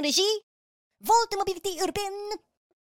MP 0.00 0.06
Technologie, 0.06 0.22
Volt 1.02 1.36
Mobilité 1.36 1.70
Urbaine, 1.80 2.38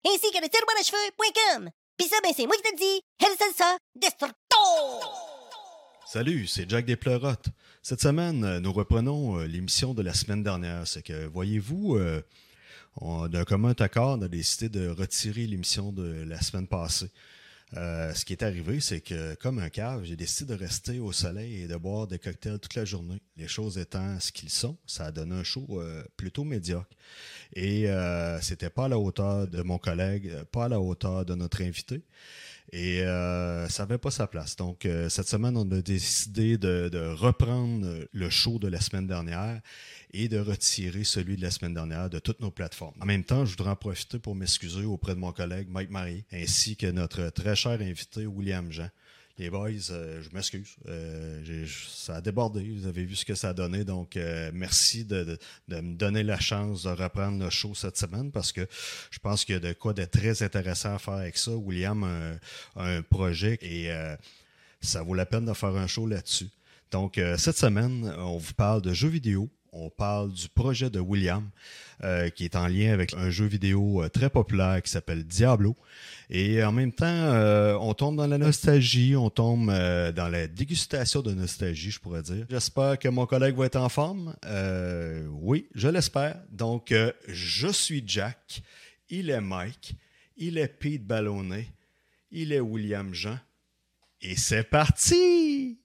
ainsi 0.07 0.31
que 0.31 0.41
le 0.41 0.49
tiroir 0.49 0.75
à 0.79 0.83
cheveux.com. 0.83 1.69
Pis 1.97 2.07
ça, 2.07 2.15
ben 2.23 2.31
c'est 2.35 2.45
moi 2.45 2.55
qui 2.55 2.63
te 2.63 2.71
le 2.71 2.77
dis, 2.77 3.01
El 3.19 3.37
Salsa 3.37 3.77
Destructo! 3.95 4.35
Salut, 6.07 6.47
c'est 6.47 6.69
Jack 6.69 6.85
des 6.85 6.95
Pleurotes. 6.95 7.49
Cette 7.83 8.01
semaine, 8.01 8.43
euh, 8.43 8.59
nous 8.59 8.73
reprenons 8.73 9.39
euh, 9.39 9.45
l'émission 9.45 9.93
de 9.93 10.01
la 10.01 10.13
semaine 10.13 10.41
dernière. 10.41 10.87
C'est 10.87 11.03
que, 11.03 11.25
voyez-vous, 11.27 11.95
euh, 11.95 12.23
d'un 13.27 13.43
commun 13.43 13.73
accord, 13.79 14.17
on 14.17 14.21
a 14.21 14.27
décidé 14.27 14.69
de 14.69 14.87
retirer 14.87 15.45
l'émission 15.45 15.91
de 15.91 16.23
la 16.27 16.41
semaine 16.41 16.67
passée. 16.67 17.11
Euh, 17.75 18.13
ce 18.13 18.25
qui 18.25 18.33
est 18.33 18.43
arrivé, 18.43 18.79
c'est 18.79 19.01
que, 19.01 19.33
comme 19.35 19.59
un 19.59 19.69
cave, 19.69 20.03
j'ai 20.03 20.15
décidé 20.15 20.53
de 20.53 20.59
rester 20.59 20.99
au 20.99 21.11
soleil 21.11 21.63
et 21.63 21.67
de 21.67 21.75
boire 21.75 22.07
des 22.07 22.19
cocktails 22.19 22.59
toute 22.59 22.75
la 22.75 22.85
journée. 22.85 23.21
Les 23.37 23.47
choses 23.47 23.77
étant 23.77 24.19
ce 24.19 24.31
qu'ils 24.31 24.49
sont, 24.49 24.77
ça 24.85 25.05
a 25.05 25.11
donné 25.11 25.35
un 25.35 25.43
show 25.43 25.65
euh, 25.71 26.03
plutôt 26.15 26.43
médiocre. 26.43 26.89
Et 27.53 27.89
euh, 27.89 28.39
c'était 28.41 28.69
pas 28.69 28.85
à 28.85 28.87
la 28.87 28.99
hauteur 28.99 29.47
de 29.47 29.61
mon 29.61 29.77
collègue, 29.77 30.31
pas 30.51 30.65
à 30.65 30.69
la 30.69 30.79
hauteur 30.79 31.25
de 31.25 31.35
notre 31.35 31.61
invité. 31.61 32.03
Et 32.71 33.01
euh, 33.01 33.67
ça 33.69 33.83
n'avait 33.83 33.97
pas 33.97 34.11
sa 34.11 34.27
place. 34.27 34.55
Donc, 34.55 34.85
euh, 34.85 35.07
cette 35.09 35.27
semaine, 35.27 35.55
on 35.55 35.69
a 35.71 35.81
décidé 35.81 36.57
de, 36.57 36.89
de 36.89 37.07
reprendre 37.13 37.87
le 38.11 38.29
show 38.29 38.59
de 38.59 38.67
la 38.67 38.81
semaine 38.81 39.07
dernière 39.07 39.61
et 40.11 40.27
de 40.27 40.39
retirer 40.39 41.03
celui 41.03 41.35
de 41.35 41.41
la 41.41 41.51
semaine 41.51 41.73
dernière 41.73 42.09
de 42.09 42.19
toutes 42.19 42.39
nos 42.39 42.51
plateformes. 42.51 42.95
En 43.01 43.05
même 43.05 43.23
temps, 43.23 43.45
je 43.45 43.51
voudrais 43.51 43.71
en 43.71 43.75
profiter 43.75 44.17
pour 44.17 44.35
m'excuser 44.35 44.85
auprès 44.85 45.13
de 45.13 45.19
mon 45.19 45.31
collègue 45.31 45.67
Mike 45.69 45.91
Marie, 45.91 46.25
ainsi 46.31 46.75
que 46.75 46.87
notre 46.87 47.29
très 47.29 47.55
cher 47.55 47.81
invité 47.81 48.25
William 48.25 48.71
Jean. 48.71 48.89
Les 49.37 49.49
boys, 49.49 49.69
euh, 49.91 50.21
je 50.21 50.29
m'excuse. 50.33 50.75
Euh, 50.87 51.65
ça 51.97 52.15
a 52.15 52.21
débordé. 52.21 52.69
Vous 52.71 52.87
avez 52.87 53.03
vu 53.03 53.15
ce 53.17 53.25
que 53.25 53.35
ça 53.35 53.49
a 53.49 53.53
donné. 53.53 53.83
Donc, 53.83 54.15
euh, 54.15 54.49
merci 54.53 55.03
de, 55.03 55.23
de- 55.25 55.37
de 55.67 55.81
me 55.81 55.95
donner 55.95 56.23
la 56.23 56.39
chance 56.39 56.83
de 56.83 56.89
reprendre 56.89 57.43
le 57.43 57.49
show 57.49 57.75
cette 57.75 57.97
semaine 57.97 58.31
parce 58.31 58.53
que 58.53 58.65
je 59.11 59.19
pense 59.19 59.43
qu'il 59.43 59.53
y 59.53 59.57
a 59.57 59.59
de 59.59 59.73
quoi 59.73 59.93
de 59.93 60.05
très 60.05 60.41
intéressant 60.41 60.95
à 60.95 60.99
faire 60.99 61.15
avec 61.15 61.37
ça. 61.37 61.51
William 61.51 62.03
a 62.05 62.07
un, 62.81 62.97
un 62.97 63.01
projet 63.01 63.57
et 63.61 63.91
euh, 63.91 64.15
ça 64.79 65.01
vaut 65.03 65.15
la 65.15 65.25
peine 65.25 65.43
de 65.45 65.53
faire 65.53 65.75
un 65.75 65.87
show 65.87 66.07
là-dessus. 66.07 66.47
Donc, 66.91 67.17
euh, 67.17 67.35
cette 67.37 67.57
semaine, 67.57 68.13
on 68.17 68.37
vous 68.37 68.53
parle 68.53 68.81
de 68.81 68.93
jeux 68.93 69.09
vidéo. 69.09 69.49
On 69.77 69.89
parle 69.89 70.31
du 70.31 70.47
projet 70.47 70.89
de 70.89 71.01
William, 71.01 71.49
euh, 72.01 72.29
qui 72.29 72.45
est 72.45 72.55
en 72.55 72.67
lien 72.67 72.93
avec 72.93 73.13
un 73.13 73.29
jeu 73.29 73.45
vidéo 73.45 74.01
euh, 74.01 74.07
très 74.07 74.29
populaire 74.29 74.81
qui 74.81 74.89
s'appelle 74.89 75.25
Diablo. 75.25 75.75
Et 76.29 76.63
en 76.63 76.71
même 76.71 76.93
temps, 76.93 77.05
euh, 77.05 77.77
on 77.81 77.93
tombe 77.93 78.15
dans 78.15 78.25
la 78.25 78.37
nostalgie, 78.37 79.17
on 79.17 79.29
tombe 79.29 79.67
dans 79.67 80.29
la 80.31 80.47
dégustation 80.47 81.21
de 81.21 81.33
nostalgie, 81.33 81.91
je 81.91 81.99
pourrais 81.99 82.21
dire. 82.21 82.45
J'espère 82.49 82.97
que 82.97 83.09
mon 83.09 83.25
collègue 83.25 83.57
va 83.57 83.65
être 83.65 83.75
en 83.75 83.89
forme. 83.89 84.33
Oui, 85.41 85.67
je 85.75 85.89
l'espère. 85.89 86.39
Donc, 86.51 86.93
je 87.27 87.67
suis 87.67 88.01
Jack, 88.07 88.61
il 89.09 89.29
est 89.29 89.41
Mike, 89.41 89.95
il 90.37 90.57
est 90.57 90.69
Pete 90.69 91.05
Ballonnet, 91.05 91.67
il 92.31 92.53
est 92.53 92.61
William 92.61 93.13
Jean. 93.13 93.37
Et 94.21 94.37
c'est 94.37 94.63
parti! 94.63 95.79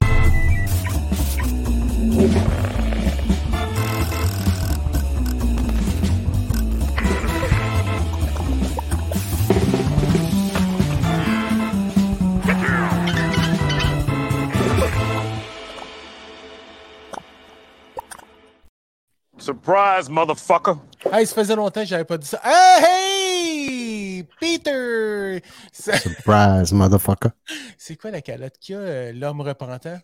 Surprise, 19.41 20.09
motherfucker. 20.11 20.75
Hey, 21.11 21.27
ça 21.27 21.35
faisait 21.35 21.57
longtemps 21.57 21.81
que 21.81 21.87
j'avais 21.87 22.05
pas 22.05 22.19
dit 22.19 22.27
ça. 22.27 22.41
Hey, 22.45 22.85
hey! 22.85 24.25
Peter! 24.39 25.43
Surprise, 25.73 26.73
motherfucker. 26.73 27.31
c'est 27.79 27.97
quoi 27.97 28.11
la 28.11 28.21
calotte 28.21 28.59
qu'il 28.61 28.75
y 28.75 28.79
a, 28.79 28.81
euh, 28.83 29.13
l'homme 29.13 29.41
repentant? 29.41 29.99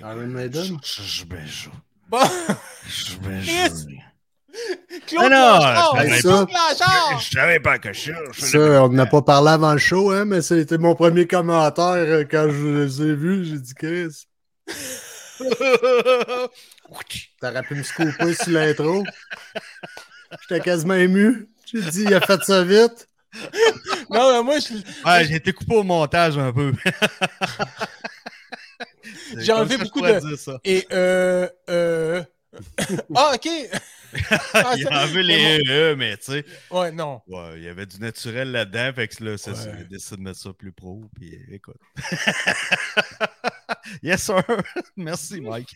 Iron 0.00 0.26
Maiden? 0.26 0.78
Je. 0.82 1.24
Bon, 2.08 2.18
Je 2.86 3.04
chaud. 3.16 3.30
Claude 5.06 5.30
non, 5.30 5.58
Blanchard! 5.58 5.96
je 5.96 6.20
savais 6.20 6.22
pas. 6.22 6.44
Blanchard! 6.44 7.20
Je 7.20 7.30
savais 7.30 7.60
pas 7.60 7.78
que 7.78 7.92
je 7.92 8.12
Ça, 8.32 8.84
on 8.84 8.88
n'a 8.88 9.06
pas 9.06 9.22
parlé 9.22 9.50
avant 9.50 9.72
le 9.72 9.78
show, 9.78 10.10
hein, 10.10 10.24
mais 10.24 10.42
c'était 10.42 10.78
mon 10.78 10.94
premier 10.94 11.26
commentaire 11.26 11.94
euh, 11.94 12.24
quand 12.28 12.48
je 12.50 12.66
les 12.66 13.02
ai 13.02 13.14
vus. 13.14 13.44
J'ai 13.44 13.58
dit, 13.58 13.74
Chris, 13.74 14.26
t'aurais 17.40 17.62
pu 17.62 17.74
me 17.74 17.82
scooper 17.82 18.34
sur 18.34 18.52
l'intro. 18.52 19.04
J'étais 20.42 20.60
quasiment 20.60 20.94
ému. 20.94 21.48
J'ai 21.72 21.82
dit, 21.82 22.02
il 22.02 22.14
a 22.14 22.20
fait 22.20 22.42
ça 22.42 22.62
vite. 22.64 23.08
Non, 24.10 24.32
mais 24.38 24.42
moi, 24.42 24.58
je- 24.58 25.08
Ouais, 25.08 25.24
j'ai 25.24 25.36
été 25.36 25.52
coupé 25.52 25.76
au 25.76 25.82
montage 25.84 26.36
un 26.38 26.52
peu. 26.52 26.72
J'ai 29.36 29.52
enlevé 29.52 29.76
beaucoup 29.78 30.00
de- 30.00 30.18
dire 30.28 30.38
ça. 30.38 30.58
Et 30.64 30.86
euh. 30.92 31.48
euh... 31.68 32.22
ah, 33.14 33.32
ok! 33.34 33.48
Ah, 34.54 34.74
Il 34.76 35.20
les 35.20 35.62
E, 35.68 35.94
mais 35.94 36.16
tu 36.16 36.32
sais, 36.32 36.44
Ouais, 36.70 36.90
non. 36.90 37.22
ouais, 37.28 37.52
il 37.58 37.62
y 37.62 37.68
avait 37.68 37.86
du 37.86 38.00
naturel 38.00 38.50
là-dedans, 38.50 38.90
fait 38.94 39.06
que 39.08 39.22
là, 39.24 39.38
c'est 39.38 39.54
ça, 39.54 39.70
Ouais. 39.70 39.76
il 39.82 39.88
décidé 39.88 40.16
de 40.16 40.22
mettre 40.22 40.38
ça 40.40 40.52
plus 40.52 40.72
pro, 40.72 41.00
puis 41.14 41.34
euh, 41.36 41.54
écoute. 41.54 41.76
yes, 44.02 44.22
sir! 44.24 44.42
Merci, 44.96 45.40
Mike. 45.40 45.74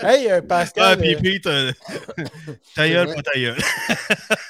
Hey, 0.00 0.30
euh, 0.30 0.38
Ah, 0.38 0.42
Pascal. 0.42 0.98
puis 0.98 1.14
euh, 1.14 1.20
Pete, 1.20 1.46
euh, 1.46 1.72
ta 2.74 2.88
gueule, 2.88 3.14
pas 3.14 3.22
ta 3.22 3.38
gueule. 3.38 3.58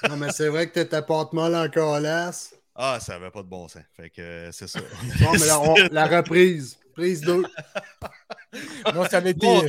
Non, 0.09 0.16
mais 0.16 0.32
c'est 0.32 0.48
vrai 0.48 0.69
que 0.69 0.75
t'étais 0.75 1.03
porte 1.03 1.32
molle 1.32 1.54
en 1.54 1.69
colasse. 1.69 2.54
Ah, 2.75 2.98
ça 3.00 3.16
avait 3.16 3.31
pas 3.31 3.42
de 3.42 3.48
bon 3.48 3.69
sens. 3.69 3.82
Fait 3.97 4.10
que 4.10 4.22
euh, 4.22 4.53
c'est 4.53 4.66
ça. 4.66 4.81
Bon, 5.21 5.32
mais 5.32 5.47
là, 5.47 5.60
on- 5.60 5.75
la 5.92 6.06
reprise. 6.06 6.78
Prise 6.94 7.21
2. 7.22 7.42
non, 8.94 9.04
ça 9.08 9.18
avait 9.18 9.30
été. 9.30 9.46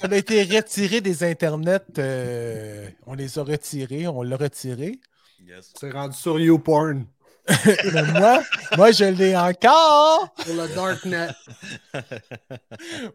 Ça 0.00 0.08
a 0.10 0.16
été 0.16 0.42
retiré 0.42 1.00
des 1.00 1.22
internets. 1.24 1.80
euh, 1.98 2.88
on 3.06 3.14
les 3.14 3.38
a 3.38 3.42
retirés, 3.42 4.06
on 4.08 4.22
l'a 4.22 4.36
retiré. 4.36 4.98
Yes. 5.46 5.72
C'est 5.78 5.90
rendu 5.90 6.16
sur 6.16 6.38
YouPorn. 6.40 7.06
Mais 7.92 8.02
moi, 8.12 8.42
moi, 8.76 8.90
je 8.90 9.04
l'ai 9.04 9.36
encore. 9.36 10.34
Sur 10.44 10.54
le 10.54 10.74
Darknet. 10.74 11.28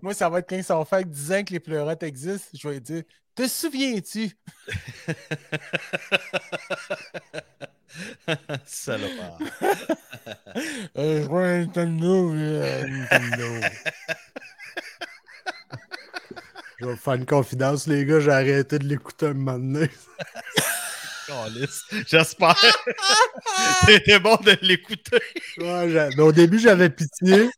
Moi, 0.01 0.13
ça 0.13 0.29
va 0.29 0.39
être 0.39 0.49
quand 0.49 0.61
ça 0.63 0.77
va 0.77 0.85
faire 0.85 1.03
10 1.03 1.31
ans 1.31 1.43
que 1.43 1.53
les 1.53 1.59
pleurotes 1.59 2.03
existent. 2.03 2.49
Je 2.53 2.67
vais 2.69 2.79
dire 2.79 3.03
Te 3.35 3.47
souviens-tu? 3.47 4.31
Salopard. 8.65 9.39
euh, 10.97 11.21
Je 11.23 11.27
vois 11.27 11.41
un 11.45 11.59
Nintendo. 11.65 12.33
euh, 12.33 12.87
Nintendo. 12.87 13.67
Je 16.79 16.85
vais 16.85 16.91
vous 16.93 16.97
faire 16.97 17.13
une 17.15 17.25
confidence, 17.25 17.87
les 17.87 18.05
gars. 18.05 18.19
J'ai 18.19 18.31
arrêté 18.31 18.79
de 18.79 18.85
l'écouter 18.85 19.27
un 19.27 19.33
moment 19.33 19.57
donné. 19.59 19.89
J'espère. 22.07 22.55
C'était 23.85 24.19
bon 24.19 24.35
de 24.37 24.57
l'écouter. 24.61 25.21
Ouais, 25.57 25.89
j'a- 25.89 26.09
mais 26.09 26.23
au 26.23 26.31
début, 26.31 26.57
j'avais 26.59 26.89
pitié. 26.89 27.49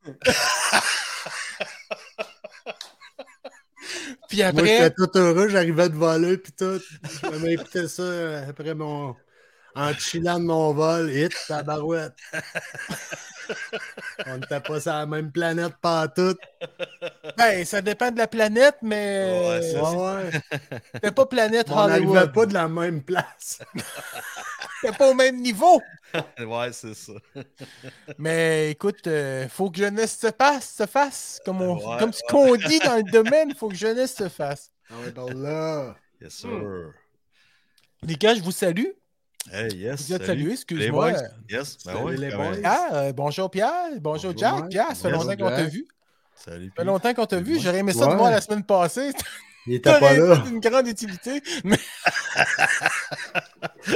Puis 4.28 4.40
Moi, 4.40 4.48
après, 4.48 4.68
j'étais 4.68 4.92
tout 4.92 5.10
heureux, 5.18 5.50
j'arrivais 5.50 5.90
de 5.90 5.96
voler, 5.96 6.38
puis 6.38 6.54
tout. 6.54 6.80
Je 7.04 7.46
écouté 7.48 7.88
ça 7.88 8.48
après 8.50 8.74
mon. 8.76 9.16
En 9.74 9.94
chillant 9.94 10.38
de 10.40 10.44
mon 10.46 10.74
vol, 10.74 11.10
hit, 11.12 11.34
tabarouette. 11.48 12.14
On 14.28 14.38
n'était 14.38 14.60
pas 14.60 14.80
sur 14.80 14.92
la 14.94 15.06
même 15.06 15.32
planète, 15.32 15.74
pas 15.82 16.08
tout. 16.08 16.36
ben, 17.38 17.66
ça 17.66 17.82
dépend 17.82 18.12
de 18.12 18.18
la 18.18 18.28
planète, 18.28 18.78
mais 18.82 19.42
Ouais, 19.48 19.62
ça, 19.62 19.84
Ouais, 19.84 20.24
ouais. 20.24 20.32
c'était 20.94 21.12
pas 21.12 21.26
planète 21.26 21.68
On 21.70 21.88
n'arrivait 21.88 22.32
pas 22.32 22.46
de 22.46 22.54
la 22.54 22.68
même 22.68 23.02
place. 23.04 23.60
C'était 24.82 24.98
pas 24.98 25.12
au 25.12 25.14
même 25.14 25.40
niveau. 25.42 25.82
Ouais, 26.40 26.74
c'est 26.74 26.94
ça. 26.94 27.14
Mais 28.18 28.72
écoute, 28.72 29.08
euh, 29.08 29.48
faut 29.48 29.70
que 29.72 29.78
jeunesse 29.78 30.18
se 30.20 30.28
passe, 30.28 30.74
se 30.76 30.86
fasse. 30.86 31.40
Comme, 31.46 31.62
on, 31.62 31.76
Ouais, 31.78 31.98
comme 32.00 32.12
ce 32.12 32.22
qu'on 32.28 32.56
dit 32.58 32.80
dans 32.80 32.98
le 32.98 33.04
domaine, 33.10 33.56
faut 33.56 33.70
que 33.70 33.76
jeunesse 33.76 34.16
se 34.16 34.28
fasse. 34.28 34.72
Ah 34.90 34.96
ouais, 35.06 35.12
donc 35.12 35.32
là. 35.36 35.96
Yes, 36.20 36.34
sir. 36.34 36.92
Les 38.02 38.16
gars, 38.16 38.34
je 38.36 38.42
vous 38.42 38.52
salue. 38.52 38.88
Hey, 39.50 39.74
yes. 39.76 40.08
Vous 40.08 40.14
êtes 40.14 40.30
excuse-moi. 40.30 41.12
boys? 41.12 41.22
Yes, 41.50 41.78
ben 41.86 41.94
Salut 41.94 42.06
ouais, 42.06 42.18
les 42.18 42.30
quand 42.30 42.38
boys. 42.38 42.52
même. 42.52 42.62
Ah, 42.64 42.88
euh, 42.94 43.14
bonjour 43.14 43.50
Pierre, 43.50 43.72
bonjour 44.00 44.34
Bonjour, 44.34 44.38
Jack. 44.38 44.70
Pierre, 44.70 44.88
ça 44.90 44.96
fait 44.96 45.12
longtemps 45.12 45.36
qu'on 45.36 45.50
t'a 45.50 45.64
vu. 45.64 45.88
Salut. 46.36 46.68
Ça 46.68 46.74
fait 46.82 46.86
longtemps 46.86 47.14
qu'on 47.14 47.26
t'a 47.26 47.40
vu. 47.40 47.60
J'aurais 47.60 47.80
aimé 47.80 47.92
ça 47.92 48.06
Ouais. 48.06 48.12
te 48.14 48.18
voir 48.18 48.32
la 48.32 48.42
semaine 48.42 48.64
passée. 48.64 49.12
Il 49.68 49.76
était 49.76 49.92
pas 49.92 50.00
T'aurais 50.00 50.18
là. 50.18 50.36
d'une 50.38 50.60
grande 50.60 50.88
utilité. 50.88 51.42
Mais 51.64 51.78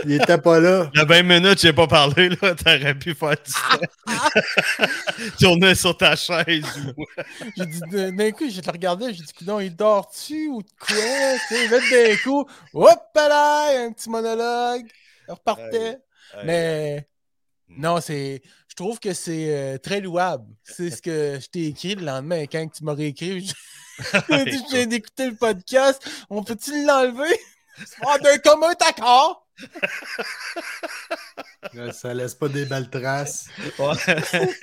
Il 0.05 0.11
était 0.13 0.37
pas 0.37 0.59
là. 0.59 0.91
Il 0.93 0.97
y 0.99 1.01
a 1.01 1.05
20 1.05 1.23
minutes, 1.23 1.59
j'ai 1.59 1.73
pas 1.73 1.87
parlé, 1.87 2.29
là. 2.29 2.53
T'aurais 2.55 2.93
pu 2.95 3.15
faire 3.15 3.31
du. 3.31 3.53
Tourner 5.39 5.73
sur 5.73 5.97
ta 5.97 6.15
chaise. 6.15 6.65
j'ai 7.57 7.65
dit, 7.65 7.79
d'un 8.15 8.31
coup, 8.31 8.47
je 8.49 8.61
le 8.61 8.71
regardais, 8.71 9.13
j'ai 9.13 9.23
dit, 9.23 9.33
non, 9.45 9.59
il 9.59 9.75
dort-tu 9.75 10.47
ou 10.49 10.61
de 10.61 10.69
quoi? 10.79 10.95
Tu 11.47 11.55
sais, 11.55 11.67
là, 11.67 11.79
d'un 12.09 12.15
coup, 12.17 12.45
hop 12.73 12.99
là, 13.15 13.85
un 13.85 13.91
petit 13.91 14.09
monologue. 14.09 14.85
Repartait. 15.27 15.97
Mais 16.43 17.07
non, 17.67 17.99
c'est. 18.01 18.41
Je 18.67 18.75
trouve 18.75 18.99
que 18.99 19.13
c'est 19.13 19.55
euh, 19.55 19.77
très 19.77 20.01
louable. 20.01 20.45
C'est 20.63 20.89
ce 20.89 21.01
que 21.01 21.39
je 21.39 21.47
t'ai 21.47 21.67
écrit 21.67 21.95
le 21.95 22.05
lendemain 22.05 22.45
quand 22.45 22.67
tu 22.67 22.83
m'as 22.83 22.93
réécrit. 22.93 23.41
Dit, 23.41 23.53
je 23.99 24.69
viens 24.71 24.85
d'écouter 24.85 25.29
le 25.29 25.35
podcast. 25.35 26.03
On 26.29 26.43
peut-tu 26.43 26.85
l'enlever? 26.85 27.37
Ah, 28.07 28.17
d'un 28.19 28.37
commun 28.37 28.71
accord! 28.87 29.44
Ça 31.93 32.13
laisse 32.13 32.35
pas 32.35 32.47
des 32.47 32.65
belles 32.65 32.89
traces. 32.89 33.47
Ouais. 33.79 33.95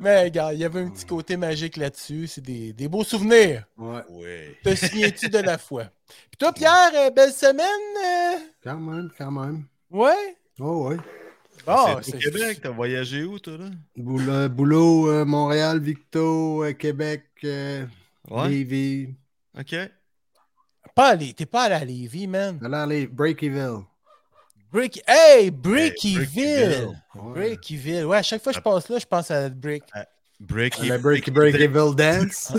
Mais 0.00 0.24
regarde, 0.24 0.54
il 0.54 0.60
y 0.60 0.64
avait 0.64 0.80
un 0.80 0.90
petit 0.90 1.06
côté 1.06 1.36
magique 1.36 1.76
là-dessus. 1.76 2.26
C'est 2.26 2.40
des, 2.40 2.72
des 2.72 2.88
beaux 2.88 3.04
souvenirs. 3.04 3.64
Ouais, 3.76 4.02
Oui. 4.08 4.54
Te 4.62 4.74
souviens-tu 4.74 5.28
de 5.28 5.38
la 5.38 5.58
foi? 5.58 5.84
Puis 6.30 6.38
toi, 6.38 6.52
Pierre, 6.52 6.90
euh, 6.94 7.10
belle 7.10 7.32
semaine? 7.32 7.64
euh? 7.64 8.38
quand 8.62 8.78
même, 8.78 9.10
quand 9.16 9.30
même. 9.30 9.64
Ouais? 9.90 10.36
Oh, 10.60 10.88
ouais. 10.88 10.96
Bon, 11.66 12.00
c'est 12.02 12.14
au 12.14 12.18
Québec, 12.18 12.60
t'as 12.62 12.70
voyagé 12.70 13.24
où, 13.24 13.38
toi, 13.38 13.56
là? 13.58 13.70
Boulot, 13.96 14.48
boulot, 14.48 15.10
euh, 15.10 15.24
Montréal, 15.24 15.80
Victo, 15.80 16.64
euh, 16.64 16.72
Québec, 16.72 17.24
euh, 17.44 17.84
Ouais. 18.30 18.48
Lévis. 18.48 19.14
OK. 19.58 19.74
Pas 20.98 21.10
allé, 21.10 21.32
t'es 21.32 21.46
pas 21.46 21.66
allé 21.66 21.74
à 21.76 21.84
Lévis, 21.84 22.26
man. 22.26 22.58
Alors, 22.60 22.84
les 22.86 23.06
Breakyville. 23.06 23.84
Break... 24.72 25.00
Hey, 25.06 25.48
Breakyville. 25.52 26.88
Breakyville! 27.14 28.04
Ouais. 28.04 28.16
À 28.16 28.22
chaque 28.24 28.42
fois 28.42 28.52
que 28.52 28.58
je 28.58 28.62
passe 28.64 28.88
là, 28.88 28.98
je 28.98 29.06
pense 29.06 29.30
à 29.30 29.48
Break. 29.48 29.84
Break 30.40 30.76
Le 30.80 30.98
Breaky, 30.98 31.30
Breakyville 31.30 31.94
Dance. 31.94 32.52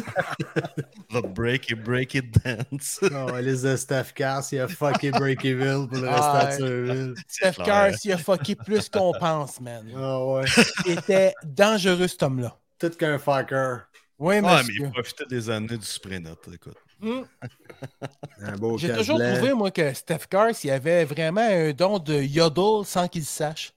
the 1.12 1.22
break 1.36 1.70
it, 1.70 1.84
break 1.84 2.16
it 2.16 2.34
dance. 2.42 3.02
non, 3.12 3.28
Alice 3.28 3.64
de 3.64 3.76
Steph 3.76 4.14
Cass, 4.16 4.54
il 4.54 4.62
a 4.62 4.70
fucké 4.70 5.12
Breakyville 5.12 5.90
pour 5.90 5.98
le 5.98 6.08
Ah, 6.08 6.46
restant 6.46 6.64
de 6.64 6.88
sa 6.88 6.94
ville. 6.94 7.14
Steph. 7.28 7.64
Curry, 7.66 7.96
il 8.06 8.12
a 8.14 8.18
fucké 8.20 8.56
plus 8.56 8.88
qu'on 8.88 9.12
pense, 9.20 9.60
man. 9.60 9.86
Ah 9.98 10.26
ouais. 10.26 10.46
Il 10.86 10.98
était 10.98 11.34
dangereux, 11.44 12.08
cet 12.08 12.24
homme-là. 12.24 12.58
Tout 12.80 12.92
qu'un 12.92 13.20
fucker. 13.20 13.80
Oui, 14.18 14.40
Ouais, 14.40 14.42
mais 14.42 14.74
il 14.80 14.90
profitait 14.92 15.26
des 15.26 15.50
années 15.50 15.78
du 15.78 15.86
Sprint, 15.86 16.30
écoute. 16.54 16.78
Hmm. 17.00 17.22
J'ai 18.78 18.94
toujours 18.94 19.18
blanc. 19.18 19.34
trouvé, 19.36 19.54
moi, 19.54 19.72
que 19.72 19.94
Steph 19.94 20.28
Curry, 20.30 20.54
il 20.64 20.72
avait 20.72 21.06
vraiment 21.06 21.42
un 21.42 21.72
don 21.72 22.00
de 22.00 22.14
yodel 22.14 22.86
sans 22.86 23.08
qu'il 23.08 23.26
sache. 23.26 23.74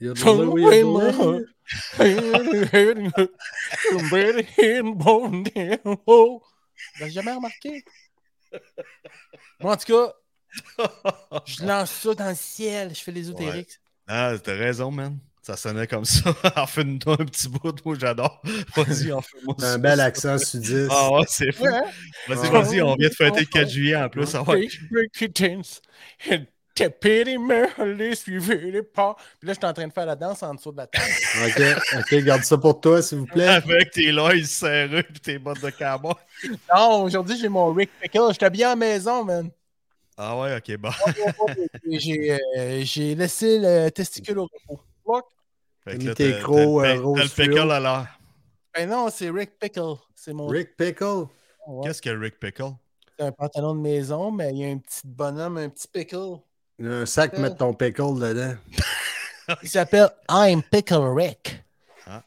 Il 0.00 0.08
y 0.08 0.10
a 0.10 0.14
de 0.14 0.20
l'eau, 0.24 0.58
il 0.58 0.62
y 0.62 0.66
a 0.66 0.70
de 0.70 0.82
l'eau. 6.06 6.42
J'ai 6.96 7.10
jamais 7.10 7.32
remarqué. 7.32 7.84
Bon, 9.60 9.70
en 9.70 9.76
tout 9.76 9.92
cas, 9.92 10.14
je 11.46 11.64
lance 11.64 11.90
ça 11.90 12.14
dans 12.14 12.28
le 12.30 12.34
ciel, 12.34 12.94
je 12.94 13.00
fais 13.00 13.12
les. 13.12 13.30
Ah, 14.08 14.34
t'as 14.42 14.54
raison, 14.54 14.90
man. 14.90 15.18
Ça 15.42 15.56
sonnait 15.56 15.86
comme 15.86 16.04
ça. 16.04 16.34
en 16.56 16.66
fais-nous 16.66 16.98
un 17.06 17.16
petit 17.16 17.48
bout, 17.48 17.74
moi 17.84 17.96
j'adore. 17.98 18.42
Vas-y, 18.76 19.10
en 19.12 19.20
fais-moi 19.22 19.54
C'est 19.58 19.64
un 19.66 19.72
ça. 19.72 19.78
bel 19.78 20.00
accent 20.00 20.38
sudiste. 20.38 20.88
Ah 20.90 21.10
ouais, 21.12 21.24
c'est 21.28 21.50
fou. 21.52 21.64
Ouais? 21.64 21.80
Vas-y, 22.28 22.46
Ah. 22.48 22.60
vas-y, 22.60 22.82
on 22.82 22.94
vient 22.94 23.08
de 23.08 23.14
fêter 23.14 23.40
le 23.40 23.46
4 23.46 23.68
juillet 23.70 23.96
en 23.96 24.08
plus. 24.08 24.34
Ah 24.34 24.42
ouais. 24.42 24.68
Break 24.90 25.20
it 25.20 25.40
dance. 25.42 25.80
Tapez 26.74 27.36
mains, 27.36 27.68
allez, 27.78 28.14
suivez 28.14 28.70
les 28.70 28.82
pas. 28.82 29.16
Puis 29.38 29.46
là, 29.48 29.54
je 29.54 29.58
suis 29.58 29.66
en 29.66 29.72
train 29.72 29.86
de 29.88 29.92
faire 29.92 30.06
la 30.06 30.14
danse 30.14 30.42
en 30.42 30.54
dessous 30.54 30.72
de 30.72 30.76
la 30.78 30.86
table. 30.86 31.04
Ok, 31.46 31.62
ok, 31.98 32.14
garde 32.24 32.42
ça 32.44 32.56
pour 32.58 32.80
toi, 32.80 33.02
s'il 33.02 33.18
vous 33.18 33.26
plaît. 33.26 33.46
Avec 33.48 33.90
tes 33.90 34.12
lois 34.12 34.32
serrés 34.44 35.00
et 35.00 35.18
tes 35.20 35.38
bottes 35.38 35.60
de 35.62 35.70
cowboy. 35.70 36.14
Non, 36.74 37.02
aujourd'hui, 37.04 37.36
j'ai 37.38 37.48
mon 37.48 37.72
Rick 37.72 37.90
Pickle. 38.00 38.28
J'étais 38.32 38.50
bien 38.50 38.68
à 38.68 38.70
la 38.70 38.76
maison, 38.76 39.24
man. 39.24 39.50
Ah 40.16 40.38
ouais, 40.38 40.56
ok, 40.56 40.76
bon. 40.78 40.90
J'ai 41.90 42.38
euh, 42.58 42.80
j'ai 42.84 43.14
laissé 43.14 43.58
le 43.58 43.88
testicule 43.90 44.38
au 44.38 44.44
repos. 44.44 44.80
Fuck. 45.06 45.24
Fait 45.84 45.96
là, 45.98 46.14
t'as- 46.14 46.24
le 46.24 46.34
euh, 46.34 47.14
T'as 47.16 47.22
le 47.24 47.28
pickle 47.28 47.70
à 47.70 47.80
l'air. 47.80 48.18
Ben 48.74 48.88
non, 48.88 49.08
c'est 49.10 49.30
Rick 49.30 49.58
Pickle. 49.58 49.94
C'est 50.14 50.32
mon 50.32 50.46
Rick 50.46 50.76
Pickle? 50.76 51.26
Ouais. 51.66 51.86
Qu'est-ce 51.86 52.00
que 52.02 52.10
Rick 52.10 52.38
Pickle? 52.38 52.72
C'est 53.18 53.26
un 53.26 53.32
pantalon 53.32 53.74
de 53.74 53.80
maison, 53.80 54.30
mais 54.30 54.50
il 54.50 54.58
y 54.58 54.64
a 54.64 54.68
un 54.68 54.78
petit 54.78 55.00
bonhomme, 55.04 55.56
un 55.58 55.68
petit 55.68 55.88
pickle. 55.88 56.38
Il 56.78 56.86
y 56.86 56.88
a 56.88 56.92
un 56.98 57.06
sac 57.06 57.32
pour 57.32 57.40
mettre 57.40 57.56
ton 57.56 57.74
pickle 57.74 58.18
dedans. 58.18 58.54
Il 59.62 59.68
s'appelle 59.68 60.08
I'm 60.30 60.62
Pickle 60.62 61.12
Rick. 61.14 61.62
Ah. 62.06 62.22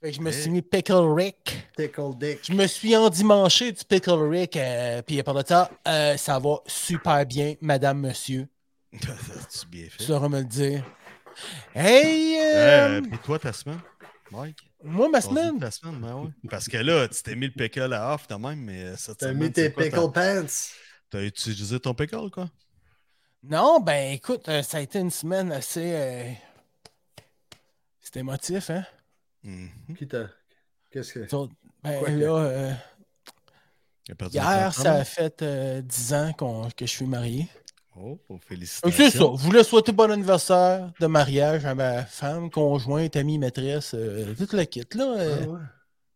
Fait 0.00 0.10
que 0.10 0.16
je 0.16 0.20
me 0.20 0.30
suis 0.30 0.48
mis 0.50 0.62
Pickle 0.62 1.12
Rick. 1.14 1.68
Pickle 1.76 2.16
dick. 2.16 2.38
Je 2.44 2.52
me 2.52 2.66
suis 2.68 2.96
endimanché 2.96 3.72
du 3.72 3.84
Pickle 3.84 4.28
Rick. 4.30 4.56
euh, 4.56 5.02
puis 5.02 5.20
pendant 5.24 5.44
ça, 5.44 5.70
euh, 5.88 6.16
ça 6.16 6.38
va 6.38 6.60
super 6.66 7.26
bien, 7.26 7.54
madame, 7.60 7.98
monsieur. 8.00 8.46
C'est 9.50 9.68
bien 9.68 9.84
Tu 9.84 9.90
fait. 9.90 10.04
sauras 10.04 10.28
me 10.28 10.38
le 10.38 10.44
dire. 10.44 10.84
Hey! 11.74 12.38
euh, 12.40 12.98
Euh, 12.98 13.02
Puis 13.02 13.18
toi, 13.18 13.38
ta 13.38 13.52
semaine, 13.52 13.80
Mike? 14.30 14.58
moi, 14.82 15.08
ma 15.08 15.20
semaine? 15.20 15.58
Ta 15.58 15.70
semaine, 15.70 16.00
ben 16.00 16.14
ouais. 16.14 16.30
Parce 16.50 16.68
que 16.68 16.76
là, 16.76 17.08
tu 17.08 17.22
t'es 17.22 17.34
mis 17.36 17.46
le 17.46 17.52
pickle 17.52 17.92
à 17.92 18.14
off 18.14 18.26
quand 18.28 18.38
même, 18.38 18.60
mais 18.60 18.96
cette 18.96 19.18
T'as 19.18 19.32
mis 19.32 19.52
tes 19.52 19.72
quoi, 19.72 19.84
pickle 19.84 19.96
t'as- 20.12 20.42
pants? 20.42 20.46
T'as 21.10 21.22
utilisé 21.22 21.80
ton 21.80 21.94
pickle, 21.94 22.30
quoi? 22.30 22.48
Non, 23.42 23.80
ben 23.80 24.12
écoute, 24.12 24.48
euh, 24.48 24.62
ça 24.62 24.78
a 24.78 24.80
été 24.80 24.98
une 24.98 25.10
semaine 25.10 25.52
assez. 25.52 25.92
euh, 25.94 26.30
C'était 28.00 28.20
émotif, 28.20 28.70
hein? 28.70 28.84
Mhm. 29.42 29.70
Qui 29.96 30.08
t'a. 30.08 30.28
Qu'est-ce 30.90 31.12
que. 31.14 31.20
Ben 31.82 31.98
Quoi 31.98 32.08
que- 32.08 32.12
là, 32.14 32.36
euh, 32.36 32.72
hier, 34.32 34.74
ça 34.74 34.94
a 34.94 35.04
fait 35.04 35.42
euh, 35.42 35.80
10 35.82 36.12
ans 36.14 36.32
qu'on- 36.32 36.68
que 36.70 36.86
je 36.86 36.90
suis 36.90 37.06
marié. 37.06 37.46
Oh, 38.00 38.18
félicitations. 38.46 38.90
C'est 38.96 39.10
ça. 39.10 39.24
Je 39.36 39.42
voulais 39.42 39.64
souhaiter 39.64 39.92
bon 39.92 40.10
anniversaire 40.10 40.90
de 41.00 41.06
mariage 41.06 41.64
à 41.64 41.74
ma 41.74 42.02
femme, 42.04 42.50
conjointe, 42.50 43.16
amie, 43.16 43.38
maîtresse, 43.38 43.92
euh, 43.94 44.34
toute 44.36 44.52
la 44.52 44.66
kit. 44.66 44.84
Là, 44.94 45.14
Ah 45.16 45.20
euh. 45.20 45.46
ouais. 45.46 45.58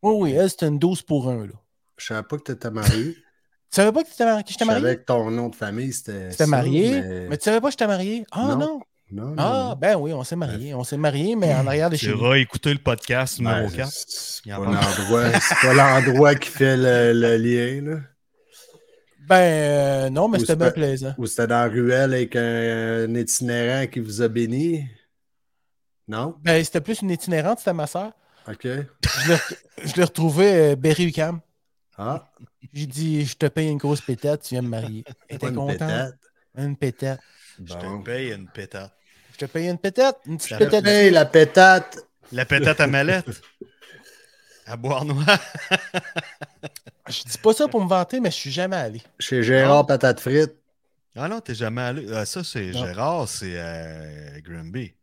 Oui, 0.02 0.14
oui, 0.18 0.32
elle, 0.32 0.50
c'était 0.50 0.68
une 0.68 0.78
12 0.78 1.02
pour 1.02 1.28
1. 1.28 1.46
Là. 1.46 1.52
Je 1.96 2.06
savais 2.06 2.22
pas 2.22 2.36
que 2.38 2.42
t'étais 2.44 2.70
marié. 2.70 3.16
Tu 3.72 3.76
savais 3.76 3.90
pas 3.90 4.02
que 4.04 4.10
t'étais 4.10 4.24
mar- 4.26 4.44
que 4.44 4.52
Je 4.52 4.58
savais 4.58 4.80
marié? 4.80 4.96
que 4.98 5.04
ton 5.04 5.30
nom 5.30 5.48
de 5.48 5.54
famille 5.56 5.94
c'était. 5.94 6.28
T'étais 6.28 6.44
ça, 6.44 6.46
marié? 6.46 6.90
Mais... 7.00 7.28
Mais... 7.30 7.38
tu 7.38 7.44
savais 7.44 7.58
pas 7.58 7.68
que 7.68 7.72
j'étais 7.72 7.86
marié? 7.86 8.26
Ah 8.30 8.48
Non. 8.48 8.56
non? 8.58 8.80
Non, 9.10 9.26
non, 9.28 9.34
Ah, 9.38 9.66
non. 9.70 9.76
ben 9.80 9.96
oui, 9.96 10.12
on 10.12 10.24
s'est 10.24 10.36
marié. 10.36 10.74
On 10.74 10.84
s'est 10.84 10.98
marié, 10.98 11.36
mais 11.36 11.54
en 11.54 11.66
arrière 11.66 11.88
de 11.88 11.96
Tu 11.96 12.04
chez 12.04 12.12
nous. 12.12 12.18
iras 12.18 12.36
écouter 12.36 12.70
le 12.74 12.80
podcast 12.80 13.38
numéro 13.38 13.68
Ben, 13.68 13.76
4. 13.76 13.90
C'est 13.90 14.42
Il 14.44 14.52
pas 14.52 14.58
en 14.58 14.64
parle. 14.64 14.74
l'endroit 14.74 15.40
c'est 15.40 15.66
pas 15.66 15.72
l'endroit 15.72 16.34
qui 16.34 16.48
fait 16.50 16.76
le, 16.76 17.12
le 17.18 17.36
lien, 17.38 17.90
là. 17.94 18.00
Ben 19.34 20.06
euh, 20.06 20.10
non, 20.10 20.28
mais 20.28 20.38
c'était 20.40 20.56
bien 20.56 20.66
pas- 20.66 20.72
plaisant. 20.72 21.14
Ou 21.18 21.26
c'était 21.26 21.46
dans 21.46 21.60
la 21.62 21.68
ruelle 21.68 22.12
avec 22.14 22.36
un, 22.36 23.04
un 23.08 23.14
itinérant 23.14 23.86
qui 23.86 24.00
vous 24.00 24.20
a 24.22 24.28
béni? 24.28 24.86
Non? 26.08 26.36
Ben, 26.42 26.62
c'était 26.64 26.80
plus 26.80 27.00
une 27.02 27.10
itinérante, 27.10 27.58
c'était 27.60 27.72
ma 27.72 27.86
soeur. 27.86 28.12
OK. 28.48 28.62
Je 28.64 29.28
l'ai 29.28 29.34
re- 29.36 29.56
je 29.84 29.94
l'ai 29.96 30.04
retrouvée 30.04 30.72
euh, 30.72 30.76
Berry 30.76 31.04
Ucam. 31.04 31.40
Ah, 31.96 32.30
J'ai 32.72 32.86
dit, 32.86 33.24
je 33.24 33.36
te 33.36 33.46
paye 33.46 33.68
une 33.68 33.78
grosse 33.78 34.00
pétate, 34.00 34.42
tu 34.42 34.54
viens 34.54 34.62
me 34.62 34.68
marier. 34.68 35.04
Elle 35.28 35.36
était 35.36 35.48
une 35.48 35.54
contente. 35.54 35.78
pétate. 35.78 36.14
Une 36.56 36.76
pétate. 36.76 37.20
Je 37.64 37.74
te 37.74 38.02
paye 38.04 38.32
une 38.32 38.48
pétate. 38.48 38.92
Je 39.32 39.36
te 39.38 39.44
paye 39.46 39.68
une 39.68 39.78
pétate. 39.78 40.18
Une 40.26 40.36
petite 40.36 40.50
Je 40.50 40.56
pétate. 40.56 40.84
paye 40.84 41.10
la 41.10 41.24
pétate. 41.26 41.98
La 42.32 42.44
pétate 42.44 42.80
à 42.80 42.86
mallette. 42.86 43.26
à 44.66 44.76
boire 44.76 45.04
noir. 45.04 45.24
Je 47.12 47.22
dis 47.30 47.38
pas 47.38 47.52
ça 47.52 47.68
pour 47.68 47.82
me 47.82 47.88
vanter, 47.88 48.20
mais 48.20 48.30
je 48.30 48.36
suis 48.36 48.50
jamais 48.50 48.76
allé. 48.76 49.02
Chez 49.18 49.42
Gérard 49.42 49.80
Ah. 49.80 49.84
Patate 49.84 50.20
Frites. 50.20 50.54
Ah 51.14 51.28
non, 51.28 51.40
t'es 51.40 51.54
jamais 51.54 51.82
allé. 51.82 52.06
Ah, 52.12 52.24
ça, 52.24 52.42
c'est. 52.42 52.72
Gérard, 52.72 53.28
c'est 53.28 53.54
euh, 53.56 54.40
Grimby. 54.42 54.94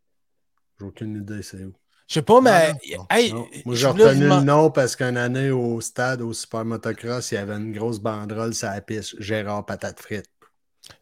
J'ai 0.78 0.86
aucune 0.86 1.16
idée 1.16 1.42
c'est 1.42 1.64
où. 1.64 1.72
Je 2.08 2.14
sais 2.14 2.22
pas, 2.22 2.40
mais. 2.40 2.72
Non. 2.96 3.06
Hey, 3.08 3.32
Non. 3.32 3.46
je 3.52 3.60
Moi, 3.64 3.74
j'ai 3.76 3.86
retenu 3.86 4.28
le 4.28 4.40
nom 4.40 4.70
parce 4.70 4.96
qu'une 4.96 5.16
année 5.16 5.50
au 5.50 5.80
stade, 5.80 6.22
au 6.22 6.32
Super 6.32 6.64
Motocross, 6.64 7.30
il 7.30 7.36
y 7.36 7.38
avait 7.38 7.54
une 7.54 7.72
grosse 7.72 8.00
banderole 8.00 8.52
sur 8.54 8.68
la 8.68 8.80
piste. 8.80 9.14
Gérard 9.22 9.64
Patate 9.64 10.00
Frites. 10.00 10.26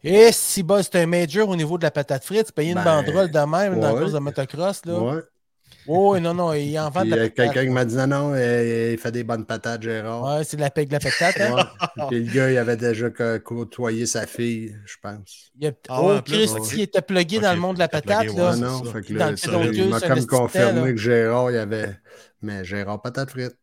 Eh, 0.03 0.31
si 0.31 0.61
bas, 0.61 0.83
c'est 0.83 0.97
un 0.97 1.07
major 1.07 1.49
au 1.49 1.55
niveau 1.55 1.77
de 1.79 1.83
la 1.83 1.89
patate 1.89 2.23
frite. 2.23 2.45
Tu 2.47 2.51
payais 2.53 2.69
une 2.69 2.75
Ben, 2.75 2.83
banderole 2.83 3.31
de 3.31 3.39
même 3.39 3.79
dans 3.79 3.93
la 3.95 3.99
course 3.99 4.13
de 4.13 4.19
motocross. 4.19 4.85
Là. 4.85 4.99
Ouais. 4.99 5.21
Oh, 5.91 6.13
oui, 6.13 6.21
non, 6.21 6.35
non, 6.35 6.53
il 6.53 6.77
en 6.77 6.89
vend 6.91 7.01
Puis, 7.01 7.09
de 7.09 7.15
il 7.15 7.15
y 7.15 7.19
la 7.19 7.23
a 7.25 7.29
patate. 7.29 7.35
quelqu'un 7.35 7.63
qui 7.63 7.69
m'a 7.73 7.83
dit 7.85 7.95
non, 7.95 8.05
non, 8.07 8.33
euh, 8.35 8.91
il 8.93 8.97
fait 8.99 9.11
des 9.11 9.23
bonnes 9.23 9.45
patates, 9.45 9.81
Gérard. 9.81 10.21
Ouais, 10.37 10.43
c'est 10.43 10.55
de 10.57 10.61
la, 10.61 10.69
de 10.69 10.91
la 10.91 10.99
patate. 10.99 11.39
Hein? 11.41 12.07
Puis 12.09 12.23
le 12.25 12.31
gars, 12.31 12.51
il 12.51 12.57
avait 12.59 12.77
déjà 12.77 13.09
côtoyé 13.39 14.05
sa 14.05 14.27
fille, 14.27 14.75
je 14.85 14.95
pense. 15.01 15.51
Il 15.59 15.67
a... 15.67 15.71
Ah 15.89 16.01
oh, 16.03 16.21
Christy 16.23 16.75
ouais. 16.77 16.83
était 16.83 17.01
plugué 17.01 17.39
dans 17.39 17.53
le 17.53 17.59
monde 17.59 17.75
de 17.75 17.79
la 17.79 17.85
il 17.85 17.89
patate. 17.89 18.19
plugué, 18.27 18.37
là. 18.37 18.51
ouais, 18.51 18.51
Ah 18.53 18.55
non, 18.57 18.83
fait 18.83 19.01
que 19.01 19.13
là, 19.13 19.35
ça, 19.35 19.51
il 19.73 19.89
m'a 19.89 19.99
ça 19.99 20.07
comme 20.09 20.25
confirmé 20.27 20.81
là. 20.81 20.91
que 20.91 20.97
Gérard, 20.97 21.51
il 21.51 21.57
avait. 21.57 21.97
Mais 22.41 22.63
Gérard 22.63 23.01
Patate 23.01 23.31
Frites. 23.31 23.57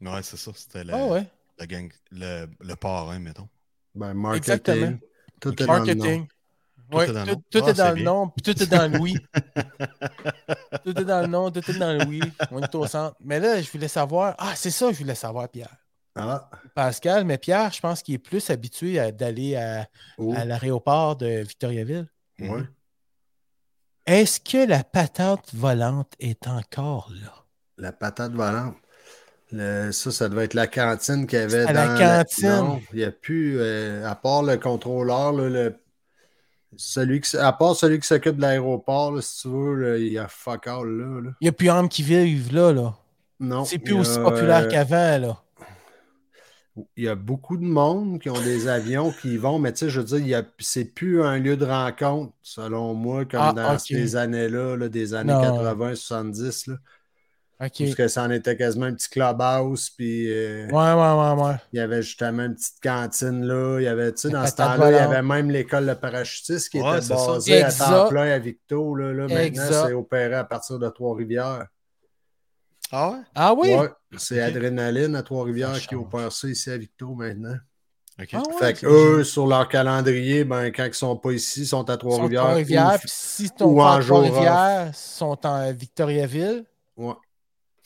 Ouais, 0.00 0.20
c'est 0.22 0.36
ça. 0.36 0.50
C'était 0.54 0.84
la, 0.84 0.96
Ah 0.98 1.06
ouais. 1.06 1.26
le, 1.60 1.66
gang, 1.66 1.90
le, 2.12 2.46
le 2.60 2.76
parrain, 2.76 3.18
mettons. 3.18 3.48
Ben, 3.94 4.12
marketing. 4.12 4.52
Exactement. 4.54 4.98
Tout 5.40 5.62
est 5.62 5.66
dans 5.66 5.72
le 5.72 5.94
nom. 5.94 6.04
Marketing. 6.04 6.26
Tout 6.90 6.96
Ouais, 6.98 7.08
est 7.08 7.12
dans 7.12 7.24
le 7.24 7.26
tout, 7.26 7.32
nom. 7.32 7.42
tout 7.50 7.62
Ah, 7.64 7.70
est 7.70 7.74
dans 7.74 7.88
le 7.88 7.94
bien. 7.94 8.04
nom, 8.04 8.28
puis 8.28 8.42
tout 8.42 8.62
est 8.62 8.66
dans 8.66 8.92
le 8.92 8.98
oui. 8.98 9.16
tout 10.84 10.98
est 10.98 11.04
dans 11.04 11.20
le 11.22 11.26
nom, 11.26 11.50
tout 11.50 11.68
est 11.70 11.78
dans 11.78 11.92
le 11.98 12.04
oui. 12.06 12.20
On 12.50 12.60
est 12.62 12.74
au 12.74 12.86
centre. 12.86 13.16
Mais 13.24 13.40
là, 13.40 13.60
je 13.60 13.70
voulais 13.70 13.88
savoir. 13.88 14.34
Ah, 14.38 14.52
c'est 14.54 14.70
ça, 14.70 14.86
que 14.88 14.92
je 14.94 14.98
voulais 15.00 15.14
savoir, 15.14 15.48
Pierre. 15.48 15.74
Ah, 16.16 16.48
Pascal, 16.74 17.24
mais 17.24 17.38
Pierre, 17.38 17.72
je 17.72 17.80
pense 17.80 18.00
qu'il 18.02 18.14
est 18.14 18.18
plus 18.18 18.48
habitué 18.50 19.00
à- 19.00 19.10
d'aller 19.10 19.56
à, 19.56 19.88
oh, 20.18 20.32
à 20.36 20.44
l'aéroport 20.44 21.16
de 21.16 21.42
Victoriaville. 21.42 22.06
ouais. 22.38 22.62
Est-ce 24.06 24.38
que 24.38 24.68
la 24.68 24.84
patente 24.84 25.54
volante 25.54 26.12
est 26.20 26.46
encore 26.46 27.10
là? 27.10 27.32
La 27.78 27.90
patate 27.92 28.32
volante? 28.32 28.76
Le- 29.50 29.92
ça, 29.92 30.10
ça 30.10 30.28
devait 30.28 30.44
être 30.44 30.54
la 30.54 30.66
cantine 30.66 31.26
qu'il 31.26 31.38
y 31.38 31.42
avait 31.42 31.66
À 31.66 31.72
dans 31.72 31.94
la 31.94 32.18
cantine. 32.24 32.48
Non, 32.48 32.80
il 32.92 32.98
n'y 32.98 33.04
a 33.04 33.10
plus, 33.10 33.58
euh, 33.58 34.06
à 34.08 34.14
part 34.14 34.42
le 34.42 34.56
contrôleur, 34.58 35.32
là, 35.32 35.48
le... 35.48 35.76
Celui 36.76 37.22
à 37.38 37.52
part 37.52 37.76
celui 37.76 38.00
qui 38.00 38.06
s'occupe 38.06 38.36
de 38.36 38.42
l'aéroport, 38.42 39.22
si 39.22 39.42
tu 39.42 39.48
veux, 39.48 40.00
il 40.00 40.12
y 40.12 40.18
a 40.18 40.28
fuck 40.28 40.66
all 40.66 40.86
là. 40.86 41.30
Il 41.40 41.44
n'y 41.44 41.48
a 41.48 41.52
plus 41.52 41.70
homme 41.70 41.88
qui 41.88 42.02
vivent 42.02 42.54
là, 42.54 42.72
là. 42.72 42.94
C'est 43.64 43.78
plus 43.78 43.94
aussi 43.94 44.18
populaire 44.18 44.64
euh, 44.64 44.68
qu'avant, 44.68 45.18
là. 45.18 45.40
Il 46.96 47.04
y 47.04 47.08
a 47.08 47.14
beaucoup 47.14 47.56
de 47.56 47.64
monde 47.64 48.18
qui 48.18 48.28
ont 48.30 48.40
des 48.40 48.66
avions 48.66 49.12
qui 49.12 49.34
y 49.34 49.36
vont, 49.36 49.60
mais 49.60 49.72
tu 49.72 49.80
sais, 49.80 49.90
je 49.90 50.00
veux 50.00 50.20
dire, 50.20 50.42
c'est 50.58 50.84
plus 50.84 51.22
un 51.22 51.38
lieu 51.38 51.56
de 51.56 51.64
rencontre, 51.64 52.32
selon 52.42 52.94
moi, 52.94 53.24
comme 53.24 53.40
ah, 53.40 53.52
dans 53.52 53.78
ces 53.78 54.16
années-là, 54.16 54.76
là, 54.76 54.88
des 54.88 55.14
années 55.14 55.32
80-70. 55.32 56.76
Okay. 57.66 57.84
Parce 57.84 57.94
que 57.94 58.08
ça 58.08 58.24
en 58.24 58.30
était 58.30 58.56
quasiment 58.56 58.86
un 58.86 58.94
petit 58.94 59.08
clubhouse. 59.08 59.90
Puis, 59.90 60.30
euh, 60.30 60.66
ouais, 60.66 60.72
ouais, 60.72 61.42
ouais, 61.42 61.42
ouais. 61.42 61.56
Il 61.72 61.78
y 61.78 61.80
avait 61.80 62.02
justement 62.02 62.44
une 62.44 62.54
petite 62.54 62.82
cantine 62.82 63.44
là. 63.46 63.78
Il 63.78 63.84
y 63.84 63.88
avait, 63.88 64.12
tu 64.12 64.22
sais, 64.22 64.30
dans 64.30 64.46
ce 64.46 64.54
temps-là, 64.56 64.90
il 64.90 64.94
y 64.94 64.98
avait 64.98 65.22
même 65.22 65.50
l'école 65.50 65.86
de 65.86 65.94
parachutistes 65.94 66.68
qui 66.68 66.78
était 66.78 67.08
basée 67.08 67.62
à 67.62 67.72
temps 67.72 68.16
à 68.16 68.38
Victo. 68.38 68.94
Là, 68.96 69.12
là 69.12 69.28
maintenant, 69.28 69.86
c'est 69.86 69.92
opéré 69.92 70.34
à 70.34 70.44
partir 70.44 70.78
de 70.78 70.88
Trois-Rivières. 70.88 71.66
Ah 72.92 73.10
ouais? 73.10 73.18
Ah 73.34 73.54
oui? 73.54 73.74
C'est. 74.18 74.40
Adrénaline 74.40 75.16
à 75.16 75.22
Trois-Rivières 75.22 75.80
qui 75.80 75.94
opère 75.94 76.30
ça 76.32 76.48
ici 76.48 76.70
à 76.70 76.76
Victo 76.76 77.14
maintenant. 77.14 77.56
Fait 78.60 78.74
que 78.74 78.86
eux, 78.86 79.24
sur 79.24 79.46
leur 79.46 79.68
calendrier, 79.68 80.44
ben, 80.44 80.66
quand 80.66 80.84
ils 80.84 80.90
ne 80.90 80.92
sont 80.92 81.16
pas 81.16 81.32
ici, 81.32 81.62
ils 81.62 81.66
sont 81.66 81.88
à 81.88 81.96
Trois-Rivières. 81.96 82.42
Trois 82.66 82.94
ou, 82.94 83.00
si 83.06 83.50
ou 83.60 83.74
Trois-Rivières, 83.74 84.90
sont 84.94 85.38
en 85.44 85.72
Victoriaville? 85.72 86.64
Ouais. 86.96 87.14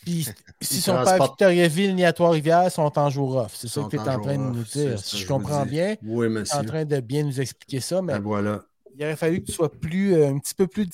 Puis 0.08 0.24
s'ils 0.62 0.78
Ils 0.78 0.80
sont 0.82 0.92
pas 0.94 1.12
à 1.12 1.18
Victoriaville 1.18 1.94
ni 1.94 2.04
à 2.04 2.12
Trois-Rivières, 2.12 2.64
ils 2.64 2.70
sont 2.70 2.98
en 2.98 3.10
jour 3.10 3.36
off. 3.36 3.52
C'est 3.54 3.68
ça 3.68 3.82
que 3.82 3.88
tu 3.90 3.96
es 3.96 4.00
en 4.00 4.20
train 4.20 4.34
de 4.36 4.42
nous 4.42 4.64
dire. 4.64 4.98
Si 4.98 5.18
je 5.18 5.26
comprends 5.26 5.64
bien, 5.66 5.96
Oui, 6.02 6.26
tu 6.32 6.40
es 6.40 6.54
en 6.54 6.64
train 6.64 6.84
de 6.84 7.00
bien 7.00 7.22
nous 7.24 7.40
expliquer 7.40 7.80
ça, 7.80 8.00
mais 8.02 8.14
Ben, 8.14 8.20
voilà. 8.20 8.64
il 8.96 9.04
aurait 9.04 9.16
fallu 9.16 9.40
que 9.40 9.46
tu 9.46 9.52
sois 9.52 9.70
plus, 9.70 10.14
euh, 10.14 10.28
un 10.28 10.38
petit 10.38 10.54
peu 10.54 10.66
plus, 10.66 10.88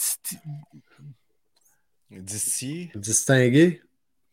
D'ici. 2.11 2.90
Distingué. 2.94 3.80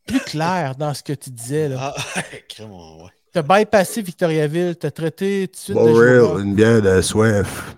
plus 0.06 0.20
clair 0.20 0.76
dans 0.76 0.94
ce 0.94 1.02
que 1.04 1.14
tu 1.14 1.30
disais. 1.32 1.70
Là. 1.70 1.94
Ah. 1.96 2.22
Tu 3.34 3.40
as 3.40 3.44
bypassé 3.44 4.02
Victoriaville, 4.02 4.76
tu 4.78 4.86
as 4.86 4.92
traité 4.92 5.48
tout 5.48 5.54
de 5.54 5.58
suite 5.58 5.76
de 5.78 5.80
Bon, 5.82 5.88
jour 5.88 6.00
real, 6.00 6.20
off. 6.20 6.42
une 6.44 6.54
bière 6.54 6.82
de 6.82 7.02
soif. 7.02 7.78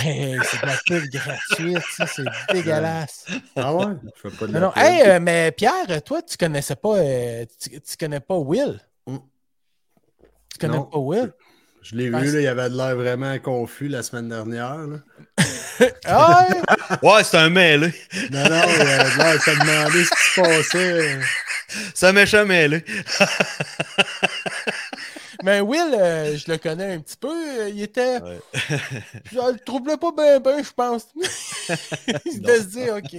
Hey, 0.00 0.38
c'est 0.44 0.60
de 0.62 0.66
la 0.66 0.76
pub 0.86 1.10
gratuite, 1.10 1.84
ça, 1.96 2.06
c'est 2.06 2.24
dégueulasse. 2.52 3.26
Ah 3.56 3.74
ouais? 3.74 3.94
Je 4.22 4.28
fais 4.30 4.36
pas 4.36 4.46
de 4.46 4.52
Non, 4.52 4.60
la 4.60 4.66
non. 4.66 4.72
Hey, 4.76 5.02
euh, 5.08 5.20
mais 5.20 5.52
Pierre, 5.52 6.02
toi, 6.04 6.22
tu 6.22 6.36
connaissais 6.36 6.76
pas, 6.76 6.96
euh, 6.96 7.44
tu, 7.60 7.70
tu 7.80 7.96
connais 7.98 8.20
pas 8.20 8.36
Will? 8.36 8.80
Mm. 9.06 9.16
Tu 10.52 10.58
connais 10.58 10.76
Non. 10.76 10.84
pas 10.84 10.98
Will? 10.98 11.32
Je 11.82 11.94
l'ai 11.94 12.06
vu, 12.06 12.12
là, 12.12 12.40
il 12.40 12.46
avait 12.48 12.70
de 12.70 12.76
l'air 12.76 12.96
vraiment 12.96 13.38
confus 13.38 13.86
la 13.88 14.02
semaine 14.02 14.28
dernière. 14.28 14.76
Là. 14.78 14.96
Ah, 16.06 16.46
ouais? 16.48 16.62
Ouais, 17.02 17.22
c'est 17.22 17.36
un 17.36 17.50
mêlé. 17.50 17.92
Non, 18.30 18.44
non, 18.44 18.48
il 18.48 18.80
avait 18.80 19.10
de 19.10 19.18
l'air 19.18 19.34
de 19.34 19.38
se 19.38 19.50
demander 19.50 20.04
ce 20.04 20.10
qui 20.10 20.30
se 20.34 20.40
passait. 20.40 21.20
C'est 21.94 22.06
un 22.06 22.12
méchant 22.12 22.46
mêlé. 22.46 22.82
Mais 25.46 25.60
Will, 25.60 25.94
euh, 25.96 26.36
je 26.36 26.50
le 26.50 26.58
connais 26.58 26.94
un 26.94 26.98
petit 26.98 27.16
peu. 27.16 27.28
euh, 27.60 27.68
Il 27.68 27.80
était. 27.80 28.20
Ouais. 28.20 28.40
Je 29.32 29.36
le 29.52 29.58
troublais 29.64 29.96
pas 29.96 30.10
bien, 30.10 30.40
ben, 30.40 30.62
je 30.64 30.72
pense. 30.72 31.06
il 32.26 32.42
devait 32.42 32.58
se 32.58 32.66
dire, 32.66 32.94
OK. 32.96 33.12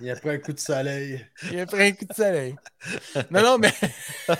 Il 0.00 0.10
a 0.10 0.14
pris 0.14 0.30
un 0.30 0.38
coup 0.38 0.52
de 0.52 0.60
soleil. 0.60 1.26
Il 1.50 1.58
a 1.58 1.66
pris 1.66 1.82
un 1.88 1.90
coup 1.92 2.04
de 2.04 2.14
soleil. 2.14 2.54
Non, 3.32 3.42
non, 3.42 3.58
mais. 3.58 3.72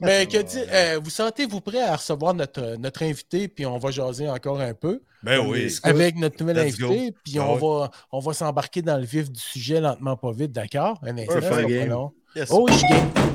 mais 0.00 0.26
que 0.26 0.40
dit, 0.40 0.62
euh, 0.72 0.98
vous 1.04 1.10
sentez-vous 1.10 1.60
prêt 1.60 1.82
à 1.82 1.96
recevoir 1.96 2.32
notre, 2.32 2.76
notre 2.76 3.02
invité, 3.02 3.48
puis 3.48 3.66
on 3.66 3.76
va 3.76 3.90
jaser 3.90 4.28
encore 4.28 4.60
un 4.60 4.72
peu? 4.72 5.02
Ben 5.22 5.38
oui. 5.46 5.70
avec 5.82 6.16
notre 6.16 6.42
nouvel 6.42 6.66
Let's 6.66 6.78
go. 6.78 6.86
invité, 6.90 7.14
puis 7.24 7.38
Ah 7.38 7.46
on, 7.46 7.54
ouais. 7.54 7.60
va, 7.80 7.90
on 8.10 8.20
va 8.20 8.32
s'embarquer 8.32 8.80
dans 8.80 8.96
le 8.96 9.04
vif 9.04 9.30
du 9.30 9.38
sujet 9.40 9.80
lentement, 9.80 10.16
pas 10.16 10.32
vite, 10.32 10.52
d'accord? 10.52 10.98
Un 11.02 11.18
instant. 11.18 12.12
Yes. 12.34 12.48
Oh, 12.50 12.66
je. 12.66 13.31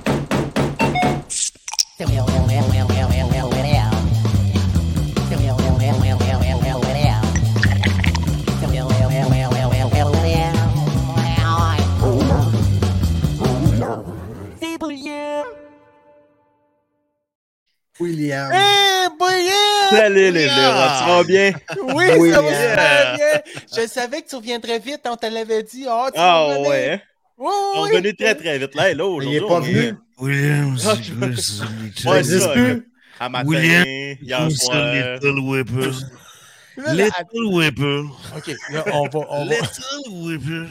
William. 17.99 18.51
Hey, 18.51 19.07
Brian! 19.17 19.89
Salut 19.89 20.31
les 20.31 20.45
blaireaux, 20.45 20.89
tu 20.99 21.07
vas 21.09 21.23
bien? 21.23 21.51
Oui, 21.95 22.31
ça 22.31 22.41
va 22.41 22.53
super 22.53 23.15
bien. 23.15 23.41
Je 23.75 23.87
savais 23.87 24.21
que 24.21 24.29
tu 24.29 24.35
reviendrais 24.35 24.77
vite, 24.79 25.01
on 25.09 25.15
te 25.15 25.25
l'avait 25.25 25.63
dit. 25.63 25.87
Ah, 25.89 26.09
tu 26.13 26.19
vas 26.19 26.23
Ah 26.23 26.43
revenir. 26.45 26.69
ouais, 26.69 26.89
hein? 26.93 26.99
On 27.37 27.83
oui. 27.83 27.89
est 27.91 27.97
revenu 27.97 28.15
très 28.15 28.35
très 28.35 28.57
vite. 28.57 28.73
Là, 28.75 28.93
là, 28.93 28.93
Il 28.93 29.33
est 29.35 29.39
aujourd'hui, 29.39 29.47
pas 29.47 29.59
venu. 29.59 29.95
William, 30.17 30.77
Ah, 30.85 30.93
c'est 30.95 31.03
je- 31.03 31.13
quoi 31.13 31.35
ça? 31.35 31.65
Ça 32.01 32.09
Ouais, 32.11 32.19
existe 32.19 32.41
ça, 32.45 32.53
plus. 32.53 32.91
À 33.19 33.29
matin, 33.29 33.47
William, 33.47 33.85
hier 34.21 34.51
soir. 34.51 35.13
Little 35.15 35.39
Whipper. 35.39 35.91
Là, 36.77 36.93
là, 36.93 37.05
Little 37.05 37.45
Whipper. 37.55 38.01
OK, 38.37 38.47
là, 38.71 38.85
on 38.93 39.07
va... 39.07 39.19
On 39.31 39.45
va... 39.45 39.55
Little 39.55 40.11
Whipper. 40.11 40.67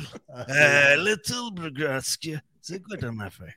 Euh, 0.49 0.97
Little 1.05 1.53
Brugaski. 1.53 2.37
C'est 2.63 2.81
quoi 2.81 2.97
ton 2.97 3.19
affaire? 3.19 3.55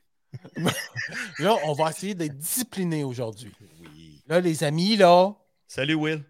Là, 1.38 1.56
on 1.64 1.72
va 1.74 1.90
essayer 1.90 2.14
d'être 2.14 2.36
discipliné 2.36 3.04
aujourd'hui. 3.04 3.52
Oui. 3.80 4.20
Là, 4.26 4.40
les 4.40 4.64
amis, 4.64 4.96
là. 4.96 5.32
Salut, 5.68 5.94
Will. 5.94 6.24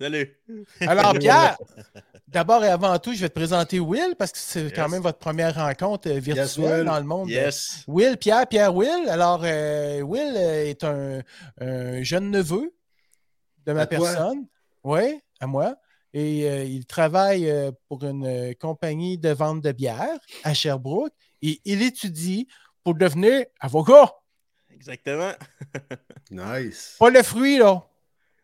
Salut. 0.00 0.36
Alors, 0.82 1.14
Pierre, 1.18 1.56
d'abord 2.28 2.64
et 2.64 2.68
avant 2.68 2.98
tout, 2.98 3.14
je 3.14 3.20
vais 3.20 3.28
te 3.28 3.34
présenter 3.34 3.80
Will 3.80 4.14
parce 4.18 4.32
que 4.32 4.38
c'est 4.38 4.72
quand 4.72 4.88
même 4.88 5.02
votre 5.02 5.18
première 5.18 5.54
rencontre 5.54 6.08
euh, 6.10 6.18
virtuelle 6.18 6.84
dans 6.84 6.98
le 6.98 7.04
monde. 7.04 7.28
Yes. 7.28 7.84
Will, 7.86 8.16
Pierre, 8.16 8.46
Pierre, 8.46 8.74
Will. 8.74 9.08
Alors, 9.08 9.40
euh, 9.44 10.00
Will 10.00 10.34
euh, 10.36 10.64
est 10.70 10.84
un, 10.84 11.22
un 11.60 12.02
jeune 12.02 12.30
neveu 12.30 12.74
de 13.66 13.72
ma 13.72 13.82
À 13.82 13.86
toi? 13.86 13.98
personne. 13.98 14.46
Oui, 14.84 15.20
à 15.40 15.46
moi. 15.46 15.76
Et 16.12 16.48
euh, 16.48 16.64
il 16.64 16.86
travaille 16.86 17.52
pour 17.88 18.04
une 18.04 18.54
compagnie 18.56 19.18
de 19.18 19.30
vente 19.30 19.60
de 19.60 19.72
bière 19.72 20.18
à 20.44 20.54
Sherbrooke 20.54 21.12
et 21.42 21.60
il 21.64 21.82
étudie 21.82 22.48
pour 22.82 22.94
devenir 22.94 23.44
avocat. 23.60 24.12
Exactement. 24.72 25.32
Nice. 26.30 26.96
Pas 26.98 27.10
le 27.10 27.22
fruit, 27.22 27.58
là. 27.58 27.84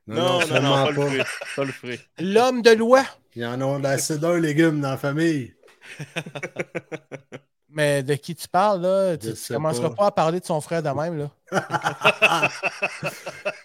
Non, 0.07 0.17
non, 0.17 0.39
non, 0.41 0.47
clairement 0.47 0.85
pas 0.85 0.91
le 0.91 0.95
fruit. 0.95 1.23
Pas 1.57 1.65
le 1.65 1.73
fruit. 1.73 2.01
L'homme 2.19 2.63
de 2.63 2.71
loi. 2.71 3.05
Il 3.35 3.43
y 3.43 3.47
en 3.47 3.61
a 3.61 3.89
assez 3.89 4.19
d'un 4.19 4.39
légume 4.39 4.81
dans 4.81 4.91
la 4.91 4.97
famille. 4.97 5.55
Mais 7.75 8.03
de 8.03 8.15
qui 8.15 8.35
tu 8.35 8.47
parles, 8.49 8.83
là? 8.83 9.17
Tu 9.17 9.29
ne 9.29 9.55
commenceras 9.55 9.89
pas. 9.89 9.97
pas. 9.97 10.07
à 10.07 10.11
parler 10.11 10.41
de 10.41 10.45
son 10.45 10.61
frère 10.61 10.83
de 10.83 10.91
même, 10.91 11.17
là. 11.17 11.31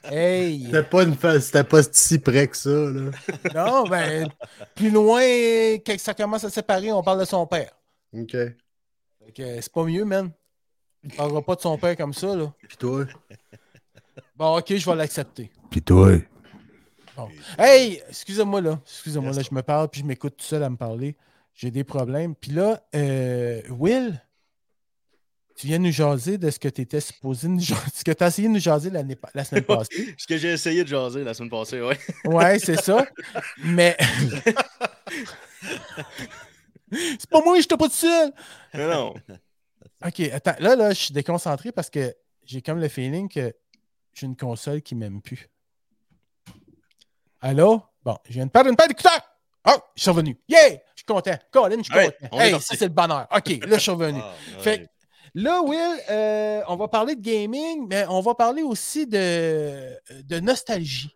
hey! 0.06 0.64
C'était 0.66 0.84
pas, 0.84 1.04
une 1.04 1.18
pas 1.18 1.84
si 1.92 2.18
près 2.20 2.48
que 2.48 2.56
ça. 2.56 2.70
Là. 2.70 3.12
Non, 3.54 3.84
ben, 3.84 4.30
plus 4.76 4.92
loin, 4.92 5.22
quand 5.86 6.00
ça 6.00 6.14
commence 6.14 6.46
à 6.46 6.50
se 6.50 6.56
séparer, 6.56 6.94
on 6.94 7.04
parle 7.04 7.20
de 7.20 7.26
son 7.26 7.46
père. 7.46 7.72
OK. 8.14 8.32
Fait 8.32 8.56
que 9.36 9.62
c'est 9.62 9.74
pas 9.74 9.84
mieux, 9.84 10.06
man. 10.06 10.32
Il 11.04 11.14
parlera 11.14 11.42
pas 11.42 11.56
de 11.56 11.62
son 11.62 11.78
père 11.78 11.98
comme 11.98 12.14
ça, 12.14 12.34
là. 12.34 12.54
Puis 12.66 12.78
toi? 12.78 13.06
Bon, 14.38 14.58
ok, 14.58 14.76
je 14.76 14.86
vais 14.88 14.96
l'accepter. 14.96 15.50
Puis 15.72 15.82
toi? 15.82 16.12
Hey, 17.58 18.04
excusez-moi, 18.08 18.62
là. 18.62 18.80
Excusez-moi, 18.86 19.32
là, 19.32 19.42
je 19.42 19.54
me 19.54 19.64
parle, 19.64 19.90
puis 19.90 20.02
je 20.02 20.06
m'écoute 20.06 20.36
tout 20.38 20.46
seul 20.46 20.62
à 20.62 20.70
me 20.70 20.78
parler. 20.78 21.16
J'ai 21.56 21.72
des 21.72 21.84
problèmes. 21.84 22.36
Puis 22.36 22.52
là, 22.52 22.80
euh, 22.94 23.64
Will, 23.72 24.22
tu 25.56 25.66
viens 25.66 25.80
nous 25.80 25.92
jaser 25.92 26.38
de 26.38 26.52
ce 26.52 26.60
que 26.60 26.68
tu 26.68 26.82
étais 26.82 27.00
supposé 27.02 27.48
nous 27.48 27.60
jaser, 27.62 27.82
ce 27.96 28.04
que 28.04 28.12
tu 28.12 28.24
as 28.24 28.28
essayé 28.28 28.48
de 28.48 28.54
nous 28.54 28.60
jaser 28.60 28.92
la 28.92 29.44
semaine 29.44 29.64
passée. 29.64 30.14
Ce 30.20 30.28
que 30.28 30.38
j'ai 30.38 30.50
essayé 30.50 30.84
de 30.84 30.90
jaser 30.90 31.24
la 31.24 31.34
semaine 31.34 31.50
passée, 31.50 31.82
ouais. 31.82 31.98
Ouais, 32.26 32.60
c'est 32.60 32.80
ça. 32.80 33.08
Mais. 33.64 33.98
c'est 36.92 37.30
pas 37.32 37.42
moi, 37.42 37.60
je 37.60 37.68
t'ai 37.68 37.76
pas 37.76 37.88
tout 37.88 37.96
seul. 37.96 38.32
Non, 38.76 38.88
non. 38.88 39.16
OK, 40.06 40.20
attends. 40.32 40.56
Là, 40.60 40.76
là, 40.76 40.90
je 40.92 41.06
suis 41.06 41.14
déconcentré 41.14 41.72
parce 41.72 41.90
que 41.90 42.14
j'ai 42.46 42.62
comme 42.62 42.80
le 42.80 42.88
feeling 42.88 43.28
que 43.28 43.52
j'ai 44.18 44.26
une 44.26 44.36
console 44.36 44.82
qui 44.82 44.96
m'aime 44.96 45.22
plus. 45.22 45.48
Allô? 47.42 47.84
Bon, 48.04 48.18
je 48.28 48.34
viens 48.34 48.46
de 48.46 48.52
perdre 48.52 48.70
une 48.70 48.76
paire 48.76 48.88
d'écouteurs. 48.88 49.22
Oh, 49.68 49.76
je 49.96 50.02
suis 50.02 50.10
revenu. 50.10 50.38
Yeah! 50.48 50.70
Je 50.70 50.78
suis 50.98 51.06
content. 51.06 51.38
Colin, 51.52 51.78
je 51.80 51.84
suis 51.84 51.94
Ouais, 51.94 52.06
content. 52.06 52.30
on 52.32 52.40
Hey, 52.40 52.52
ça, 52.54 52.76
c'est 52.76 52.86
le 52.86 52.90
bonheur. 52.90 53.28
OK, 53.36 53.50
là, 53.66 53.78
je 53.78 53.82
suis 53.82 53.92
revenu. 53.92 54.20
Ah, 54.24 54.34
Fait 54.62 54.90
là, 55.36 55.62
Will, 55.62 56.00
euh, 56.10 56.62
on 56.68 56.76
va 56.78 56.88
parler 56.88 57.16
de 57.16 57.22
gaming, 57.22 57.86
mais 57.88 58.06
on 58.10 58.22
va 58.22 58.34
parler 58.34 58.64
aussi 58.64 59.06
de, 59.06 59.98
de 60.24 60.40
nostalgie. 60.40 61.14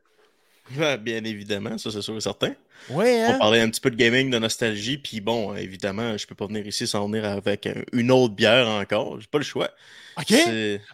Ouais, 0.77 0.97
Bien 0.99 1.23
évidemment, 1.23 1.77
ça 1.77 1.91
c'est 1.91 2.01
sûr 2.01 2.15
et 2.15 2.21
certain. 2.21 2.53
On 2.89 2.99
hein? 2.99 3.37
parlait 3.39 3.61
un 3.61 3.69
petit 3.69 3.81
peu 3.81 3.89
de 3.91 3.95
gaming, 3.95 4.29
de 4.29 4.37
nostalgie, 4.39 4.97
puis 4.97 5.21
bon, 5.21 5.55
évidemment, 5.55 6.17
je 6.17 6.27
peux 6.27 6.35
pas 6.35 6.47
venir 6.47 6.65
ici 6.67 6.87
sans 6.87 7.05
venir 7.07 7.25
avec 7.25 7.67
un- 7.67 7.83
une 7.93 8.11
autre 8.11 8.33
bière 8.35 8.67
encore. 8.67 9.19
J'ai 9.19 9.27
pas 9.27 9.37
le 9.37 9.43
choix. 9.43 9.69
OK? 10.17 10.33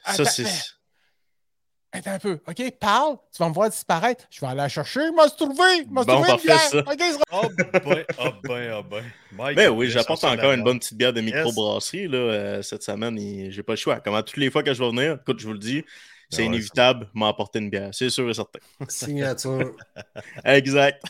Ça, 0.06 0.26
c'est. 0.26 0.46
Attends 1.98 2.12
un 2.12 2.20
peu. 2.20 2.40
OK, 2.48 2.72
parle. 2.80 3.16
Tu 3.32 3.38
vas 3.40 3.50
me 3.50 3.54
voir 3.54 3.70
disparaître. 3.70 4.26
Je 4.30 4.40
vais 4.42 4.48
aller 4.48 4.58
la 4.58 4.70
chercher. 4.70 5.00
Il 5.08 5.14
m'a 5.16 5.30
trouvé. 5.30 5.64
Il 5.86 5.92
m'a 5.92 6.04
Bon, 6.04 6.14
trouvé 6.16 6.32
une 6.32 6.38
bière. 6.38 6.60
ça. 6.60 6.80
OK, 6.80 6.86
c'est- 7.00 7.18
Ah 7.32 7.42
ben, 7.58 8.06
ah 8.18 8.32
ben, 8.44 8.72
ah 8.78 8.82
ben. 8.84 9.04
Mike, 9.32 9.56
Ben 9.58 9.70
oui, 9.70 9.90
j'apporte 9.90 10.24
encore 10.24 10.52
une 10.52 10.64
bonne 10.64 10.80
petite 10.80 10.98
bière 10.98 11.14
de 11.14 11.22
microbrasserie 11.22 12.08
là, 12.08 12.18
euh, 12.18 12.62
cette 12.62 12.84
semaine 12.84 13.18
et 13.18 13.52
j'ai 13.52 13.64
pas 13.64 13.74
le 13.74 13.78
choix. 13.78 14.00
Comme 14.00 14.16
à 14.16 14.24
toutes 14.24 14.38
les 14.38 14.50
fois 14.52 14.64
que 14.64 14.74
je 14.74 14.82
vais 14.84 14.90
venir, 14.90 15.18
écoute, 15.22 15.40
je 15.40 15.46
vous 15.48 15.54
le 15.54 15.60
dis, 15.60 15.84
c'est 16.30 16.38
Ah 16.38 16.40
ouais, 16.42 16.46
inévitable 16.48 17.10
m'apporter 17.14 17.60
une 17.60 17.70
bière, 17.70 17.90
c'est 17.94 18.10
sûr 18.10 18.30
et 18.30 18.34
certain. 18.34 18.60
Signature. 18.90 19.76
Exact. 20.46 21.04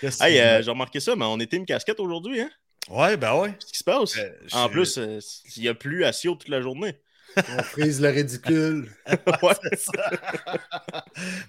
Que 0.00 0.06
Hey, 0.24 0.38
euh, 0.40 0.62
j'ai 0.62 0.70
remarqué 0.70 1.00
ça, 1.00 1.16
mais 1.16 1.24
on 1.24 1.40
était 1.40 1.56
une 1.56 1.66
casquette 1.66 1.98
aujourd'hui, 2.00 2.40
hein? 2.40 2.50
Ouais, 2.88 3.16
ben 3.16 3.34
ouais. 3.34 3.50
Qu'est-ce 3.58 3.72
qui 3.72 3.78
se 3.78 3.84
passe? 3.84 4.16
Euh, 4.16 4.30
en 4.52 4.66
je- 4.66 4.72
plus, 4.72 4.98
euh, 4.98 5.18
il 5.56 5.62
y 5.64 5.68
a 5.68 5.74
plus 5.74 6.04
à 6.04 6.12
Sio 6.12 6.34
toute 6.36 6.48
la 6.48 6.60
journée. 6.62 6.94
On 7.36 7.62
frise 7.62 8.00
le 8.00 8.08
ridicule. 8.08 8.88
Ouais. 9.42 9.52
C'est 9.62 9.78
ça. 9.80 9.92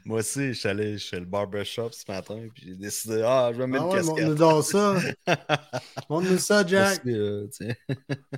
Moi 0.06 0.20
aussi, 0.20 0.50
je 0.50 0.60
suis 0.60 0.70
allé 0.70 0.98
chez 0.98 1.20
le 1.20 1.26
barbershop 1.26 1.90
ce 1.92 2.10
matin, 2.12 2.38
puis 2.54 2.64
j'ai 2.68 2.76
décidé, 2.76 3.22
ah, 3.26 3.50
je 3.54 3.58
vais 3.58 3.68
mettre 3.68 3.86
Ah 3.86 3.88
une 3.88 3.92
ouais, 4.10 4.16
casquette. 4.16 4.40
montre-nous 4.40 4.62
ça. 4.62 4.96
Montre-nous 6.10 6.38
ça, 6.38 6.66
Jack. 6.66 7.02
Euh, 7.08 7.48
tiens. 7.52 7.74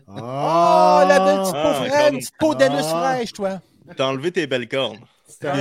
Oh, 0.07 1.03
la 1.07 1.19
belle 1.19 1.39
petite 1.39 1.53
peau 1.53 1.59
Ah, 1.63 1.73
fraîche. 1.75 1.91
Colin. 1.91 2.09
Une 2.11 2.17
petite 2.19 2.37
peau 2.39 2.55
d'anus 2.55 2.85
Ah. 2.85 3.13
fraîche, 3.13 3.33
toi. 3.33 3.61
T'as 3.95 4.05
enlevé 4.05 4.31
tes 4.31 4.47
belles 4.47 4.67
cornes. 4.67 4.99
T'es 5.39 5.51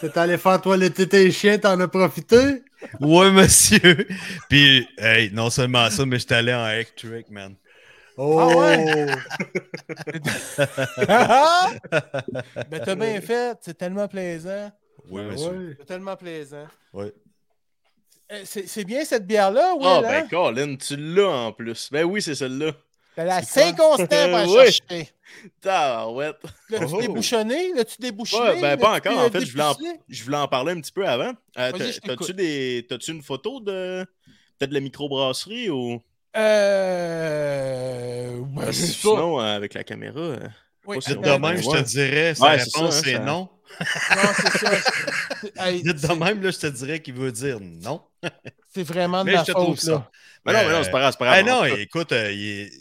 t'es 0.00 0.18
allé 0.18 0.36
faire 0.38 0.60
toiletter 0.60 1.08
tes 1.08 1.30
chiens, 1.32 1.58
t'en 1.58 1.78
as 1.80 1.88
profité? 1.88 2.62
Ouais, 3.00 3.30
monsieur. 3.30 4.06
Puis, 4.48 4.86
hey, 4.98 5.30
non 5.32 5.48
seulement 5.50 5.88
ça, 5.90 6.04
mais 6.06 6.18
j'étais 6.18 6.34
allé 6.34 6.52
en 6.52 6.66
electric, 6.68 7.30
man. 7.30 7.54
Oh! 8.18 8.38
Ah 8.40 8.56
ouais? 8.56 8.96
ben, 12.70 12.80
t'as 12.84 12.94
bien 12.94 13.20
fait. 13.20 13.58
C'est 13.60 13.76
tellement 13.76 14.08
plaisant. 14.08 14.70
Oui, 15.10 15.22
Ben 15.22 15.32
monsieur. 15.32 15.50
ouais. 15.50 15.74
C'est 15.78 15.86
tellement 15.86 16.16
plaisant. 16.16 16.66
Ouais. 16.92 17.12
Euh, 18.32 18.40
C'est 18.44 18.66
c'est 18.66 18.84
bien 18.84 19.04
cette 19.04 19.26
bière-là, 19.26 19.74
oui. 19.76 19.84
Ah, 19.86 19.98
hein? 19.98 20.02
ben, 20.02 20.28
Colin, 20.28 20.76
tu 20.76 20.96
l'as 20.96 21.28
en 21.28 21.52
plus. 21.52 21.88
Ben 21.92 22.04
oui, 22.04 22.20
c'est 22.22 22.34
celle-là. 22.34 22.72
T'as 23.14 23.24
la 23.24 23.42
c'est 23.42 23.74
quoi? 23.76 23.96
Saint-Constant 23.96 24.26
la 24.28 24.46
Ouais. 24.48 24.72
chercher. 24.72 25.10
Tabarouette. 25.60 26.36
L'as-tu 26.70 26.84
Oh. 26.94 27.00
débouchonné? 27.00 27.72
L'as-tu 27.74 27.96
débouchonné? 28.00 28.44
Ouais, 28.54 28.60
ben, 28.60 28.76
pas 28.78 28.96
encore, 28.96 29.18
en 29.18 29.30
fait, 29.30 29.44
je 29.44 29.52
voulais 29.52 29.64
en- 29.64 29.74
dépoussé? 29.74 30.00
Je 30.08 30.24
voulais 30.24 30.36
en 30.38 30.48
parler 30.48 30.72
un 30.72 30.80
petit 30.80 30.92
peu 30.92 31.06
avant. 31.06 31.32
Euh. 31.58 31.72
T'as-tu 32.04 32.34
des... 32.34 32.86
t'as-tu 32.88 33.12
une 33.12 33.22
photo 33.22 33.60
de. 33.60 34.04
Peut-être 34.58 34.70
de 34.70 34.74
la 34.74 34.80
microbrasserie 34.80 35.70
ou? 35.70 36.00
Euh. 37.06 38.40
ben, 38.54 38.72
sinon, 38.72 39.40
euh, 39.40 39.56
avec 39.56 39.74
la 39.74 39.84
caméra. 39.84 40.18
euh, 40.20 40.38
Oui, 40.86 40.98
si 41.00 41.14
de 41.14 41.18
même, 41.18 41.56
je 41.60 41.66
Ouais. 41.68 41.82
te 41.82 41.88
dirais, 41.88 42.34
sa 42.34 42.44
Ouais, 42.44 42.58
c'est 42.58 42.64
réponse, 42.76 42.94
hein, 42.96 43.00
c'est 43.04 43.12
ça- 43.14 43.18
non. 43.20 43.48
Non, 43.80 44.30
c'est 44.36 44.58
ça. 44.58 44.70
Hey, 45.56 45.82
Dites 45.82 46.00
de 46.08 46.12
même, 46.14 46.40
là, 46.42 46.50
je 46.50 46.58
te 46.58 46.66
dirais 46.68 47.00
qu'il 47.00 47.14
veut 47.14 47.32
dire 47.32 47.58
non. 47.60 48.02
C'est 48.74 48.82
vraiment 48.82 49.20
de 49.24 49.26
Mais 49.30 49.34
ma 49.34 49.40
je 49.40 49.46
te 49.46 49.52
trouve 49.52 49.68
faute, 49.76 49.80
ça. 49.80 50.10
Mais 50.44 50.52
non, 50.52 50.58
mais 50.66 50.72
non, 50.72 50.82
c'est 50.84 50.90
pas 50.90 50.98
grave, 51.00 51.12
c'est 51.12 51.18
pas 51.18 51.42
grave. 51.42 51.46
Non, 51.46 51.64
écoute, 51.76 52.12
euh, 52.12 52.30
il 52.30 52.46
est- 52.60 52.72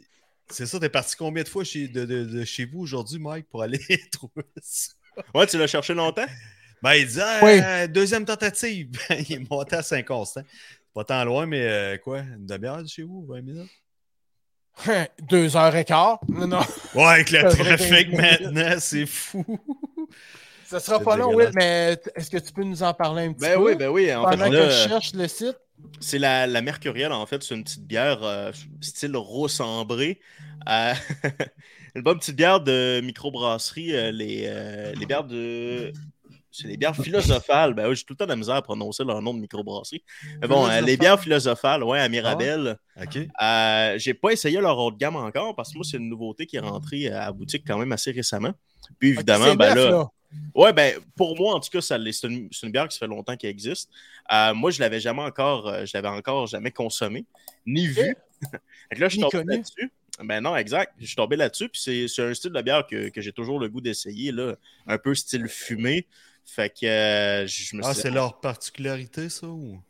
c'est 0.50 0.66
ça, 0.66 0.78
t'es 0.80 0.90
parti 0.90 1.16
combien 1.16 1.42
de 1.44 1.48
fois 1.48 1.64
chez, 1.64 1.88
de, 1.88 2.04
de- 2.06 2.26
de 2.26 2.44
chez 2.46 2.66
vous 2.66 2.80
aujourd'hui, 2.82 3.18
Mike, 3.18 3.48
pour 3.50 3.64
aller 3.64 3.80
trouver 4.12 4.44
ça? 4.62 4.92
Ouais, 5.34 5.48
tu 5.48 5.58
l'as 5.58 5.68
cherché 5.68 5.94
longtemps? 5.94 6.26
Ben, 6.84 6.94
il 6.96 7.08
dit, 7.08 7.20
ah, 7.22 7.40
Oui. 7.44 7.60
euh, 7.64 7.88
deuxième 7.88 8.26
tentative. 8.26 8.90
il 9.10 9.32
est 9.34 9.50
monté 9.50 9.78
à 9.78 9.82
Saint-Constant. 9.84 10.42
Pas 10.96 11.04
tant 11.04 11.24
loin, 11.26 11.46
mais 11.46 11.62
euh, 11.62 11.98
quoi, 11.98 12.22
une 12.22 12.46
demi-heure 12.48 12.82
de 12.82 12.88
chez 12.88 13.04
vous, 13.04 13.26
20 13.28 13.42
minutes? 13.42 13.72
Deux 15.30 15.56
heures 15.56 15.76
et 15.76 15.86
quart. 15.86 16.20
Non, 16.28 16.48
non. 16.48 16.62
Ouais, 16.96 17.04
avec 17.04 17.32
le 17.32 17.42
trafic 17.50 18.12
maintenant, 18.14 18.76
c'est 18.80 19.06
fou. 19.06 19.46
Ça 20.66 20.80
sera 20.80 21.00
pas 21.00 21.16
long, 21.18 21.28
oui, 21.36 21.46
dégueulasse. 21.46 21.54
mais 21.56 21.98
est-ce 22.16 22.30
que 22.32 22.38
tu 22.38 22.52
peux 22.52 22.64
nous 22.64 22.82
en 22.82 22.94
parler 22.94 23.26
un 23.26 23.34
petit 23.34 23.42
Ben 23.42 23.58
peu? 23.58 23.64
oui, 23.66 23.76
ben 23.76 23.90
oui. 23.90 24.14
En 24.14 24.24
fait, 24.24 24.38
Pendant 24.38 24.50
que 24.50 24.56
là, 24.56 24.70
je 24.70 24.88
cherche 24.90 25.14
le 25.14 25.28
site? 25.28 25.58
c'est 26.00 26.18
la, 26.18 26.48
la 26.48 26.62
Mercurielle, 26.62 27.12
en 27.12 27.26
fait. 27.26 27.44
C'est 27.44 27.54
une 27.56 27.64
petite 27.64 27.86
bière 27.86 28.24
euh, 28.24 28.52
style 28.82 29.16
rousse 29.18 29.60
ambré. 29.60 30.20
Euh, 30.70 30.94
une 31.96 32.02
bonne 32.02 32.18
petite 32.18 32.36
bière 32.38 32.62
de 32.62 33.02
microbrasserie. 33.04 33.94
euh, 33.96 34.12
les, 34.12 34.44
euh, 34.48 34.94
les 34.98 35.06
bières 35.06 35.26
de. 35.26 35.92
C'est 36.58 36.68
les 36.68 36.78
bières 36.78 36.96
philosophales. 36.96 37.74
Ben 37.74 37.88
oui, 37.90 37.96
j'ai 37.96 38.04
tout 38.04 38.14
le 38.14 38.18
temps 38.18 38.26
de 38.26 38.30
la 38.30 38.36
misère 38.36 38.56
à 38.56 38.62
prononcer 38.62 39.04
leur 39.04 39.22
nom 39.22 39.34
de 39.34 39.40
microbrasserie. 39.40 40.04
Mais 40.42 40.48
bon, 40.48 40.68
euh, 40.68 40.82
les 40.82 40.96
bières 40.98 41.20
philosophales, 41.20 41.84
ouais, 41.84 42.00
à 42.00 42.08
Mirabelle. 42.08 42.78
OK. 43.02 43.18
Euh, 43.42 43.98
j'ai 43.98 44.14
pas 44.14 44.32
essayé 44.32 44.60
leur 44.62 44.78
haut 44.78 44.92
de 44.92 44.98
gamme 44.98 45.16
encore 45.18 45.56
parce 45.56 45.72
que 45.72 45.78
moi, 45.78 45.86
c'est 45.90 45.98
une 45.98 46.10
nouveauté 46.10 46.46
qui 46.46 46.56
est 46.56 46.62
rentrée 46.62 47.08
à 47.08 47.26
la 47.26 47.32
boutique 47.32 47.64
quand 47.68 47.78
même 47.78 47.92
assez 47.92 48.12
récemment. 48.12 48.54
Puis 49.00 49.10
évidemment, 49.10 49.48
Ok, 49.52 49.58
ben 49.58 49.76
neuf, 49.76 49.90
là, 49.90 50.10
Ouais, 50.54 50.74
ben, 50.74 51.00
pour 51.16 51.36
moi, 51.38 51.54
en 51.56 51.60
tout 51.60 51.70
cas, 51.70 51.82
c'est 51.82 51.96
une, 52.24 52.50
bière 52.72 52.88
qui 52.88 52.98
fait 52.98 53.08
longtemps 53.08 53.36
qu'elle 53.36 53.50
existe. 53.50 53.90
Euh, 54.32 54.54
moi, 54.54 54.72
je 54.72 54.80
l'avais 54.80 55.00
jamais 55.00 55.22
encore, 55.22 55.68
euh, 55.68 55.86
je 55.86 55.92
l'avais 55.94 56.08
encore 56.08 56.48
jamais 56.48 56.72
consommé, 56.72 57.26
ni 57.66 57.88
vu. 57.88 58.16
Fait 58.90 58.96
que 58.96 59.02
là, 59.02 59.10
je 59.10 59.18
suis 59.18 59.22
tombé 59.22 59.44
là-dessus. 59.46 59.92
Ben 60.24 60.42
non, 60.42 60.56
exact. 60.56 60.94
Je 61.00 61.08
suis 61.08 61.16
tombé 61.16 61.36
là-dessus, 61.36 61.68
puis 61.68 61.82
c'est- 61.82 62.08
c'est 62.08 62.24
un 62.24 62.34
style 62.34 62.52
de 62.52 62.62
bière 62.62 62.88
que, 62.88 63.10
que 63.10 63.20
j'ai 63.22 63.34
toujours 63.34 63.60
le 63.60 63.68
goût 63.68 63.82
d'essayer, 63.82 64.32
là, 64.32 64.56
un 64.88 64.98
peu 64.98 65.14
style 65.14 65.48
fumé. 65.48 66.08
Fait 66.46 66.70
que 66.70 66.86
euh, 66.86 67.48
je 67.48 67.76
me 67.76 67.82
Ah, 67.84 67.94
suis 67.94 68.04
c'est 68.04 68.12
leur 68.12 68.40
particularité, 68.40 69.30
ça? 69.30 69.48
Ou... 69.48 69.82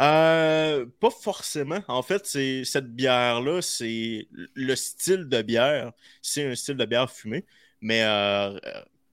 euh, 0.00 0.86
pas 1.00 1.10
forcément. 1.10 1.80
En 1.88 2.02
fait, 2.02 2.24
c'est 2.26 2.64
cette 2.64 2.94
bière-là, 2.94 3.60
c'est 3.62 4.28
le 4.54 4.74
style 4.76 5.28
de 5.28 5.42
bière. 5.42 5.92
C'est 6.22 6.46
un 6.46 6.54
style 6.54 6.76
de 6.76 6.84
bière 6.84 7.10
fumée. 7.10 7.44
Mais 7.80 8.02
euh, 8.04 8.58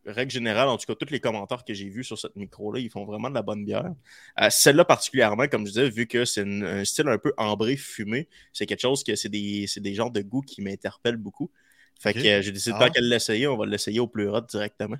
règle 0.06 0.32
générale, 0.32 0.68
en 0.70 0.78
tout 0.78 0.86
cas, 0.86 0.96
tous 0.96 1.12
les 1.12 1.20
commentaires 1.20 1.64
que 1.66 1.74
j'ai 1.74 1.90
vus 1.90 2.04
sur 2.04 2.18
cette 2.20 2.36
micro-là, 2.36 2.80
ils 2.80 2.90
font 2.90 3.06
vraiment 3.06 3.30
de 3.30 3.36
la 3.36 3.42
bonne 3.42 3.66
bière. 3.66 3.94
Euh, 4.42 4.48
Celle-là 4.50 4.86
particulièrement, 4.86 5.48
comme 5.48 5.66
je 5.66 5.72
disais, 5.72 5.90
vu 5.90 6.08
que 6.08 6.26
c'est 6.26 6.42
un 6.44 6.86
style 6.86 7.08
un 7.08 7.18
peu 7.18 7.34
ambré 7.38 7.78
fumé, 7.78 8.28
c'est 8.54 8.66
quelque 8.68 8.82
chose 8.82 9.04
que 9.04 9.16
c'est 9.16 9.30
des, 9.30 9.66
c'est 9.68 9.82
des 9.82 9.94
genres 9.96 10.12
de 10.12 10.22
goûts 10.22 10.42
qui 10.42 10.62
m'interpellent 10.62 11.18
beaucoup. 11.18 11.52
Fait 12.00 12.14
que 12.14 12.20
euh, 12.20 12.42
j'ai 12.42 12.52
décidé 12.52 12.76
Ah. 12.80 12.90
qu'elle 12.90 13.08
l'essayer, 13.10 13.48
on 13.48 13.58
va 13.58 13.66
l'essayer 13.66 14.00
au 14.00 14.08
plus 14.08 14.30
hot 14.30 14.42
directement. 14.42 14.98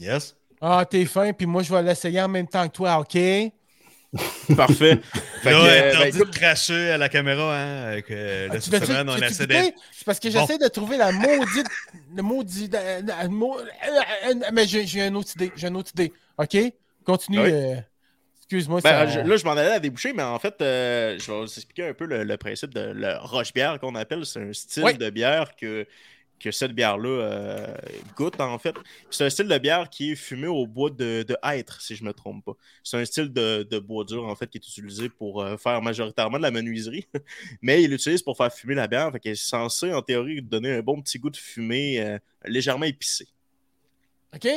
Yes. 0.00 0.36
Ah, 0.60 0.84
t'es 0.88 1.04
fin, 1.04 1.32
puis 1.32 1.46
moi, 1.46 1.62
je 1.62 1.72
vais 1.72 1.82
l'essayer 1.82 2.20
en 2.20 2.28
même 2.28 2.48
temps 2.48 2.66
que 2.68 2.72
toi, 2.72 2.98
OK? 2.98 3.16
Parfait. 4.56 4.98
Fait 5.42 5.50
que, 5.50 5.54
Là, 5.54 5.64
euh, 5.64 5.92
t'as 5.92 6.10
ben, 6.10 6.18
de 6.18 6.24
cracher 6.24 6.90
à 6.90 6.98
la 6.98 7.08
caméra, 7.08 7.54
hein, 7.56 7.82
avec 7.92 8.10
euh, 8.10 8.48
Ah, 8.50 8.60
semaine, 8.60 9.08
on 9.08 9.16
essaie 9.16 9.46
d'être... 9.46 9.74
C'est 9.92 10.04
parce 10.06 10.18
que 10.18 10.28
Bon. 10.28 10.40
j'essaie 10.40 10.58
de 10.58 10.68
trouver 10.68 10.96
la 10.96 11.12
maudite. 11.12 11.66
le 12.16 12.22
maudit. 12.22 12.70
euh, 12.74 13.02
euh, 13.02 14.34
mais 14.52 14.66
j'ai 14.66 14.86
j'ai 14.86 15.06
une 15.06 15.16
autre 15.16 15.32
idée. 15.36 15.52
J'ai 15.56 15.68
une 15.68 15.76
autre 15.76 15.90
idée. 15.94 16.12
OK? 16.38 16.56
Continue. 17.04 17.40
Oui. 17.40 17.50
euh, 17.52 17.74
Excuse-moi. 18.38 18.80
Ben, 18.82 19.10
ça... 19.10 19.22
là, 19.24 19.36
je 19.36 19.44
m'en 19.44 19.52
allais 19.52 19.72
à 19.72 19.78
déboucher, 19.78 20.14
mais 20.14 20.22
en 20.22 20.38
fait, 20.38 20.54
euh, 20.62 21.18
je 21.18 21.30
vais 21.30 21.38
vous 21.40 21.44
expliquer 21.44 21.88
un 21.88 21.92
peu 21.92 22.06
le, 22.06 22.24
le 22.24 22.36
principe 22.38 22.72
de 22.72 22.80
la 22.80 23.18
roche-bière 23.18 23.78
qu'on 23.78 23.94
appelle. 23.94 24.24
C'est 24.24 24.40
un 24.40 24.52
style 24.54 24.84
Oui. 24.84 24.94
de 24.96 25.10
bière 25.10 25.54
que, 25.54 25.86
que 26.38 26.50
cette 26.50 26.72
bière-là 26.72 27.08
euh, 27.08 27.74
goûte, 28.16 28.40
en 28.40 28.58
fait. 28.58 28.74
C'est 29.10 29.24
un 29.24 29.30
style 29.30 29.48
de 29.48 29.58
bière 29.58 29.88
qui 29.90 30.12
est 30.12 30.16
fumé 30.16 30.46
au 30.46 30.66
bois 30.66 30.90
de, 30.90 31.22
de 31.22 31.36
hêtre, 31.42 31.80
si 31.80 31.96
je 31.96 32.04
me 32.04 32.12
trompe 32.12 32.44
pas. 32.44 32.52
C'est 32.82 32.96
un 32.96 33.04
style 33.04 33.32
de, 33.32 33.66
de 33.68 33.78
bois 33.78 34.04
dur, 34.04 34.24
en 34.26 34.34
fait, 34.34 34.48
qui 34.48 34.58
est 34.58 34.66
utilisé 34.66 35.08
pour 35.08 35.42
euh, 35.42 35.56
faire 35.56 35.82
majoritairement 35.82 36.38
de 36.38 36.42
la 36.42 36.50
menuiserie. 36.50 37.06
mais 37.62 37.82
il 37.82 37.90
l'utilise 37.90 38.22
pour 38.22 38.36
faire 38.36 38.52
fumer 38.52 38.74
la 38.74 38.86
bière. 38.86 39.10
Fait 39.12 39.20
qu'il 39.20 39.32
est 39.32 39.34
censé, 39.34 39.92
en 39.92 40.02
théorie, 40.02 40.42
donner 40.42 40.76
un 40.76 40.82
bon 40.82 41.00
petit 41.02 41.18
goût 41.18 41.30
de 41.30 41.36
fumée 41.36 42.00
euh, 42.00 42.18
légèrement 42.44 42.86
épicé. 42.86 43.26
OK? 44.34 44.48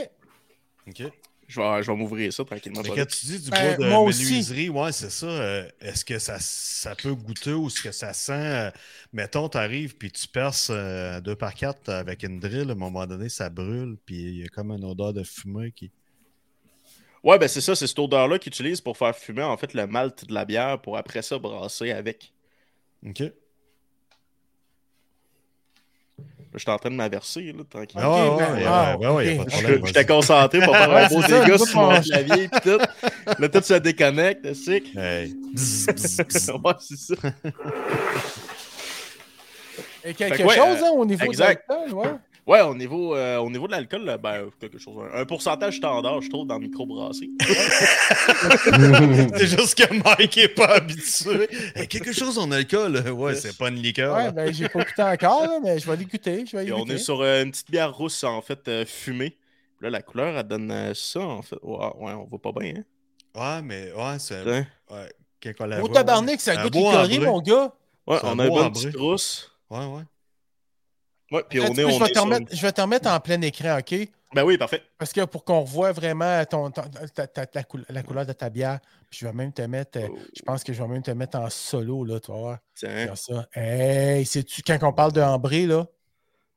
OK. 0.88 1.04
Je 1.52 1.60
vais, 1.62 1.84
je 1.84 1.92
vais 1.92 1.98
m'ouvrir 1.98 2.32
ça 2.34 2.46
tranquillement. 2.46 2.82
Mais 2.84 2.92
quand 2.92 3.06
tu 3.06 3.26
dis 3.26 3.40
du 3.40 3.52
Ben, 3.52 3.52
bois 3.52 3.76
de 3.76 3.84
moi 3.84 4.00
aussi. 4.02 4.50
menuiserie, 4.50 4.70
ouais, 4.70 4.92
c'est 4.92 5.10
ça. 5.12 5.26
euh, 5.28 5.70
est-ce 5.82 6.06
que 6.06 6.20
ça, 6.20 6.38
ça 6.40 6.96
peut 6.96 7.14
goûter 7.14 7.54
ou 7.54 7.68
est-ce 7.68 7.80
que 7.82 7.92
ça 7.92 8.14
sent? 8.14 8.32
euh, 8.34 8.72
mettons, 9.14 9.50
tu 9.50 9.58
arrives 9.58 9.98
puis 9.98 10.12
tu 10.12 10.28
perces 10.28 10.70
euh, 10.72 11.20
deux 11.22 11.36
par 11.36 11.54
quatre 11.54 11.90
avec 11.90 12.24
une 12.24 12.40
drill, 12.40 12.70
à 12.70 12.74
un 12.74 12.76
moment 12.76 13.06
donné, 13.08 13.30
ça 13.30 13.50
brûle, 13.50 13.98
puis 14.06 14.16
il 14.22 14.38
y 14.40 14.44
a 14.46 14.48
comme 14.50 14.72
une 14.72 14.86
odeur 14.86 15.14
de 15.14 15.24
fumée 15.24 15.72
qui. 15.74 15.92
Ouais, 17.24 17.38
ben 17.40 17.48
c'est 17.48 17.62
ça, 17.62 17.76
c'est 17.76 17.88
cette 17.88 18.00
odeur-là 18.00 18.40
qu'ils 18.40 18.52
utilisent 18.52 18.82
pour 18.82 18.98
faire 18.98 19.16
fumer 19.16 19.44
en 19.44 19.58
fait 19.58 19.74
le 19.74 19.86
malt 19.88 20.26
de 20.26 20.34
la 20.34 20.46
bière 20.46 20.82
pour 20.82 20.98
après 20.98 21.22
ça 21.22 21.38
brasser 21.40 21.92
avec. 21.92 22.34
OK. 23.06 23.34
J'étais 26.54 26.72
en 26.72 26.78
train 26.78 26.90
de 26.90 26.96
m'averser, 26.96 27.54
là, 27.56 27.64
tranquille. 27.70 28.00
Ah 28.02 28.12
ouais, 28.12 28.28
Ok, 28.28 28.40
ouais, 28.40 28.46
ouais, 28.46 28.96
ouais, 29.08 29.16
ouais, 29.16 29.26
y 29.26 29.30
a 29.30 29.32
ok. 29.32 29.38
pas 29.38 29.46
de 29.46 29.50
Je- 29.50 29.56
problème. 29.62 29.86
J'étais 29.86 30.06
concentré 30.06 30.60
pour 30.62 30.76
faire 30.76 30.90
Ouais, 30.90 30.96
un 31.06 31.08
beau 31.08 31.22
dégât 31.22 31.58
sur 31.58 31.80
mon 31.80 31.88
autres, 31.94 32.02
clavier 32.04 32.44
et 32.44 32.50
tout. 32.50 32.78
Là, 33.40 33.50
tout 33.50 33.62
se 33.64 33.74
déconnecte, 33.76 34.54
c'est 34.54 34.84
Hey. 34.98 35.34
Ouais, 35.56 36.74
c'est 36.80 36.98
ça. 36.98 37.16
Et 40.04 40.14
quelque 40.14 40.44
ouais, 40.44 40.56
chose, 40.56 40.82
euh, 40.82 40.86
hein, 40.86 40.92
au 40.94 41.06
niveau 41.06 41.26
exact. 41.26 41.64
de 41.70 41.74
l'alcool, 41.74 41.94
ouais. 42.00 42.12
Ouais, 42.52 42.60
au 42.64 42.76
niveau, 42.76 43.16
euh, 43.16 43.38
au 43.38 43.50
niveau 43.50 43.66
de 43.66 43.72
l'alcool, 43.72 44.04
là, 44.04 44.18
ben, 44.18 44.50
quelque 44.60 44.78
chose. 44.78 45.02
Un 45.14 45.24
pourcentage 45.24 45.78
standard, 45.78 46.22
je 46.22 46.30
trouve, 46.30 46.46
dans 46.46 46.56
le 46.56 46.68
microbrassé. 46.68 47.30
C'est 49.38 49.48
juste 49.48 49.76
que 49.76 49.94
Mike 49.94 50.38
est 50.38 50.50
pas 50.50 50.76
habitué. 50.76 51.48
Hey, 51.74 51.88
quelque 51.88 52.12
chose 52.12 52.38
en 52.38 52.52
alcool, 52.52 53.10
ouais, 53.12 53.36
c'est 53.36 53.58
pas 53.58 53.70
une 53.70 53.76
liqueur. 53.82 54.18
Ouais, 54.18 54.34
ben, 54.34 54.54
j'ai 54.54 54.68
pas 54.68 54.84
goûté 54.84 55.02
encore, 55.02 55.44
là, 55.44 55.60
mais 55.64 55.80
je 55.80 55.90
vais 55.90 55.96
l'écouter. 55.96 56.44
Je 56.46 56.58
vais 56.58 56.66
Et 56.66 56.74
on 56.74 56.86
est 56.88 56.98
sur 56.98 57.22
euh, 57.22 57.42
une 57.44 57.52
petite 57.52 57.72
bière 57.72 57.96
rousse, 57.96 58.22
en 58.26 58.42
fait, 58.42 58.68
euh, 58.68 58.86
fumée. 58.86 59.38
Là, 59.80 59.90
la 59.90 60.02
couleur, 60.02 60.38
elle 60.38 60.46
donne 60.46 60.72
euh, 60.72 60.94
ça, 60.94 61.22
en 61.22 61.42
fait. 61.42 61.56
Ouais, 61.64 61.78
ouais, 62.00 62.12
on 62.12 62.26
voit 62.26 62.42
pas 62.42 62.52
bien, 62.52 62.74
hein. 62.80 62.84
Ouais, 63.34 63.62
mais 63.62 63.94
ouais, 63.94 64.20
c'est. 64.20 64.46
Hein? 64.46 64.68
Ouais, 64.90 65.10
quand 65.42 65.52
on 65.62 65.66
la 65.68 65.78
Au 65.78 65.86
voit, 65.86 65.94
tabarnak, 65.94 66.42
ça 66.42 66.60
Un 66.60 66.64
goûte 66.66 66.76
ambré. 66.76 67.20
mon 67.20 67.40
gars. 67.40 67.74
Ouais, 68.06 68.18
un 68.18 68.20
on 68.24 68.40
a 68.40 68.48
bonne 68.50 68.66
ambré. 68.66 68.72
petite 68.72 68.98
rousse. 68.98 69.58
Ouais, 69.70 69.86
ouais. 69.86 70.04
Ouais, 71.32 71.44
puis 71.50 71.60
Attends, 71.62 71.72
on 71.72 71.74
tu 71.74 71.80
est, 71.82 71.84
peux, 71.84 71.90
on 71.90 71.94
je, 71.94 72.00
vais 72.00 72.06
est 72.06 72.10
te 72.10 72.14
sur 72.14 72.24
remettre, 72.24 72.52
une- 72.52 72.58
je 72.58 72.62
vais 72.62 72.72
te 72.72 72.82
remettre 72.82 73.10
en 73.10 73.20
plein 73.20 73.42
écran, 73.42 73.78
OK? 73.80 73.96
Ben 74.34 74.44
oui, 74.44 74.58
parfait. 74.58 74.82
Parce 74.98 75.12
que 75.14 75.26
pour 75.26 75.44
qu'on 75.44 75.62
revoie 75.62 75.92
vraiment 75.92 76.44
ton, 76.46 76.72
ton- 76.72 76.84
ta- 77.14 77.28
ta- 77.28 77.46
la, 77.54 77.64
coul- 77.64 77.86
la 77.90 78.02
couleur 78.04 78.26
de 78.26 78.34
ta 78.34 78.50
bière, 78.50 78.80
puis 79.10 79.20
je 79.22 79.26
vais 79.28 79.34
même 79.34 79.52
te 79.52 79.62
mettre, 79.64 80.00
euh, 80.00 80.08
Oh, 80.10 80.18
je 80.36 80.42
pense 80.44 80.64
que 80.64 80.72
je 80.74 80.82
vais 80.82 80.88
même 80.88 81.02
te 81.04 81.12
mettre 81.12 81.38
en 81.38 81.50
solo, 81.50 82.04
là, 82.06 82.20
tu 82.20 82.32
voir. 82.32 82.58
tiens. 82.76 83.14
Ça. 83.16 83.48
Hey, 83.54 84.26
sais-tu, 84.26 84.62
quand 84.62 84.78
on 84.84 84.94
parle 84.94 85.12
de 85.14 85.22
ambré, 85.22 85.66
là? 85.66 85.86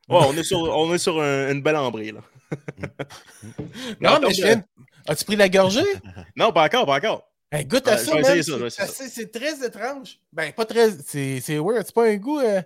Ouais, 0.08 0.18
on 0.28 0.37
est 0.37 0.42
sur, 0.44 0.58
on 0.60 0.92
est 0.94 0.98
sur 0.98 1.20
un- 1.20 1.50
une 1.50 1.62
belle 1.62 1.76
ambrée, 1.76 2.12
là. 2.12 2.20
Non, 4.00 4.18
mais 4.20 4.32
je 4.32 4.58
As-tu 5.06 5.24
pris 5.24 5.37
la 5.37 5.48
gorgée? 5.48 5.84
Non, 6.37 6.52
pas 6.52 6.64
encore, 6.64 6.87
pas 6.87 6.96
encore. 6.96 7.28
Hey, 7.52 7.64
goûte 7.66 7.87
à 7.88 7.98
ça, 7.98 8.12
C'est 8.70 9.30
très 9.30 9.64
étrange. 9.66 10.18
Ben, 10.32 10.52
pas 10.52 10.64
très. 10.64 10.90
C'est 11.06 11.58
weird. 11.58 11.84
C'est 11.87 11.94
pas 11.94 12.06
un 12.08 12.16
goût. 12.16 12.40
euh. 12.40 12.62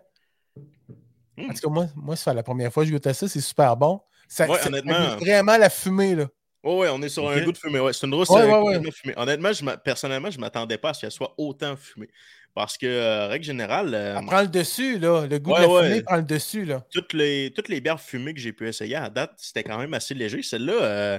En 1.38 1.52
tout 1.54 1.60
cas, 1.60 1.68
moi, 1.70 1.86
moi 1.96 2.16
c'est 2.16 2.32
la 2.34 2.42
première 2.42 2.72
fois 2.72 2.82
que 2.84 2.88
je 2.88 2.94
goûte 2.94 3.06
à 3.06 3.14
ça. 3.14 3.28
C'est 3.28 3.40
super 3.40 3.76
bon. 3.76 4.00
Ça, 4.28 4.46
Ouais, 4.46 4.58
ça- 4.58 4.68
honnêtement. 4.68 5.16
vraiment 5.16 5.56
la 5.56 5.70
fumée, 5.70 6.14
là. 6.14 6.26
Ouais, 6.64 6.88
on 6.90 7.00
est 7.02 7.08
sur 7.08 7.26
un 7.28 7.40
goût 7.40 7.52
de 7.52 7.56
fumée. 7.56 7.78
Ouais, 7.80 7.92
c'est 7.92 8.06
une 8.06 8.14
rousse 8.14 8.28
Ouais, 8.30 8.40
euh, 8.42 8.46
ouais, 8.46 8.52
ouais. 8.52 8.60
complètement 8.74 8.90
fumée. 8.92 9.14
Honnêtement, 9.16 9.52
je 9.52 9.64
personnellement, 9.76 10.30
je 10.30 10.38
m'attendais 10.38 10.76
pas 10.76 10.90
à 10.90 10.94
ce 10.94 11.02
qu'elle 11.02 11.12
soit 11.12 11.32
autant 11.38 11.76
fumée. 11.76 12.08
Parce 12.54 12.76
que, 12.76 12.86
euh, 12.86 13.28
règle 13.28 13.44
générale, 13.44 13.94
euh, 13.94 14.16
Elle 14.18 14.26
prend 14.26 14.40
le 14.40 14.48
dessus, 14.48 14.98
là. 14.98 15.26
Le 15.30 15.38
goût 15.38 15.52
Ouais, 15.52 15.58
de 15.60 15.62
la 15.62 15.68
ouais. 15.72 15.88
fumée 15.90 16.02
prend 16.02 16.16
le 16.16 16.22
dessus, 16.24 16.64
là. 16.64 16.82
toutes, 16.90 17.12
les, 17.12 17.52
toutes 17.54 17.68
les 17.68 17.80
bières 17.80 18.00
fumées 18.00 18.34
que 18.34 18.40
j'ai 18.40 18.52
pu 18.52 18.66
essayer 18.66 18.96
à 18.96 19.08
date, 19.08 19.32
c'était 19.36 19.62
quand 19.62 19.78
même 19.78 19.94
assez 19.94 20.14
léger. 20.14 20.42
Celle-là, 20.42 20.72
euh, 20.72 21.18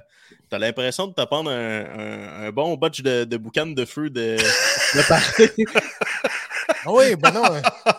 t'as 0.49 0.59
l'impression 0.59 1.07
de 1.07 1.13
te 1.13 1.21
prendre 1.23 1.49
un, 1.49 1.55
un- 1.85 2.47
un 2.47 2.51
bon 2.51 2.75
batch 2.75 3.01
de, 3.01 3.23
de 3.23 3.37
boucan 3.37 3.67
de 3.67 3.85
feu 3.85 4.09
de, 4.09 4.35
de 4.95 5.07
party. 5.07 5.43
oui, 6.87 7.15
ben 7.15 7.31
non. 7.31 7.45
euh, 7.45 7.61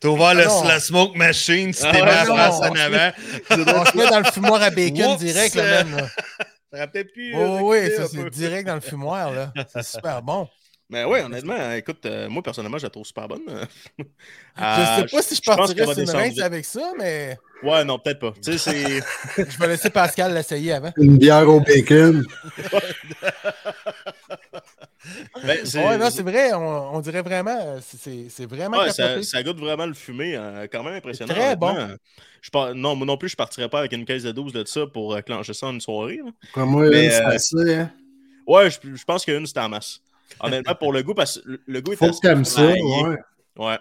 T'as 0.00 0.08
ouvert 0.08 0.34
le- 0.34 0.44
Non. 0.44 0.64
la 0.64 0.80
smoke 0.80 1.16
machine, 1.16 1.72
tu 1.74 1.82
Ah 1.84 1.92
t'es 1.92 1.98
mis 1.98 2.04
ouais, 2.04 2.10
à 2.10 2.24
non, 2.26 2.36
face 2.36 2.60
en 2.60 2.74
avant. 2.74 3.12
on 3.50 3.84
se 3.86 3.96
met 3.96 4.08
dans 4.10 4.18
le 4.20 4.24
fumoir 4.30 4.62
à 4.62 4.70
bacon 4.70 5.12
Oups. 5.12 5.18
direct, 5.18 5.54
là, 5.54 5.82
là. 5.84 6.06
Ça 6.70 6.78
aurait 6.78 6.86
peut-être 6.90 7.12
pu. 7.12 7.32
Oh, 7.34 7.38
euh, 7.38 7.58
oui, 7.62 7.90
ça, 7.96 8.06
c'est 8.08 8.30
direct 8.30 8.66
dans 8.66 8.74
le 8.74 8.80
fumoir, 8.80 9.32
là. 9.32 9.52
C'est 9.72 9.84
super 9.84 10.22
bon. 10.22 10.48
Mais 10.90 11.04
ouais, 11.04 11.22
honnêtement, 11.22 11.72
écoute, 11.72 12.06
euh, 12.06 12.30
moi, 12.30 12.42
personnellement, 12.42 12.78
je 12.78 12.84
la 12.84 12.90
trouve 12.90 13.04
super 13.04 13.28
bonne. 13.28 13.42
Je 13.98 14.04
Euh, 14.64 14.96
sais 14.96 15.04
pas 15.16 15.22
si 15.22 15.34
je 15.36 15.40
partirais 15.42 15.84
sur 15.94 15.98
une 15.98 16.10
rince 16.10 16.38
avec 16.40 16.64
ça, 16.64 16.92
mais 16.98 17.36
Ouais, 17.62 17.84
non, 17.84 17.98
peut-être 17.98 18.18
pas. 18.20 18.32
Tu 18.42 18.56
sais, 18.56 18.58
c'est. 19.36 19.44
je 19.50 19.58
vais 19.58 19.66
laisser 19.68 19.90
Pascal 19.90 20.32
l'essayer 20.34 20.72
avant. 20.72 20.92
Une 20.96 21.16
bière 21.18 21.48
au 21.48 21.60
bacon. 21.60 22.24
ben, 25.42 25.64
c'est- 25.64 25.78
Ouais, 25.86 25.98
non, 25.98 26.10
c'est 26.10 26.22
vrai, 26.22 26.52
on, 26.54 26.94
on 26.96 27.00
dirait 27.00 27.22
vraiment, 27.22 27.58
euh, 27.60 27.78
c'est- 27.82 28.46
vraiment 28.46 28.78
Ouais, 28.78 28.90
ça, 28.90 29.42
goûte 29.42 29.58
vraiment 29.58 29.86
le 29.86 29.94
fumé, 29.94 30.36
euh, 30.36 30.66
quand 30.70 30.82
même 30.82 30.94
impressionnant. 30.94 31.34
Très 31.34 31.56
bon. 31.56 31.76
Euh, 31.76 31.96
Je 32.40 32.50
par- 32.50 32.74
Non, 32.74 32.94
moi 32.94 33.06
non 33.06 33.16
plus, 33.16 33.28
je 33.30 33.36
partirais 33.36 33.68
pas 33.68 33.80
avec 33.80 33.92
une 33.92 34.04
caisse 34.04 34.22
de 34.22 34.30
12 34.32 34.52
de 34.52 34.64
ça 34.64 34.86
pour 34.86 35.14
euh, 35.14 35.20
clencher 35.20 35.54
ça 35.54 35.66
en 35.66 35.72
une 35.72 35.80
soirée. 35.80 36.20
là. 36.24 36.30
Pour 36.52 36.66
moi, 36.66 36.88
Mais, 36.88 37.06
une, 37.06 37.10
c'est 37.10 37.24
euh, 37.24 37.28
assez, 37.28 37.74
hein. 37.74 37.92
Ouais, 38.46 38.70
je, 38.70 38.78
je 38.94 39.04
pense 39.04 39.24
qu'une, 39.24 39.46
c'était 39.46 39.60
en 39.60 39.68
masse. 39.68 40.00
Honnêtement, 40.40 40.74
pour 40.74 40.92
le 40.92 41.02
goût, 41.02 41.14
parce 41.14 41.38
que 41.40 41.60
le- 41.66 41.80
goût 41.80 41.92
est 41.92 41.96
Faut 41.96 42.04
assez 42.06 42.44
ça, 42.44 42.62
ouais. 42.66 42.80
Ouais. 42.80 43.16
Ouais, 43.56 43.78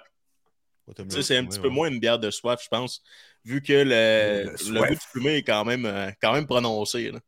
c'est 1.21 1.35
un 1.37 1.39
fumé, 1.41 1.47
petit 1.49 1.59
peu 1.59 1.67
ouais. 1.67 1.73
moins 1.73 1.87
une 1.89 1.99
bière 1.99 2.17
de 2.19 2.31
soif, 2.31 2.61
je 2.63 2.67
pense, 2.69 3.03
vu 3.45 3.61
que 3.61 3.73
le, 3.73 4.43
Le 4.73 4.79
goût 4.87 4.95
de 4.95 4.99
fumée 5.11 5.35
est 5.37 5.43
quand 5.43 5.65
même, 5.65 5.85
euh, 5.85 6.09
quand 6.21 6.33
même 6.33 6.47
prononcé. 6.47 7.11
Là. 7.11 7.19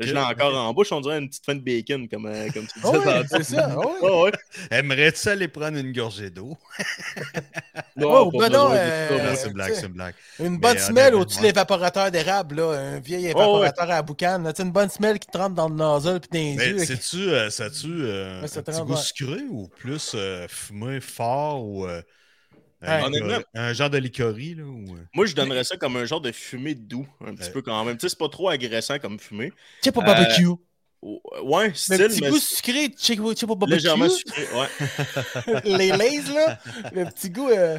Je 0.00 0.12
l'ai 0.12 0.20
encore 0.20 0.54
en 0.54 0.72
bouche, 0.72 0.92
on 0.92 1.00
dirait 1.00 1.18
une 1.18 1.28
petite 1.28 1.44
fin 1.44 1.54
de 1.54 1.60
bacon, 1.60 2.08
comme, 2.08 2.26
euh, 2.26 2.48
comme 2.54 2.66
tu 2.66 2.78
disais. 2.80 2.84
Ah 2.84 2.90
ouais, 2.98 3.04
tantôt. 3.24 3.26
c'est 3.38 3.42
ça. 3.56 3.68
ah 3.72 3.78
ouais. 3.78 4.22
Ouais. 4.22 4.32
Aimerais-tu 4.70 5.28
aller 5.28 5.48
prendre 5.48 5.78
une 5.78 5.92
gorgée 5.92 6.30
d'eau? 6.30 6.56
Oh, 8.02 8.30
ben 8.32 8.48
non, 8.48 8.70
euh, 8.72 9.30
Non, 9.30 9.34
c'est 9.36 9.48
une 9.48 9.52
blague, 9.52 9.74
c'est 9.74 9.86
une 9.86 9.92
blague. 9.92 10.14
Une 10.38 10.58
bonne 10.58 10.74
Mais, 10.74 10.80
semelle 10.80 11.14
au-dessus 11.14 11.38
de 11.40 11.44
l'évaporateur 11.44 12.10
d'érable, 12.10 12.56
là, 12.56 12.70
un 12.72 13.00
vieil 13.00 13.24
ouais. 13.24 13.30
évaporateur 13.30 13.84
à 13.84 13.86
la 13.96 14.02
boucane. 14.02 14.44
là. 14.44 14.52
Une 14.58 14.72
bonne 14.72 14.88
semelle 14.88 15.18
qui 15.18 15.26
te 15.28 15.36
rentre 15.36 15.54
dans 15.54 15.68
le 15.68 15.74
nozzle 15.74 16.20
puis 16.20 16.30
dans 16.30 16.38
les 16.38 16.54
Mais 16.56 16.68
yeux. 16.70 16.78
sais-tu, 16.78 17.16
euh, 17.30 17.50
ça 17.50 17.68
tu 17.70 17.86
euh, 17.90 18.42
un 18.42 18.62
petit 18.62 18.82
goût 18.82 18.96
sucré 18.96 19.42
ou 19.50 19.68
plus 19.68 20.12
euh, 20.14 20.46
fumé 20.48 21.00
fort 21.00 21.62
ou 21.64 21.86
euh. 21.86 22.00
Un, 22.82 23.02
Honnêtement- 23.04 23.38
un 23.54 23.72
genre 23.72 23.90
de 23.90 23.98
licorie 23.98 24.54
là 24.54 24.64
ou 24.64 24.94
euh, 24.96 25.00
Moi, 25.14 25.26
je 25.26 25.34
donnerais 25.34 25.64
ça 25.64 25.76
comme 25.76 25.96
un 25.96 26.04
genre 26.04 26.20
de 26.20 26.32
fumée 26.32 26.74
doux, 26.74 27.06
un 27.24 27.34
petit 27.34 27.44
Ouais. 27.48 27.50
peu 27.52 27.62
quand 27.62 27.84
même. 27.84 27.96
Tu 27.96 28.02
sais, 28.02 28.08
c'est 28.10 28.18
pas 28.18 28.28
trop 28.28 28.48
agressant 28.48 28.98
comme 28.98 29.18
fumée. 29.18 29.52
Chip 29.84 29.96
au 29.96 30.00
Euh, 30.02 30.04
barbecue. 30.04 30.48
Ouais, 31.02 31.68
Le 31.68 31.74
style, 31.74 31.96
petit 31.98 32.20
mais 32.20 32.28
goût 32.30 32.38
sucré, 32.38 32.88
chip 32.98 33.20
au 33.20 33.34
chip 33.34 33.48
au 33.48 33.56
barbecue. 33.56 33.76
légèrement 33.76 34.08
sucré. 34.08 34.42
Ouais. 34.54 35.60
les 35.64 35.92
lays, 35.92 36.22
là. 36.34 36.58
Le 36.92 37.04
petit 37.06 37.30
goût. 37.30 37.48
Euh... 37.48 37.78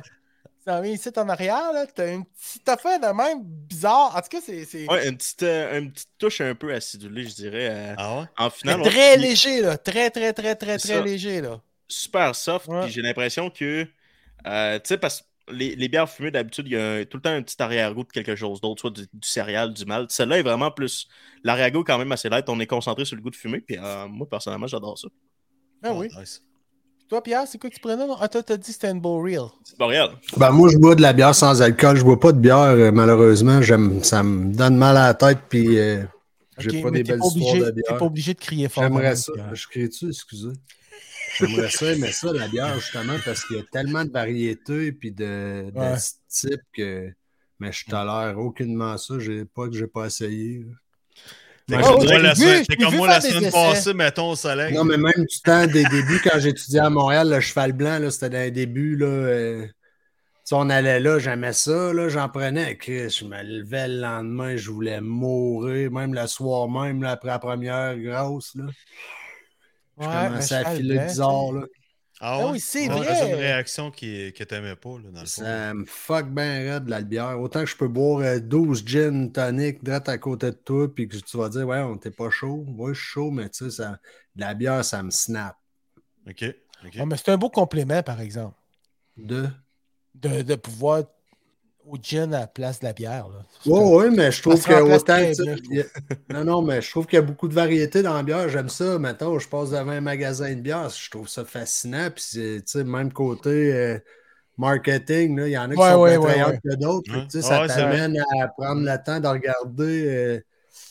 Ça 0.64 0.80
vient 0.80 0.92
ici 0.92 1.10
en 1.18 1.28
arrière, 1.28 1.74
là. 1.74 1.88
T'as 1.88 2.14
une 2.14 2.24
petite 2.24 2.70
affaire 2.70 3.00
de 3.00 3.08
même 3.08 3.42
bizarre. 3.44 4.16
En 4.16 4.22
tout 4.22 4.28
cas, 4.30 4.38
c'est. 4.46 4.64
c'est- 4.66 4.88
Ouais, 4.88 5.08
une 5.08 5.18
petite, 5.18 5.42
euh, 5.42 5.80
une 5.80 5.92
petite 5.92 6.10
touche 6.20 6.40
un 6.42 6.54
peu 6.54 6.72
acidulée, 6.72 7.24
je 7.28 7.34
dirais. 7.34 7.70
euh, 7.72 7.94
Ah 7.98 8.20
ouais? 8.20 8.26
en 8.38 8.44
mais 8.46 8.50
finale, 8.52 8.82
très 8.84 9.18
léger, 9.18 9.62
là. 9.62 9.78
Très, 9.80 10.12
très, 10.12 10.34
très, 10.34 10.56
très, 10.56 10.78
C'est 10.78 10.90
très 11.00 11.04
léger, 11.04 11.42
là. 11.42 11.60
super 11.88 12.36
soft. 12.36 12.68
Ouais. 12.68 12.84
Puis 12.84 12.92
j'ai 12.92 13.02
l'impression 13.02 13.50
que, 13.50 13.88
euh, 14.48 14.76
tu 14.80 14.88
sais, 14.90 14.98
parce 14.98 15.22
que 15.22 15.26
les, 15.54 15.76
les 15.76 15.88
bières 15.90 16.10
fumées, 16.10 16.32
d'habitude, 16.32 16.68
il 16.68 16.74
y 16.74 16.78
a 16.78 16.92
un- 16.94 17.06
tout 17.06 17.18
le 17.18 17.22
temps 17.22 17.32
un 17.32 17.42
petit 17.42 17.62
arrière-goût 17.62 18.04
de 18.04 18.10
quelque 18.12 18.36
chose 18.36 18.62
d'autre, 18.62 18.82
soit 18.82 18.92
du, 18.92 19.02
du 19.02 19.28
céréal, 19.28 19.74
du 19.74 19.86
malt. 19.86 20.12
Celle-là 20.12 20.40
est 20.40 20.44
vraiment 20.44 20.72
plus. 20.72 21.08
L'arrière-goût 21.44 21.82
est 21.82 21.86
quand 21.86 21.98
même 21.98 22.12
assez 22.12 22.30
light. 22.30 22.48
On 22.50 22.60
est 22.60 22.68
concentré 22.68 23.04
sur 23.06 23.16
le 23.16 23.22
goût 23.22 23.30
de 23.32 23.36
fumée. 23.36 23.60
Puis 23.62 23.78
euh, 23.78 24.08
moi, 24.08 24.28
personnellement, 24.30 24.68
j'adore 24.68 24.98
ça. 24.98 25.08
Ah 25.84 25.94
oui. 25.94 26.08
nice. 26.18 26.42
Toi, 27.10 27.22
Pierre, 27.22 27.44
c'est 27.46 27.58
quoi 27.58 27.70
que 27.70 27.76
tu 27.76 27.82
prenais? 27.82 28.08
non? 28.08 28.16
Ah, 28.22 28.30
toi, 28.30 28.42
t'as 28.42 28.56
dit 28.56 28.72
c'était 28.72 28.90
une 28.90 29.02
Bow 29.02 29.22
Real. 29.22 29.48
C'est 29.66 29.78
Boréal. 29.78 30.12
Ben, 30.38 30.52
moi, 30.52 30.70
je 30.72 30.78
bois 30.78 30.96
de 30.96 31.02
la 31.02 31.12
bière 31.12 31.36
sans 31.36 31.62
alcool. 31.62 31.98
Je 31.98 32.04
bois 32.06 32.18
pas 32.20 32.32
de 32.32 32.40
bière, 32.40 32.58
euh, 32.60 32.92
malheureusement. 32.94 33.62
J'aime, 33.62 34.02
ça 34.04 34.24
me 34.24 34.54
donne 34.56 34.78
mal 34.78 34.96
à 34.96 35.08
la 35.08 35.14
tête, 35.14 35.40
puis 35.50 35.78
euh, 35.78 36.04
j'ai 36.58 36.82
pas 36.82 36.90
des 36.92 37.04
t'es 37.04 37.12
belles 37.12 37.20
pas 37.20 37.26
histoires 37.26 37.56
obligé- 37.56 37.60
de 37.60 37.66
T'es 37.72 37.82
bière. 37.86 37.98
pas 37.98 38.06
obligé 38.06 38.34
de 38.34 38.40
crier 38.40 38.70
fort. 38.70 38.84
J'aimerais 38.86 39.04
même, 39.04 39.16
ça. 39.18 39.34
Je 39.52 39.68
crie-tu, 39.68 40.08
excusez? 40.08 40.54
J'aimerais 41.38 41.70
ça, 41.70 41.86
mais 41.98 42.12
ça, 42.12 42.32
la 42.34 42.48
bière, 42.48 42.80
justement, 42.80 43.16
parce 43.24 43.46
qu'il 43.46 43.58
y 43.58 43.60
a 43.60 43.64
tellement 43.72 44.04
de 44.06 44.12
variétés 44.12 44.92
puis 44.92 45.12
de, 45.12 45.72
de 45.74 45.80
Ouais. 45.80 45.96
types 46.30 46.62
que. 46.74 47.12
Mais 47.60 47.72
je 47.72 47.86
tolère 47.86 48.38
aucunement 48.40 48.98
ça. 48.98 49.16
J'ai 49.20 49.46
pas 49.46 49.68
que 49.68 49.74
j'ai 49.78 49.88
pas 49.88 50.08
essayé. 50.08 50.66
Ouais, 51.70 51.80
comme 51.82 52.02
j'ai 52.02 52.08
moi 52.08 52.20
la 52.20 52.34
vu- 52.34 52.42
semaine, 52.42 52.66
comme 52.82 52.96
moi 52.96 53.08
la 53.08 53.22
semaine 53.22 53.44
essais. 53.46 53.52
passée, 53.52 53.94
mettons 53.94 54.32
au 54.32 54.36
soleil. 54.36 54.74
Non, 54.74 54.84
mais 54.84 54.98
même 54.98 55.14
du 55.26 55.40
temps 55.44 55.66
des 55.68 55.84
débuts, 55.86 56.20
quand 56.24 56.40
j'étudiais 56.40 56.80
à 56.82 56.90
Montréal, 56.90 57.30
le 57.30 57.40
cheval 57.40 57.72
blanc, 57.74 58.00
là, 58.00 58.10
c'était 58.12 58.30
dans 58.32 58.40
les 58.40 58.52
débuts. 58.52 58.98
Là, 58.98 59.06
euh, 59.06 59.66
tu 59.68 59.72
sais, 60.44 60.56
on 60.56 60.70
allait 60.70 61.00
là, 61.00 61.20
j'aimais 61.20 61.54
ça, 61.54 61.94
là, 61.94 62.10
j'en 62.10 62.28
prenais. 62.30 62.76
Chris, 62.78 63.10
je 63.12 63.26
me 63.26 63.42
levais 63.42 63.88
le 63.88 64.02
lendemain, 64.02 64.58
je 64.58 64.70
voulais 64.72 65.00
mourir, 65.00 65.92
même 65.92 66.14
le 66.16 66.26
soir 66.28 66.68
même, 66.68 67.04
là, 67.04 67.12
après 67.12 67.30
la 67.30 67.40
première 67.40 67.98
grosse. 67.98 68.54
Là, 68.56 68.66
je 70.00 70.08
Ouais, 70.08 70.08
commençais 70.10 70.56
le 70.56 70.56
à 70.56 70.66
filer 70.66 71.00
bizarre. 71.00 71.52
Là. 71.54 71.66
Ah 72.20 72.40
Ah 72.40 72.48
oui, 72.48 72.60
c'est 72.60 72.88
Ouais, 72.88 73.04
vrai. 73.04 73.16
C'est 73.16 73.28
une 73.28 73.36
réaction 73.36 73.92
qui, 73.92 74.34
que 74.34 74.44
t'aimais 74.44 74.76
pas, 74.76 75.00
là, 75.00 75.12
dans 75.12 75.24
le 75.24 75.30
fond. 75.30 75.48
Ça 75.48 75.74
me 75.74 75.86
fuck 75.86 76.28
bien 76.30 76.44
raide, 76.74 76.88
la 76.90 77.02
bière. 77.02 77.40
Autant 77.40 77.62
que 77.62 77.66
je 77.68 77.76
peux 77.78 77.88
boire 77.88 78.20
euh, 78.22 78.40
12 78.40 78.84
gin 78.86 79.32
tonic 79.32 79.84
direct 79.84 80.10
à 80.10 80.18
côté 80.18 80.48
de 80.48 80.56
toi, 80.56 80.94
puis 80.94 81.08
que 81.08 81.18
tu 81.18 81.38
vas 81.38 81.50
dire, 81.50 81.68
ouais, 81.68 81.80
on 81.82 81.98
t'es 81.98 82.12
pas 82.12 82.30
chaud. 82.30 82.64
Moi, 82.68 82.94
je 82.94 83.00
suis 83.00 83.08
chaud, 83.10 83.32
mais 83.32 83.50
tu 83.50 83.66
sais, 83.66 83.72
ça, 83.72 84.00
la 84.36 84.54
bière, 84.56 84.84
ça 84.86 85.04
me 85.04 85.12
snap. 85.12 85.58
Ok. 86.28 86.42
mais 87.06 87.18
c'est 87.18 87.30
un 87.32 87.38
beau 87.38 87.50
complément, 87.50 88.04
par 88.04 88.22
exemple, 88.22 88.56
De? 89.18 89.50
de, 90.16 90.42
de 90.44 90.56
pouvoir 90.56 91.04
au 91.88 91.98
gin 92.02 92.34
à 92.34 92.42
la 92.42 92.48
place 92.48 92.80
de 92.80 92.86
la 92.86 92.94
bière. 92.94 93.28
Là. 93.30 93.46
Oui, 93.66 93.80
oui, 94.10 94.16
mais 94.16 94.32
je 94.32 94.42
trouve 94.42 94.64
que 94.64 94.74
autant. 94.82 95.18
Non, 96.30 96.44
non, 96.44 96.62
mais 96.62 96.82
je 96.82 96.90
trouve 96.90 97.06
qu'il 97.08 97.18
y 97.18 97.20
a 97.20 97.22
beaucoup 97.26 97.48
de 97.48 97.54
variétés 97.54 98.02
dans 98.04 98.14
la 98.14 98.24
bière. 98.24 98.50
J'aime 98.50 98.70
ça. 98.70 98.98
Mettons, 99.00 99.38
je 99.40 99.48
passe 99.48 99.72
devant 99.72 99.92
un 99.92 100.02
magasin 100.02 100.54
de 100.56 100.62
bière. 100.62 100.90
Je 100.90 101.10
trouve 101.10 101.28
ça 101.28 101.46
fascinant. 101.46 102.10
Puis, 102.14 102.24
c'est, 102.28 102.58
tu 102.66 102.72
sais, 102.72 102.84
même 102.84 103.12
côté, 103.14 103.50
euh, 103.74 104.00
marketing. 104.58 105.38
Là. 105.40 105.48
Il 105.48 105.52
y 105.52 105.58
en 105.58 105.72
a 105.72 105.76
qui 105.76 105.80
Ouais, 105.80 105.90
sont 105.92 106.02
ouais, 106.02 106.18
plus 106.18 106.26
ouais, 106.26 106.30
attrayants 106.32 106.50
ouais. 106.50 106.60
que 106.64 106.76
d'autres. 106.76 107.12
Ouais. 107.14 107.24
Tu 107.30 107.42
sais, 107.42 107.42
Ça 107.42 107.68
t'amène 107.68 108.18
à 108.42 108.48
prendre 108.50 108.82
le 108.82 109.04
temps 109.04 109.20
de 109.20 109.28
regarder. 109.28 110.06
euh, 110.08 110.40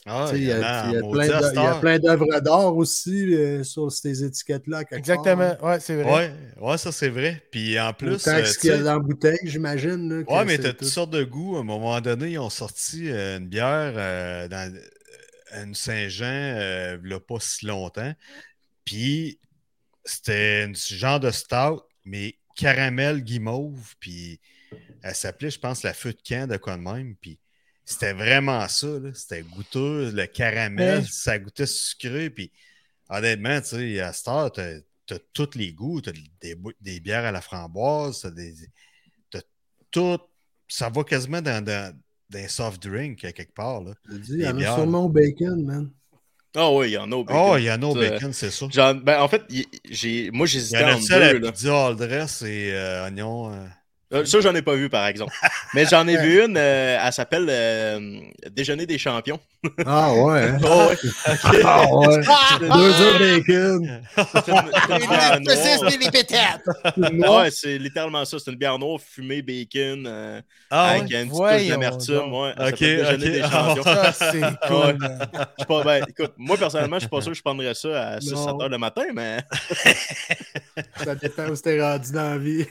Ah, 0.06 0.28
tu 0.30 0.36
il 0.38 0.44
y 0.44 0.50
a, 0.52 0.58
plein 0.58 0.92
d'œuvres- 0.92 1.22
cette 1.22 1.52
il 1.52 1.56
y 1.56 1.58
a 1.58 1.70
heure. 1.70 1.80
plein 1.80 1.98
d'œuvres 1.98 2.40
d'art 2.40 2.74
aussi 2.74 3.34
euh, 3.34 3.62
sur 3.62 3.92
ces 3.92 4.24
étiquettes-là. 4.24 4.82
Exactement. 4.92 5.54
Ouais, 5.62 5.78
c'est 5.78 6.02
vrai. 6.02 6.10
Ouais, 6.12 6.32
ouais, 6.58 6.78
ça 6.78 6.90
c'est 6.90 7.10
vrai. 7.10 7.42
Puis 7.50 7.78
en 7.78 7.92
plus, 7.92 8.26
euh, 8.26 8.40
que 8.40 8.46
ce 8.46 8.54
tu 8.54 8.60
qu'il 8.60 8.70
y 8.70 8.72
a 8.72 8.78
dans 8.78 8.94
la 8.94 8.98
bouteille, 8.98 9.38
j'imagine. 9.44 10.24
Ouais, 10.26 10.44
mais 10.46 10.56
t'as 10.56 10.70
tout. 10.70 10.78
toutes 10.78 10.88
sortes 10.88 11.10
de 11.10 11.22
goûts. 11.22 11.56
À 11.56 11.60
un 11.60 11.64
moment 11.64 12.00
donné, 12.00 12.30
ils 12.30 12.38
ont 12.38 12.48
sorti 12.48 13.10
euh, 13.10 13.36
une 13.38 13.48
bière 13.48 13.92
euh, 13.96 14.48
dans 14.48 14.74
euh, 14.74 15.62
une 15.64 15.74
Saint-Jean 15.74 16.24
euh, 16.26 16.98
il 17.04 17.10
y 17.10 17.14
a 17.14 17.20
pas 17.20 17.38
si 17.38 17.66
longtemps. 17.66 18.14
Puis 18.86 19.38
c'était 20.04 20.66
un 20.66 20.72
genre 20.74 21.20
de 21.20 21.30
stout, 21.30 21.82
mais 22.06 22.36
caramel 22.56 23.22
guimauve. 23.22 23.94
Puis 24.00 24.40
elle 25.02 25.14
s'appelait, 25.14 25.50
je 25.50 25.58
pense, 25.58 25.82
la 25.82 25.92
feu 25.92 26.12
de 26.14 26.20
camp 26.26 26.48
de 26.48 26.56
quoi 26.56 26.76
de 26.78 26.82
même. 26.82 27.16
Puis 27.20 27.38
c'était 27.90 28.12
vraiment 28.12 28.66
ça. 28.68 28.87
là. 28.87 29.11
C'était 29.14 29.42
goûteux, 29.42 30.11
le 30.12 30.26
caramel, 30.26 31.00
Ouais. 31.00 31.05
ça 31.09 31.38
goûtait 31.38 31.66
sucré. 31.66 32.31
Puis 32.31 32.50
honnêtement, 33.09 33.61
tu 33.61 33.68
sais, 33.68 34.00
à 34.00 34.12
cette 34.12 34.29
heure, 34.29 34.53
t'as 34.53 34.74
t'as 35.07 35.18
tous 35.33 35.50
les 35.57 35.72
goûts. 35.72 36.00
T'as 36.00 36.12
des, 36.40 36.55
bou- 36.55 36.72
des 36.81 37.00
bières 37.00 37.24
à 37.24 37.33
la 37.33 37.40
framboise, 37.40 38.20
t'as 38.22 38.31
des, 38.31 38.55
t'as 39.31 39.40
tout. 39.90 40.18
Ça 40.68 40.88
va 40.88 41.03
quasiment 41.03 41.42
dans, 41.42 41.64
dans, 41.64 41.92
dans 42.31 42.38
un 42.38 42.46
soft 42.48 42.81
drink 42.83 43.24
à 43.24 43.33
quelque 43.33 43.55
part. 43.55 43.83
Là. 43.83 43.92
Je 44.09 44.14
te 44.14 44.18
dis, 44.20 44.33
Il 44.35 44.40
y 44.42 44.46
en 44.46 44.57
a 44.59 44.74
sûrement 44.76 45.07
au 45.07 45.09
bacon, 45.09 45.64
man. 45.64 45.90
Ah 46.57 46.70
oui, 46.72 46.88
il 46.88 46.92
y 46.92 46.98
en 46.98 47.11
a 47.12 47.14
au 47.16 47.24
bacon. 47.24 47.42
Oh, 47.53 47.57
il 47.57 47.64
y 47.64 47.70
en 47.70 47.81
a 47.83 47.87
au 47.87 47.94
bacon, 47.94 48.33
c'est 48.33 48.50
ça. 48.50 48.68
Genre, 48.68 48.94
ben, 48.94 49.20
en 49.20 49.29
fait, 49.29 49.42
il- 49.50 49.66
j'ai, 49.88 50.31
moi, 50.33 50.46
Il 50.46 50.50
y 50.50 50.53
j'hésitais 50.53 50.85
en 50.85 50.88
a 50.88 50.94
entre 50.94 51.03
ça, 51.05 51.18
la 51.18 51.33
deux. 51.33 51.38
Là. 51.40 51.53
pizza 51.53 51.87
all 51.87 51.96
dress 51.96 52.42
et 52.42 52.72
euh, 52.72 53.05
oignon. 53.07 53.53
euh. 53.53 53.66
Euh, 54.12 54.25
Ça, 54.25 54.40
j'en 54.40 54.55
ai 54.57 54.62
pas 54.62 54.75
vu, 54.75 54.88
par 54.88 55.07
exemple. 55.07 55.33
Mais 55.75 55.85
j'en 55.87 56.07
ai 56.09 56.16
vu 56.16 56.44
une, 56.44 56.57
euh, 56.57 56.99
elle 57.01 57.12
s'appelle 57.12 57.46
euh, 57.49 58.20
Déjeuner 58.51 58.85
des 58.85 58.99
champions. 58.99 59.38
Ah 59.87 60.12
ouais. 60.14 60.49
hein? 60.49 60.59
Oh, 60.64 60.88
ouais. 60.88 60.96
Ah 61.64 61.85
ouais. 61.87 62.18
Deux 62.61 63.01
œufs 63.03 63.18
bacon. 63.20 64.03
C'est 64.16 64.49
une- 64.49 64.57
une. 66.96 67.25
Ah 67.25 67.37
ouais, 67.37 67.51
c'est 67.51 67.79
littéralement 67.79 68.25
ça. 68.25 68.38
C'est 68.38 68.51
une 68.51 68.57
bière 68.57 68.79
noire 68.79 68.99
fumée 69.01 69.42
bacon 69.42 70.05
euh, 70.07 70.40
Ah 70.70 70.88
avec 70.90 71.03
ouais? 71.11 71.16
un 71.16 71.20
petit 71.23 71.29
peu 71.29 71.35
Voyons 71.37 71.68
d'amertume. 71.68 72.33
Ouais, 72.35 72.53
Ok, 72.59 72.79
Déjeuner 72.81 73.27
ok. 73.27 73.33
des 73.33 73.42
Ah, 73.42 73.51
champions. 73.51 73.83
Ça, 73.85 74.12
c'est 74.12 74.40
cool. 74.66 74.99
Je 75.61 75.64
pas, 75.66 75.85
ben, 75.85 76.05
écoute, 76.09 76.33
moi 76.37 76.57
personnellement, 76.57 76.96
je 76.96 77.01
suis 77.01 77.09
pas 77.09 77.20
sûr 77.20 77.31
que 77.33 77.37
je 77.38 77.42
prendrais 77.42 77.75
ça 77.75 78.09
à 78.14 78.18
6-7 78.18 78.35
Non. 78.35 78.61
heures 78.62 78.68
le 78.70 78.79
matin, 78.79 79.05
mais 79.14 79.38
Ça 81.05 81.14
dépend 81.14 81.46
où 81.49 81.57
t'es 81.57 81.81
rendu 81.81 82.12
dans 82.12 82.31
la 82.31 82.38
vie. 82.38 82.66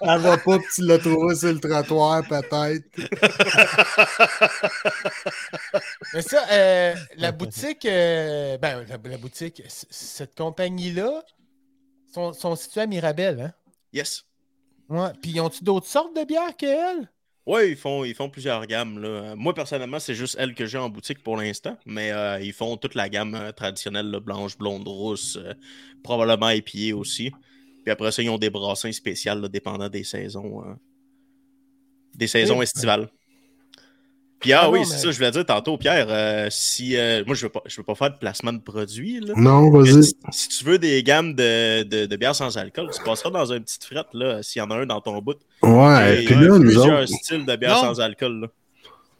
Elle 0.00 0.20
va 0.20 0.38
pas 0.38 0.58
que 0.58 0.74
tu 0.74 0.82
l'as 0.82 0.98
trouvé 0.98 1.34
sur 1.34 1.52
le 1.52 1.60
trottoir, 1.60 2.22
peut-être. 2.28 2.84
Mais 6.12 6.22
ça, 6.22 6.44
euh, 6.50 6.94
la 7.16 7.32
boutique, 7.32 7.84
euh, 7.86 8.58
ben, 8.58 8.84
la, 8.88 8.98
la 9.02 9.18
boutique, 9.18 9.62
cette 9.68 10.36
compagnie-là, 10.36 11.22
sont, 12.12 12.32
sont 12.32 12.56
situées 12.56 12.82
à 12.82 12.86
Mirabel, 12.86 13.40
hein? 13.40 13.52
yes. 13.92 14.24
Ouais. 14.88 15.10
Puis, 15.22 15.32
ils 15.32 15.40
ont-tu 15.40 15.64
d'autres 15.64 15.86
sortes 15.86 16.14
de 16.16 16.24
bières 16.24 16.56
qu'elle? 16.56 17.10
Ouais, 17.46 17.70
ils 17.70 17.76
font, 17.76 18.04
ils 18.04 18.14
font 18.14 18.30
plusieurs 18.30 18.66
gammes. 18.66 18.98
Là. 18.98 19.34
Moi, 19.36 19.52
personnellement, 19.54 19.98
c'est 19.98 20.14
juste 20.14 20.36
elle 20.38 20.54
que 20.54 20.64
j'ai 20.64 20.78
en 20.78 20.88
boutique 20.88 21.22
pour 21.22 21.36
l'instant. 21.36 21.76
Mais 21.84 22.10
euh, 22.10 22.40
ils 22.40 22.54
font 22.54 22.76
toute 22.78 22.94
la 22.94 23.08
gamme 23.10 23.34
euh, 23.34 23.52
traditionnelle, 23.52 24.10
là, 24.10 24.18
blanche, 24.20 24.56
blonde, 24.56 24.88
rousse, 24.88 25.36
euh, 25.36 25.52
probablement 26.02 26.48
épiée 26.48 26.94
aussi. 26.94 27.30
Puis 27.82 27.92
après 27.92 28.12
ça, 28.12 28.22
ils 28.22 28.30
ont 28.30 28.38
des 28.38 28.48
brassins 28.48 28.92
spéciales, 28.92 29.40
là, 29.42 29.48
dépendant 29.48 29.90
des 29.90 30.04
saisons. 30.04 30.62
des 32.14 32.26
saisons 32.26 32.58
Oui. 32.58 32.62
estivales. 32.62 33.10
Puis 34.44 34.52
ah, 34.52 34.60
Ah 34.64 34.70
oui, 34.70 34.80
c'est 34.84 34.92
mais- 34.92 34.98
ça, 35.00 35.10
je 35.10 35.16
voulais 35.16 35.30
dire 35.30 35.46
tantôt, 35.46 35.78
Pierre, 35.78 36.06
euh, 36.10 36.48
si 36.50 36.96
euh, 36.98 37.24
moi 37.26 37.34
je 37.34 37.46
veux 37.46 37.48
pas 37.48 37.62
je 37.64 37.76
veux 37.78 37.82
pas 37.82 37.94
faire 37.94 38.10
de 38.12 38.18
placement 38.18 38.52
de 38.52 38.58
produits, 38.60 39.20
là. 39.20 39.32
Non, 39.36 39.70
vas-y. 39.70 40.04
si, 40.04 40.14
si 40.32 40.48
tu 40.50 40.64
veux 40.64 40.78
des 40.78 41.02
gammes 41.02 41.32
de, 41.34 41.82
de, 41.84 42.04
de 42.04 42.16
bières 42.16 42.34
sans 42.34 42.58
alcool, 42.58 42.90
tu 42.94 43.02
passeras 43.02 43.30
dans 43.30 43.50
une 43.52 43.62
petite 43.64 43.84
frette, 43.84 44.08
là, 44.12 44.42
s'il 44.42 44.60
y 44.60 44.62
en 44.62 44.70
a 44.70 44.76
un 44.76 44.84
dans 44.86 45.00
ton 45.00 45.18
bout. 45.22 45.36
Ouais, 45.62 46.22
Et 46.22 46.24
puis 46.26 46.34
il 46.34 46.42
y 46.42 46.44
a 46.44 46.48
là, 46.48 46.58
nous 46.58 46.60
plusieurs 46.60 47.02
autres. 47.04 47.08
styles 47.22 47.46
de 47.46 47.56
bières 47.56 47.76
Non. 47.76 47.94
sans 47.94 48.00
alcool. 48.00 48.40
Là. 48.42 48.46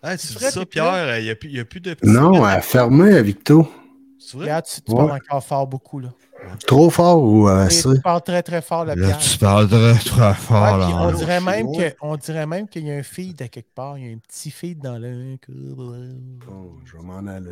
Ah, 0.02 0.18
tu 0.18 0.26
dis 0.26 0.34
Fred, 0.34 0.50
ça, 0.50 0.66
Pierre, 0.66 1.18
il 1.18 1.24
n'y 1.24 1.30
a, 1.30 1.34
plus- 1.36 1.50
y 1.50 1.58
a 1.60 1.64
plus 1.64 1.80
de 1.80 1.96
Non, 2.02 2.46
elle 2.46 2.58
a 2.58 2.60
fermé 2.60 3.14
à 3.14 3.22
Victo. 3.22 3.66
C'est 4.18 4.36
vrai? 4.36 4.46
Pierre, 4.46 4.62
tu, 4.62 4.82
tu 4.82 4.92
Ouais. 4.92 4.98
parles 5.06 5.20
encore 5.26 5.42
fort 5.44 5.66
beaucoup, 5.66 6.00
là. 6.00 6.08
Trop 6.66 6.90
fort 6.90 7.22
ou 7.22 7.48
euh, 7.48 7.68
tu 7.68 8.00
parles 8.00 8.22
très, 8.22 8.42
très 8.42 8.62
fort, 8.62 8.84
la 8.84 8.94
Là, 8.94 9.06
Pierre. 9.06 9.18
tu 9.18 9.38
parles 9.38 9.68
très, 9.68 9.94
très 9.98 10.34
fort. 10.34 10.78
Ouais, 10.78 10.84
puis 10.84 10.94
on, 10.94 11.06
là. 11.06 11.12
dirait 11.12 11.40
même 11.40 11.66
que, 11.76 11.94
on 12.00 12.16
dirait 12.16 12.46
même 12.46 12.68
qu'il 12.68 12.86
y 12.86 12.90
a 12.92 12.94
un 12.94 13.02
feed 13.02 13.40
à 13.42 13.48
quelque 13.48 13.74
part. 13.74 13.98
Il 13.98 14.06
y 14.06 14.10
a 14.10 14.14
un 14.14 14.18
petit 14.18 14.50
feed 14.50 14.80
dans 14.80 14.98
le. 14.98 15.36
Oh, 16.50 16.76
je 16.84 16.96
vais 16.96 17.02
m'en 17.02 17.26
aller. 17.26 17.50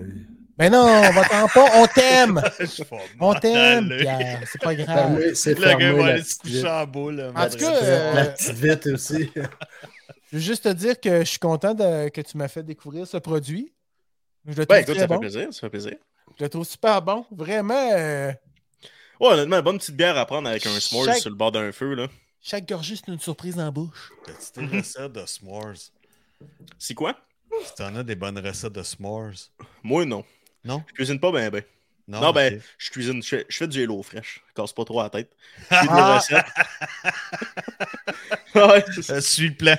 Mais 0.58 0.68
non, 0.70 0.84
on 0.84 1.10
va 1.12 1.24
t'en 1.24 1.48
pas. 1.48 1.66
On 1.76 1.86
t'aime. 1.86 2.42
On 3.20 3.34
t'aime. 3.34 3.88
Pierre. 3.98 4.40
C'est 4.50 4.60
pas 4.60 4.74
grave. 4.74 4.86
Fermé, 5.16 5.34
c'est 5.34 5.58
Le 5.58 5.76
gars 5.78 5.92
va 5.94 6.06
aller 6.06 6.22
se 6.22 6.38
coucher 6.38 6.68
en 6.68 6.86
boule. 6.86 7.16
là, 7.16 7.32
En 7.34 7.48
tout 7.48 7.56
cas, 7.58 7.74
euh, 7.82 8.14
la 8.14 8.24
petite 8.26 8.52
vite 8.56 8.86
aussi. 8.86 9.30
Je 10.30 10.36
veux 10.36 10.42
juste 10.42 10.64
te 10.64 10.68
dire 10.72 10.98
que 10.98 11.18
je 11.20 11.24
suis 11.28 11.38
content 11.38 11.74
de- 11.74 12.08
que 12.08 12.22
tu 12.22 12.38
m'as 12.38 12.48
fait 12.48 12.62
découvrir 12.62 13.06
ce 13.06 13.18
produit. 13.18 13.70
Je 14.46 14.50
le 14.52 14.64
trouve 14.64 14.66
Ben 14.68 14.82
écoute, 14.82 14.94
très 14.94 15.02
ça 15.02 15.08
fait 15.08 15.18
plaisir, 15.18 15.48
ça 15.52 15.60
fait 15.60 15.68
plaisir. 15.70 15.92
Je 16.38 16.44
le 16.44 16.48
trouve 16.48 16.64
super 16.64 17.02
bon. 17.02 17.26
Vraiment, 17.30 17.90
euh, 17.92 18.32
Ouais, 19.22 19.28
honnêtement, 19.34 19.56
une 19.56 19.62
bonne 19.62 19.78
petite 19.78 19.96
bière 19.96 20.18
à 20.18 20.26
prendre 20.26 20.48
avec 20.48 20.66
un 20.66 20.78
s'mores 20.80 21.04
Chaque- 21.06 21.18
sur 21.18 21.30
le 21.30 21.36
bord 21.36 21.52
d'un 21.52 21.70
feu, 21.72 21.94
là. 21.94 22.08
chaque 22.42 22.68
gorgée, 22.68 22.96
c'est 22.96 23.06
une 23.10 23.20
surprise 23.20 23.58
en 23.58 23.70
bouche. 23.70 24.10
As-tu 24.28 24.66
des 24.66 24.78
recettes 24.78 25.12
de 25.12 25.24
s'mores? 25.26 25.74
C'est 26.78 26.94
quoi? 26.94 27.16
Si 27.64 27.74
t'en 27.76 27.94
as 27.94 28.02
des 28.02 28.16
bonnes 28.16 28.38
recettes 28.38 28.72
de 28.72 28.82
s'mores? 28.82 29.30
Moi, 29.84 30.04
non. 30.04 30.24
Non? 30.64 30.82
Je 30.88 30.92
cuisine 30.94 31.20
pas 31.20 31.30
ben 31.32 31.50
ben. 31.50 31.62
Non, 32.08 32.20
Non, 32.20 32.32
ben, 32.32 32.60
je 32.78 32.90
cuisine, 32.90 33.22
je 33.22 33.28
fais, 33.28 33.46
je 33.48 33.56
fais 33.58 33.68
du 33.68 33.80
hello 33.80 34.02
fraîche. 34.02 34.42
Je 34.48 34.54
casse 34.60 34.72
pas 34.72 34.84
trop 34.84 35.00
la 35.02 35.08
tête. 35.08 35.30
Je 35.70 35.76
fais 35.76 35.82
des 35.82 35.88
Ah. 35.90 36.16
recettes. 36.18 36.46
ouais, 38.56 38.84
c'est 38.92 39.02
ça. 39.02 39.12
Euh, 39.14 39.20
suis 39.20 39.48
le 39.50 39.54
plan. 39.54 39.76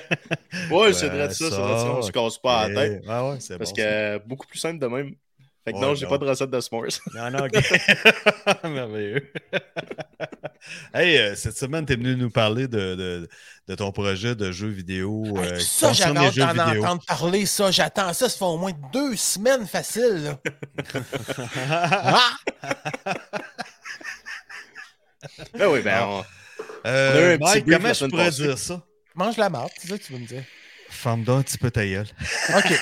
Ouais, 0.70 0.92
c'est 0.94 1.10
Ben, 1.10 1.16
vrai 1.16 1.28
de 1.28 1.32
ça, 1.34 1.44
c'est 1.44 1.50
ça, 1.50 1.60
vrai 1.60 1.74
de 1.74 1.78
ça. 1.80 1.86
On 1.96 2.02
se 2.02 2.10
casse 2.12 2.38
pas 2.38 2.66
la 2.68 2.74
tête. 2.74 3.02
Eh, 3.04 3.08
Ouais, 3.08 3.20
ouais, 3.30 3.40
c'est 3.40 3.58
Parce 3.58 3.70
bon, 3.70 3.76
que 3.76 3.82
ça. 3.82 3.88
euh, 3.88 4.18
beaucoup 4.24 4.46
plus 4.46 4.58
simple 4.58 4.78
de 4.78 4.86
même. 4.86 5.14
Fait 5.64 5.72
que 5.72 5.78
Ouais, 5.78 5.82
non, 5.82 5.94
j'ai 5.94 6.06
pas 6.06 6.18
de 6.18 6.26
recette 6.26 6.50
de 6.50 6.60
s'mores. 6.60 6.84
Non, 7.14 7.30
non, 7.30 7.46
ok. 7.46 8.64
Merveilleux. 8.64 9.32
hey, 10.92 11.16
euh, 11.16 11.34
cette 11.34 11.56
semaine, 11.56 11.86
tu 11.86 11.94
es 11.94 11.96
venu 11.96 12.16
nous 12.16 12.30
parler 12.30 12.68
de, 12.68 12.94
de, 12.94 13.28
de 13.68 13.74
ton 13.74 13.90
projet 13.90 14.34
de 14.34 14.52
jeu 14.52 14.68
vidéo. 14.68 15.24
euh, 15.38 15.58
ça, 15.58 15.92
j'avais 15.94 16.18
hâte 16.18 16.34
jeux 16.34 16.42
d'en 16.44 16.68
entendre 16.68 17.02
parler. 17.06 17.46
Ça, 17.46 17.70
j'attends 17.70 18.12
ça. 18.12 18.28
Ça 18.28 18.38
fait 18.38 18.44
au 18.44 18.58
moins 18.58 18.72
deux 18.92 19.16
semaines 19.16 19.66
facile. 19.66 20.22
là. 20.24 20.38
Ah! 21.70 22.30
ben 25.54 25.66
oui, 25.68 25.80
ben, 25.82 26.02
on- 26.06 26.24
Euh, 26.86 27.12
On 27.12 27.16
a 27.16 27.20
eu 27.20 27.32
un 27.34 27.38
petit 27.38 27.44
Mike, 27.44 27.64
brief 27.64 27.78
comment 27.78 27.94
je 27.94 28.06
pourrais 28.06 28.30
dire 28.30 28.58
ça? 28.58 28.82
Mange 29.14 29.36
la 29.38 29.48
marde, 29.48 29.70
c'est 29.78 29.88
ça 29.88 29.96
que 29.96 30.02
tu 30.04 30.12
veux 30.12 30.18
me 30.18 30.26
dire. 30.26 30.44
Ferme 30.94 31.24
donc 31.24 31.40
un 31.40 31.42
petit 31.42 31.58
peu 31.58 31.70
ta 31.70 31.84
gueule. 31.86 32.06
OK. 32.56 32.72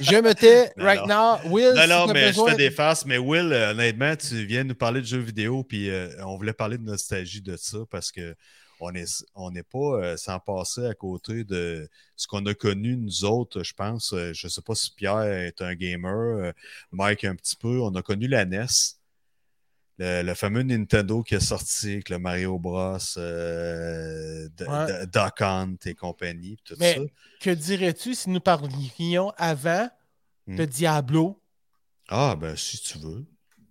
Je 0.00 0.16
me 0.20 0.34
tais 0.34 0.72
Non, 0.76 0.84
right 0.84 1.06
now. 1.06 1.38
Will, 1.50 1.72
Non, 1.74 1.86
non, 1.86 2.12
mais 2.12 2.26
besoin- 2.28 2.46
je 2.46 2.50
fais 2.52 2.56
des 2.58 2.70
farces. 2.70 3.06
Mais 3.06 3.18
Will, 3.18 3.52
euh, 3.52 3.70
honnêtement, 3.70 4.14
tu 4.16 4.44
viens 4.44 4.64
nous 4.64 4.74
parler 4.74 5.00
de 5.00 5.06
jeux 5.06 5.20
vidéo, 5.20 5.64
puis 5.64 5.88
euh, 5.90 6.08
on 6.24 6.36
voulait 6.36 6.52
parler 6.52 6.76
de 6.78 6.82
nostalgie 6.84 7.40
de 7.40 7.56
ça 7.56 7.78
parce 7.90 8.10
que 8.12 8.34
on 8.80 8.94
est 8.94 9.24
on 9.34 9.50
n'est 9.50 9.62
pas 9.62 9.78
euh, 9.78 10.16
sans 10.18 10.38
passer 10.38 10.84
à 10.86 10.92
côté 10.94 11.44
de 11.44 11.88
ce 12.14 12.26
qu'on 12.26 12.44
a 12.46 12.52
connu 12.52 12.96
nous 12.96 13.24
autres, 13.24 13.62
je 13.62 13.72
pense. 13.72 14.12
Euh, 14.12 14.32
je 14.34 14.48
sais 14.48 14.60
pas 14.62 14.74
si 14.74 14.92
Pierre 14.94 15.22
est 15.22 15.62
un 15.62 15.74
gamer, 15.74 16.52
Mike 16.92 17.24
un 17.24 17.34
petit 17.36 17.56
peu. 17.56 17.80
On 17.80 17.94
a 17.94 18.02
connu 18.02 18.28
la 18.28 18.44
NES. 18.44 18.66
Le, 19.98 20.22
le 20.22 20.34
fameux 20.34 20.62
Nintendo 20.62 21.22
qui 21.22 21.34
est 21.36 21.40
sorti 21.40 21.92
avec 21.94 22.10
le 22.10 22.18
Mario 22.18 22.58
Bros, 22.58 22.98
euh, 23.16 24.46
Ouais. 24.60 24.86
D- 24.86 25.06
Duck 25.12 25.40
Hunt 25.40 25.76
et 25.86 25.94
compagnie, 25.94 26.58
tout 26.64 26.74
Mais- 26.78 26.94
ça. 26.96 27.00
Que 27.40 27.50
dirais-tu 27.50 28.14
si 28.14 28.28
nous 28.30 28.40
parlions 28.40 29.32
avant 29.38 29.88
de 30.46 30.62
Hmm. 30.62 30.66
Diablo? 30.66 31.40
Ah, 32.08 32.36
ben, 32.38 32.54
si 32.56 32.78
tu 32.82 32.98
veux. 32.98 33.24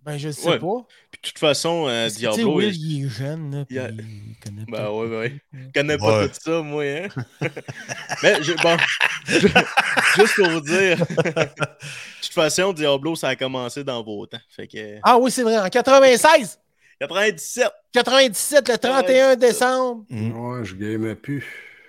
Ben, 0.04 0.18
je 0.18 0.30
sais 0.30 0.48
Ouais. 0.50 0.58
pas. 0.60 0.86
Puis 1.10 1.20
de 1.22 1.28
toute 1.28 1.38
façon, 1.38 1.86
euh, 1.88 2.08
Diablo, 2.08 2.56
Will, 2.58 2.74
il... 2.74 2.92
il 3.00 3.06
est 3.06 3.08
jeune, 3.08 3.50
là, 3.56 3.64
puis 3.64 3.74
il 3.76 3.78
a- 3.80 3.90
il 3.90 4.36
connaît 4.44 4.64
Ben 4.68 4.76
pas. 4.78 4.92
ouais, 4.92 5.08
ben 5.08 5.18
ouais. 5.18 5.40
je 5.52 5.72
connais 5.74 5.96
pas 5.98 6.18
Ouais. 6.20 6.28
tout 6.28 6.34
ça, 6.40 6.62
moi, 6.62 6.84
hein. 6.84 7.08
Mais, 8.22 8.42
je- 8.42 8.52
bon, 8.62 8.76
juste 10.16 10.34
pour 10.36 10.48
vous 10.48 10.60
dire, 10.60 10.98
de 10.98 11.04
toute 12.22 12.32
façon, 12.32 12.72
Diablo, 12.72 13.14
ça 13.14 13.28
a 13.28 13.36
commencé 13.36 13.84
dans 13.84 14.02
vos 14.02 14.26
temps. 14.26 14.40
Fait 14.50 14.66
que, 14.66 14.98
Ah 15.02 15.18
oui, 15.18 15.30
c'est 15.30 15.42
vrai. 15.42 15.58
En 15.58 15.68
96, 15.68 16.58
97! 17.00 17.70
97, 17.92 18.68
le 18.68 18.78
31 18.78 19.36
décembre. 19.36 20.04
Mm. 20.08 20.30
Ouais, 20.32 20.64
je 20.64 20.74
gamais 20.74 21.14
plus. 21.14 21.44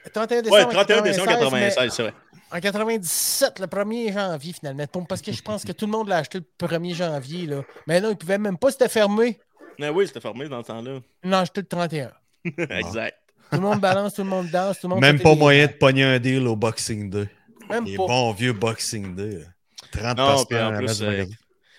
Le 0.06 0.12
31 0.12 0.42
décembre. 0.42 0.60
Ouais, 0.60 0.66
en 0.66 0.70
31 0.70 1.02
décembre 1.02 1.28
96, 1.28 1.76
96, 1.76 1.94
c'est 1.94 2.04
vrai. 2.04 2.14
mais 2.52 2.58
En 2.58 2.62
97, 2.62 3.60
le 3.60 3.68
1er 3.68 4.14
janvier, 4.14 4.54
finalement. 4.54 4.86
Parce 5.08 5.22
que 5.22 5.32
je 5.32 5.42
pense 5.42 5.64
que 5.64 5.72
tout 5.72 5.86
le 5.86 5.92
monde 5.92 6.08
l'a 6.10 6.18
acheté 6.18 6.40
le 6.40 6.68
1er 6.68 6.96
janvier. 6.96 7.46
Là. 7.46 7.64
Mais 7.88 8.02
non, 8.02 8.10
il 8.12 8.18
pouvait 8.18 8.38
même 8.38 8.58
pas, 8.58 8.72
c'était 8.72 8.90
fermé. 8.90 9.40
Ah 9.82 9.92
oui, 9.92 10.08
c'était 10.08 10.22
fermé 10.22 10.50
dans 10.50 10.62
ce 10.64 10.68
temps-là. 10.68 11.00
Non, 11.24 11.44
j'étais 11.46 11.62
le 11.62 11.68
31. 11.68 12.12
exact. 12.70 13.18
Tout 13.52 13.58
le 13.58 13.62
monde 13.62 13.80
balance, 13.80 14.14
tout 14.14 14.24
le 14.24 14.30
monde 14.30 14.50
danse, 14.50 14.80
tout 14.80 14.88
le 14.88 14.94
monde. 14.94 15.02
Même 15.02 15.20
pas 15.20 15.36
moyen 15.36 15.68
de 15.68 15.72
pogner 15.74 16.04
un 16.04 16.20
deal 16.20 16.46
au 16.48 16.56
Boxing 16.56 17.10
Day. 17.10 17.30
Même 17.70 17.86
Les 17.86 17.96
pas. 17.98 18.06
bons 18.08 18.32
vieux 18.34 18.54
Boxing 18.54 19.16
Day. 19.16 19.40
là. 19.40 19.46
30 19.92 20.18
Non, 20.18 20.26
passes 20.28 20.46
puis 20.46 20.58
en 20.58 20.70
par 20.70 20.78
plus, 20.78 21.02
euh, 21.04 21.26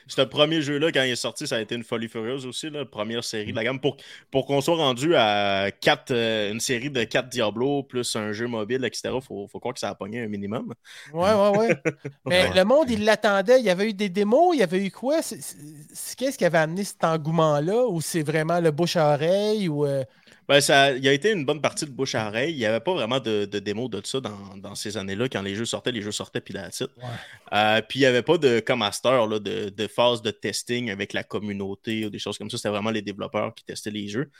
ce 0.07 0.23
premier 0.23 0.63
jeu-là, 0.63 0.91
quand 0.91 1.03
il 1.03 1.11
est 1.11 1.17
sorti, 1.17 1.47
ça 1.47 1.57
a 1.57 1.61
été 1.61 1.75
une 1.75 1.85
folie 1.85 2.09
furieuse 2.09 2.47
aussi, 2.47 2.71
là, 2.71 2.79
la 2.81 2.85
première 2.87 3.23
série 3.23 3.51
de 3.51 3.57
la 3.57 3.65
gamme. 3.65 3.79
Pour, 3.81 3.97
pour 4.31 4.47
qu'on 4.47 4.63
soit 4.63 4.77
rendu 4.77 5.15
à 5.15 5.71
quatre, 5.81 6.13
euh, 6.13 6.51
une 6.53 6.61
série 6.61 6.89
de 6.91 7.05
4 7.05 7.29
Diablo 7.29 7.83
plus 7.83 8.17
un 8.17 8.33
jeu 8.33 8.47
mobile, 8.47 8.83
etc., 8.87 9.11
il 9.17 9.21
faut, 9.21 9.47
faut 9.49 9.59
croire 9.61 9.75
que 9.75 9.81
ça 9.81 9.91
a 9.91 9.95
pogné 9.95 10.23
un 10.23 10.29
minimum. 10.29 10.73
Ouais, 11.13 11.35
ouais, 11.35 11.59
ouais. 11.59 11.77
Mais 12.27 12.45
Ouais. 12.45 12.55
le 12.55 12.65
monde, 12.65 12.89
il 12.91 13.05
l'attendait. 13.05 13.59
Il 13.59 13.67
y 13.67 13.71
avait 13.71 13.91
eu 13.91 13.93
des 13.95 14.09
démos, 14.09 14.55
il 14.57 14.61
y 14.61 14.63
avait 14.63 14.83
eu 14.83 14.91
quoi? 14.91 15.21
Qu'est-ce 15.21 16.39
qui 16.39 16.45
avait 16.45 16.59
amené 16.59 16.85
cet 16.85 17.05
engouement-là? 17.05 17.87
Ou 17.89 18.01
c'est 18.01 18.23
vraiment 18.23 18.61
le 18.61 18.71
bouche 18.71 18.97
à 18.97 19.13
oreille? 19.13 19.69
Ou, 19.69 19.85
euh, 19.85 20.05
Ben, 20.49 20.63
ça, 20.63 20.93
il 20.93 21.05
y 21.05 21.09
a 21.09 21.13
été 21.13 21.31
une 21.31 21.45
bonne 21.45 21.61
partie 21.61 21.85
de 21.85 21.91
bouche 21.91 22.15
à 22.15 22.27
oreille. 22.29 22.53
Il 22.53 22.59
n'y 22.59 22.65
avait 22.65 22.81
pas 22.81 22.95
vraiment 22.95 23.21
de, 23.21 23.45
de 23.45 23.59
démo 23.59 23.89
de 23.89 24.01
ça 24.05 24.19
dans, 24.21 24.57
dans 24.57 24.75
ces 24.75 24.97
années-là. 24.97 25.29
Quand 25.29 25.43
les 25.43 25.55
jeux 25.55 25.67
sortaient, 25.67 25.93
les 25.93 26.01
jeux 26.01 26.11
sortaient, 26.13 26.41
puis 26.41 26.55
la 26.55 26.71
titre. 26.71 26.95
Ouais. 26.97 27.83
puis 27.83 27.99
il 27.99 28.03
n'y 28.03 28.07
avait 28.07 28.23
pas 28.23 28.39
de, 28.39 28.61
comme 28.61 28.81
là, 28.81 29.39
de, 29.39 29.69
de 29.69 29.87
phase 29.87 30.23
de 30.23 30.31
testing 30.31 30.91
avec 30.91 31.13
la 31.13 31.23
communauté 31.23 32.07
ou 32.07 32.11
des 32.11 32.19
choses 32.19 32.39
comme 32.39 32.49
ça. 32.49 32.57
C'était 32.57 32.71
vraiment 32.71 32.91
les 32.91 33.03
développeurs 33.03 33.55
qui 33.55 33.65
testaient 33.65 33.91
les 33.91 34.09
jeux. 34.09 34.31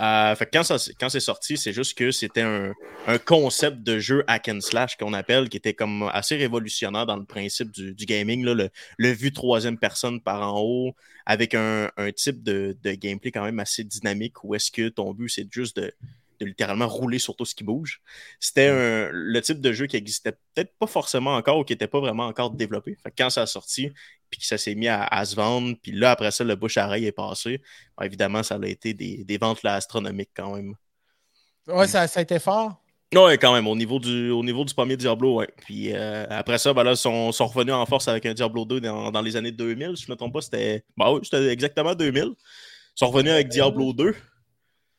Euh, 0.00 0.34
fait 0.34 0.46
que 0.46 0.94
quand, 0.98 1.08
c'est 1.10 1.20
sorti, 1.20 1.58
c'est 1.58 1.72
juste 1.72 1.96
que 1.96 2.10
c'était 2.10 2.42
un, 2.42 2.72
concept 3.26 3.82
de 3.82 3.98
jeu 3.98 4.24
hack 4.26 4.48
and 4.48 4.60
slash 4.60 4.96
qu'on 4.96 5.12
appelle, 5.12 5.48
qui 5.48 5.58
était 5.58 5.74
comme 5.74 6.08
assez 6.12 6.36
révolutionnaire 6.36 7.04
dans 7.06 7.16
le 7.16 7.24
principe 7.24 7.70
du, 7.70 8.06
gaming. 8.06 8.42
le, 8.44 8.70
le 8.96 9.08
vu 9.10 9.32
troisième 9.32 9.78
personne 9.78 10.20
par 10.20 10.54
en 10.54 10.60
haut, 10.60 10.94
avec 11.26 11.54
un, 11.54 11.90
un 11.96 12.12
type 12.12 12.42
de, 12.42 12.76
de 12.82 12.92
gameplay 12.92 13.30
quand 13.30 13.44
même 13.44 13.58
assez 13.58 13.84
dynamique, 13.84 14.42
où 14.42 14.54
est-ce 14.54 14.70
que 14.70 14.88
ton 14.88 15.12
but, 15.12 15.28
c'est 15.28 15.46
juste 15.52 15.76
de, 15.76 15.92
de 16.40 16.46
littéralement 16.46 16.88
rouler 16.88 17.18
sur 17.18 17.36
tout 17.36 17.44
ce 17.44 17.54
qui 17.54 17.64
bouge. 17.64 18.02
C'était 18.40 18.68
un- 18.68 19.10
le 19.12 19.40
type 19.42 19.60
de 19.60 19.72
jeu 19.72 19.86
qui 19.86 19.96
existait 19.96 20.32
peut-être 20.54 20.74
pas 20.78 20.86
forcément 20.86 21.34
encore 21.36 21.58
ou 21.58 21.64
qui 21.64 21.72
n'était 21.74 21.88
pas 21.88 22.00
vraiment 22.00 22.26
encore 22.26 22.50
développé. 22.50 22.96
Fait 23.02 23.10
que 23.10 23.14
quand 23.18 23.30
ça 23.30 23.42
a 23.42 23.46
sorti, 23.46 23.90
puis 24.30 24.40
que 24.40 24.46
ça 24.46 24.58
s'est 24.58 24.74
mis 24.74 24.88
à, 24.88 25.04
à 25.04 25.24
se 25.24 25.36
vendre, 25.36 25.76
puis 25.82 25.92
là, 25.92 26.12
après 26.12 26.30
ça, 26.30 26.44
le 26.44 26.56
bouche-à-oreille 26.56 27.06
est 27.06 27.12
passé, 27.12 27.60
ben, 27.98 28.04
évidemment, 28.06 28.42
ça 28.42 28.56
a 28.62 28.66
été 28.66 28.94
des, 28.94 29.24
des 29.24 29.38
ventes 29.38 29.62
là, 29.62 29.74
astronomiques 29.74 30.30
quand 30.34 30.54
même. 30.56 30.74
ouais, 31.68 31.86
ça, 31.88 32.06
ça 32.06 32.20
a 32.20 32.22
été 32.22 32.38
fort? 32.38 32.82
Ouais, 33.12 33.38
quand 33.38 33.52
même, 33.52 33.66
au 33.66 33.74
niveau 33.74 33.98
du, 33.98 34.30
au 34.30 34.44
niveau 34.44 34.64
du 34.64 34.72
premier 34.72 34.96
Diablo, 34.96 35.34
ouais. 35.36 35.48
Puis 35.66 35.92
euh, 35.92 36.24
après 36.30 36.58
ça, 36.58 36.72
ben 36.72 36.84
là, 36.84 36.92
ils 36.92 36.96
sont, 36.96 37.32
sont 37.32 37.48
revenus 37.48 37.74
en 37.74 37.84
force 37.84 38.06
avec 38.06 38.24
un 38.24 38.34
Diablo 38.34 38.64
2 38.64 38.80
dans, 38.80 39.10
dans 39.10 39.20
les 39.20 39.34
années 39.34 39.50
2000. 39.50 39.96
Si 39.96 40.04
je 40.04 40.08
ne 40.10 40.14
me 40.14 40.16
trompe 40.16 40.32
pas, 40.32 40.40
c'était. 40.42 40.84
Bah 40.96 41.12
oui, 41.12 41.20
c'était 41.24 41.48
exactement 41.48 41.96
2000. 41.96 42.26
Ils 42.28 42.36
sont 42.94 43.10
revenus 43.10 43.32
avec 43.32 43.48
Diablo 43.48 43.92
2. 43.92 44.14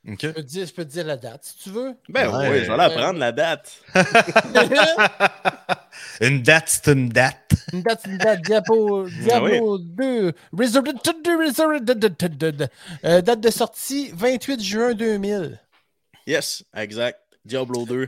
OK. 0.07 0.17
Je 0.21 0.27
peux, 0.29 0.33
te 0.33 0.39
dire, 0.47 0.65
je 0.67 0.73
peux 0.73 0.85
te 0.85 0.89
dire 0.91 1.05
la 1.05 1.17
date, 1.17 1.43
si 1.43 1.57
tu 1.63 1.69
veux. 1.69 1.93
Ben 2.09 2.27
Ouais. 2.29 2.49
oui, 2.49 2.63
je 2.65 2.71
vais 2.71 2.77
la 2.77 2.89
prendre, 2.89 3.19
la 3.19 3.31
date. 3.31 3.71
Une 6.21 6.41
date, 6.41 6.63
c'est 6.67 6.91
une 6.91 7.09
date. 7.09 7.51
Une 7.73 7.81
date, 7.83 8.01
une 8.07 8.17
date, 8.17 8.41
Diablo, 8.41 9.07
Diablo 9.09 9.77
2, 9.77 10.31
Resurrected, 10.57 11.15
Resurrected, 11.27 12.69
euh, 13.05 13.21
date 13.21 13.39
de 13.41 13.49
sortie 13.49 14.11
28 14.13 14.61
juin 14.63 14.93
2000. 14.93 15.59
Yes, 16.27 16.63
exact. 16.75 17.19
Diablo 17.45 17.85
2. 17.85 18.07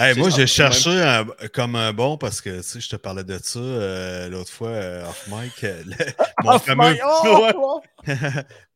Hey, 0.00 0.14
C'est 0.14 0.20
moi, 0.20 0.30
j'ai 0.30 0.46
cherché 0.46 0.90
un- 1.02 1.26
comme 1.52 1.74
un 1.74 1.92
bon 1.92 2.16
parce 2.16 2.40
que 2.40 2.58
tu 2.58 2.62
sais, 2.62 2.80
je 2.80 2.88
te 2.88 2.94
parlais 2.96 3.24
de 3.24 3.36
ça 3.42 3.58
euh, 3.58 4.28
l'autre 4.28 4.50
fois 4.50 4.68
euh, 4.68 5.08
off 5.08 5.26
mic. 5.28 5.64
euh, 5.64 5.82
le- 5.84 5.96
mon 6.44 6.52
Off 6.52 6.64
fameux- 6.64 6.92
my- 6.92 7.00
oh, 7.04 7.42
Ouais. 7.42 7.52
oh. 7.56 7.58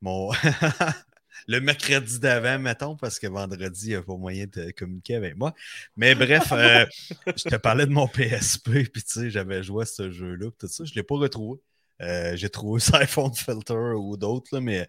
mon 0.01 0.33
le 1.49 1.61
mercredi 1.61 2.19
d'avant, 2.19 2.59
mettons, 2.59 2.97
parce 2.97 3.19
que 3.19 3.27
vendredi, 3.27 3.87
il 3.87 3.89
n'y 3.91 3.95
a 3.97 4.03
pas 4.03 4.17
moyen 4.17 4.47
de 4.47 4.71
communiquer 4.73 5.17
avec 5.17 5.37
moi. 5.37 5.55
Mais 5.97 6.15
bref, 6.15 6.45
euh, 6.53 6.87
je 7.27 7.45
te 7.49 7.57
parlais 7.57 7.87
de 7.87 7.91
mon 7.93 8.09
PSP, 8.09 8.71
puis 8.93 9.03
tu 9.03 9.11
sais, 9.21 9.31
j'avais 9.31 9.63
joué 9.63 9.83
à 9.83 9.87
ce 9.87 10.11
jeu-là, 10.11 10.51
puis 10.51 10.67
tout 10.67 10.73
ça. 10.73 10.85
Je 10.85 10.91
ne 10.93 10.97
l'ai 10.97 11.03
pas 11.03 11.17
retrouvé. 11.17 11.61
Euh, 12.01 12.37
j'ai 12.37 12.49
trouvé 12.49 12.81
iPhone 12.95 13.33
Filter 13.35 13.95
ou 13.97 14.17
d'autres, 14.17 14.49
là, 14.55 14.61
mais 14.61 14.89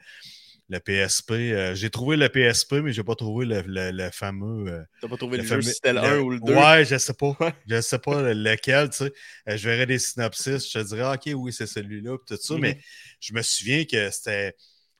le 0.69 0.79
PSP, 0.79 1.31
euh, 1.31 1.75
j'ai 1.75 1.89
trouvé 1.89 2.15
le 2.15 2.29
PSP, 2.29 2.75
mais 2.81 2.93
je 2.93 3.01
n'ai 3.01 3.05
pas 3.05 3.15
trouvé 3.15 3.45
le, 3.45 3.61
le- 3.67 3.91
le 3.91 4.09
fameux. 4.11 4.71
euh, 4.71 4.83
T'as 5.01 5.07
pas 5.09 5.17
trouvé 5.17 5.37
le, 5.37 5.43
le 5.43 5.47
jeu 5.49 5.55
fameux- 5.55 5.61
si 5.61 5.73
c'était 5.73 5.93
le 5.93 5.99
le- 6.01 6.07
1 6.07 6.19
ou 6.19 6.29
le 6.31 6.39
2. 6.39 6.53
Ouais, 6.55 6.85
je 6.85 6.97
sais 6.97 7.13
pas. 7.13 7.37
Je 7.67 7.81
sais 7.81 7.99
pas 7.99 8.21
le- 8.21 8.33
lequel, 8.33 8.89
tu 8.89 8.97
sais. 8.97 9.13
Euh, 9.49 9.57
je 9.57 9.69
verrais 9.69 9.85
des 9.85 9.99
synopsis, 9.99 10.67
je 10.71 10.79
te 10.79 10.83
dirais, 10.87 11.01
ah, 11.03 11.13
OK, 11.15 11.29
oui, 11.35 11.51
c'est 11.53 11.67
celui-là, 11.67 12.17
puis 12.17 12.35
tout 12.37 12.41
ça, 12.41 12.53
Mhm. 12.55 12.61
mais 12.61 12.79
je 13.19 13.33
me 13.33 13.41
souviens 13.41 13.83
que 13.85 14.09
c'était. 14.09 14.55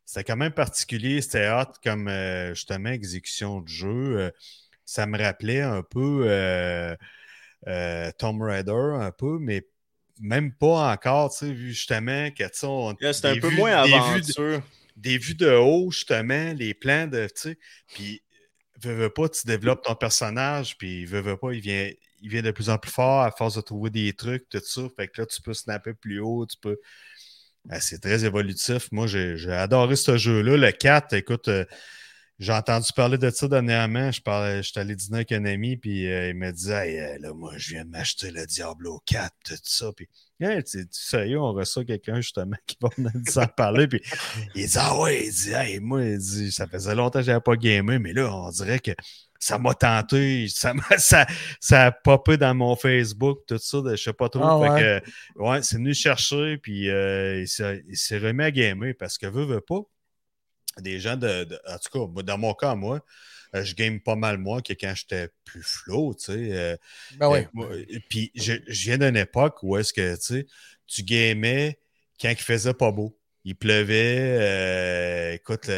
C'était 0.06 0.24
quand 0.26 0.36
même 0.38 0.52
particulier, 0.54 1.22
c'était 1.22 1.50
hot 1.50 1.72
comme 1.84 2.08
euh, 2.08 2.54
justement 2.54 2.90
exécution 2.90 3.62
de 3.62 3.68
jeu. 3.68 4.18
Euh, 4.20 4.32
ça 4.86 5.06
me 5.06 5.18
rappelait 5.18 5.62
un 5.62 5.82
peu 5.82 6.24
euh, 6.28 6.96
euh, 7.68 8.12
Tomb 8.18 8.42
Raider, 8.42 8.72
un 9.00 9.12
peu, 9.12 9.38
mais 9.40 9.66
même 10.20 10.54
pas 10.54 10.92
encore, 10.92 11.32
tu 11.32 11.40
sais, 11.46 11.54
vu 11.54 11.70
justement 11.74 12.30
que 12.32 12.44
tu 12.44 12.50
sais, 12.54 12.68
on- 12.68 12.96
Yeah, 13.02 13.14
C'était 13.14 13.30
un 13.30 13.36
peu 13.38 13.48
vues- 13.48 13.56
moins 13.58 13.84
des 13.84 13.92
vues 13.92 14.22
de- 14.22 14.34
aventure. 14.34 14.64
des 14.98 15.18
vues 15.18 15.36
de 15.36 15.50
haut, 15.52 15.90
justement, 15.92 16.54
les 16.54 16.74
plans 16.74 17.08
de, 17.08 17.26
tu 17.28 17.42
sais, 17.42 17.58
puis 17.94 18.22
veux, 18.82 18.94
veux 18.94 19.10
pas, 19.10 19.30
tu 19.30 19.48
développes 19.48 19.84
ton 19.84 19.96
personnage, 19.96 20.78
puis 20.78 21.06
veux, 21.06 21.22
veux 21.22 21.38
pas, 21.38 21.54
il 21.54 21.62
vient, 21.62 21.90
il 22.22 22.30
vient 22.30 22.42
de 22.42 22.52
plus 22.52 22.70
en 22.70 22.78
plus 22.78 22.92
fort 22.92 23.22
à 23.22 23.32
force 23.32 23.56
de 23.56 23.62
trouver 23.62 23.90
des 23.90 24.14
trucs, 24.14 24.48
tout 24.50 24.60
ça, 24.64 24.82
fait 24.98 25.08
que 25.08 25.22
là, 25.22 25.28
tu 25.28 25.42
peux 25.42 25.54
snapper 25.54 25.94
plus 25.94 26.20
haut, 26.20 26.46
tu 26.46 26.58
peux... 26.58 26.78
Ah, 27.70 27.80
c'est 27.80 28.00
très 28.00 28.26
évolutif. 28.26 28.92
Moi, 28.92 29.08
j'ai 29.08 29.52
adoré 29.52 29.96
ce 29.96 30.18
jeu-là. 30.18 30.58
Le 30.58 30.72
4, 30.72 31.14
écoute, 31.14 31.48
euh, 31.48 31.64
j'ai 32.40 32.52
entendu 32.52 32.90
parler 32.94 33.18
de 33.18 33.30
ça 33.30 33.48
dernièrement. 33.48 34.12
Je 34.12 34.22
parlais, 34.22 34.62
j'étais 34.62 34.82
allé 34.82 34.96
dîner 34.96 35.18
avec 35.18 35.32
un 35.32 35.46
ami, 35.46 35.78
puis 35.78 36.12
euh, 36.12 36.30
il 36.30 36.36
me 36.36 36.52
disait 36.52 36.90
Hey, 36.90 37.00
euh, 37.00 37.18
là, 37.20 37.34
moi, 37.34 37.54
je 37.58 37.70
viens 37.70 37.86
m'acheter 37.86 38.32
le 38.32 38.46
Diablo 38.46 39.02
4, 39.06 39.32
tout 39.46 39.56
ça. 39.64 39.92
Puis, 39.96 40.10
hey, 40.42 40.62
tu 40.64 40.86
sérieux, 40.92 41.40
on 41.40 41.54
reçoit 41.54 41.86
quelqu'un 41.86 42.20
justement 42.20 42.58
qui 42.68 42.78
va 42.82 42.90
venir 42.98 43.12
nous 43.14 43.38
en 43.38 43.48
parler. 43.48 43.88
Puis, 43.88 44.02
il 44.56 44.68
dit 44.68 44.78
Ah 44.78 45.00
ouais, 45.00 45.26
il 45.28 45.32
dit, 45.32 45.52
hey, 45.52 45.80
moi, 45.80 46.04
il 46.04 46.18
dit, 46.18 46.52
ça 46.52 46.68
faisait 46.68 46.96
longtemps 46.96 47.20
que 47.20 47.26
j'avais 47.26 47.40
pas 47.40 47.56
gamé, 47.56 47.98
mais 47.98 48.12
là, 48.12 48.36
on 48.36 48.50
dirait 48.50 48.80
que 48.80 48.92
ça 49.44 49.58
m'a 49.60 49.74
tenté, 49.74 50.48
ça, 50.48 50.74
m'a- 50.74 50.84
ça, 50.98 51.26
ça 51.60 51.86
a 51.88 51.92
popé 51.92 52.38
dans 52.38 52.54
mon 52.56 52.76
Facebook, 52.76 53.40
tout 53.48 53.58
ça, 53.58 53.82
de, 53.82 53.96
je 53.96 54.04
sais 54.04 54.14
pas 54.14 54.30
trop. 54.30 54.42
Ah 54.44 54.58
ouais. 54.58 55.02
ouais, 55.36 55.62
c'est 55.64 55.78
venu 55.78 55.94
chercher, 55.94 56.58
puis 56.58 56.90
euh, 56.90 57.42
il 57.44 57.48
s'est 57.98 58.18
remis 58.18 58.44
à 58.44 58.52
gamer 58.52 58.94
parce 58.98 59.18
que 59.18 59.28
veut, 59.28 59.46
veut 59.46 59.62
pas. 59.62 59.82
Des 60.80 61.00
gens 61.00 61.18
de, 61.18 61.44
de- 61.44 61.60
En 61.68 61.78
tout 61.78 62.08
cas, 62.16 62.24
dans 62.24 62.38
mon 62.38 62.54
cas, 62.56 62.74
moi, 62.74 63.00
euh, 63.56 63.64
je 63.64 63.76
game 63.76 64.00
pas 64.00 64.16
mal 64.16 64.40
moins 64.40 64.62
que 64.62 64.74
quand 64.74 64.94
j'étais 64.96 65.30
plus 65.46 65.62
flow, 65.62 66.16
tu 66.16 66.26
sais. 66.26 66.34
euh, 66.52 66.76
Ben 67.20 67.30
oui. 67.30 67.48
euh, 67.60 67.86
Puis 68.10 68.32
je, 68.36 68.54
je 68.68 68.84
viens 68.86 68.98
d'une 68.98 69.18
époque 69.18 69.60
où 69.64 69.78
est-ce 69.78 69.94
que, 69.94 70.16
tu 70.16 70.22
sais, 70.22 70.48
tu 70.88 71.04
gamais 71.04 71.80
quand 72.20 72.30
il 72.30 72.38
faisait 72.38 72.74
pas 72.74 72.92
beau. 72.92 73.18
Il 73.46 73.56
pleuvait, 73.56 74.38
euh, 74.40 75.34
écoute, 75.34 75.70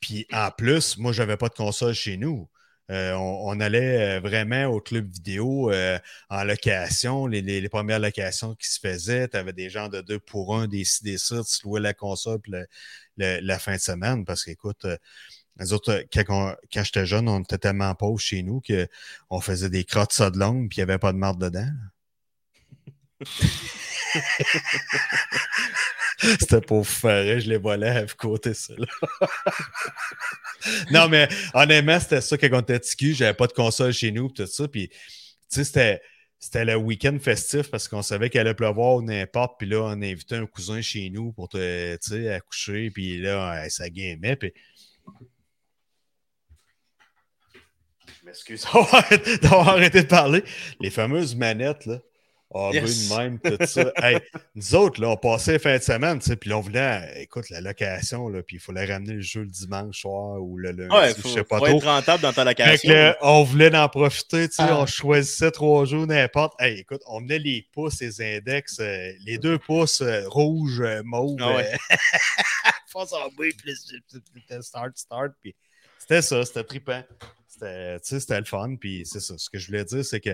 puis 0.00 0.26
en 0.32 0.50
plus, 0.50 0.96
moi, 0.98 1.12
j'avais 1.12 1.36
pas 1.36 1.48
de 1.48 1.54
console 1.54 1.94
chez 1.94 2.16
nous. 2.16 2.48
Euh, 2.90 3.12
on, 3.14 3.60
allait 3.60 4.16
euh, 4.16 4.20
vraiment 4.20 4.64
au 4.66 4.80
club 4.80 5.10
vidéo 5.10 5.70
euh, 5.70 5.98
en 6.30 6.42
location, 6.44 7.26
les, 7.26 7.42
les- 7.42 7.60
les 7.60 7.68
premières 7.68 7.98
locations 7.98 8.54
qui 8.54 8.68
se 8.68 8.80
faisaient. 8.80 9.28
Tu 9.28 9.36
avais 9.36 9.52
des 9.52 9.68
gens 9.68 9.88
de 9.88 10.00
deux 10.00 10.18
pour 10.18 10.56
un, 10.56 10.66
des 10.68 10.84
ci, 10.84 11.04
des 11.04 11.18
ça, 11.18 11.42
tu 11.44 11.68
la 11.78 11.92
console 11.92 12.40
le- 13.18 13.40
la 13.40 13.58
fin 13.58 13.74
de 13.76 13.80
semaine 13.80 14.24
parce 14.24 14.44
qu'écoute, 14.44 14.84
euh, 14.86 14.96
nous 15.60 15.72
autres, 15.74 15.92
euh, 15.92 16.02
quand, 16.12 16.54
quand 16.72 16.84
j'étais 16.84 17.06
jeune, 17.06 17.28
on 17.28 17.40
était 17.40 17.58
tellement 17.58 17.94
pauvres 17.94 18.20
chez 18.20 18.42
nous 18.42 18.62
qu'on 18.62 19.40
faisait 19.40 19.70
des 19.70 19.84
crottes 19.84 20.12
ça 20.12 20.30
de 20.30 20.38
longue 20.38 20.68
puis 20.68 20.78
il 20.78 20.80
n'y 20.80 20.90
avait 20.90 20.98
pas 20.98 21.12
de 21.12 21.18
marde 21.18 21.40
dedans. 21.40 21.68
C'était 26.18 26.60
pour 26.60 26.86
faire, 26.86 27.40
je 27.40 27.48
les 27.48 27.58
volais 27.58 27.88
à 27.88 28.06
côté 28.06 28.54
ça. 28.54 28.74
non, 30.90 31.08
mais 31.08 31.28
honnêtement, 31.54 32.00
c'était 32.00 32.20
ça 32.20 32.36
quand 32.36 32.48
on 32.52 32.60
était 32.60 32.80
petit 32.80 32.96
cul, 32.96 33.14
j'avais 33.14 33.34
pas 33.34 33.46
de 33.46 33.52
console 33.52 33.92
chez 33.92 34.10
nous, 34.10 34.28
tout 34.28 34.46
ça. 34.46 34.66
Puis, 34.66 34.88
tu 34.88 34.96
sais, 35.48 35.64
c'était, 35.64 36.02
c'était 36.38 36.64
le 36.64 36.76
week-end 36.76 37.16
festif 37.20 37.70
parce 37.70 37.88
qu'on 37.88 38.02
savait 38.02 38.30
qu'il 38.30 38.40
allait 38.40 38.54
pleuvoir 38.54 38.96
ou 38.96 39.02
n'importe. 39.02 39.58
Puis 39.58 39.68
là, 39.68 39.82
on 39.82 40.02
invitait 40.02 40.36
un 40.36 40.46
cousin 40.46 40.80
chez 40.80 41.08
nous 41.10 41.32
pour 41.32 41.48
te, 41.48 42.30
accoucher. 42.30 42.90
Puis 42.90 43.20
là, 43.20 43.68
ça 43.70 43.88
gamait. 43.88 44.36
Puis. 44.36 44.52
Je 48.20 48.26
m'excuse 48.26 48.62
d'avoir 49.42 49.68
arrêté 49.68 50.02
de 50.02 50.08
parler. 50.08 50.42
Les 50.80 50.90
fameuses 50.90 51.36
manettes, 51.36 51.86
là. 51.86 52.00
Ah, 52.54 52.70
Yes. 52.72 53.08
de 53.10 53.14
même, 53.16 53.38
tout 53.38 53.56
ça. 53.66 53.92
Hey, 53.96 54.18
nous 54.54 54.74
autres, 54.74 55.00
là, 55.02 55.08
on 55.10 55.16
passait 55.18 55.52
la 55.52 55.58
fin 55.58 55.76
de 55.76 55.82
semaine, 55.82 56.18
tu 56.18 56.26
sais, 56.30 56.36
puis 56.36 56.48
là, 56.48 56.56
on 56.58 56.60
voulait, 56.62 57.22
écoute, 57.22 57.50
la 57.50 57.60
location, 57.60 58.28
là, 58.28 58.42
puis 58.42 58.56
il 58.56 58.60
fallait 58.60 58.86
ramener 58.90 59.14
le 59.14 59.20
jeu 59.20 59.42
le 59.42 59.48
dimanche 59.50 60.00
soir 60.00 60.40
ou 60.42 60.56
le 60.56 60.70
lundi, 60.70 60.94
Ouais, 60.94 61.08
je 61.14 61.20
faut, 61.20 61.28
sais 61.28 61.44
pas 61.44 61.58
faut 61.58 61.66
trop. 61.66 61.76
être 61.78 61.84
rentable 61.84 62.22
dans 62.22 62.32
ta 62.32 62.44
Fait 62.46 62.54
que 62.54 62.62
location. 62.62 62.92
là, 62.94 63.16
on 63.20 63.42
voulait 63.42 63.76
en 63.76 63.88
profiter, 63.90 64.48
tu 64.48 64.54
sais, 64.54 64.62
Ah. 64.62 64.78
on 64.80 64.86
choisissait 64.86 65.50
trois 65.50 65.84
jours, 65.84 66.06
n'importe. 66.06 66.54
Hey, 66.60 66.78
écoute, 66.80 67.02
on 67.06 67.20
menait 67.20 67.38
les 67.38 67.66
pouces, 67.72 68.00
les 68.00 68.20
index, 68.38 68.78
euh, 68.80 69.12
les 69.26 69.36
deux 69.36 69.58
pouces 69.58 70.00
euh, 70.00 70.22
rouges, 70.26 70.80
euh, 70.80 71.02
mauve. 71.04 71.36
Ah 71.42 71.54
ouais. 71.56 71.70
euh, 71.92 71.96
Force 72.90 73.12
en 73.12 73.28
B, 73.28 73.50
puis 73.62 73.74
c'était 73.76 74.62
start, 74.62 74.96
start, 74.96 75.32
puis 75.42 75.54
c'était 75.98 76.22
ça, 76.22 76.42
c'était 76.46 76.64
trippant. 76.64 77.02
C'était, 77.46 77.98
tu 78.00 78.06
sais, 78.08 78.20
c'était 78.20 78.38
le 78.38 78.44
fun, 78.46 78.76
puis 78.76 79.02
c'est 79.04 79.20
ça. 79.20 79.34
Ce 79.36 79.50
que 79.50 79.58
je 79.58 79.66
voulais 79.66 79.84
dire, 79.84 80.04
c'est 80.04 80.20
que 80.20 80.30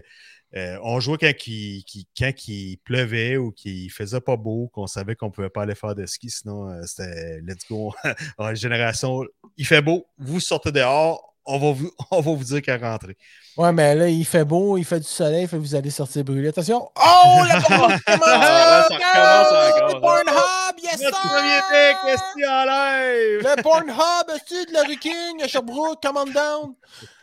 euh, 0.56 0.78
on 0.82 1.00
jouait 1.00 1.18
quand 1.18 1.32
il, 1.46 1.82
qui- 1.84 2.06
quand 2.16 2.30
il 2.48 2.78
pleuvait 2.84 3.36
ou 3.36 3.50
qu'il 3.52 3.90
faisait 3.90 4.20
pas 4.20 4.36
beau, 4.36 4.70
qu'on 4.72 4.86
savait 4.86 5.16
qu'on 5.16 5.30
pouvait 5.30 5.50
pas 5.50 5.62
aller 5.62 5.74
faire 5.74 5.94
de 5.94 6.06
ski, 6.06 6.30
sinon 6.30 6.68
euh, 6.70 6.80
c'était 6.86 7.40
let's 7.42 7.66
go. 7.68 7.92
En 8.38 8.54
génération, 8.54 9.22
il 9.56 9.66
fait 9.66 9.82
beau, 9.82 10.06
vous 10.18 10.40
sortez 10.40 10.70
dehors, 10.72 11.34
on 11.46 11.58
va 11.58 11.72
vous, 11.72 11.90
on 12.10 12.20
va 12.20 12.32
vous 12.34 12.44
dire 12.44 12.62
qu'à 12.62 12.78
rentrer. 12.78 13.16
Ouais, 13.56 13.72
mais 13.72 13.94
là, 13.94 14.08
il 14.08 14.24
fait 14.24 14.44
beau, 14.44 14.76
il 14.78 14.84
fait 14.84 14.98
du 15.00 15.06
soleil, 15.06 15.46
fait 15.46 15.58
vous 15.58 15.74
allez 15.76 15.90
sortir 15.90 16.24
brûler. 16.24 16.48
Attention! 16.48 16.88
Oh, 16.96 17.42
la 17.46 17.60
commence! 17.66 18.00
Ah, 18.06 18.86
ça 18.88 18.96
recommence 18.96 19.52
encore, 19.52 19.94
Le 19.94 20.00
Pornhub, 20.00 20.78
yes, 20.82 20.98
sir! 20.98 21.10
premier 21.10 22.64
live? 22.66 23.42
Le 23.42 23.62
Pornhub, 23.62 24.30
est 24.30 24.66
de 24.68 24.72
Larry 24.72 24.98
King, 24.98 25.42
à 25.42 25.48
Sherbrooke, 25.48 26.02
come 26.02 26.16
on 26.16 26.26
down? 26.32 26.74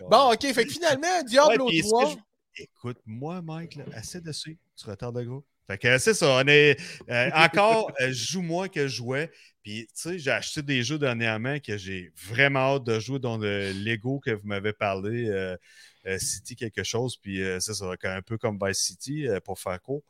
Bon, 0.10 0.32
ok, 0.34 0.54
fait 0.54 0.66
que 0.66 0.72
finalement, 0.72 1.24
Diablo 1.26 1.66
Ouais, 1.66 1.70
puis 1.72 1.78
ce 1.80 1.84
que 1.84 1.90
3. 1.90 2.16
Je- 2.54 2.64
Écoute, 2.64 2.98
moi, 3.06 3.42
Mike, 3.42 3.80
assez 3.94 4.22
dessus, 4.22 4.58
tu 4.76 4.86
retardes 4.90 5.18
de 5.18 5.24
gros. 5.24 5.46
Fait 5.68 5.78
que 5.78 5.98
c'est 6.00 6.14
ça, 6.14 6.42
on 6.44 6.48
est. 6.48 6.78
euh, 7.10 7.30
encore, 7.34 7.92
euh, 8.02 8.12
joue 8.12 8.42
moins 8.42 8.68
que 8.68 8.88
je 8.88 8.96
jouais. 8.98 9.32
Puis, 9.64 9.86
tu 9.88 9.92
sais, 9.94 10.20
j'ai 10.20 10.32
acheté 10.32 10.62
des 10.62 10.84
jeux 10.84 10.98
dernièrement 11.00 11.60
que 11.60 11.78
j'ai 11.78 12.12
vraiment 12.28 12.76
hâte 12.76 12.84
de 12.84 13.00
jouer, 13.00 13.20
dont 13.20 13.38
le 13.38 13.72
Lego 13.72 14.20
que 14.20 14.32
vous 14.32 14.48
m'avez 14.48 14.74
parlé, 14.74 15.30
euh, 15.30 15.56
City 16.18 16.56
quelque 16.56 16.84
chose. 16.84 17.18
Puis, 17.18 17.42
euh, 17.42 17.60
c'est 17.60 17.74
ça, 17.74 17.92
un 18.04 18.22
peu 18.22 18.38
comme 18.38 18.58
Vice 18.62 18.80
City, 18.80 19.28
euh, 19.28 19.40
pour 19.40 19.60
faire 19.60 19.82
court. 19.82 20.04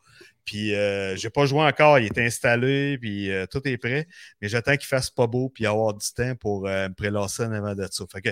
Puis, 0.46 0.74
euh, 0.74 1.16
j'ai 1.16 1.30
pas 1.30 1.46
joué 1.46 1.62
encore, 1.62 2.00
il 2.00 2.06
est 2.06 2.18
installé, 2.18 2.98
puis 2.98 3.32
euh, 3.32 3.46
tout 3.46 3.66
est 3.68 3.78
prêt. 3.78 4.08
Mais 4.42 4.50
j'attends 4.50 4.76
qu'il 4.76 4.88
fasse 4.88 5.10
pas 5.10 5.28
beau, 5.28 5.50
puis 5.50 5.66
avoir 5.66 5.94
du 5.94 6.06
temps 6.14 6.36
pour 6.36 6.68
euh, 6.68 6.90
me 6.90 6.94
prélasser 6.94 7.44
en 7.44 7.52
avant 7.52 7.76
de 7.76 7.88
ça. 7.90 8.06
Fait 8.12 8.22
que, 8.22 8.30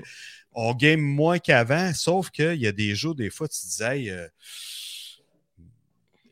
on 0.51 0.73
game 0.73 1.01
moins 1.01 1.39
qu'avant, 1.39 1.93
sauf 1.93 2.29
qu'il 2.31 2.55
y 2.55 2.67
a 2.67 2.71
des 2.71 2.95
jeux, 2.95 3.13
des 3.13 3.29
fois, 3.29 3.47
tu 3.47 3.59
disais, 3.65 4.09
euh, 4.09 4.27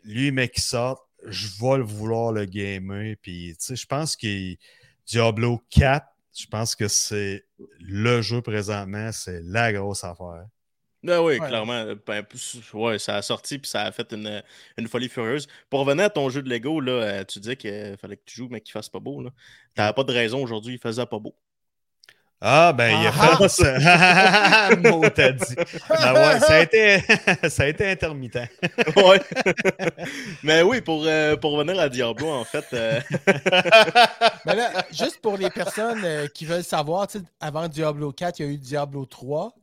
lui, 0.04 0.32
mec, 0.32 0.54
qui 0.54 0.62
sort, 0.62 1.08
je 1.26 1.48
vais 1.60 1.78
le 1.78 1.84
vouloir 1.84 2.32
le 2.32 2.46
gamer. 2.46 3.16
Puis, 3.22 3.56
tu 3.60 3.66
sais, 3.66 3.76
je 3.76 3.86
pense 3.86 4.16
que 4.16 4.56
Diablo 5.06 5.62
4, 5.70 6.06
je 6.38 6.46
pense 6.48 6.76
que 6.76 6.88
c'est 6.88 7.46
le 7.80 8.22
jeu 8.22 8.42
présentement, 8.42 9.12
c'est 9.12 9.42
la 9.44 9.74
grosse 9.74 10.04
affaire. 10.04 10.46
Ben 11.04 11.20
oui, 11.22 11.40
Ouais. 11.40 11.48
clairement. 11.48 11.86
Ben, 12.06 12.24
plus- 12.24 12.60
ouais, 12.74 12.98
ça 13.00 13.16
a 13.18 13.22
sorti 13.22 13.60
puis 13.60 13.70
ça 13.70 13.84
a 13.84 13.92
fait 13.92 14.12
une, 14.14 14.42
une 14.78 14.88
folie 14.88 15.10
furieuse. 15.10 15.48
Pour 15.70 15.82
revenir 15.82 16.06
à 16.06 16.10
ton 16.10 16.30
jeu 16.30 16.42
de 16.42 16.50
Lego, 16.50 16.82
là, 16.82 16.92
euh, 16.92 17.24
tu 17.24 17.40
disais 17.40 17.56
qu'il 17.56 17.96
fallait 18.02 18.18
que 18.18 18.24
tu 18.26 18.36
joues, 18.36 18.48
mais 18.50 18.62
qu'il 18.62 18.72
fasse 18.74 18.90
pas 18.90 19.00
beau. 19.00 19.24
Tu 19.24 19.30
n'avais 19.78 19.94
pas 19.94 20.04
de 20.04 20.12
raison 20.12 20.42
aujourd'hui, 20.42 20.74
il 20.76 20.80
faisait 20.80 21.06
pas 21.06 21.20
beau. 21.20 21.36
Ah, 22.40 22.72
ben, 22.72 22.90
il 23.02 23.08
a 23.08 23.12
Ah 23.20 23.36
fait 23.38 23.48
ça. 23.50 24.76
Mot, 24.92 25.10
t'as 25.10 25.32
dit. 25.32 25.56
Ben 25.90 26.14
ouais, 26.14 26.40
ça 26.40 26.54
a 26.58 26.60
été, 26.62 27.00
ça 27.50 27.64
a 27.64 27.68
été 27.68 27.90
intermittent. 27.90 28.36
ouais. 28.96 29.20
mais 30.44 30.62
oui, 30.62 30.82
pour, 30.82 31.04
euh, 31.08 31.36
pour 31.36 31.54
revenir 31.54 31.80
à 31.80 31.90
Diablo, 31.90 32.28
en 32.30 32.44
fait, 32.44 32.66
euh, 32.74 33.02
Mais 34.46 34.56
là, 34.56 34.86
juste 34.92 35.20
pour 35.20 35.36
les 35.38 35.50
personnes 35.50 36.02
euh, 36.04 36.28
qui 36.28 36.46
veulent 36.46 36.64
savoir, 36.64 37.08
avant 37.40 37.68
Diablo 37.68 38.12
4, 38.12 38.40
il 38.40 38.46
y 38.46 38.50
a 38.50 38.52
eu 38.52 38.58
Diablo 38.58 39.06
3. 39.06 39.54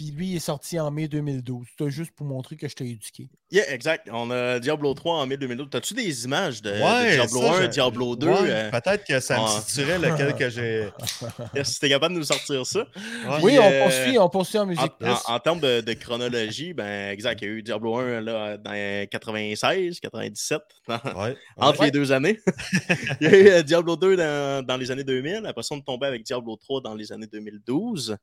Puis 0.00 0.12
lui, 0.12 0.28
il 0.28 0.36
est 0.36 0.40
sorti 0.40 0.80
en 0.80 0.90
mai 0.90 1.08
2012. 1.08 1.66
C'était 1.76 1.90
juste 1.90 2.12
pour 2.12 2.26
montrer 2.26 2.56
que 2.56 2.66
je 2.66 2.74
t'ai 2.74 2.88
éduqué. 2.88 3.28
yeah, 3.50 3.70
exact. 3.70 4.08
On 4.10 4.30
a 4.30 4.58
Diablo 4.58 4.94
3 4.94 5.16
en 5.16 5.26
mai 5.26 5.36
2012. 5.36 5.68
T'as-tu 5.68 5.92
des 5.92 6.24
images 6.24 6.62
de, 6.62 6.72
Diablo 6.72 7.42
ça, 7.42 7.52
1, 7.52 7.60
j'ai- 7.60 7.68
Diablo 7.68 8.16
2 8.16 8.26
ouais, 8.26 8.34
euh, 8.46 8.70
Peut-être 8.70 9.04
que 9.04 9.20
ça 9.20 9.38
me 9.38 9.46
situerait 9.60 9.98
lequel 9.98 10.34
que 10.36 10.48
j'ai. 10.48 10.88
Si 11.64 11.80
t'es 11.80 11.90
capable 11.90 12.14
de 12.14 12.20
nous 12.20 12.24
sortir 12.24 12.64
ça? 12.64 12.78
Ouais. 12.78 13.38
oui, 13.42 13.58
on 13.58 13.62
euh, 13.62 13.82
poursuit, 13.82 14.18
on 14.18 14.28
poursuit 14.30 14.58
en 14.58 14.64
musique. 14.64 14.92
plus. 14.98 15.10
en- 15.10 15.34
en 15.34 15.38
termes 15.38 15.60
de, 15.60 15.82
de 15.82 15.92
chronologie, 15.92 16.72
ben 16.72 17.10
exact, 17.10 17.42
il 17.42 17.44
y 17.44 17.50
a 17.50 17.54
eu 17.56 17.62
Diablo 17.62 17.98
1 17.98 18.22
là, 18.22 18.56
dans 18.56 19.06
96, 19.10 20.00
97, 20.00 20.62
dans- 20.88 20.94
Ouais. 21.20 21.36
entre 21.58 21.80
Ouais. 21.80 21.86
les 21.86 21.90
deux 21.92 22.10
années. 22.10 22.40
il 23.20 23.26
y 23.30 23.30
a 23.30 23.36
eu 23.38 23.48
euh, 23.48 23.62
Diablo 23.62 23.96
2 23.96 24.16
dans, 24.16 24.64
dans 24.64 24.78
les 24.78 24.90
années 24.90 25.04
2000. 25.04 25.42
Après 25.44 25.62
ça, 25.62 25.74
on 25.74 25.78
est 25.78 25.84
tombé 25.84 26.06
avec 26.06 26.22
Diablo 26.22 26.56
3 26.56 26.80
dans 26.80 26.94
les 26.94 27.12
années 27.12 27.28
2012. 27.30 28.16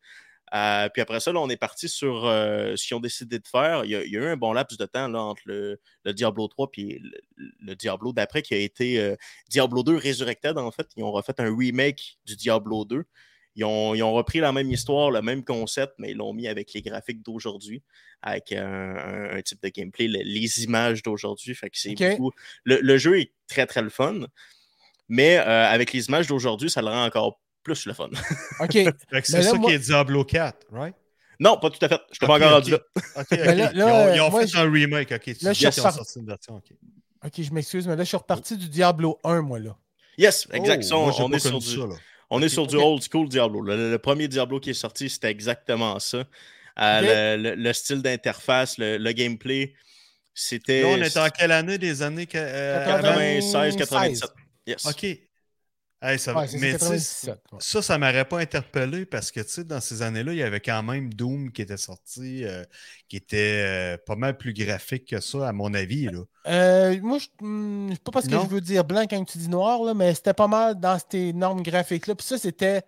Euh, 0.53 0.87
puis 0.89 1.01
après 1.01 1.19
ça, 1.19 1.31
là, 1.33 1.39
on 1.41 1.49
est 1.49 1.57
parti 1.57 1.89
sur 1.89 2.25
euh, 2.25 2.75
ce 2.75 2.87
qu'ils 2.87 2.95
ont 2.95 3.01
décidé 3.01 3.39
de 3.39 3.47
faire. 3.47 3.83
Il 3.83 3.91
y, 3.91 3.95
a, 3.95 4.03
il 4.03 4.11
y 4.11 4.17
a 4.17 4.21
eu 4.21 4.25
un 4.27 4.37
bon 4.37 4.53
laps 4.53 4.77
de 4.77 4.85
temps 4.85 5.07
là, 5.09 5.21
entre 5.21 5.41
le, 5.45 5.79
le 6.05 6.13
Diablo 6.13 6.47
3 6.47 6.69
et 6.77 6.99
le, 7.01 7.51
le 7.59 7.75
Diablo 7.75 8.13
d'après 8.13 8.41
qui 8.41 8.53
a 8.53 8.57
été 8.57 8.99
euh, 8.99 9.15
Diablo 9.49 9.83
2 9.83 9.97
Resurrected. 9.97 10.57
En 10.57 10.71
fait, 10.71 10.87
ils 10.95 11.03
ont 11.03 11.11
refait 11.11 11.33
un 11.39 11.55
remake 11.55 12.17
du 12.25 12.35
Diablo 12.35 12.85
2. 12.85 13.03
Ils 13.55 13.65
ont, 13.65 13.95
ils 13.95 14.03
ont 14.03 14.13
repris 14.13 14.39
la 14.39 14.51
même 14.51 14.71
histoire, 14.71 15.09
le 15.11 15.21
même 15.21 15.43
concept, 15.43 15.93
mais 15.97 16.11
ils 16.11 16.17
l'ont 16.17 16.31
mis 16.31 16.47
avec 16.47 16.73
les 16.73 16.81
graphiques 16.81 17.23
d'aujourd'hui, 17.23 17.81
avec 18.21 18.51
un, 18.51 19.41
type 19.43 19.61
de 19.63 19.69
gameplay, 19.69 20.07
le- 20.07 20.21
les 20.23 20.63
images 20.63 21.01
d'aujourd'hui. 21.01 21.55
Fait 21.55 21.69
que 21.71 21.77
c'est. 21.77 21.95
Le, 22.65 22.79
le 22.79 22.97
jeu 22.99 23.19
est 23.19 23.33
très 23.47 23.65
très 23.65 23.81
le 23.81 23.89
fun, 23.89 24.27
mais 25.09 25.37
avec 25.37 25.91
les 25.91 26.05
images 26.05 26.27
d'aujourd'hui, 26.27 26.69
ça 26.69 26.81
le 26.83 26.89
rend 26.89 27.03
encore 27.05 27.41
plus 27.67 27.85
le 27.85 27.93
fun. 27.93 28.07
OK. 28.61 28.77
C'est 29.23 29.41
ça 29.43 29.53
moi- 29.55 29.69
qui 29.69 29.75
est 29.75 29.79
Diablo 29.79 30.23
4, 30.23 30.67
right? 30.71 30.95
non, 31.39 31.57
pas 31.57 31.69
tout 31.69 31.83
à 31.85 31.89
fait. 31.89 31.99
Je 32.13 32.19
t'ai 32.19 32.25
pas 32.25 32.35
Ok, 32.37 32.41
encore 32.41 32.47
ok. 32.57 32.63
rendu 32.63 32.71
là. 32.71 32.79
Ok, 32.95 33.27
ok. 33.31 33.39
Mais 33.45 33.55
là- 33.55 33.71
ils 33.73 33.83
ont, 33.83 34.13
ils 34.15 34.21
ont 34.21 34.27
euh, 34.27 34.29
moi, 34.31 34.41
fait 34.41 34.47
je- 34.47 34.57
un 34.57 34.71
remake, 34.71 35.11
ok. 35.11 35.21
Tu 35.21 35.45
là, 35.45 35.51
dis 35.53 35.59
je 35.59 35.67
qu'ils 35.67 35.67
ont 35.67 35.71
suis 35.71 35.81
sorti 35.81 36.19
une 36.19 36.25
version, 36.25 36.55
ok. 36.55 37.33
Je 37.37 37.51
m'excuse, 37.51 37.87
mais 37.87 37.95
là, 37.97 38.03
je 38.03 38.07
suis 38.07 38.17
reparti 38.17 38.55
du 38.55 38.69
Diablo 38.69 39.19
1, 39.25 39.41
moi, 39.41 39.59
là. 39.59 39.75
Yes, 40.17 40.47
exact. 40.53 40.83
Oh, 40.85 40.87
Ça, 40.87 40.95
on, 40.97 41.03
moi, 41.03 41.13
j'ai 41.17 41.23
on 41.23 41.29
pas 41.29 41.35
est 41.35 41.39
sur 41.39 41.59
du, 41.59 41.65
ça, 41.75 41.85
là. 41.85 41.95
on 42.29 42.41
est 42.41 42.49
sur 42.49 42.65
du 42.67 42.77
old 42.77 43.03
school 43.03 43.27
Diablo. 43.27 43.61
Le, 43.61 43.91
le 43.91 43.97
premier 43.99 44.27
Diablo 44.29 44.59
qui 44.61 44.69
est 44.69 44.73
sorti, 44.73 45.09
c'était 45.09 45.29
exactement 45.29 45.99
ça. 45.99 46.23
Euh, 46.79 47.35
le, 47.37 47.43
le- 47.43 47.55
le 47.55 47.73
style 47.73 48.01
d'interface, 48.01 48.77
le, 48.77 48.97
le 48.97 49.11
gameplay, 49.11 49.73
c'était. 50.33 50.83
On 50.85 50.97
est 51.01 51.17
en 51.17 51.27
quelle 51.29 51.51
année 51.51 51.77
des 51.77 52.01
années 52.01 52.27
que, 52.27 52.37
euh, 52.37 52.85
avant? 52.85 53.01
96, 53.09 53.75
97. 53.75 54.29
Yes. 54.67 54.85
OK. 54.85 55.05
Hey, 56.01 56.19
ça, 56.19 56.35
Ouais, 56.35 56.47
c'est 56.47 56.59
mais 56.59 56.75
tu 56.75 56.85
sais, 56.85 56.99
97. 56.99 57.41
ouais. 57.51 57.59
ça, 57.59 57.81
ça 57.81 57.97
m'aurait 57.97 58.25
pas 58.27 58.39
interpellé 58.39 59.05
parce 59.05 59.31
que, 59.31 59.39
tu 59.41 59.49
sais, 59.49 59.63
dans 59.63 59.81
ces 59.81 60.01
années-là, 60.03 60.33
il 60.33 60.37
y 60.37 60.43
avait 60.43 60.59
quand 60.61 60.83
même 60.83 61.13
Doom 61.13 61.51
qui 61.51 61.61
était 61.63 61.77
sorti, 61.77 62.45
euh, 62.45 62.63
qui 63.07 63.17
était 63.17 63.95
euh, 63.95 63.97
pas 64.05 64.15
mal 64.15 64.37
plus 64.37 64.53
graphique 64.53 65.05
que 65.09 65.19
ça, 65.21 65.47
à 65.47 65.53
mon 65.53 65.73
avis, 65.73 66.05
là. 66.09 66.21
Euh, 66.47 66.99
moi, 67.01 67.17
je 67.19 67.27
hmm, 67.41 67.89
c'est 67.91 68.03
pas 68.03 68.11
parce 68.11 68.27
que 68.27 68.35
Non? 68.35 68.43
je 68.43 68.47
veux 68.47 68.61
dire 68.61 68.85
blanc 68.85 69.05
quand 69.09 69.23
tu 69.25 69.37
dis 69.37 69.49
noir, 69.49 69.83
là, 69.83 69.93
mais 69.93 70.13
c'était 70.15 70.33
pas 70.33 70.47
mal 70.47 70.79
dans 70.79 70.97
ces 71.11 71.33
normes 71.33 71.61
graphiques-là. 71.61 72.15
Puis 72.15 72.25
ça, 72.25 72.37
c'était 72.37 72.83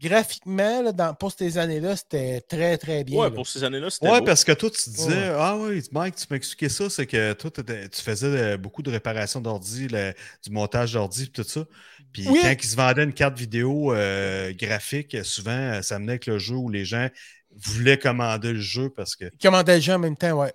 graphiquement, 0.00 0.82
là, 0.82 0.92
dans, 0.92 1.14
pour 1.14 1.32
ces 1.32 1.58
années-là, 1.58 1.96
c'était 1.96 2.40
très, 2.42 2.78
très 2.78 3.04
bien. 3.04 3.20
Ouais, 3.20 3.30
là. 3.30 3.30
pour 3.30 3.46
ces 3.46 3.64
années-là, 3.64 3.90
c'était. 3.90 4.10
Ouais, 4.10 4.12
beau. 4.12 4.24
parce 4.24 4.44
que 4.44 4.52
toi, 4.52 4.70
tu 4.70 4.88
disais, 4.90 5.12
Ouais. 5.14 5.34
ah 5.36 5.58
oui, 5.58 5.82
Mike, 5.92 6.16
tu 6.16 6.26
m'expliquais 6.30 6.70
ça, 6.70 6.88
c'est 6.88 7.06
que 7.06 7.34
toi, 7.34 7.50
tu 7.50 8.00
faisais 8.02 8.56
beaucoup 8.56 8.82
de 8.82 8.90
réparation 8.90 9.40
d'ordi, 9.42 9.88
du 9.88 10.50
montage 10.50 10.94
d'ordi, 10.94 11.24
puis 11.26 11.42
tout 11.44 11.48
ça. 11.48 11.66
Puis 12.12 12.26
Oui. 12.28 12.40
quand 12.42 12.52
ils 12.52 12.68
se 12.68 12.76
vendaient 12.76 13.04
une 13.04 13.12
carte 13.12 13.38
vidéo 13.38 13.92
euh, 13.92 14.52
graphique, 14.52 15.16
souvent, 15.24 15.50
euh, 15.50 15.82
ça 15.82 15.98
menait 15.98 16.12
avec 16.12 16.26
le 16.26 16.38
jeu 16.38 16.56
où 16.56 16.68
les 16.68 16.84
gens 16.84 17.08
voulaient 17.54 17.98
commander 17.98 18.52
le 18.52 18.60
jeu 18.60 18.90
parce 18.90 19.16
que. 19.16 19.30
Commandait 19.40 19.76
le 19.76 19.82
jeu 19.82 19.94
en 19.94 19.98
même 19.98 20.16
temps, 20.16 20.32
ouais. 20.32 20.52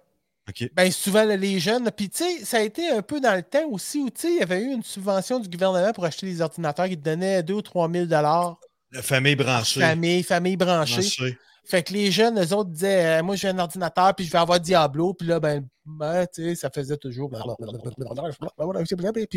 OK. 0.47 0.69
Ben, 0.73 0.91
souvent, 0.91 1.23
les 1.23 1.59
jeunes. 1.59 1.89
Puis, 1.91 2.09
tu 2.09 2.23
sais, 2.23 2.45
ça 2.45 2.57
a 2.57 2.61
été 2.61 2.89
un 2.89 3.01
peu 3.01 3.19
dans 3.19 3.35
le 3.35 3.41
temps 3.41 3.67
aussi 3.69 3.99
où, 3.99 4.09
tu 4.09 4.21
sais, 4.21 4.31
il 4.31 4.37
y 4.37 4.43
avait 4.43 4.61
eu 4.61 4.71
une 4.71 4.83
subvention 4.83 5.39
du 5.39 5.49
gouvernement 5.49 5.91
pour 5.91 6.05
acheter 6.05 6.27
des 6.27 6.41
ordinateurs 6.41 6.87
qui 6.87 6.97
te 6.97 7.03
donnaient 7.03 7.41
2 7.41 7.53
ou 7.53 7.61
3 7.61 7.91
000 7.91 8.05
La 8.07 8.55
famille 9.01 9.35
branchée. 9.35 9.79
Famille, 9.79 10.23
famille 10.23 10.55
branchée. 10.55 11.01
branchée. 11.01 11.37
Fait 11.65 11.81
que 11.81 11.93
les 11.93 12.11
jeunes, 12.11 12.39
eux 12.39 12.53
autres 12.53 12.69
disaient, 12.69 13.19
euh, 13.19 13.23
moi, 13.23 13.35
j'ai 13.35 13.47
un 13.47 13.57
ordinateur, 13.57 14.13
puis 14.13 14.25
je 14.25 14.31
vais 14.31 14.37
avoir 14.37 14.59
Diablo. 14.59 15.15
Puis 15.15 15.27
là, 15.27 15.39
ben, 15.39 15.65
ben, 15.83 16.27
tu 16.27 16.43
sais, 16.43 16.55
ça 16.55 16.69
faisait 16.69 16.97
toujours. 16.97 17.31
Puis 17.31 17.39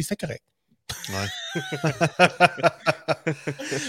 c'était 0.03 0.27
correct. 0.27 0.43
Ouais. 1.11 1.27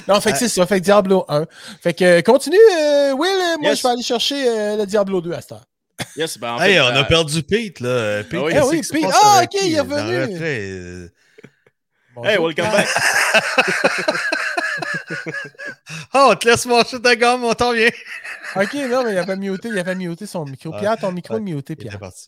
Non, 0.08 0.20
fait 0.22 0.32
que 0.34 0.38
c'est 0.38 0.50
ça. 0.50 0.66
Fait 0.66 0.80
que 0.80 0.86
Diablo 0.86 1.26
1. 1.28 1.46
Fait 1.82 1.94
que 1.94 2.04
euh, 2.04 2.22
continue, 2.22 2.58
euh, 2.58 3.14
Will. 3.14 3.30
euh, 3.30 3.58
Moi, 3.60 3.70
Yes. 3.72 3.80
je 3.80 3.84
vais 3.84 3.90
aller 3.94 4.04
chercher 4.04 4.48
euh, 4.50 4.78
le 4.78 4.86
Diablo 4.86 5.22
2 5.22 5.34
à 5.34 5.42
cette 5.42 5.52
heure. 5.54 5.66
Yes, 6.16 6.38
ben, 6.38 6.54
en 6.54 6.62
Hey, 6.62 6.76
fait, 6.76 6.82
on 6.82 6.86
a 6.88 7.04
perdu 7.04 7.44
Pete, 7.44 7.80
là. 7.82 8.24
Pete, 8.24 8.40
Ah 8.42 8.46
oui. 8.46 8.54
Ah 8.58 8.66
oui, 8.68 8.82
Pete. 8.90 9.06
Ah, 9.14 9.42
ok, 9.44 9.54
il 9.64 9.74
est 9.76 9.80
revenu. 9.80 11.10
Hey, 12.26 12.38
welcome 12.38 12.70
back. 12.72 12.88
On 16.14 16.36
te 16.36 16.48
laisse 16.48 16.66
manger 16.66 17.02
ta 17.02 17.16
gomme, 17.16 17.44
on 17.44 17.54
t'en 17.54 17.74
vient. 17.74 17.90
Ok, 18.56 18.74
non, 18.74 19.04
mais 19.04 19.12
il 19.14 19.18
avait 19.18 19.36
muté, 19.36 19.70
il 19.70 19.78
avait 19.80 19.96
muté 19.96 20.26
son 20.26 20.46
micro. 20.46 20.72
Ah. 20.74 20.80
Pierre, 20.80 20.98
ton 20.98 21.12
micro 21.12 21.38
est 21.38 21.42
muté, 21.42 21.74
Il 21.74 21.78
Pierre. 21.78 22.00
parti. 22.00 22.28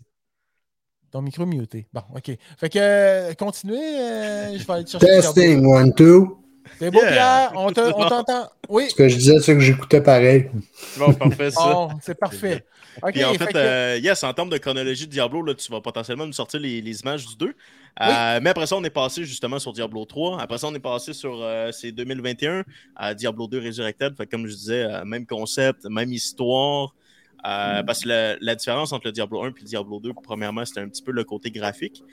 Ton 1.12 1.22
micro 1.22 1.46
muté. 1.46 1.88
Bon, 1.94 2.02
OK. 2.16 2.32
Fait 2.58 2.70
que, 2.70 2.80
euh, 2.80 3.34
continuez. 3.34 3.78
euh, 4.00 4.58
je 4.58 4.66
vais 4.66 4.74
aller 4.74 4.86
te 4.86 4.92
chercher. 4.92 5.06
Testing, 5.08 5.66
one, 5.66 5.94
two. 5.94 6.38
C'est 6.80 6.90
beau, 6.90 7.00
Yeah. 7.02 7.12
Pierre. 7.12 7.52
On 7.56 7.72
te- 7.72 7.82
on 7.82 8.08
t'entend. 8.10 8.48
Oui. 8.70 8.86
Ce 8.90 8.96
que 8.96 9.10
je 9.10 9.18
disais, 9.18 9.40
c'est 9.42 9.54
que 9.54 9.60
j'écoutais 9.60 10.00
pareil. 10.02 10.50
Bon, 10.98 11.14
parfait, 11.14 11.52
ça. 11.52 11.90
C'est 12.02 12.18
parfait. 12.18 12.64
OK. 13.04 13.12
Puis 13.14 13.24
en 13.26 13.34
fait, 13.34 13.46
fait 13.46 13.54
que- 13.54 13.58
euh, 13.58 13.98
yes, 13.98 14.24
en 14.24 14.34
termes 14.34 14.50
de 14.50 14.58
chronologie 14.58 15.06
de 15.06 15.12
Diablo, 15.12 15.42
là, 15.44 15.54
tu 15.54 15.70
vas 15.72 15.82
potentiellement 15.82 16.26
nous 16.26 16.34
sortir 16.34 16.60
les, 16.62 16.82
les 16.82 17.02
images 17.02 17.26
du 17.26 17.36
2. 17.36 17.48
Euh, 17.48 18.40
Mais 18.42 18.50
après 18.52 18.68
ça, 18.68 18.78
on 18.78 18.84
est 18.86 18.90
passé 18.90 19.26
justement 19.26 19.60
sur 19.60 19.74
Diablo 19.74 20.06
3. 20.06 20.40
Après 20.42 20.58
ça, 20.58 20.68
on 20.68 20.74
est 20.76 20.80
passé 20.80 21.12
sur 21.12 21.40
euh, 21.42 21.72
c'est 21.74 21.92
2021 21.92 22.64
à 22.96 23.14
Diablo 23.14 23.48
2 23.48 23.60
Resurrected. 23.60 24.16
Fait 24.16 24.26
que 24.26 24.32
comme 24.32 24.48
je 24.48 24.54
disais, 24.56 24.84
euh, 24.84 25.04
même 25.04 25.26
concept, 25.26 25.86
même 25.90 26.14
histoire. 26.14 26.94
Euh, 27.46 27.82
Parce 27.84 28.02
que 28.04 28.10
la, 28.10 28.36
la 28.40 28.56
différence 28.56 28.94
entre 28.94 29.08
le 29.08 29.12
Diablo 29.12 29.42
1 29.44 29.48
et 29.48 29.54
le 29.60 29.66
Diablo 29.66 30.00
2, 30.00 30.12
premièrement, 30.24 30.64
c'était 30.66 30.82
un 30.82 30.88
petit 30.90 31.02
peu 31.02 31.12
le 31.12 31.24
côté 31.24 31.50
graphique. 31.52 32.04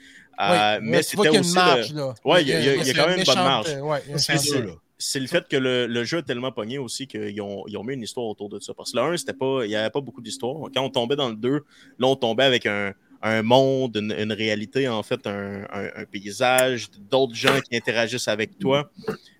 Euh, 0.41 0.77
oui, 0.79 0.87
mais 0.89 1.03
c'était 1.03 1.23
qu'il 1.23 1.33
y 1.33 1.37
a 1.37 1.39
aussi. 1.41 1.49
le- 1.55 1.55
marge, 1.55 1.93
là. 1.93 2.13
Ouais, 2.25 2.41
il 2.41 2.47
y 2.47 2.53
a- 2.53 2.59
il 2.75 2.87
y 2.87 2.89
a- 2.89 2.93
quand 2.93 3.07
même 3.07 3.19
une 3.19 3.25
bonne 3.25 3.35
méchante, 3.35 3.35
marge. 3.37 3.67
ouais, 3.81 4.03
C'est 4.17 4.33
méchante- 4.33 4.77
le 5.21 5.27
fait 5.27 5.47
que 5.47 5.55
le, 5.57 5.85
le 5.87 6.03
jeu 6.03 6.17
a 6.17 6.21
tellement 6.23 6.51
pogné 6.51 6.77
aussi 6.77 7.07
qu'ils 7.07 7.41
ont, 7.41 7.63
ils 7.67 7.77
ont 7.77 7.83
mis 7.83 7.93
une 7.93 8.01
histoire 8.03 8.25
autour 8.27 8.49
de 8.49 8.59
ça. 8.59 8.73
Parce 8.73 8.91
que 8.91 8.97
le 8.97 9.03
1, 9.03 9.17
c'était 9.17 9.33
pas, 9.33 9.61
il 9.65 9.69
n'y 9.69 9.75
avait 9.75 9.89
pas 9.91 10.01
beaucoup 10.01 10.21
d'histoire. 10.21 10.55
Quand 10.73 10.81
on 10.83 10.89
tombait 10.89 11.15
dans 11.15 11.29
le 11.29 11.35
2, 11.35 11.55
là, 11.99 12.07
on 12.07 12.15
tombait 12.15 12.43
avec 12.43 12.65
un, 12.65 12.93
un 13.21 13.41
monde, 13.43 13.97
une, 13.97 14.13
une 14.17 14.31
réalité, 14.33 14.87
en 14.87 15.03
fait, 15.03 15.27
un, 15.27 15.63
un- 15.71 15.89
un 15.95 16.05
paysage, 16.05 16.87
d'autres 17.11 17.35
gens 17.35 17.59
qui 17.61 17.75
interagissent 17.77 18.27
avec 18.29 18.57
toi. 18.57 18.89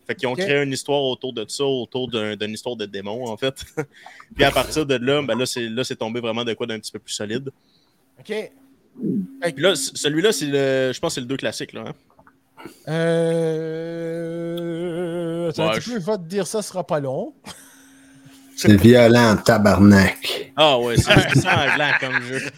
Fait 0.10 0.16
qu'ils 0.16 0.28
ont 0.28 0.34
créé 0.34 0.64
une 0.64 0.72
histoire 0.74 1.04
autour 1.04 1.34
de 1.34 1.46
ça, 1.48 1.64
autour 1.64 2.10
d'un- 2.10 2.36
d'une 2.36 2.50
histoire 2.52 2.76
de 2.76 2.88
démon, 2.88 3.28
en 3.28 3.38
fait. 3.38 3.54
Puis 4.36 4.44
à 4.44 4.50
partir 4.50 4.84
de 4.88 4.96
là, 4.96 5.22
ben 5.22 5.38
là, 5.38 5.46
c'est, 5.46 5.70
là, 5.70 5.84
c'est 5.84 5.98
tombé 5.98 6.20
vraiment 6.20 6.44
de 6.44 6.54
quoi 6.56 6.66
d'un 6.66 6.80
petit 6.80 6.92
peu 6.92 6.98
plus 6.98 7.14
solide. 7.14 7.52
OK. 8.20 8.26
Puis 9.44 9.54
là, 9.62 9.76
celui-là, 9.76 10.32
c'est 10.32 10.48
le, 10.48 10.92
je 10.94 11.00
pense 11.00 11.12
que 11.12 11.16
c'est 11.16 11.22
le 11.22 11.28
2 11.28 11.38
classique, 11.38 11.74
là. 11.74 11.84
hein? 11.88 11.94
Euh... 14.20 15.50
Attends 15.50 15.64
un 15.64 15.68
Ouais, 15.70 15.76
peu, 15.76 15.82
je 15.82 15.92
vais 15.98 16.18
te 16.18 16.24
dire 16.24 16.46
ça, 16.48 16.62
ce 16.62 16.70
sera 16.70 16.86
pas 16.86 17.00
long. 17.00 17.34
C'est 18.56 18.76
violent, 18.76 19.38
tabarnak. 19.38 20.52
Ah 20.56 20.78
ouais, 20.80 20.98
c'est 20.98 21.30
sanglant 21.40 21.92
comme 22.00 22.22
jeu. 22.24 22.42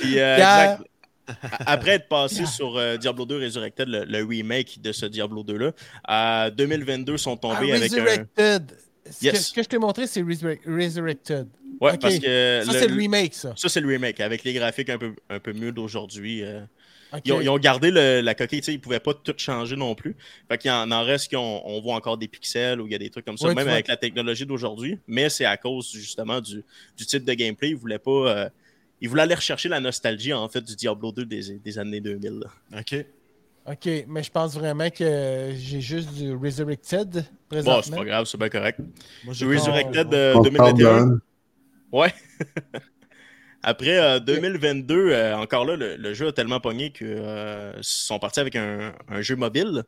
Puis, 0.00 0.18
euh, 0.18 0.36
exact. 0.36 0.82
Après 1.66 1.92
être 1.92 2.08
passé 2.08 2.44
sur 2.46 2.76
euh, 2.76 2.96
Diablo 2.96 3.24
2 3.24 3.38
Resurrected, 3.40 3.88
le, 3.88 4.04
le 4.04 4.24
remake 4.24 4.80
de 4.82 4.92
ce 4.92 5.06
Diablo 5.06 5.42
2-là, 5.42 5.72
en 6.08 6.50
2022 6.50 7.16
sont 7.16 7.36
tombés 7.36 7.72
Ah, 7.72 7.76
avec 7.76 7.92
un. 7.92 7.96
Resurrected. 8.02 8.76
Ce, 9.10 9.30
que, 9.30 9.36
ce 9.36 9.52
que 9.52 9.62
je 9.62 9.68
t'ai 9.68 9.78
montré, 9.78 10.06
c'est 10.06 10.22
Resurre- 10.22 10.58
Resurrected. 10.66 11.46
Ouais, 11.80 11.96
parce 11.98 12.18
que. 12.18 12.62
Ça, 12.64 12.72
c'est 12.72 12.88
le 12.88 12.94
remake, 12.96 13.34
ça. 13.34 13.52
ça, 13.56 13.68
c'est 13.68 13.80
le 13.80 13.88
remake, 13.88 14.20
avec 14.20 14.44
les 14.44 14.52
graphiques 14.54 14.88
un 14.90 14.98
peu, 14.98 15.14
un 15.28 15.40
peu 15.40 15.52
mieux 15.52 15.72
d'aujourd'hui. 15.72 16.42
euh. 16.42 16.60
Ils, 17.24 17.32
ont, 17.32 17.40
ils 17.40 17.48
ont 17.48 17.58
gardé 17.58 17.92
le- 17.92 18.22
la 18.22 18.34
coquille, 18.34 18.58
ils 18.66 18.80
pouvaient 18.80 18.98
pas 18.98 19.14
tout 19.14 19.34
changer 19.36 19.76
non 19.76 19.94
plus. 19.94 20.16
Fait 20.48 20.58
qu'il 20.58 20.68
y 20.68 20.74
en, 20.74 20.90
en 20.90 21.04
reste 21.04 21.30
qu'on 21.32 21.62
on 21.64 21.80
voit 21.80 21.94
encore 21.94 22.18
des 22.18 22.26
pixels 22.26 22.80
ou 22.80 22.86
il 22.86 22.92
y 22.92 22.96
a 22.96 22.98
des 22.98 23.08
trucs 23.10 23.24
comme 23.24 23.38
ça, 23.38 23.46
Ouais, 23.46 23.54
même 23.54 23.68
avec 23.68 23.86
la 23.86 23.96
technologie 23.96 24.44
d'aujourd'hui. 24.46 24.98
Mais 25.06 25.28
c'est 25.28 25.44
à 25.44 25.56
cause 25.56 25.92
justement 25.92 26.40
du, 26.40 26.64
du 26.96 27.06
type 27.06 27.24
de 27.24 27.32
gameplay. 27.34 27.68
Ils 27.70 27.76
voulaient 27.76 27.98
pas. 28.00 28.48
Euh, 28.94 28.98
ils 29.00 29.08
voulaient 29.08 29.22
aller 29.22 29.34
rechercher 29.34 29.68
la 29.68 29.80
nostalgie 29.80 30.32
en 30.32 30.48
fait 30.48 30.60
du 30.62 30.76
Diablo 30.76 31.12
2 31.12 31.24
des, 31.26 31.58
des 31.58 31.78
années 31.78 32.00
2000. 32.00 32.40
là. 32.40 32.78
OK. 32.80 33.04
OK, 33.66 33.88
mais 34.08 34.22
je 34.22 34.30
pense 34.30 34.54
vraiment 34.54 34.90
que 34.90 35.52
j'ai 35.56 35.80
juste 35.80 36.12
du 36.12 36.34
Resurrected 36.34 37.10
Bon, 37.14 37.22
présentement. 37.48 37.82
c'est 37.82 37.96
pas 37.96 38.04
grave, 38.04 38.26
c'est 38.26 38.36
bien 38.38 38.50
correct. 38.50 38.78
Moi, 39.24 39.32
Du 39.34 39.46
Resurrected 39.46 40.08
Oh, 40.10 40.14
euh, 40.14 40.34
On 40.36 40.42
te 40.42 40.48
2021. 40.50 40.84
pardonne. 40.88 41.20
Ouais. 41.90 42.12
Après 43.62 43.98
euh, 43.98 44.18
2022, 44.20 44.94
euh, 45.12 45.36
encore 45.36 45.64
là, 45.64 45.76
le, 45.76 45.96
le 45.96 46.12
jeu 46.14 46.28
a 46.28 46.32
tellement 46.32 46.60
pogné 46.60 46.90
qu'ils 46.92 47.22
sont 47.80 48.18
partis 48.18 48.40
avec 48.40 48.56
un, 48.56 48.92
un 49.08 49.22
jeu 49.22 49.36
mobile. 49.36 49.82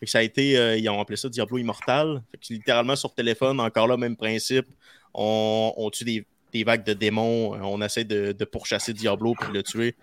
Fait 0.00 0.06
que 0.06 0.10
ça 0.10 0.18
a 0.18 0.22
été, 0.22 0.56
euh, 0.56 0.76
ils 0.78 0.88
ont 0.88 0.98
appelé 1.00 1.16
ça 1.16 1.28
Diablo 1.28 1.58
Immortal. 1.58 2.22
Fait 2.30 2.38
que 2.38 2.52
littéralement 2.54 2.96
sur 2.96 3.12
téléphone, 3.14 3.60
encore 3.60 3.86
là, 3.88 3.96
même 3.98 4.16
principe. 4.16 4.66
On, 5.12 5.74
on 5.76 5.90
tue 5.90 6.04
des, 6.04 6.26
des 6.52 6.64
vagues 6.64 6.84
de 6.84 6.92
démons, 6.94 7.54
euh, 7.54 7.58
on 7.62 7.80
essaie 7.82 8.04
de, 8.04 8.32
de 8.32 8.44
pourchasser 8.44 8.92
Diablo 8.92 9.34
puis 9.38 9.48
de 9.48 9.54
le 9.54 9.62
tuer. 9.62 9.94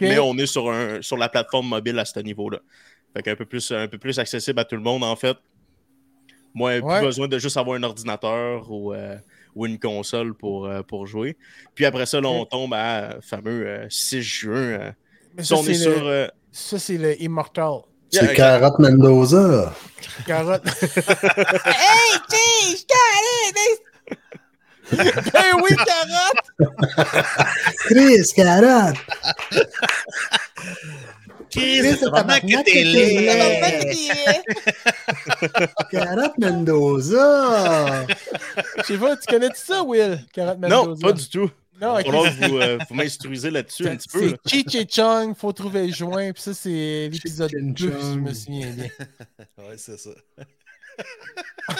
Mais 0.00 0.18
on 0.18 0.36
est 0.36 0.46
sur, 0.46 0.70
un, 0.70 1.00
sur 1.00 1.16
la 1.16 1.28
plateforme 1.28 1.68
mobile 1.68 1.98
à 1.98 2.04
ce 2.04 2.18
niveau-là. 2.20 2.58
Fait 3.16 3.22
qu'un 3.22 3.34
peu 3.36 3.46
plus, 3.46 3.72
un 3.72 3.88
peu 3.88 3.96
plus 3.98 4.18
accessible 4.18 4.60
à 4.60 4.64
tout 4.64 4.76
le 4.76 4.82
monde, 4.82 5.02
en 5.02 5.16
fait. 5.16 5.36
Moi, 6.54 6.78
Ouais. 6.78 6.98
plus 6.98 7.06
besoin 7.06 7.28
de 7.28 7.38
juste 7.38 7.56
avoir 7.56 7.76
un 7.76 7.82
ordinateur 7.82 8.70
ou, 8.70 8.92
euh, 8.92 9.16
ou 9.54 9.64
une 9.66 9.78
console 9.78 10.34
pour, 10.34 10.66
euh, 10.66 10.82
pour 10.82 11.06
jouer. 11.06 11.36
Puis 11.74 11.84
après 11.86 12.04
ça, 12.06 12.20
là, 12.20 12.28
on 12.28 12.44
tombe 12.44 12.74
à 12.74 13.16
fameux 13.22 13.66
euh, 13.66 13.86
6 13.88 14.22
juin. 14.22 14.52
euh. 14.56 14.92
Si 15.38 15.52
on 15.54 15.62
est 15.64 15.74
sur. 15.74 16.04
le... 16.04 16.06
euh, 16.10 16.28
ça, 16.52 16.78
c'est 16.78 16.98
le 16.98 17.20
Immortal. 17.22 17.80
Yeah, 18.12 18.26
C'est 18.26 18.34
Carotte 18.34 18.78
Mendoza. 18.78 19.74
Carotte. 20.26 20.64
hey, 21.66 22.18
cheese, 22.30 22.86
carotte! 22.86 23.80
Ben 24.90 25.52
oui, 25.62 25.70
carotte! 25.76 26.42
Chris, 27.86 28.32
Carotte. 28.34 28.96
Chris, 31.50 31.98
tabarnak 32.00 32.42
que 32.42 32.62
t'es 32.64 32.84
laid. 32.84 34.42
Carotte 35.90 36.38
Mendoza. 36.38 38.06
Je 38.78 38.82
sais 38.84 38.98
pas, 38.98 39.16
tu 39.16 39.26
connais 39.26 39.48
ça, 39.54 39.82
Will? 39.82 40.20
Carotte 40.32 40.58
Non, 40.58 40.86
Mendoza? 40.86 41.06
pas 41.06 41.12
du 41.12 41.28
tout. 41.28 41.50
Non, 41.80 41.96
Il 42.00 42.08
ok. 42.08 42.12
va 42.12 42.22
falloir 42.22 42.24
que 42.40 42.48
vous, 42.48 42.58
euh, 42.58 42.78
vous 42.88 42.94
m'instruisez 42.96 43.50
là-dessus 43.50 43.86
un 43.88 43.96
petit 43.96 44.08
peu. 44.08 44.34
C'est 44.44 44.50
Cheech 44.50 44.74
et 44.74 44.86
Chong, 44.90 45.34
faut 45.36 45.52
trouver 45.52 45.86
le 45.86 45.92
joint, 45.92 46.32
puis 46.32 46.42
ça, 46.42 46.52
c'est 46.52 47.08
l'épisode 47.12 47.50
Cheech 47.50 47.62
and 47.62 47.68
2, 47.68 47.92
si 48.00 48.14
je 48.14 48.18
me 48.18 48.34
souviens 48.34 48.70
bien. 48.70 48.88
Ouais, 49.58 49.76
c'est 49.76 49.98
ça. 49.98 50.10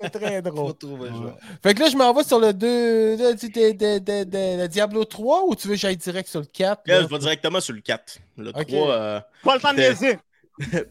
C'est 0.00 0.10
très 0.10 0.42
Faut 0.42 0.50
drôle. 0.50 0.74
trouver. 0.78 1.10
Fait 1.62 1.74
que 1.74 1.80
là, 1.80 1.88
je 1.88 1.96
m'en 1.96 2.12
vais 2.14 2.24
sur 2.24 2.38
le 2.40 2.52
2, 2.52 2.66
le, 3.16 3.34
de- 3.34 3.72
de- 3.72 3.98
de- 3.98 4.24
de- 4.24 4.62
le 4.62 4.68
Diablo 4.68 5.04
3 5.04 5.44
ou 5.46 5.54
tu 5.54 5.68
veux 5.68 5.74
que 5.74 5.80
j'aille 5.80 5.96
direct 5.96 6.28
sur 6.28 6.40
le 6.40 6.46
4? 6.46 6.82
Là, 6.86 6.96
là? 7.00 7.02
je 7.02 7.08
vais 7.14 7.18
directement 7.18 7.60
sur 7.60 7.74
le 7.74 7.80
4. 7.80 8.18
Le 8.36 8.50
Ok. 8.50 8.66
3, 8.66 8.90
euh, 8.92 9.20
Pas 9.44 9.54
le 9.56 9.60
temps 9.60 9.72
de 9.72 9.78
niaiser. 9.78 10.18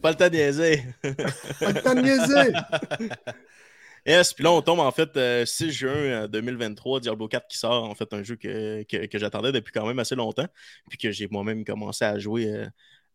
pas 0.02 0.10
le 0.10 0.16
temps 0.16 0.28
de 0.28 0.34
niaiser. 0.36 0.84
Pas 1.02 1.72
le 1.72 1.82
temps 1.82 1.94
de 1.94 2.00
niaiser. 2.02 2.52
Yes, 4.06 4.32
puis 4.32 4.44
là, 4.44 4.52
on 4.52 4.62
tombe 4.62 4.78
en 4.78 4.92
fait 4.92 5.16
euh, 5.16 5.44
6 5.44 5.72
juin 5.72 5.90
euh, 5.90 6.28
2023, 6.28 7.00
Diablo 7.00 7.26
4 7.26 7.48
qui 7.48 7.58
sort, 7.58 7.82
en 7.90 7.94
fait, 7.96 8.12
un 8.12 8.22
jeu 8.22 8.36
que, 8.36 8.84
que, 8.84 9.06
que 9.06 9.18
j'attendais 9.18 9.50
depuis 9.50 9.72
quand 9.72 9.84
même 9.84 9.98
assez 9.98 10.14
longtemps, 10.14 10.46
puis 10.88 10.96
que 10.96 11.10
j'ai 11.10 11.26
moi-même 11.28 11.64
commencé 11.64 12.04
à 12.04 12.16
jouer 12.16 12.46
euh, 12.46 12.66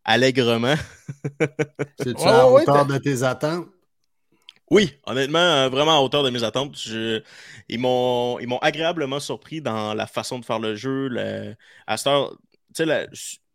allègrement. 0.04 0.74
C'est-tu 1.98 2.10
Ouais, 2.22 2.26
à 2.28 2.32
la 2.32 2.50
ouais, 2.50 2.62
hauteur 2.62 2.84
de 2.84 2.98
tes 2.98 3.22
attentes? 3.22 3.68
Oui, 4.72 4.90
honnêtement, 5.04 5.38
euh, 5.38 5.68
vraiment 5.68 5.98
à 5.98 6.00
hauteur 6.00 6.22
de 6.22 6.30
mes 6.30 6.44
attentes. 6.44 6.78
Je- 6.78 7.20
ils 7.68 7.78
m'ont 7.78 8.38
ils 8.38 8.46
m'ont 8.48 8.56
agréablement 8.58 9.20
surpris 9.20 9.60
dans 9.60 9.92
la 9.92 10.06
façon 10.06 10.38
de 10.38 10.44
faire 10.46 10.58
le 10.58 10.74
jeu. 10.76 11.08
le- 11.08 11.54
à 11.86 11.96
cette 11.98 12.06
heure, 12.06 12.30
tu 12.68 12.76
sais, 12.78 12.86
la, 12.86 13.06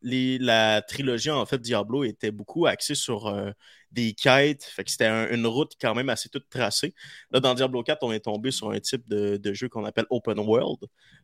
les- 0.03 0.37
la 0.37 0.83
trilogie, 0.83 1.31
en 1.31 1.43
fait, 1.47 1.57
Diablo 1.59 2.03
était 2.03 2.29
beaucoup 2.29 2.67
axée 2.67 2.93
sur 2.93 3.27
euh, 3.27 3.49
des 3.91 4.13
quêtes. 4.13 4.63
Fait 4.63 4.83
que 4.83 4.91
c'était 4.91 5.07
un- 5.07 5.27
une 5.33 5.47
route 5.47 5.71
quand 5.81 5.95
même 5.95 6.09
assez 6.09 6.29
toute 6.29 6.47
tracée. 6.49 6.93
Là, 7.31 7.39
dans 7.39 7.55
Diablo 7.55 7.81
4, 7.81 8.03
on 8.03 8.11
est 8.11 8.19
tombé 8.19 8.51
sur 8.51 8.69
un 8.69 8.79
type 8.79 9.09
de, 9.09 9.37
de 9.37 9.53
jeu 9.53 9.69
qu'on 9.69 9.85
appelle 9.85 10.05
Open 10.11 10.37
World. 10.39 10.81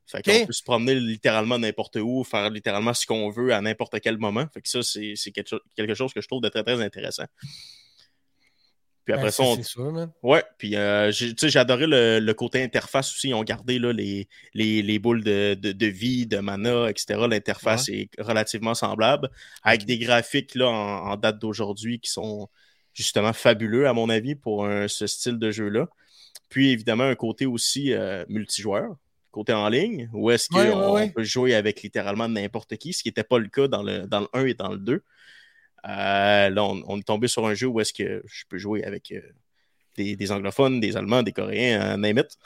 Fait 0.08 0.24
qu'on 0.24 0.32
peut 0.48 0.54
se 0.54 0.64
promener 0.64 0.96
littéralement 0.96 1.60
n'importe 1.60 1.98
où, 1.98 2.24
faire 2.24 2.50
littéralement 2.50 2.96
ce 2.96 3.06
qu'on 3.06 3.30
veut 3.30 3.54
à 3.54 3.62
n'importe 3.62 4.00
quel 4.02 4.18
moment. 4.18 4.46
Fait 4.54 4.62
que 4.62 4.70
ça, 4.70 4.82
c'est 4.82 5.14
quelque 5.32 5.94
chose 5.94 6.14
que 6.14 6.22
je 6.22 6.28
trouve 6.28 6.42
de 6.42 6.50
très, 6.50 6.64
très 6.64 6.82
intéressant. 6.82 7.26
Puis 9.06 9.14
après 9.14 9.26
Ben, 9.28 9.32
ça, 9.32 9.44
on, 9.44 9.56
C'est 9.58 9.64
sûr, 9.64 9.92
man. 9.92 10.12
Ouais, 10.22 10.44
puis 10.58 10.76
euh, 10.78 11.12
j'ai 11.12 11.60
adoré 11.60 11.88
le, 11.88 12.20
le 12.20 12.34
côté 12.34 12.64
interface 12.64 13.12
aussi. 13.14 13.30
Ils 13.30 13.34
ont 13.34 13.44
gardé 13.44 13.78
là, 13.80 13.92
les, 13.92 14.28
les, 14.54 14.82
les 14.82 15.00
boules 15.00 15.24
de, 15.24 15.56
de, 15.56 15.72
de 15.74 15.86
vie, 15.88 16.26
de 16.26 16.38
mana, 16.38 16.90
etc. 16.90 17.20
L'interface 17.30 17.90
est 17.90 18.10
relativement 18.18 18.74
semblable, 18.76 19.30
avec 19.62 19.86
des 19.86 19.98
graphiques 19.98 20.56
là, 20.56 20.70
en, 20.70 21.12
en 21.12 21.16
date 21.18 21.40
d'aujourd'hui 21.40 22.00
qui 22.00 22.10
sont 22.12 22.48
justement 22.94 23.34
fabuleux, 23.34 23.88
à 23.88 23.94
mon 23.94 24.08
avis, 24.10 24.36
pour 24.36 24.66
un- 24.66 24.88
ce 24.88 25.06
style 25.08 25.38
de 25.40 25.52
jeu-là. 25.52 25.88
Puis 26.50 26.70
évidemment, 26.70 27.04
un 27.06 27.16
côté 27.16 27.46
aussi 27.46 27.92
euh, 27.94 28.24
multijoueur, 28.30 28.96
côté 29.32 29.52
en 29.52 29.68
ligne, 29.68 30.10
où 30.14 30.30
est-ce 30.32 30.48
qu'on 30.48 30.60
Ouais, 30.60 30.70
ouais, 30.74 30.92
ouais. 30.92 31.10
peut 31.10 31.24
jouer 31.24 31.56
avec 31.56 31.82
littéralement 31.82 32.30
n'importe 32.30 32.78
qui, 32.78 32.94
ce 32.94 33.02
qui 33.02 33.10
n'était 33.10 33.24
pas 33.24 33.40
le 33.40 33.48
cas 33.48 33.68
dans 33.68 33.82
le, 33.84 34.06
dans 34.08 34.20
le 34.22 34.28
1 34.34 34.46
et 34.46 34.54
dans 34.54 34.70
le 34.70 34.78
2. 34.78 35.02
Euh, 35.88 36.50
là, 36.50 36.64
on, 36.64 36.82
on 36.88 36.98
est 37.00 37.04
tombé 37.04 37.28
sur 37.28 37.46
un 37.46 37.54
jeu 37.54 37.68
où 37.68 37.80
est-ce 37.80 37.94
que 37.94 38.24
je 38.26 38.44
peux 38.50 38.58
jouer 38.58 38.84
avec 38.86 39.12
euh, 39.12 39.20
des, 39.98 40.16
des 40.16 40.32
anglophones, 40.32 40.80
des 40.80 40.96
Allemands, 40.98 41.24
des 41.24 41.34
Coréens, 41.34 41.82
euh, 41.94 41.98
name 41.98 42.20
it. 42.20 42.38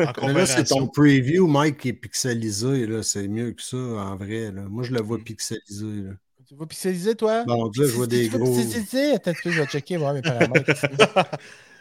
En 0.00 0.26
Mais 0.28 0.32
là, 0.34 0.46
c'est 0.46 0.64
ton 0.64 0.86
preview, 0.86 1.46
Mike, 1.46 1.78
qui 1.78 1.88
est 1.88 1.92
pixelisé. 1.94 2.86
là. 2.86 3.02
C'est 3.02 3.28
mieux 3.28 3.52
que 3.52 3.62
ça, 3.62 3.76
en 3.76 4.16
vrai. 4.16 4.52
là. 4.52 4.62
Moi, 4.68 4.84
je 4.84 4.92
le 4.92 5.00
vois 5.02 5.18
pixelisé. 5.18 6.02
là. 6.02 6.12
Tu 6.48 6.54
vas 6.54 6.66
pixeliser, 6.66 7.16
toi? 7.16 7.42
Bon, 7.44 7.64
là, 7.64 7.70
je 7.74 7.82
vois 7.92 8.06
des 8.06 8.28
gros. 8.28 8.54
pixeliser? 8.54 9.14
Attends, 9.14 9.32
un 9.32 9.34
je 9.50 9.60
vais 9.60 9.66
checker, 9.66 9.96
voir 9.96 10.14
mes 10.14 10.22
paramètres. 10.22 10.72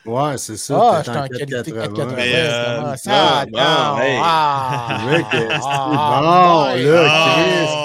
Ouais, 0.05 0.37
c'est 0.37 0.57
ça. 0.57 0.77
Ah, 0.79 1.01
j'étais 1.03 1.17
en 1.17 1.27
qualité 1.27 1.71
480. 1.71 2.13
Mais, 2.15 2.35
euh, 2.35 2.95
ça? 2.95 3.45
non, 3.51 3.57
hey. 3.99 4.19
ah, 4.21 4.87
ah, 4.87 6.75
là, 6.77 7.05
Ah, 7.09 7.84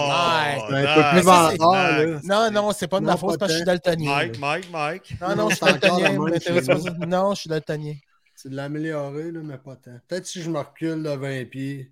C'est 0.71 1.23
ça, 1.23 1.49
c'est- 1.51 1.57
vendeur, 1.59 2.07
là. 2.07 2.21
Non, 2.25 2.51
non, 2.51 2.73
c'est 2.73 2.89
pas 2.89 3.01
de 3.01 3.05
ma 3.07 3.17
faute 3.17 3.39
parce 3.39 3.51
que 3.53 3.59
je 3.59 3.59
suis 3.59 3.67
daltonien. 3.67 4.11
Mike, 4.11 4.39
Mike, 4.39 4.71
Mike. 4.73 5.15
Non, 5.21 5.37
non, 5.37 5.49
je 5.51 5.57
suis 5.57 5.65
c'est 5.67 5.73
encore 5.91 6.01
daltonien. 6.01 7.07
Non, 7.07 7.35
je 7.35 7.41
suis 7.41 7.49
daltonien. 7.51 7.95
C'est 8.37 8.49
de 8.49 8.57
l'améliorer, 8.57 9.33
là, 9.33 9.41
mais 9.43 9.59
pas 9.59 9.77
tant. 9.77 9.91
Peut-être 10.09 10.27
si 10.27 10.43
je 10.43 10.49
me 10.49 10.59
recule 10.59 11.03
de 11.03 11.11
20 11.11 11.45
pieds. 11.51 11.91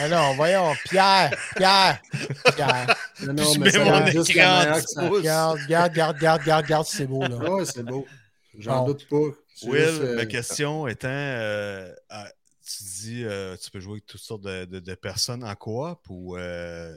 Non, 0.00 0.08
non, 0.08 0.34
voyons, 0.34 0.72
Pierre, 0.90 1.30
Pierre, 1.56 2.00
Pierre. 2.56 2.96
Non, 3.22 3.32
non, 3.34 3.52
je 3.52 3.58
mais 3.60 3.64
mets 3.66 3.70
ça 3.70 3.84
mon 3.84 3.90
va 3.90 4.10
juste 4.10 4.30
écran 4.30 4.42
la 4.58 4.66
que 4.66 4.74
dessous. 4.80 4.86
ça. 4.94 5.08
Regarde, 5.08 5.58
regarde, 5.60 5.92
regarde, 5.92 6.16
regarde, 6.18 6.40
regarde, 6.42 6.64
regarde, 6.64 6.86
c'est 6.86 7.06
beau, 7.06 7.22
là. 7.22 7.36
Ouais, 7.36 7.64
c'est 7.64 7.84
beau. 7.84 8.06
J'en 8.58 8.80
Bon. 8.80 8.86
doute 8.86 9.08
pas. 9.08 9.16
C'est 9.54 9.68
Will, 9.68 9.84
juste, 9.86 10.00
euh, 10.02 10.16
ma 10.16 10.26
question 10.26 10.88
étant, 10.88 11.08
euh, 11.10 11.92
ah, 12.08 12.26
tu 12.66 12.82
dis, 12.82 13.24
euh, 13.24 13.56
tu 13.62 13.70
peux 13.70 13.78
jouer 13.78 13.92
avec 13.92 14.06
toutes 14.06 14.20
sortes 14.20 14.42
de, 14.42 14.64
de- 14.64 14.80
de 14.80 14.94
personnes 14.96 15.44
en 15.44 15.54
coop 15.54 16.00
ou 16.08 16.36
euh, 16.36 16.96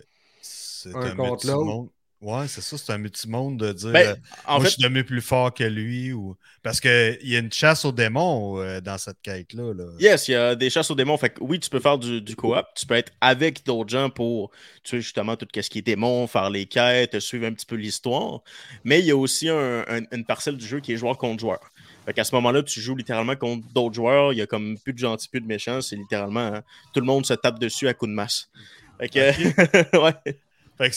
c'est 0.84 0.96
Un 0.96 1.02
un, 1.02 1.16
contre 1.16 1.46
l'autre. 1.48 1.64
multimonde? 1.64 1.90
Ouais, 2.22 2.48
c'est 2.48 2.62
ça, 2.62 2.78
c'est 2.78 2.94
un 2.94 2.98
multimonde 3.00 3.58
de 3.60 3.74
dire, 3.74 3.92
Ben, 3.92 4.08
euh, 4.08 4.16
en 4.48 4.54
moi 4.54 4.62
fait, 4.62 4.68
je 4.70 4.74
suis 4.76 4.82
devenu 4.84 5.04
plus 5.04 5.20
fort 5.20 5.54
que 5.54 5.66
lui 5.66 6.14
ou 6.14 6.38
parce 6.62 6.80
qu'il 6.80 7.18
y 7.24 7.36
a 7.36 7.40
une 7.40 7.52
chasse 7.52 7.84
aux 7.84 7.92
démons 7.92 8.62
euh, 8.62 8.80
dans 8.80 8.98
cette 8.98 9.18
quête-là. 9.22 9.74
là. 9.74 9.84
Yes, 10.00 10.30
il 10.30 10.32
y 10.32 10.36
a 10.36 10.56
des 10.56 10.70
chasses 10.70 10.90
aux 10.90 10.96
démons. 10.96 11.18
Fait 11.18 11.32
que 11.32 11.44
oui, 11.44 11.60
tu 11.60 11.70
peux 11.70 11.82
faire 11.82 11.98
du, 11.98 12.22
du 12.22 12.38
coop. 12.38 12.56
Tu 12.78 12.86
peux 12.86 12.94
être 12.94 13.12
avec 13.20 13.66
d'autres 13.66 13.90
gens 13.90 14.10
pour 14.10 14.52
tuer 14.84 15.02
justement 15.02 15.36
tout 15.36 15.46
ce 15.54 15.70
qui 15.70 15.80
est 15.80 15.82
démon, 15.82 16.26
faire 16.28 16.50
les 16.50 16.66
quêtes, 16.66 17.20
suivre 17.20 17.46
un 17.46 17.52
petit 17.52 17.66
peu 17.66 17.76
l'histoire. 17.76 18.40
Mais 18.86 19.00
il 19.02 19.06
y 19.06 19.12
a 19.12 19.18
aussi 19.18 19.50
un- 19.50 19.82
un- 19.90 20.06
une 20.14 20.24
parcelle 20.24 20.56
du 20.56 20.66
jeu 20.66 20.80
qui 20.80 20.94
est 20.94 20.98
joueur 20.98 21.18
contre 21.18 21.42
joueur. 21.42 21.60
Fait 22.06 22.14
qu'à 22.14 22.24
ce 22.24 22.34
moment-là, 22.36 22.64
tu 22.64 22.80
joues 22.80 22.96
littéralement 22.96 23.36
contre 23.36 23.68
d'autres 23.74 23.96
joueurs. 23.96 24.32
Il 24.32 24.38
y 24.40 24.42
a 24.42 24.48
comme 24.48 24.78
plus 24.80 24.94
de 24.94 24.98
gentils, 25.00 25.28
plus 25.28 25.42
de 25.42 25.46
méchants. 25.48 25.82
C'est 25.82 25.98
littéralement 25.98 26.40
hein, 26.40 26.62
tout 26.94 27.02
le 27.02 27.06
monde 27.06 27.26
se 27.26 27.34
tape 27.34 27.60
dessus 27.60 27.90
à 27.90 27.94
coups 27.94 28.12
de 28.12 28.16
masse. 28.16 28.50
Fait 28.98 29.10
que, 29.10 29.98
ouais. 30.02 30.40
Fait 30.78 30.90
que 30.90 30.96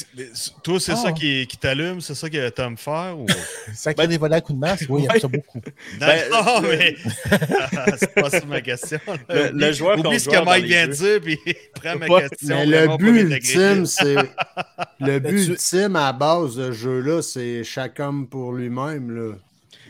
toi, 0.62 0.80
c'est 0.80 0.92
Ah. 0.92 0.96
ça 0.96 1.12
qui, 1.12 1.46
qui 1.46 1.56
t'allume, 1.58 2.00
c'est 2.00 2.14
ça 2.14 2.30
que 2.30 2.48
t'aimes 2.48 2.78
faire 2.78 3.14
ou... 3.18 3.26
Sacré 3.74 4.08
des 4.08 4.16
volets 4.16 4.36
à 4.36 4.40
coups 4.40 4.56
de 4.56 4.60
masse, 4.60 4.84
oui, 4.88 5.02
il 5.02 5.04
y 5.04 5.08
a 5.16 5.20
ça 5.20 5.28
beaucoup. 5.28 5.58
Non, 6.00 6.06
Ben, 6.06 6.22
non, 6.30 6.60
mais 6.62 6.96
c'est 7.98 8.14
pas 8.14 8.30
ça 8.30 8.40
ma 8.46 8.60
question. 8.62 8.98
Le- 9.28 9.72
joueur 9.72 9.98
Oublie 9.98 10.18
ce 10.18 10.30
que 10.30 10.44
Mike 10.44 10.64
vient 10.64 10.88
de 10.88 10.92
dire, 10.92 11.20
puis 11.20 11.38
prends 11.74 11.96
ma 11.98 12.20
question. 12.22 12.56
Mais 12.56 12.66
le 12.66 12.96
but 12.96 13.20
ultime, 13.20 13.84
c'est. 13.86 14.16
Le 15.00 15.18
but 15.18 15.44
tu- 15.44 15.50
ultime 15.52 15.94
à 15.96 16.12
base 16.14 16.56
de 16.56 16.72
ce 16.72 16.72
jeu-là, 16.72 17.20
c'est 17.20 17.62
chaque 17.62 18.00
homme 18.00 18.26
pour 18.26 18.52
lui-même. 18.54 19.10
Là. 19.14 19.34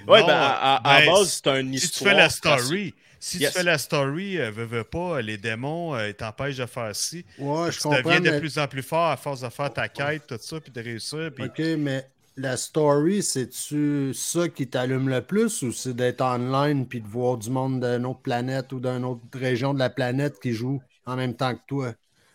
Ouais, 0.09 0.21
Non, 0.21 0.27
ben, 0.27 0.35
à, 0.35 0.75
à- 0.77 0.97
à 0.97 1.01
ben, 1.01 1.13
base, 1.13 1.41
c'est 1.45 1.51
un 1.51 1.63
Si 1.63 1.75
histoire. 1.75 2.11
tu 2.13 2.17
fais 2.17 2.23
la 2.23 2.29
story, 2.29 2.95
si 3.21 3.39
Yes. 3.39 3.53
tu 3.53 3.59
fais 3.59 3.65
la 3.65 3.79
story, 3.79 4.39
euh, 4.39 4.51
veux, 4.51 4.65
veux 4.65 4.85
pas, 4.85 5.21
les 5.23 5.37
démons, 5.39 5.95
euh, 5.95 6.09
ils 6.09 6.15
t'empêchent 6.15 6.57
de 6.59 6.67
faire 6.67 6.95
ci. 6.95 7.25
Ouais, 7.39 7.71
je 7.73 7.77
tu 7.79 7.83
comprends. 7.85 7.99
deviens 8.03 8.21
de 8.21 8.31
mais- 8.31 8.41
plus 8.41 8.59
en 8.59 8.67
plus 8.69 8.83
fort 8.83 9.11
à 9.11 9.17
force 9.17 9.41
de 9.41 9.49
faire 9.49 9.73
ta 9.73 9.89
quête, 9.89 10.27
tout 10.27 10.37
ça, 10.41 10.61
puis 10.61 10.71
de 10.73 10.81
réussir. 10.81 11.31
Puis... 11.35 11.45
Ok, 11.45 11.59
mais 11.79 12.09
la 12.37 12.57
story, 12.57 13.23
c'est-tu 13.23 14.13
ça 14.15 14.49
qui 14.49 14.69
t'allume 14.69 15.09
le 15.09 15.23
plus 15.23 15.63
ou 15.63 15.73
c'est 15.73 15.95
d'être 15.95 16.21
online 16.21 16.87
puis 16.87 17.01
de 17.01 17.09
voir 17.09 17.39
du 17.39 17.49
monde 17.51 17.81
d'une 17.85 18.05
autre 18.07 18.21
planète 18.21 18.73
ou 18.73 18.81
d'une 18.81 19.05
autre 19.05 19.23
région 19.35 19.73
de 19.75 19.79
la 19.79 19.89
planète 19.91 20.39
qui 20.41 20.53
joue 20.53 20.83
en 21.07 21.17
même 21.17 21.35
temps 21.35 21.55
que 21.55 21.61
toi? 21.67 21.93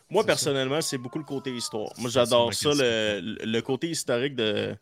Moi, 0.10 0.26
personnellement, 0.26 0.82
c'est 0.82 0.98
beaucoup 0.98 1.20
le 1.20 1.24
côté 1.24 1.52
histoire. 1.56 1.94
Moi, 1.98 2.10
j'adore 2.10 2.54
ça, 2.54 2.70
le, 2.74 3.38
le 3.46 3.62
côté 3.62 3.90
historique 3.90 4.36
de. 4.36 4.76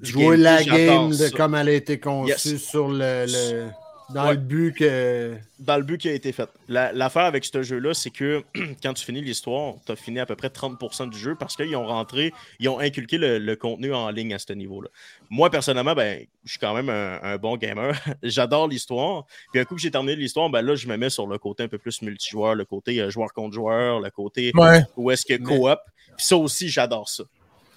du 0.00 0.10
Jouer 0.10 0.36
la 0.36 0.62
game 0.64 1.08
de 1.10 1.14
ça. 1.14 1.30
comme 1.30 1.54
elle 1.54 1.68
a 1.68 1.72
été 1.72 1.98
conçue 2.00 2.30
Yes. 2.50 2.56
sur 2.62 2.88
le, 2.88 3.24
le- 3.26 3.68
dans 4.14 4.24
Ouais. 4.26 4.32
le 4.34 4.38
but 4.38 4.72
que. 4.76 5.36
Dans 5.58 5.76
le 5.76 5.82
but 5.82 5.98
qui 5.98 6.08
a 6.08 6.12
été 6.12 6.32
fait. 6.32 6.48
La- 6.68 6.92
L'affaire 6.92 7.24
avec 7.24 7.44
ce 7.44 7.62
jeu-là, 7.62 7.94
c'est 7.94 8.10
que 8.10 8.42
quand 8.82 8.94
tu 8.94 9.04
finis 9.04 9.20
l'histoire, 9.22 9.74
tu 9.86 9.92
as 9.92 9.96
fini 9.96 10.18
à 10.20 10.26
peu 10.26 10.36
près 10.36 10.48
30% 10.48 11.08
du 11.10 11.18
jeu 11.18 11.34
parce 11.38 11.56
qu'ils 11.56 11.74
ont 11.76 11.86
rentré, 11.86 12.32
ils 12.58 12.68
ont 12.68 12.78
inculqué 12.78 13.18
le, 13.18 13.38
le 13.38 13.56
contenu 13.56 13.92
en 13.94 14.10
ligne 14.10 14.34
à 14.34 14.38
ce 14.38 14.52
niveau-là. 14.52 14.88
Moi, 15.30 15.50
personnellement, 15.50 15.94
ben, 15.94 16.24
je 16.44 16.50
suis 16.50 16.58
quand 16.58 16.74
même 16.74 16.88
un, 16.88 17.20
un 17.22 17.36
bon 17.36 17.56
gamer. 17.56 17.94
J'adore 18.22 18.68
l'histoire. 18.68 19.24
Puis 19.52 19.60
un 19.60 19.64
coup 19.64 19.74
que 19.74 19.80
j'ai 19.80 19.90
terminé 19.90 20.16
l'histoire, 20.16 20.48
ben 20.50 20.62
là, 20.62 20.74
je 20.74 20.86
me 20.88 20.96
mets 20.96 21.10
sur 21.10 21.26
le 21.26 21.38
côté 21.38 21.62
un 21.64 21.68
peu 21.68 21.78
plus 21.78 22.02
multijoueur, 22.02 22.54
le 22.54 22.64
côté 22.64 23.00
euh, 23.00 23.10
joueur 23.10 23.32
contre 23.32 23.54
joueur, 23.54 24.00
le 24.00 24.10
côté 24.10 24.52
Ouais. 24.54 24.82
où 24.96 25.10
est-ce 25.10 25.24
que 25.26 25.36
coop. 25.42 25.78
Puis 26.16 26.26
ça 26.26 26.36
aussi, 26.36 26.68
j'adore 26.68 27.08
ça. 27.08 27.24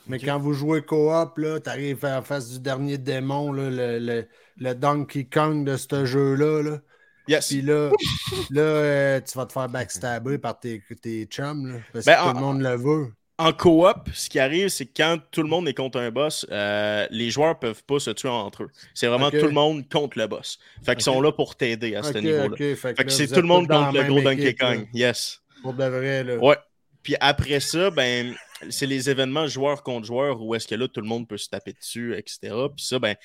Mais 0.08 0.20
quand 0.20 0.38
vous 0.38 0.54
jouez 0.54 0.82
coop, 0.82 1.38
là, 1.38 1.60
t'arrives 1.62 2.04
en 2.04 2.22
face 2.22 2.50
du 2.50 2.60
dernier 2.60 2.98
démon, 2.98 3.54
là, 3.54 3.70
le, 3.70 4.00
le, 4.00 4.28
le 4.58 4.74
Donkey 4.74 5.26
Kong 5.26 5.66
de 5.66 5.78
ce 5.78 6.06
jeu-là. 6.06 6.62
Là. 6.62 6.80
Yes. 7.28 7.48
Puis 7.48 7.62
là, 7.62 7.90
là 8.50 8.62
euh, 8.62 9.22
tu 9.22 9.38
vas 9.38 9.46
te 9.46 9.54
faire 9.54 9.70
backstabber 9.70 10.38
par 10.38 10.60
tes, 10.60 10.82
tes 11.02 11.26
chums, 11.26 11.68
là, 11.68 11.80
parce 11.92 12.06
Ben, 12.06 12.16
que 12.16 12.30
tout 12.30 12.36
le 12.36 12.42
monde 12.42 12.62
le 12.62 12.76
veut. 12.76 13.14
En 13.40 13.52
coop, 13.52 14.10
ce 14.14 14.30
qui 14.30 14.38
arrive, 14.38 14.68
c'est 14.68 14.86
que 14.86 14.92
quand 14.96 15.18
tout 15.32 15.42
le 15.42 15.50
monde 15.50 15.68
est 15.68 15.74
contre 15.74 16.00
un 16.00 16.12
boss, 16.12 16.46
euh, 16.52 17.08
les 17.10 17.32
joueurs 17.32 17.58
peuvent 17.58 17.84
pas 17.84 18.00
se 18.00 18.12
tuer 18.12 18.30
entre 18.30 18.64
eux. 18.64 18.70
C'est 18.94 19.08
vraiment 19.08 19.32
tout 19.32 19.38
le 19.38 19.50
monde 19.50 19.90
contre 19.90 20.20
le 20.20 20.28
boss. 20.28 20.60
Fait 20.84 20.94
qu'ils 20.94 21.04
sont 21.04 21.20
là 21.20 21.32
pour 21.32 21.56
t'aider 21.56 21.96
à 21.96 22.04
ce 22.04 22.16
niveau-là. 22.18 22.56
fait 22.56 22.76
Fait 22.76 22.94
que 22.94 23.10
c'est 23.10 23.28
tout 23.28 23.42
le 23.42 23.48
monde 23.48 23.68
contre 23.68 23.92
le 23.92 24.04
gros 24.04 24.22
Donkey 24.22 24.54
Kong. 24.54 24.88
Yes. 24.94 25.42
Pour 25.64 25.74
de 25.74 25.84
vrai, 25.84 26.24
là. 26.24 26.36
Ouais. 26.38 26.58
Puis 27.02 27.16
après 27.20 27.60
ça, 27.60 27.90
ben, 27.90 28.36
c'est 28.70 28.86
les 28.86 29.10
événements 29.10 29.48
joueur 29.48 29.82
contre 29.84 30.06
joueur 30.06 30.42
où 30.42 30.54
est-ce 30.56 30.68
que 30.68 30.76
là, 30.76 30.88
tout 30.88 31.02
le 31.02 31.08
monde 31.08 31.28
peut 31.28 31.38
se 31.38 31.50
taper 31.50 31.74
dessus, 31.74 32.16
etc. 32.16 32.56
Puis 32.76 32.86
ça, 32.86 33.00
ben, 33.00 33.16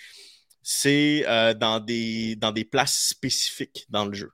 c'est 0.62 1.24
euh, 1.26 1.54
dans, 1.54 1.80
des, 1.80 2.36
dans 2.36 2.52
des 2.52 2.64
places 2.64 3.09
spécifiques 3.09 3.86
dans 3.88 4.04
le 4.04 4.14
jeu. 4.14 4.30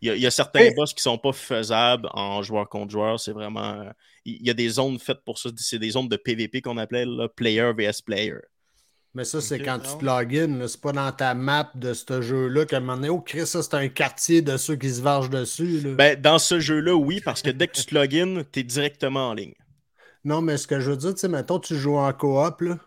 Il 0.00 0.08
y 0.08 0.10
a, 0.10 0.14
il 0.14 0.22
y 0.22 0.26
a 0.26 0.30
certains 0.30 0.70
boss 0.76 0.94
qui 0.94 1.02
sont 1.02 1.18
pas 1.18 1.32
faisables 1.32 2.08
en 2.12 2.42
joueur 2.42 2.68
contre 2.68 2.92
joueur. 2.92 3.18
C'est 3.18 3.32
vraiment. 3.32 3.80
euh, 3.80 3.90
il 4.24 4.46
y 4.46 4.50
a 4.50 4.54
des 4.54 4.68
zones 4.68 4.98
faites 4.98 5.24
pour 5.24 5.38
ça. 5.38 5.50
C'est 5.56 5.78
des 5.78 5.90
zones 5.90 6.08
de 6.08 6.16
PVP 6.16 6.60
qu'on 6.62 6.76
appelait 6.76 7.04
là, 7.04 7.28
player 7.28 7.72
vs 7.76 8.02
player. 8.04 8.36
Mais 9.14 9.24
ça, 9.24 9.40
c'est 9.40 9.58
quand 9.58 9.78
non. 9.78 9.92
tu 9.92 9.98
te 9.98 10.04
login. 10.04 10.68
C'est 10.68 10.80
pas 10.80 10.92
dans 10.92 11.10
ta 11.10 11.34
map 11.34 11.70
de 11.74 11.92
ce 11.94 12.20
jeu-là 12.22 12.66
qu'à 12.66 12.76
un 12.76 12.80
moment 12.80 12.94
donné, 12.96 13.08
oh 13.08 13.20
Chris, 13.20 13.46
ça 13.46 13.62
c'est 13.62 13.74
un 13.74 13.88
quartier 13.88 14.42
de 14.42 14.56
ceux 14.56 14.76
qui 14.76 14.90
se 14.90 15.00
vargent 15.00 15.30
dessus. 15.30 15.80
là. 15.80 15.94
Ben, 15.94 16.20
dans 16.20 16.38
ce 16.38 16.60
jeu-là, 16.60 16.94
oui, 16.94 17.20
parce 17.20 17.42
que 17.42 17.50
dès 17.50 17.66
que 17.66 17.72
tu 17.72 17.84
te 17.86 17.94
login, 17.94 18.44
tu 18.52 18.60
es 18.60 18.62
directement 18.62 19.30
en 19.30 19.34
ligne. 19.34 19.54
Non, 20.24 20.42
mais 20.42 20.56
ce 20.58 20.66
que 20.66 20.78
je 20.78 20.90
veux 20.90 20.96
dire, 20.96 21.14
tu 21.14 21.20
sais, 21.20 21.28
mettons, 21.28 21.58
tu 21.58 21.74
joues 21.74 21.96
en 21.96 22.12
coop, 22.12 22.60
là. 22.60 22.78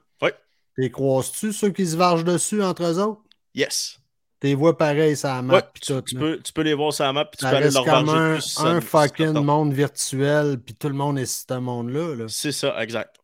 T'es 0.78 0.90
croises-tu 0.90 1.52
ceux 1.54 1.70
qui 1.72 1.86
se 1.86 1.96
vargent 1.98 2.24
dessus 2.24 2.62
entre 2.64 2.84
eux 2.84 3.00
autres? 3.00 3.22
Yes. 3.54 3.98
T'es 4.40 4.54
vois 4.56 4.76
pareil, 4.78 5.16
ça 5.16 5.40
map 5.42 5.54
Ouais, 5.56 5.62
pis 5.74 5.82
tu, 5.82 5.94
tout. 5.94 6.02
tu 6.02 6.16
là. 6.16 6.22
peux, 6.22 6.40
tu 6.42 6.52
peux 6.54 6.62
les 6.64 6.74
voir 6.74 6.92
sur 6.94 7.04
la 7.06 7.14
map, 7.14 7.26
puis 7.26 7.38
tu 7.38 7.46
peux 7.46 7.56
aller 7.56 7.70
leur 7.70 7.86
comme 7.86 8.10
un, 8.10 8.34
plus 8.36 8.58
un 8.60 8.80
ça- 8.80 8.82
fucking 8.82 9.34
monde 9.34 9.72
virtuel, 9.74 10.58
puis 10.60 10.74
tout 10.74 10.88
le 10.88 10.96
monde 10.96 11.20
est 11.20 11.26
sur 11.28 11.46
ce 11.50 11.60
monde-là. 11.60 12.16
là. 12.16 12.26
C'est 12.28 12.52
ça, 12.52 12.82
exact. 12.82 13.18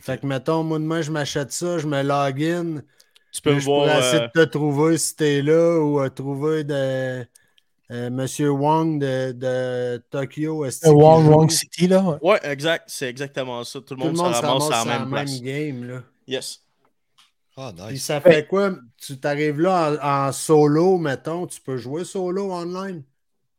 Fait 0.00 0.20
que, 0.20 0.26
mettons, 0.26 0.62
moi, 0.64 0.78
demain, 0.78 1.02
je 1.02 1.10
m'achète 1.12 1.52
ça, 1.52 1.78
je 1.78 1.86
me 1.86 2.02
login. 2.02 2.82
Tu 3.32 3.42
peux 3.42 3.54
me 3.54 3.60
je 3.60 3.64
voir. 3.64 3.86
pourrais 3.86 3.98
essayer 4.00 4.22
euh, 4.22 4.26
de 4.34 4.44
te 4.44 4.50
trouver 4.50 4.98
si 4.98 5.14
t'es 5.16 5.42
là 5.42 5.78
ou 5.80 6.00
euh, 6.00 6.08
trouver 6.08 6.64
de, 6.64 7.24
euh, 7.92 8.10
Monsieur 8.10 8.50
Wong 8.50 9.00
de, 9.00 9.30
de 9.32 10.02
Tokyo. 10.10 10.64
Wong? 10.86 11.26
Wong 11.28 11.50
City, 11.50 11.86
là. 11.86 12.02
ouais. 12.02 12.18
Ouais, 12.22 12.40
exact. 12.42 12.84
C'est 12.88 13.08
exactement 13.08 13.62
ça. 13.62 13.80
Tout 13.80 13.94
le 13.94 14.00
Tout 14.00 14.06
le 14.08 14.12
monde, 14.14 14.16
monde 14.16 14.34
se 14.34 14.40
se 14.40 14.46
ramasse 14.46 14.66
à 14.66 14.70
la 14.70 14.76
sur 14.82 14.86
même 14.90 15.00
la 15.02 15.06
place. 15.06 15.30
même 15.32 15.40
game. 15.42 15.84
Là. 15.88 16.02
Yes. 16.26 16.60
Ah, 17.60 17.72
Puis 17.86 17.98
ça 17.98 18.20
fait 18.20 18.46
quoi? 18.46 18.78
Tu 18.96 19.18
t'arrives 19.20 19.60
là 19.60 19.92
en, 20.02 20.28
en 20.28 20.32
solo, 20.32 20.98
mettons. 20.98 21.46
Tu 21.46 21.60
peux 21.60 21.76
jouer 21.76 22.04
solo 22.04 22.52
online? 22.52 23.04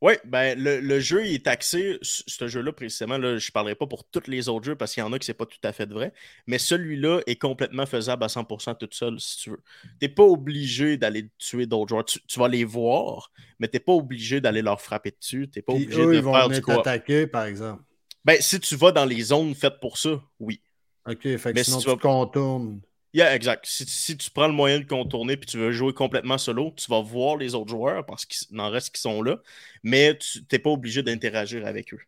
Oui, 0.01 0.13
ben 0.25 0.57
le, 0.59 0.79
le 0.79 0.99
jeu 0.99 1.27
il 1.27 1.35
est 1.35 1.45
axé, 1.45 1.99
ce 2.01 2.47
jeu-là 2.47 2.73
précisément, 2.73 3.19
là, 3.19 3.37
je 3.37 3.47
ne 3.47 3.51
parlerai 3.51 3.75
pas 3.75 3.85
pour 3.85 4.03
tous 4.03 4.25
les 4.27 4.49
autres 4.49 4.65
jeux 4.65 4.75
parce 4.75 4.95
qu'il 4.95 5.01
y 5.01 5.03
en 5.05 5.13
a 5.13 5.19
que 5.19 5.25
c'est 5.25 5.35
pas 5.35 5.45
tout 5.45 5.59
à 5.63 5.71
fait 5.73 5.85
vrai, 5.87 6.11
mais 6.47 6.57
celui-là 6.57 7.21
est 7.27 7.35
complètement 7.35 7.85
faisable 7.85 8.23
à 8.23 8.29
100% 8.29 8.73
tout 8.73 8.89
seul 8.91 9.19
si 9.19 9.37
tu 9.37 9.49
veux. 9.51 9.61
Tu 9.99 10.07
n'es 10.07 10.09
pas 10.09 10.23
obligé 10.23 10.97
d'aller 10.97 11.29
tuer 11.37 11.67
d'autres 11.67 11.89
joueurs. 11.89 12.05
Tu, 12.05 12.19
tu 12.25 12.39
vas 12.39 12.47
les 12.47 12.63
voir, 12.63 13.31
mais 13.59 13.67
tu 13.67 13.75
n'es 13.75 13.79
pas 13.79 13.93
obligé 13.93 14.41
d'aller 14.41 14.63
leur 14.63 14.81
frapper 14.81 15.11
dessus. 15.11 15.47
Tu 15.53 15.59
n'es 15.59 15.63
pas 15.63 15.73
Puis 15.73 15.89
obligé 15.89 16.01
eux, 16.03 16.15
de 16.15 16.19
ils 16.19 16.23
vont 16.23 16.31
faire 16.31 16.49
du 16.49 16.63
quoi. 16.63 16.83
t'attaquer, 16.83 17.25
par 17.25 17.45
exemple. 17.45 17.83
Ben, 18.25 18.41
si 18.41 18.59
tu 18.59 18.75
vas 18.75 18.91
dans 18.91 19.05
les 19.05 19.21
zones 19.21 19.55
faites 19.55 19.79
pour 19.79 19.97
ça, 19.97 20.21
oui. 20.39 20.61
OK, 21.05 21.37
fait 21.37 21.53
que 21.53 21.55
Mais 21.55 21.63
si 21.63 21.65
sinon 21.65 21.81
tu 21.81 21.87
tu, 21.87 21.89
vas- 21.89 21.97
contournes. 21.99 22.81
Yeah, 23.13 23.35
exact. 23.35 23.65
Si, 23.67 23.85
si 23.85 24.15
tu 24.17 24.31
prends 24.31 24.47
le 24.47 24.53
moyen 24.53 24.79
de 24.79 24.85
contourner 24.85 25.35
puis 25.35 25.45
tu 25.45 25.57
veux 25.57 25.71
jouer 25.73 25.93
complètement 25.93 26.37
solo, 26.37 26.73
tu 26.77 26.89
vas 26.89 27.01
voir 27.01 27.35
les 27.37 27.55
autres 27.55 27.69
joueurs 27.69 28.05
parce 28.05 28.25
qu'il 28.25 28.57
en 28.59 28.69
reste 28.69 28.95
qui 28.95 29.01
sont 29.01 29.21
là, 29.21 29.37
mais 29.83 30.17
tu 30.17 30.39
n'es 30.51 30.59
pas 30.59 30.69
obligé 30.69 31.03
d'interagir 31.03 31.65
avec 31.67 31.93
eux. 31.93 31.99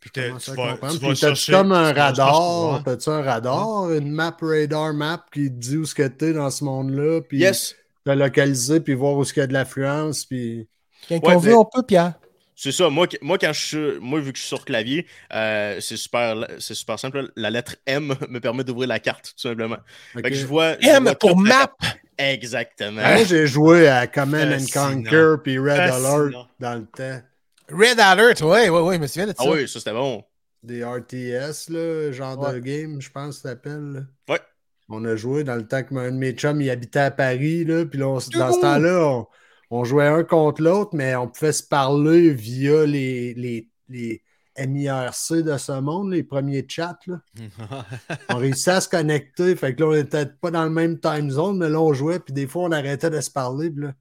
Puis 0.00 0.10
t'es- 0.12 0.28
Comment 0.28 0.38
tu 0.38 0.50
vas, 0.52 0.74
tu 0.74 0.78
Puis 0.78 0.88
vas 0.88 1.08
t'as-tu 1.08 1.16
chercher. 1.16 1.52
comme 1.52 1.72
un 1.72 1.92
tu 1.92 1.98
radar? 1.98 2.82
T'as-tu 2.84 3.10
un 3.10 3.20
radar? 3.22 3.90
Une 3.92 4.10
map 4.12 4.36
radar 4.40 4.94
map 4.94 5.24
qui 5.32 5.48
te 5.50 5.54
dit 5.56 5.76
où 5.76 5.84
ce 5.84 5.94
que 5.94 6.06
t'es 6.06 6.32
dans 6.32 6.50
ce 6.50 6.62
monde-là? 6.64 7.20
Puis 7.22 7.38
Yes, 7.38 7.74
te 8.04 8.10
localiser, 8.12 8.80
puis 8.80 8.94
voir 8.94 9.14
où 9.14 9.24
ce 9.24 9.32
qu'il 9.34 9.40
y 9.40 9.44
a 9.44 9.46
de 9.48 9.52
l'affluence, 9.52 10.24
puis... 10.24 10.68
Quand 11.08 11.16
Ouais, 11.26 11.34
on 11.34 11.38
veut, 11.38 11.50
mais- 11.50 11.56
on 11.56 11.64
peut, 11.64 11.82
Pierre. 11.82 12.14
C'est 12.60 12.72
ça. 12.72 12.90
Moi, 12.90 13.06
quand 13.06 13.52
je 13.52 13.64
suis, 13.64 14.00
moi, 14.00 14.18
vu 14.18 14.32
que 14.32 14.36
je 14.36 14.42
suis 14.42 14.48
sur 14.48 14.64
clavier, 14.64 15.06
euh, 15.32 15.78
c'est 15.80 15.96
super, 15.96 16.34
c'est 16.58 16.74
super 16.74 16.98
simple. 16.98 17.30
La 17.36 17.50
lettre 17.50 17.76
M 17.86 18.16
me 18.28 18.40
permet 18.40 18.64
d'ouvrir 18.64 18.88
la 18.88 18.98
carte, 18.98 19.32
tout 19.36 19.48
simplement. 19.48 19.76
OK. 20.16 20.22
Fait 20.22 20.30
que 20.30 20.34
je 20.34 20.44
vois, 20.44 20.76
je 20.80 20.88
M 20.88 21.04
vois 21.04 21.14
pour 21.14 21.40
la 21.40 21.48
map. 21.48 21.76
Exactement. 22.18 23.00
Moi, 23.00 23.22
j'ai 23.22 23.46
joué 23.46 23.86
à 23.86 24.08
Command 24.08 24.52
and. 24.52 24.64
Conquer 24.74 25.36
puis 25.44 25.56
Red. 25.56 25.78
Alert 25.78 26.48
dans 26.58 26.74
le 26.74 26.86
temps. 26.86 27.22
Red 27.70 28.00
Alert, 28.00 28.40
ouais, 28.40 28.68
ouais, 28.68 28.80
ouais, 28.80 28.96
je 28.96 29.00
me 29.02 29.06
souviens 29.06 29.26
de 29.26 29.32
ça. 29.32 29.44
Ah 29.46 29.50
oui, 29.50 29.68
ça 29.68 29.78
c'était 29.78 29.92
bon. 29.92 30.24
Des 30.64 30.82
RTS, 30.82 31.68
là, 31.68 32.10
genre 32.10 32.52
de 32.52 32.58
game, 32.58 33.00
je 33.00 33.10
pense 33.10 33.36
que 33.36 33.42
ça 33.42 33.50
s'appelle. 33.50 34.08
Ouais. 34.28 34.40
On 34.88 35.04
a 35.04 35.14
joué 35.14 35.44
dans 35.44 35.54
le 35.54 35.64
temps 35.64 35.84
que 35.84 35.94
un 35.94 36.10
de 36.10 36.16
mes 36.16 36.32
chums 36.32 36.60
il 36.60 36.70
habitait 36.70 36.98
à 36.98 37.10
Paris, 37.12 37.64
là, 37.64 37.84
puis 37.84 38.00
là, 38.00 38.08
on 38.08 38.14
dans 38.14 38.20
ce 38.52 38.60
temps-là, 38.60 39.04
on, 39.04 39.26
on 39.70 39.84
jouait 39.84 40.06
un 40.06 40.24
contre 40.24 40.62
l'autre, 40.62 40.90
mais 40.94 41.14
on 41.16 41.28
pouvait 41.28 41.52
se 41.52 41.62
parler 41.62 42.30
via 42.30 42.86
les, 42.86 43.34
les, 43.34 43.68
les 43.88 44.22
MIRC 44.58 45.42
de 45.42 45.56
ce 45.56 45.80
monde, 45.80 46.12
les 46.12 46.22
premiers 46.22 46.66
chats. 46.68 46.98
Là. 47.06 47.20
On 48.30 48.36
réussissait 48.36 48.72
à 48.72 48.80
se 48.80 48.88
connecter, 48.88 49.56
fait 49.56 49.74
que 49.74 49.82
là, 49.82 49.88
on 49.88 49.94
n'était 49.94 50.26
pas 50.26 50.50
dans 50.50 50.64
le 50.64 50.70
même 50.70 50.98
time 50.98 51.30
zone, 51.30 51.58
mais 51.58 51.68
là, 51.68 51.80
on 51.80 51.92
jouait, 51.92 52.18
puis 52.18 52.34
des 52.34 52.46
fois, 52.46 52.64
on 52.64 52.72
arrêtait 52.72 53.10
de 53.10 53.20
se 53.20 53.30
parler, 53.30 53.70
puis 53.70 53.84
là, 53.84 53.92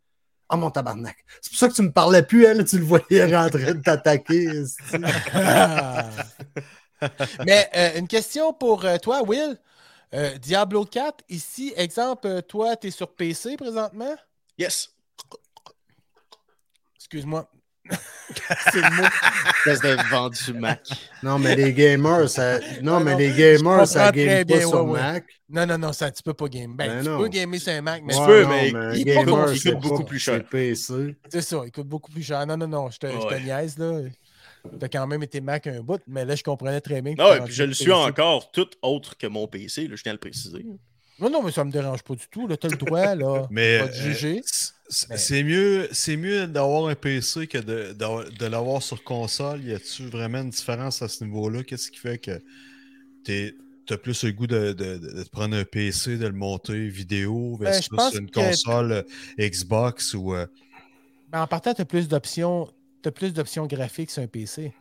ah 0.50 0.56
mon 0.56 0.72
tabarnak, 0.72 1.18
c'est 1.42 1.52
pour 1.52 1.60
ça 1.60 1.68
que 1.68 1.74
tu 1.74 1.82
me 1.82 1.92
parlais 1.92 2.24
plus, 2.24 2.46
elle, 2.46 2.64
tu 2.66 2.80
le 2.80 2.86
voyais 2.86 3.36
rentrer 3.36 3.74
de 3.74 3.82
t'attaquer. 3.82 4.48
Mais 7.46 7.70
euh, 7.76 8.00
une 8.00 8.08
question 8.08 8.54
pour 8.54 8.86
euh, 8.86 8.98
toi, 8.98 9.22
Will. 9.24 9.60
Euh, 10.14 10.38
Diablo 10.38 10.86
4, 10.86 11.26
ici, 11.30 11.74
exemple, 11.76 12.42
toi, 12.44 12.78
tu 12.78 12.88
es 12.88 12.92
sur 12.92 13.14
PC 13.14 13.58
présentement? 13.58 14.16
Yes. 14.58 14.97
Excuse-moi. 17.10 17.50
C'est 18.72 18.82
le 18.82 18.96
mot. 18.98 19.08
Espèce 19.66 19.80
de 19.80 20.10
vendu 20.10 20.54
Mac. 20.60 20.82
Non, 21.24 21.40
mais 21.40 21.56
les 21.56 21.72
gamers, 21.72 22.30
ça, 22.30 22.60
non, 22.82 23.00
mais 23.00 23.14
non, 23.14 23.18
les 23.18 23.32
gamers, 23.32 23.88
ça 23.88 24.12
game 24.12 24.28
pas 24.40 24.44
bien, 24.44 24.60
sur 24.68 24.84
ouais, 24.84 24.92
ouais. 24.92 25.00
Mac. 25.02 25.26
Non, 25.50 25.66
non, 25.66 25.78
non, 25.78 25.94
ça, 25.94 26.12
tu 26.12 26.22
peux 26.22 26.34
pas 26.34 26.48
game. 26.50 26.76
Ben, 26.76 26.88
Ben 26.90 27.04
tu 27.04 27.10
non. 27.10 27.20
peux 27.20 27.30
gamer 27.30 27.60
sur 27.62 27.72
un 27.72 27.82
Mac, 27.82 28.02
mais 28.06 28.14
Tu 28.14 28.20
peux, 28.26 28.44
non, 28.44 28.50
mais 28.50 28.70
il 29.00 29.06
gamer, 29.06 29.46
coûte 29.54 29.82
beaucoup 29.82 30.04
plus 30.04 30.20
cher. 30.20 30.36
c'est 30.40 30.50
PC. 30.50 31.16
c'est 31.30 31.42
ça, 31.42 31.62
il 31.66 31.72
coûte 31.72 31.88
beaucoup 31.88 32.12
plus 32.12 32.24
cher. 32.24 32.46
Non, 32.46 32.58
non, 32.58 32.68
non, 32.68 32.90
je 32.92 32.98
te, 32.98 33.08
je 33.08 33.12
te 33.18 33.26
Ouais. 33.34 33.42
niaise, 33.42 33.78
là. 33.78 34.02
T'as 34.78 34.90
quand 34.90 35.08
même 35.08 35.24
été 35.24 35.40
Mac 35.40 35.66
un 35.68 35.80
bout, 35.80 36.02
mais 36.08 36.26
là, 36.26 36.36
je 36.36 36.44
comprenais 36.44 36.82
très 36.82 37.02
bien. 37.02 37.14
Ah 37.20 37.30
ouais, 37.30 37.38
t'es 37.40 37.46
puis 37.46 37.54
je 37.54 37.64
le 37.64 37.74
suis 37.74 37.92
encore 37.94 38.52
tout 38.52 38.68
autre 38.82 39.16
que 39.18 39.28
mon 39.28 39.48
PC, 39.48 39.88
là, 39.88 39.96
je 39.96 40.04
tiens 40.04 40.12
à 40.12 40.16
le 40.16 40.20
préciser. 40.20 40.66
Non, 41.20 41.30
non, 41.30 41.42
mais 41.42 41.52
ça 41.54 41.64
me 41.64 41.72
dérange 41.72 42.04
pas 42.04 42.16
du 42.16 42.28
tout. 42.30 42.48
Là, 42.48 42.58
t'as 42.58 42.68
le 42.68 42.76
droit, 42.76 43.16
là. 43.16 43.48
Mais 43.50 43.80
pas 43.80 43.88
de 43.88 43.92
euh, 43.92 43.94
juger. 43.96 44.42
C'est 44.90 45.44
mieux, 45.44 45.90
mieux 46.18 46.48
d'avoir 46.48 46.88
un 46.88 46.96
PC 46.96 47.48
que 47.48 47.58
de, 47.58 47.94
de 47.94 48.46
l'avoir 48.46 48.82
sur 48.82 49.04
console. 49.04 49.64
Y 49.64 49.74
a-tu 49.74 50.08
vraiment 50.08 50.40
une 50.42 50.50
différence 50.50 51.02
à 51.02 51.08
ce 51.08 51.24
niveau-là? 51.24 51.64
Qu'est-ce 51.64 51.92
qui 51.92 52.00
fait 52.00 52.18
que 52.18 52.42
tu 53.24 53.54
as 53.90 53.98
plus 53.98 54.24
le 54.24 54.32
goût 54.32 54.48
de, 54.48 54.74
de- 54.74 55.24
prendre 55.32 55.56
un 55.56 55.66
PC, 55.66 56.18
de 56.18 56.28
le 56.28 56.34
monter 56.34 56.88
vidéo 56.88 57.58
Ben, 57.58 57.66
versus 57.72 57.90
une 58.16 58.30
console 58.32 58.92
euh, 58.92 59.04
Xbox 59.40 60.14
ou 60.14 60.34
euh, 60.34 60.46
Ben, 61.32 61.42
en 61.42 61.48
partant, 61.48 61.74
t'as 61.74 61.86
plus 61.86 62.08
d'options. 62.08 62.70
T'as 63.02 63.12
plus 63.12 63.34
d'options 63.34 63.68
graphiques 63.68 64.12
sur 64.12 64.24
un 64.24 64.28
PC. 64.28 64.74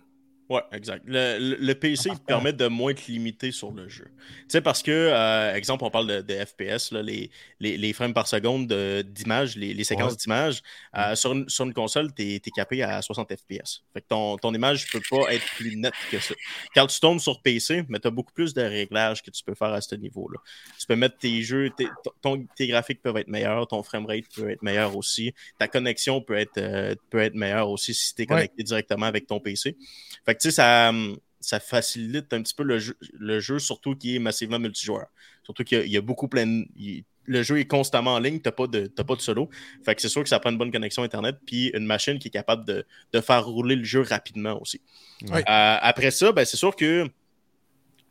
Ouais, 0.49 0.63
exact. 0.71 1.03
Le, 1.07 1.39
le- 1.41 1.57
le 1.57 1.75
PC 1.75 2.05
te 2.05 2.09
partant. 2.11 2.25
permet 2.25 2.53
de 2.53 2.69
moins 2.69 2.95
te 2.95 3.11
limiter 3.11 3.51
sur 3.51 3.73
le 3.73 3.89
jeu. 3.89 4.05
Tu 4.05 4.45
sais, 4.49 4.61
parce 4.61 4.81
que, 4.81 4.93
euh, 4.93 5.53
exemple, 5.55 5.83
on 5.83 5.91
parle 5.91 6.07
de, 6.07 6.21
de 6.21 6.35
FPS, 6.45 6.93
là, 6.93 7.03
les, 7.03 7.31
les, 7.59 7.77
les 7.77 7.93
frames 7.93 8.15
par 8.15 8.29
seconde 8.29 8.69
de- 8.69 9.03
d'images, 9.03 9.57
les, 9.57 9.75
les 9.75 9.83
séquences 9.83 10.13
Ouais. 10.13 10.19
d'images. 10.19 10.63
euh, 10.97 11.17
sur, 11.17 11.33
une, 11.33 11.49
sur 11.49 11.65
une 11.65 11.75
console, 11.75 12.15
tu 12.15 12.23
es, 12.35 12.41
capé 12.55 12.83
à 12.85 13.03
60 13.03 13.29
FPS. 13.35 13.83
Fait 13.93 14.01
que 14.03 14.07
ton, 14.09 14.37
ton 14.39 14.55
image 14.55 14.87
ne 14.87 15.01
peut 15.01 15.05
pas 15.11 15.35
être 15.35 15.45
plus 15.57 15.77
nette 15.77 15.95
que 16.13 16.21
ça. 16.21 16.35
Quand 16.75 16.87
tu 16.87 17.01
tombes 17.01 17.19
sur 17.19 17.43
PC, 17.43 17.85
mais 17.89 17.99
tu 17.99 18.07
as 18.07 18.11
beaucoup 18.13 18.33
plus 18.33 18.55
de 18.55 18.63
réglages 18.63 19.23
que 19.25 19.31
tu 19.33 19.43
peux 19.43 19.55
faire 19.57 19.73
à 19.73 19.81
ce 19.81 19.97
niveau-là. 19.97 20.39
Tu 20.79 20.87
peux 20.87 20.95
mettre 20.97 21.19
tes 21.19 21.43
jeux, 21.43 21.71
tes, 21.77 21.89
ton- 22.23 22.47
tes 22.57 22.69
graphiques 22.69 23.03
peuvent 23.03 23.17
être 23.17 23.29
meilleurs, 23.29 23.67
ton 23.67 23.83
framerate 23.83 24.25
peut 24.35 24.51
être 24.51 24.63
meilleur 24.63 24.97
aussi, 24.97 25.35
ta 25.59 25.67
connexion 25.67 26.21
peut 26.21 26.37
être, 26.39 26.59
euh, 26.59 26.95
peut 27.11 27.19
être 27.21 27.35
meilleure 27.35 27.69
aussi 27.69 27.93
si 27.95 28.15
tu 28.15 28.23
es 28.23 28.25
Ouais. 28.27 28.37
connecté 28.37 28.63
directement 28.63 29.07
avec 29.07 29.27
ton 29.27 29.41
PC. 29.41 29.77
Fait 30.25 30.36
que 30.37 30.43
tu 30.43 30.49
sais, 30.51 30.55
ça, 30.57 30.91
hum, 30.91 31.17
ça 31.41 31.59
facilite 31.61 32.33
un 32.33 32.43
petit 32.43 32.55
peu 32.55 32.63
le 32.65 32.79
jeu, 32.79 32.97
le 33.19 33.41
jeu, 33.41 33.59
surtout 33.59 33.95
qui 33.97 34.17
est 34.17 34.19
massivement 34.19 34.59
multijoueur. 34.59 35.07
Surtout 35.43 35.65
qu'il 35.65 35.79
y 35.79 35.81
a- 35.81 35.85
il 35.85 35.91
y, 35.93 35.97
a 35.97 36.01
beaucoup 36.01 36.29
plein. 36.29 36.47
de- 36.47 36.67
il- 36.77 37.05
le 37.29 37.43
jeu 37.43 37.59
est 37.59 37.65
constamment 37.67 38.15
en 38.15 38.19
ligne, 38.21 38.39
t'as 38.41 38.53
pas 38.53 38.69
de 38.69 38.87
pas 38.87 39.17
de 39.17 39.21
solo. 39.21 39.49
Fait 39.85 39.95
que 39.97 40.01
c'est 40.01 40.09
sûr 40.09 40.23
que 40.23 40.29
ça 40.29 40.39
prend 40.39 40.51
une 40.51 40.59
bonne 40.59 40.71
connexion 40.71 41.03
Internet, 41.03 41.37
puis 41.45 41.73
une 41.75 41.85
machine 41.85 42.21
qui 42.21 42.29
est 42.29 42.31
capable 42.31 42.65
de, 42.65 42.85
de 43.13 43.21
faire 43.21 43.45
rouler 43.45 43.75
le 43.75 43.83
jeu 43.85 44.03
rapidement 44.03 44.61
aussi. 44.63 44.81
Euh, 45.25 45.33
après 45.45 46.13
ça, 46.13 46.31
ben, 46.33 46.45
c'est 46.45 46.57
sûr 46.57 46.77
que 46.77 47.09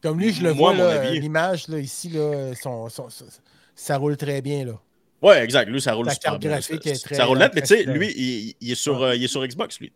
Comme 0.02 0.20
lui, 0.20 0.32
je 0.34 0.44
le 0.44 0.54
Moi, 0.54 0.74
vois, 0.74 1.06
l'image, 1.12 1.68
là, 1.70 1.80
ici, 1.80 2.10
là, 2.10 2.54
son- 2.62 2.90
son- 2.90 3.10
son- 3.10 3.26
ça 3.74 3.98
roule 3.98 4.18
très 4.18 4.42
bien, 4.42 4.66
là. 4.66 4.80
Ouais, 5.22 5.44
exact. 5.44 5.68
Lui, 5.70 5.82
ça 5.82 5.94
roule 5.94 6.06
La 6.06 6.14
super 6.14 6.38
bien. 6.38 6.62
Ça- 6.62 6.74
est 6.76 7.04
très- 7.04 7.16
Ça 7.16 7.26
roule 7.26 7.40
net, 7.40 7.54
mais 7.56 7.62
tu 7.62 7.68
sais, 7.68 7.84
lui, 7.84 8.12
il, 8.16 8.54
il 8.62 8.72
est 8.72 8.76
sur, 8.76 9.02
euh, 9.02 9.16
il 9.16 9.24
est 9.24 9.28
sur 9.28 9.44
Xbox, 9.48 9.80
lui. 9.80 9.92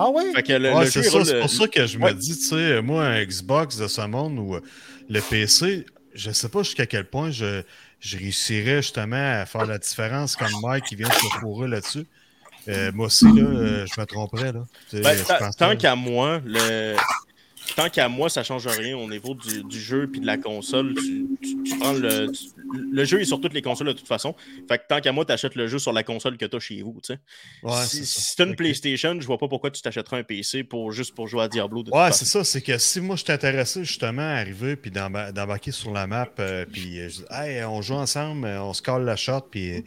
Ah 0.00 0.10
le, 0.10 0.74
Ouais, 0.74 0.86
c'est 0.86 1.02
c'est 1.02 1.34
euh, 1.34 1.40
pour 1.40 1.50
ça 1.50 1.66
que 1.66 1.84
je 1.84 1.98
ouais. 1.98 2.14
me 2.14 2.18
dis, 2.18 2.38
tu 2.38 2.44
sais, 2.44 2.80
moi, 2.80 3.04
un 3.04 3.24
Xbox 3.24 3.76
de 3.78 3.88
ce 3.88 4.02
monde 4.02 4.38
ou 4.38 4.54
euh, 4.54 4.60
le 5.10 5.20
PC, 5.20 5.86
je 6.14 6.30
sais 6.30 6.48
pas 6.48 6.62
jusqu'à 6.62 6.86
quel 6.86 7.04
point 7.04 7.32
je, 7.32 7.62
je 7.98 8.16
réussirais 8.16 8.76
justement 8.76 9.40
à 9.40 9.44
faire 9.44 9.66
la 9.66 9.78
différence 9.78 10.36
comme 10.36 10.52
Mike 10.62 10.84
qui 10.84 10.94
vient 10.94 11.08
de 11.08 11.14
se 11.14 11.38
fourrer 11.40 11.66
là-dessus. 11.66 12.06
Euh, 12.68 12.92
moi 12.92 13.06
aussi, 13.06 13.24
là, 13.24 13.42
euh, 13.42 13.86
je 13.86 14.00
me 14.00 14.06
tromperais. 14.06 14.52
Là. 14.52 14.66
Ben, 14.92 15.16
tant 15.58 15.76
qu'à 15.76 15.96
moi, 15.96 16.40
le... 16.44 16.94
tant 17.78 17.88
qu'à 17.90 18.08
moi, 18.08 18.28
ça 18.28 18.42
change 18.42 18.66
rien 18.66 18.96
au 18.98 19.08
niveau 19.08 19.34
du, 19.34 19.62
du 19.62 19.80
jeu 19.80 20.08
puis 20.10 20.20
de 20.20 20.26
la 20.26 20.36
console. 20.36 20.94
Tu, 20.94 21.26
tu- 21.40 21.62
tu 21.62 21.78
prends 21.78 21.92
le, 21.92 22.26
tu- 22.32 22.48
le 22.90 23.04
jeu 23.04 23.20
est 23.20 23.24
sur 23.24 23.40
toutes 23.40 23.54
les 23.54 23.62
consoles 23.62 23.86
de 23.86 23.92
toute 23.92 24.08
façon. 24.08 24.34
Fait 24.68 24.78
que 24.78 24.82
tant 24.88 25.00
qu'à 25.00 25.12
moi, 25.12 25.24
tu 25.24 25.30
achètes 25.32 25.54
le 25.54 25.68
jeu 25.68 25.78
sur 25.78 25.92
la 25.92 26.02
console 26.02 26.36
que 26.36 26.44
tu 26.44 26.56
as 26.56 26.58
chez 26.58 26.82
vous. 26.82 26.96
Ouais, 27.62 27.72
si 27.86 28.04
si 28.04 28.34
tu 28.34 28.42
as 28.42 28.46
une. 28.46 28.56
PlayStation, 28.56 29.16
je 29.20 29.26
vois 29.26 29.38
pas 29.38 29.46
pourquoi 29.46 29.70
tu 29.70 29.80
t'achèteras 29.80 30.18
un 30.18 30.24
PC 30.24 30.64
pour, 30.64 30.90
juste 30.90 31.14
pour 31.14 31.28
jouer 31.28 31.44
à 31.44 31.48
Diablo. 31.48 31.84
De 31.84 31.90
Ouais, 31.92 32.10
c'est 32.10 32.24
ça. 32.24 32.42
C'est 32.42 32.62
que 32.62 32.76
si 32.78 33.00
moi 33.00 33.14
je 33.14 33.24
t'intéressais 33.24 33.84
justement 33.84 34.22
à 34.22 34.34
arriver 34.40 34.74
puis 34.74 34.90
d'emba- 34.90 35.30
d'embarquer 35.30 35.70
sur 35.70 35.92
la 35.92 36.08
map, 36.08 36.28
euh, 36.40 36.66
puis 36.70 36.96
je 36.96 37.18
dis, 37.18 37.24
hey, 37.30 37.62
on 37.64 37.80
joue 37.80 37.94
ensemble, 37.94 38.46
on 38.48 38.72
se 38.74 38.82
colle 38.82 39.04
la 39.04 39.14
shot, 39.16 39.42
puis 39.50 39.84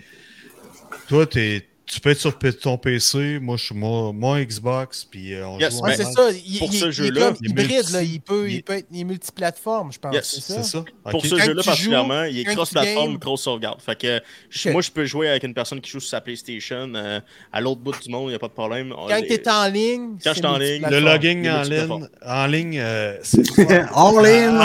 toi, 1.09 1.25
t'es- 1.27 1.67
tu 1.91 1.99
peux 1.99 2.11
être 2.11 2.19
sur 2.19 2.37
ton 2.61 2.77
PC, 2.77 3.39
moi 3.41 3.57
je 3.57 3.65
suis 3.65 3.75
mon, 3.75 4.13
mon 4.13 4.39
Xbox, 4.39 5.03
puis 5.03 5.33
euh, 5.33 5.45
on 5.47 5.59
Yes, 5.59 5.73
joue 5.75 5.81
Ouais, 5.81 5.89
ben, 5.89 5.95
c'est 5.97 6.05
ensemble. 6.05 6.31
ça. 6.31 6.37
Il, 6.45 6.59
pour 6.59 6.69
il- 6.73 6.77
ce 6.79 6.85
il 6.85 6.87
est 6.87 6.91
jeu-là, 6.91 7.25
comme 7.27 7.37
il 7.41 7.53
multi- 7.53 7.91
là. 7.93 8.01
Il 8.03 8.21
peut, 8.21 8.49
il- 8.49 8.55
il 8.55 8.63
peut 8.63 8.73
être 8.73 8.91
multiplateforme, 8.91 9.91
je 9.91 9.99
pense. 9.99 10.13
Yes, 10.13 10.39
c'est 10.39 10.53
ça? 10.53 10.63
ça. 10.63 10.83
Pour 11.09 11.25
ce 11.25 11.37
jeu-là 11.37 11.61
particulièrement, 11.63 12.23
il 12.23 12.39
est 12.39 12.43
games- 12.45 13.19
cross-sauvegarde. 13.19 13.81
Fait 13.81 13.95
que 13.99 14.21
moi, 14.71 14.81
je 14.81 14.91
peux 14.91 15.05
jouer 15.05 15.29
avec 15.29 15.43
une 15.43 15.53
personne 15.53 15.81
qui 15.81 15.91
joue 15.91 15.99
sur 15.99 16.09
sa 16.09 16.21
PlayStation 16.21 16.91
euh, 16.95 17.19
à 17.51 17.59
l'autre 17.61 17.81
bout 17.81 17.93
du 18.01 18.09
monde, 18.09 18.25
il 18.27 18.29
n'y 18.29 18.35
a 18.35 18.39
pas 18.39 18.47
de 18.47 18.53
problème. 18.53 18.93
Quand 18.95 19.07
Les- 19.07 19.27
tu 19.27 19.33
es 19.33 19.49
en 19.49 19.67
ligne, 19.67 20.11
Quand 20.23 20.31
je 20.31 20.37
suis 20.37 20.45
en 20.45 20.57
ligne, 20.57 20.85
Le 20.89 20.99
logging 20.99 21.49
en 21.49 21.61
ligne, 21.63 22.07
en 22.25 22.45
ligne, 22.47 22.79
euh, 22.79 23.17
c'est. 23.21 23.41
All 23.93 24.25
in, 24.25 24.57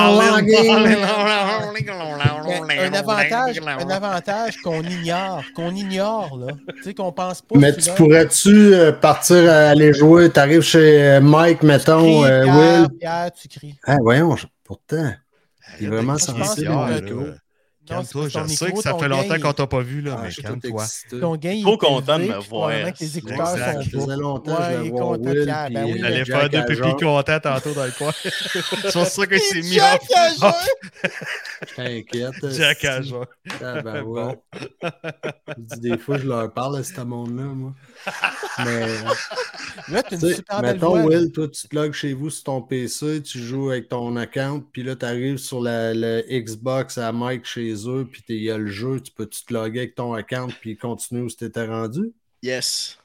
un 2.78 2.92
avantage, 2.94 3.58
un 3.66 3.90
avantage 3.90 4.56
qu'on 4.58 4.82
ignore, 4.82 5.42
qu'on 5.54 5.74
ignore, 5.74 6.36
là. 6.38 6.52
Tu 6.76 6.82
sais, 6.82 6.94
qu'on 6.94 7.12
pense 7.16 7.42
pas. 7.42 7.58
Mais 7.58 7.74
tu 7.74 7.90
pourrais-tu 7.92 8.74
euh, 8.74 8.92
partir 8.92 9.50
à 9.50 9.70
aller 9.70 9.92
jouer? 9.92 10.30
T'arrives 10.30 10.62
chez 10.62 11.02
euh, 11.02 11.20
Mike, 11.20 11.62
mettons, 11.62 12.24
euh, 12.24 12.44
Pierre, 12.44 12.56
Will. 12.56 12.98
Pierre, 12.98 13.30
tu 13.32 13.48
cries. 13.48 13.74
Ah, 13.84 13.96
voyons, 14.00 14.36
pourtant. 14.62 15.12
Il 15.80 15.86
est 15.86 15.88
vraiment 15.88 16.16
Je 16.16 16.26
pense 16.26 16.36
sensible, 16.36 17.42
que 17.86 17.94
c'est 17.94 18.06
c'est 18.06 18.12
Calme-toi, 18.12 18.22
que 18.24 18.48
je 18.50 18.54
sais 18.54 18.72
que 18.72 18.80
ça 18.82 18.98
fait 18.98 19.08
longtemps 19.08 19.34
il- 19.36 19.40
qu'on 19.42 19.52
t'a 19.52 19.66
pas 19.66 19.80
vu, 19.80 20.00
là, 20.00 20.16
Ah, 20.18 20.22
mais 20.24 20.42
calme-toi. 20.42 20.84
Ton 21.20 21.36
gain, 21.36 21.52
il 21.52 21.62
Trop 21.62 21.74
est 21.74 21.78
content 21.78 22.18
de 22.18 22.24
me 22.24 22.38
voir. 22.48 22.70
que 22.70 23.00
les 23.00 23.18
écouteurs 23.18 23.50
Exact. 23.52 23.72
sont 23.74 23.82
Ça 23.82 23.90
faisait 23.90 24.06
bas. 24.06 24.16
longtemps 24.16 24.50
Ouais, 24.52 24.56
que 24.58 24.64
je 24.64 24.70
il 24.70 24.76
voulais 24.76 24.86
est 24.86 24.90
voir 24.90 25.08
content, 25.08 25.30
puis, 25.30 25.44
Ben 25.74 25.84
oui, 25.84 25.92
euh, 25.92 25.96
Il 25.96 26.04
allait 26.06 26.24
faire 26.24 26.50
deux 26.50 26.64
pépis 26.66 26.80
contents 27.04 27.40
tantôt 27.40 27.72
dans 27.74 27.84
le 27.84 27.90
coin. 27.92 28.12
c'est 28.22 28.92
pour 28.92 29.06
ça 29.06 29.26
qu'il 29.26 29.40
s'est 29.40 29.60
mis 29.62 29.72
Jack 29.74 30.02
à! 30.14 30.54
T'inquiète. 31.74 32.34
Jack 32.52 32.84
à. 32.84 33.00
Ah, 33.62 33.82
ben 33.82 34.02
ouais. 34.02 34.38
Je 34.82 35.74
dis, 35.76 35.80
Des 35.90 35.98
fois, 35.98 36.18
je 36.18 36.26
leur 36.26 36.52
parle 36.52 36.78
à 36.78 36.82
ce 36.84 37.00
monde-là, 37.00 37.44
moi. 37.44 37.72
Mais, 38.64 38.86
Là, 38.96 39.14
tu 39.88 39.96
as 39.96 40.02
tu 40.02 40.14
une 40.14 40.20
sais, 40.20 40.34
super 40.36 40.62
belle 40.62 40.74
mettons, 40.74 40.90
voix. 40.90 41.04
Will, 41.04 41.32
toi, 41.32 41.48
tu 41.48 41.68
te 41.68 41.74
logs 41.76 41.92
chez 41.92 42.12
vous 42.12 42.30
sur 42.30 42.44
ton 42.44 42.62
PC, 42.62 43.22
tu 43.22 43.38
joues 43.40 43.70
avec 43.70 43.88
ton 43.88 44.16
account, 44.16 44.64
puis 44.72 44.82
là, 44.82 44.96
tu 44.96 45.04
arrives 45.04 45.38
sur 45.38 45.60
la, 45.60 45.92
le 45.94 46.24
Xbox 46.28 46.98
à 46.98 47.12
Mike 47.12 47.44
chez 47.46 47.72
eux, 47.88 48.08
puis 48.10 48.22
il 48.28 48.42
y 48.42 48.50
a 48.50 48.58
le 48.58 48.66
jeu, 48.68 49.00
tu 49.00 49.12
peux-tu 49.12 49.44
te 49.44 49.52
loguer 49.54 49.80
avec 49.80 49.94
ton 49.94 50.14
account, 50.14 50.48
puis 50.60 50.76
continuer 50.76 51.22
où 51.22 51.28
tu 51.28 51.44
étais 51.44 51.66
rendu? 51.66 52.12
Yes. 52.42 52.98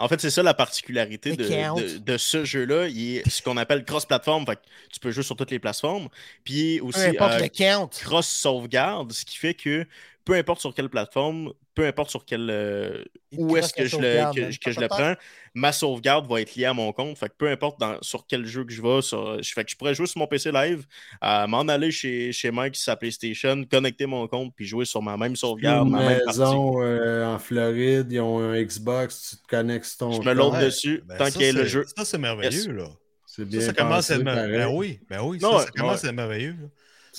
En 0.00 0.06
fait, 0.06 0.20
c'est 0.20 0.30
ça 0.30 0.44
la 0.44 0.54
particularité 0.54 1.34
de, 1.34 1.42
de- 1.44 1.98
de 1.98 2.16
ce 2.18 2.44
jeu-là. 2.44 2.86
Il 2.86 3.16
est 3.16 3.28
ce 3.28 3.42
qu'on 3.42 3.56
appelle 3.56 3.84
cross-platform. 3.84 4.44
Tu 4.92 5.00
peux 5.00 5.10
jouer 5.10 5.24
sur 5.24 5.34
toutes 5.34 5.50
les 5.50 5.58
plateformes. 5.58 6.08
Puis 6.44 6.80
aussi 6.80 7.00
Peu 7.00 7.08
importe 7.08 7.42
euh, 7.42 7.86
cross-sauvegarde, 8.04 9.12
ce 9.12 9.24
qui 9.24 9.36
fait 9.36 9.54
que 9.54 9.84
peu 10.24 10.34
importe 10.34 10.60
sur 10.60 10.72
quelle 10.72 10.88
plateforme, 10.88 11.52
peu 11.78 11.86
importe 11.86 12.10
sur 12.10 12.24
quel 12.24 12.48
euh, 12.50 13.04
où 13.36 13.56
est-ce 13.56 13.72
que, 13.72 13.86
je 13.86 13.96
le, 13.98 14.02
sauvegarde, 14.02 14.36
que, 14.60 14.72
je 14.72 14.80
le 14.80 14.88
prends, 14.88 15.14
ma 15.54 15.70
sauvegarde 15.70 16.28
va 16.28 16.40
être 16.40 16.56
liée 16.56 16.64
à 16.64 16.72
mon 16.74 16.92
compte. 16.92 17.16
Fait 17.16 17.28
que 17.28 17.34
peu 17.38 17.48
importe 17.48 17.78
dans- 17.78 17.98
sur 18.02 18.26
quel 18.26 18.44
jeu 18.46 18.64
que 18.64 18.72
je 18.72 18.82
vais, 18.82 19.00
sur, 19.00 19.40
je, 19.40 19.52
fait 19.52 19.64
que 19.64 19.70
je 19.70 19.76
pourrais 19.76 19.94
jouer 19.94 20.06
sur 20.08 20.18
mon 20.18 20.26
PC 20.26 20.50
live, 20.50 20.84
euh, 21.22 21.46
m'en 21.46 21.60
aller 21.68 21.92
chez, 21.92 22.32
chez 22.32 22.50
Mike 22.50 22.74
sur 22.74 22.84
sa 22.86 22.96
PlayStation, 22.96 23.64
connecter 23.70 24.06
mon 24.06 24.26
compte, 24.26 24.52
puis 24.56 24.66
jouer 24.66 24.84
sur 24.86 25.02
ma 25.02 25.16
même 25.16 25.36
sauvegarde, 25.36 25.86
Une 25.86 25.92
ma 25.92 26.00
même 26.08 26.20
partie. 26.24 26.40
maison 26.40 26.82
euh, 26.82 27.24
en 27.26 27.38
Floride, 27.38 28.08
ils 28.10 28.20
ont 28.20 28.40
un 28.40 28.60
Xbox, 28.60 29.30
tu 29.30 29.36
te 29.36 29.46
connectes 29.46 29.84
sur 29.86 29.98
ton 29.98 30.12
Je 30.20 30.28
me 30.28 30.34
compte. 30.34 30.58
dessus 30.60 31.04
Ben, 31.06 31.16
tant 31.16 31.30
qu'il 31.30 31.42
y 31.42 31.48
a 31.48 31.52
le 31.52 31.64
jeu. 31.64 31.84
Ça, 31.96 32.04
c'est 32.04 32.18
merveilleux, 32.18 32.72
là. 32.72 32.88
C'est 33.24 33.42
Ça, 33.42 33.48
bien 33.48 33.60
ça 33.60 33.72
commence 33.72 34.10
à. 34.10 34.18
Ben 34.18 34.66
oui, 34.72 34.98
ben 35.08 35.20
oui, 35.22 35.38
Non, 35.40 35.52
ça, 35.52 35.56
ouais, 35.58 35.64
ça 35.66 35.70
commence 35.70 36.00
ouais. 36.02 36.06
à 36.06 36.08
être 36.10 36.16
merveilleux. 36.16 36.56
là. 36.60 36.68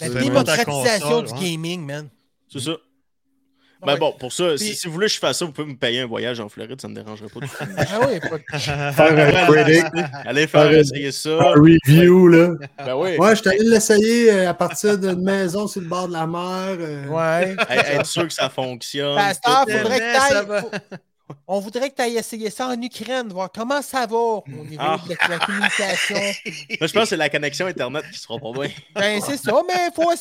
La 0.01 0.21
démocratisation 0.21 1.07
console, 1.21 1.25
du 1.27 1.33
ouais. 1.33 1.51
gaming, 1.51 1.85
man. 1.85 2.09
C'est 2.51 2.59
ça. 2.59 2.75
Ben 3.81 3.93
ouais. 3.93 3.99
bon, 3.99 4.11
pour 4.19 4.33
ça, 4.33 4.57
si, 4.57 4.65
Puis- 4.65 4.75
si 4.75 4.87
vous 4.87 4.93
voulez 4.93 5.07
que 5.07 5.13
je 5.13 5.19
fasse 5.19 5.39
ça, 5.39 5.45
vous 5.45 5.53
pouvez 5.53 5.67
me 5.71 5.77
payer 5.77 6.01
un 6.01 6.05
voyage 6.05 6.39
en 6.41 6.49
Floride, 6.49 6.81
ça 6.81 6.87
me 6.89 6.95
dérangerait 6.95 7.29
pas 7.29 7.39
du 7.39 7.47
tout. 7.47 7.55
Ah 7.77 7.99
oui, 8.07 8.19
pas- 8.19 8.59
Faire 8.91 9.47
un 9.49 9.51
critic, 9.63 9.85
Allez 10.25 10.47
faire 10.47 10.63
Faire- 10.69 10.79
essayer 10.79 11.11
ça. 11.13 11.29
un 11.29 11.53
review, 11.53 12.27
là. 12.27 12.49
Ben 12.85 12.95
oui. 12.95 13.15
Ouais, 13.17 13.35
je 13.35 13.41
suis 13.41 13.49
allé 13.49 13.59
l'essayer 13.63 14.31
euh, 14.33 14.49
à 14.49 14.53
partir 14.53 14.97
d'une 14.97 15.21
maison 15.23 15.65
sur 15.67 15.79
le 15.81 15.87
bord 15.87 16.07
de 16.09 16.13
la 16.13 16.27
mer. 16.27 16.77
euh. 16.79 17.07
ouais. 17.07 17.55
Être 17.69 18.05
sûr 18.05 18.27
que 18.27 18.33
ça 18.33 18.49
fonctionne. 18.49 19.15
Pasteur, 19.15 19.61
faudrait 19.61 20.01
euh, 20.01 20.13
que 20.13 20.59
t'ailles- 20.59 20.99
On 21.51 21.59
voudrait 21.59 21.89
que 21.89 21.95
tu 21.95 22.01
ailles 22.03 22.15
essayer 22.17 22.51
ça 22.51 22.67
en 22.67 22.79
Ukraine, 22.79 23.29
voir 23.29 23.51
comment 23.51 23.81
ça 23.81 24.05
va 24.05 24.15
au 24.15 24.43
niveau 24.47 24.75
Ah. 24.77 24.99
de 25.03 25.09
la, 25.09 25.27
la 25.29 25.39
communication. 25.45 26.15
Moi, 26.79 26.87
je 26.87 26.93
pense 26.93 27.03
que 27.03 27.05
c'est 27.05 27.17
la 27.17 27.29
connexion 27.29 27.65
Internet 27.65 28.05
qui 28.13 28.19
sera 28.19 28.37
pas 28.37 28.51
bien. 28.51 28.69
Ben, 28.95 29.19
c'est 29.19 29.37
ça, 29.37 29.59
mais 29.67 29.89
faut, 29.95 30.11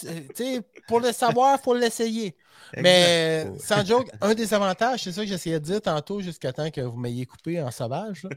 pour 0.88 1.00
le 1.00 1.12
savoir, 1.12 1.58
il 1.60 1.62
faut 1.62 1.74
l'essayer. 1.74 2.34
Mais 2.78 3.42
Exact. 3.46 3.60
sans 3.60 3.86
joke, 3.86 4.08
un 4.22 4.32
des 4.34 4.54
avantages, 4.54 5.02
c'est 5.02 5.12
ça 5.12 5.20
que 5.20 5.26
j'essayais 5.28 5.60
de 5.60 5.64
dire 5.66 5.82
tantôt 5.82 6.20
jusqu'à 6.22 6.50
temps 6.52 6.70
que 6.70 6.80
vous 6.80 6.96
m'ayez 6.96 7.26
coupé 7.26 7.60
en 7.60 7.70
sauvage. 7.70 8.26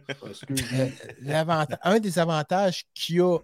Euh, 1.30 1.66
un 1.84 2.00
des 2.00 2.20
avantages 2.20 2.86
qu'il 2.94 3.16
y 3.18 3.22
a 3.22 3.38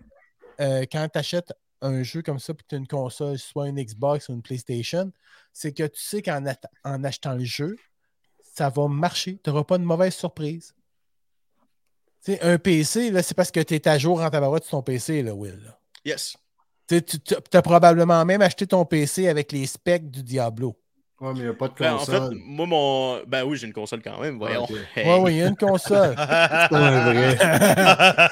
euh, 0.59 0.85
quand 0.91 1.07
tu 1.11 1.19
achètes 1.19 1.53
un 1.81 2.03
jeu 2.03 2.21
comme 2.21 2.39
ça, 2.39 2.53
puis 2.53 2.65
tu 2.67 2.75
as 2.75 2.79
une 2.79 2.87
console, 2.87 3.37
soit 3.37 3.69
une 3.69 3.81
Xbox 3.81 4.27
ou 4.27 4.33
une 4.33 4.41
PlayStation, 4.41 5.11
c'est 5.53 5.71
que 5.71 5.83
tu 5.83 6.01
sais 6.01 6.21
qu'en 6.21 6.43
en 6.83 7.03
achetant 7.03 7.33
le 7.33 7.45
jeu, 7.45 7.77
ça 8.57 8.69
va 8.69 8.87
marcher. 8.87 9.37
Tu 9.43 9.49
n'auras 9.49 9.63
pas 9.63 9.77
de 9.77 9.83
mauvaise 9.83 10.15
surprise. 10.15 10.73
Tu 12.25 12.33
sais, 12.33 12.41
un 12.41 12.57
PC, 12.57 13.11
là, 13.11 13.21
c'est 13.21 13.35
parce 13.35 13.51
que 13.51 13.59
tu 13.59 13.75
es 13.75 13.87
à 13.87 13.97
jour 13.99 14.19
en 14.21 14.29
tabarouette 14.31 14.63
sur 14.63 14.71
ton 14.71 14.81
PC, 14.81 15.21
là, 15.21 15.33
Will. 15.35 15.59
là. 15.63 15.77
Yes. 16.03 16.35
Tu 16.87 16.99
as 17.53 17.61
probablement 17.61 18.25
même 18.25 18.41
acheté 18.41 18.65
ton 18.65 18.83
PC 18.85 19.27
avec 19.27 19.51
les 19.51 19.65
specs 19.67 20.09
du 20.09 20.23
Diablo. 20.23 20.75
Ouais, 21.19 21.33
mais 21.33 21.39
il 21.39 21.43
n'y 21.43 21.49
a 21.49 21.53
pas 21.53 21.67
de 21.67 21.73
Ben, 21.79 21.93
en 21.95 21.99
fait, 21.99 22.11
console. 22.11 22.37
moi, 22.45 22.65
mon. 22.67 23.23
Ben 23.25 23.43
oui, 23.43 23.57
j'ai 23.57 23.65
une 23.67 23.73
console 23.73 24.01
quand 24.03 24.19
même, 24.21 24.37
voyons. 24.37 24.67
Hey. 24.95 25.05
Ouais, 25.07 25.19
oui, 25.19 25.31
il 25.33 25.37
y 25.37 25.41
a 25.41 25.47
une 25.47 25.55
console. 25.55 26.09
C'est 26.15 26.15
pas 26.17 26.69
un 26.71 27.11
vrai. 27.11 27.37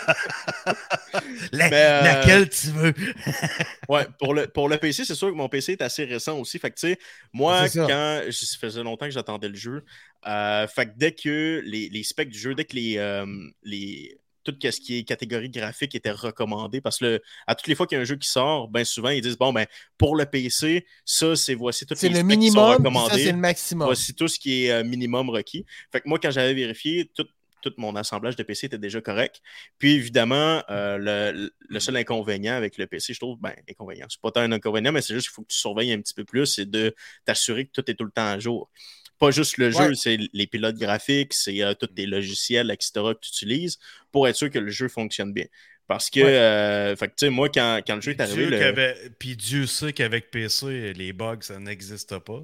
La- 1.51 1.65
euh, 1.71 2.03
Laquelle 2.03 2.49
tu 2.49 2.67
veux? 2.67 2.93
Ouais, 3.89 4.07
pour 4.19 4.33
le, 4.33 4.47
pour 4.47 4.69
le 4.69 4.77
PC, 4.77 5.05
c'est 5.05 5.15
sûr 5.15 5.29
que 5.29 5.36
mon 5.36 5.49
PC 5.49 5.73
est 5.73 5.81
assez 5.81 6.05
récent 6.05 6.39
aussi. 6.39 6.59
Fait 6.59 6.69
que, 6.71 6.75
tu 6.75 6.88
sais, 6.88 6.99
moi, 7.33 7.67
quand. 7.88 8.21
Ça 8.31 8.57
faisait 8.59 8.83
longtemps 8.83 9.05
que 9.05 9.11
j'attendais 9.11 9.49
le 9.49 9.55
jeu. 9.55 9.83
euh, 10.27 10.67
fait 10.67 10.88
que 10.88 10.91
dès 10.95 11.11
que 11.13 11.61
les, 11.65 11.89
les 11.89 12.03
specs 12.03 12.29
du 12.29 12.39
jeu, 12.39 12.55
dès 12.55 12.65
que 12.65 12.75
les. 12.75 12.97
euh, 12.97 13.25
les 13.63 14.17
tout 14.43 14.53
ce 14.61 14.79
qui 14.79 14.99
est 14.99 15.03
catégorie 15.03 15.49
graphique 15.49 15.95
était 15.95 16.11
recommandé 16.11 16.79
parce 16.79 16.99
que 16.99 17.05
le- 17.05 17.21
à 17.47 17.55
toutes 17.55 17.65
les 17.65 17.73
fois 17.73 17.88
qu'il 17.88 17.95
y 17.95 17.97
a 17.99 18.01
un 18.03 18.05
jeu 18.05 18.15
qui 18.15 18.29
sort, 18.29 18.67
ben 18.67 18.86
souvent 18.86 19.09
ils 19.09 19.19
disent 19.19 19.39
bon 19.39 19.51
ben 19.51 19.65
pour 19.97 20.15
le 20.15 20.27
PC, 20.27 20.86
ça 21.03 21.36
c'est 21.36 21.55
voici 21.55 21.88
toutes 21.88 21.99
les 22.03 22.09
le 22.09 22.15
specs 22.17 22.27
qui 22.39 22.51
sont 22.51 22.59
minimum, 22.59 22.83
puis 22.83 22.93
ça, 22.93 23.01
recommandés. 23.01 23.23
c'est 23.23 23.31
le 23.31 23.38
maximum. 23.39 23.88
Voici 23.88 24.13
tout 24.13 24.27
ce 24.27 24.38
qui 24.38 24.65
est 24.65 24.71
euh, 24.71 24.83
minimum 24.83 25.31
requis. 25.31 25.65
Fait 25.91 25.99
que 25.99 26.07
moi, 26.07 26.19
quand 26.21 26.29
j'avais 26.29 26.53
vérifié, 26.53 27.09
tout, 27.15 27.25
tout 27.70 27.74
mon 27.78 27.95
assemblage 27.95 28.36
de 28.36 28.43
PC 28.43 28.68
était 28.68 28.78
déjà 28.78 29.01
correct. 29.01 29.41
Puis 29.78 29.93
évidemment, 29.93 30.63
euh, 30.70 30.97
le, 30.97 31.51
le 31.68 31.80
seul 31.80 31.97
inconvénient 31.97 32.53
avec 32.55 32.78
le 32.78 32.88
PC, 32.88 33.13
je 33.13 33.20
trouve, 33.20 33.39
ben, 33.39 33.53
inconvénient, 33.70 34.05
c'est 34.09 34.22
pas 34.22 34.32
tant 34.32 34.41
un 34.41 34.51
inconvénient, 34.51 34.91
mais 34.91 35.01
c'est 35.01 35.13
juste 35.13 35.28
qu'il 35.28 35.34
faut 35.34 35.41
que 35.43 35.51
tu 35.51 35.57
surveilles 35.57 35.91
un 35.93 35.99
petit 36.01 36.13
peu 36.13 36.24
plus, 36.26 36.45
c'est 36.45 36.70
de 36.70 36.95
t'assurer 37.26 37.66
que 37.66 37.72
tout 37.72 37.89
est 37.89 37.95
tout 37.95 38.05
le 38.05 38.11
temps 38.11 38.28
à 38.28 38.39
jour. 38.39 38.70
Pas 39.18 39.32
juste 39.32 39.57
le 39.57 39.72
jeu, 39.72 39.93
c'est 39.95 40.18
les 40.34 40.47
pilotes 40.47 40.76
graphiques, 40.78 41.34
c'est 41.34 41.61
euh, 41.63 41.74
tous 41.74 41.88
tes 41.88 42.05
logiciels, 42.05 42.70
etc., 42.70 42.91
que 43.16 43.20
tu 43.22 43.30
utilises 43.30 43.80
pour 44.11 44.28
être 44.28 44.36
sûr 44.36 44.49
que 44.49 44.59
le 44.59 44.70
jeu 44.70 44.88
fonctionne 44.89 45.32
bien. 45.34 45.45
Parce 45.88 46.09
que, 46.09 46.20
Ouais. 46.20 46.26
euh, 46.34 46.95
fait 46.95 47.07
que, 47.07 47.13
tu 47.16 47.26
sais, 47.28 47.30
moi, 47.30 47.47
quand, 47.49 47.80
quand 47.88 47.95
le 47.95 48.01
jeu 48.01 48.11
est 48.11 48.20
arrivé, 48.20 48.45
le- 48.47 49.09
Puis 49.20 49.38
Dieu 49.38 49.68
sait 49.68 49.93
qu'avec 49.93 50.32
PC, 50.32 50.93
les 50.93 51.13
bugs, 51.13 51.38
ça 51.41 51.59
n'existe 51.59 52.18
pas. 52.20 52.43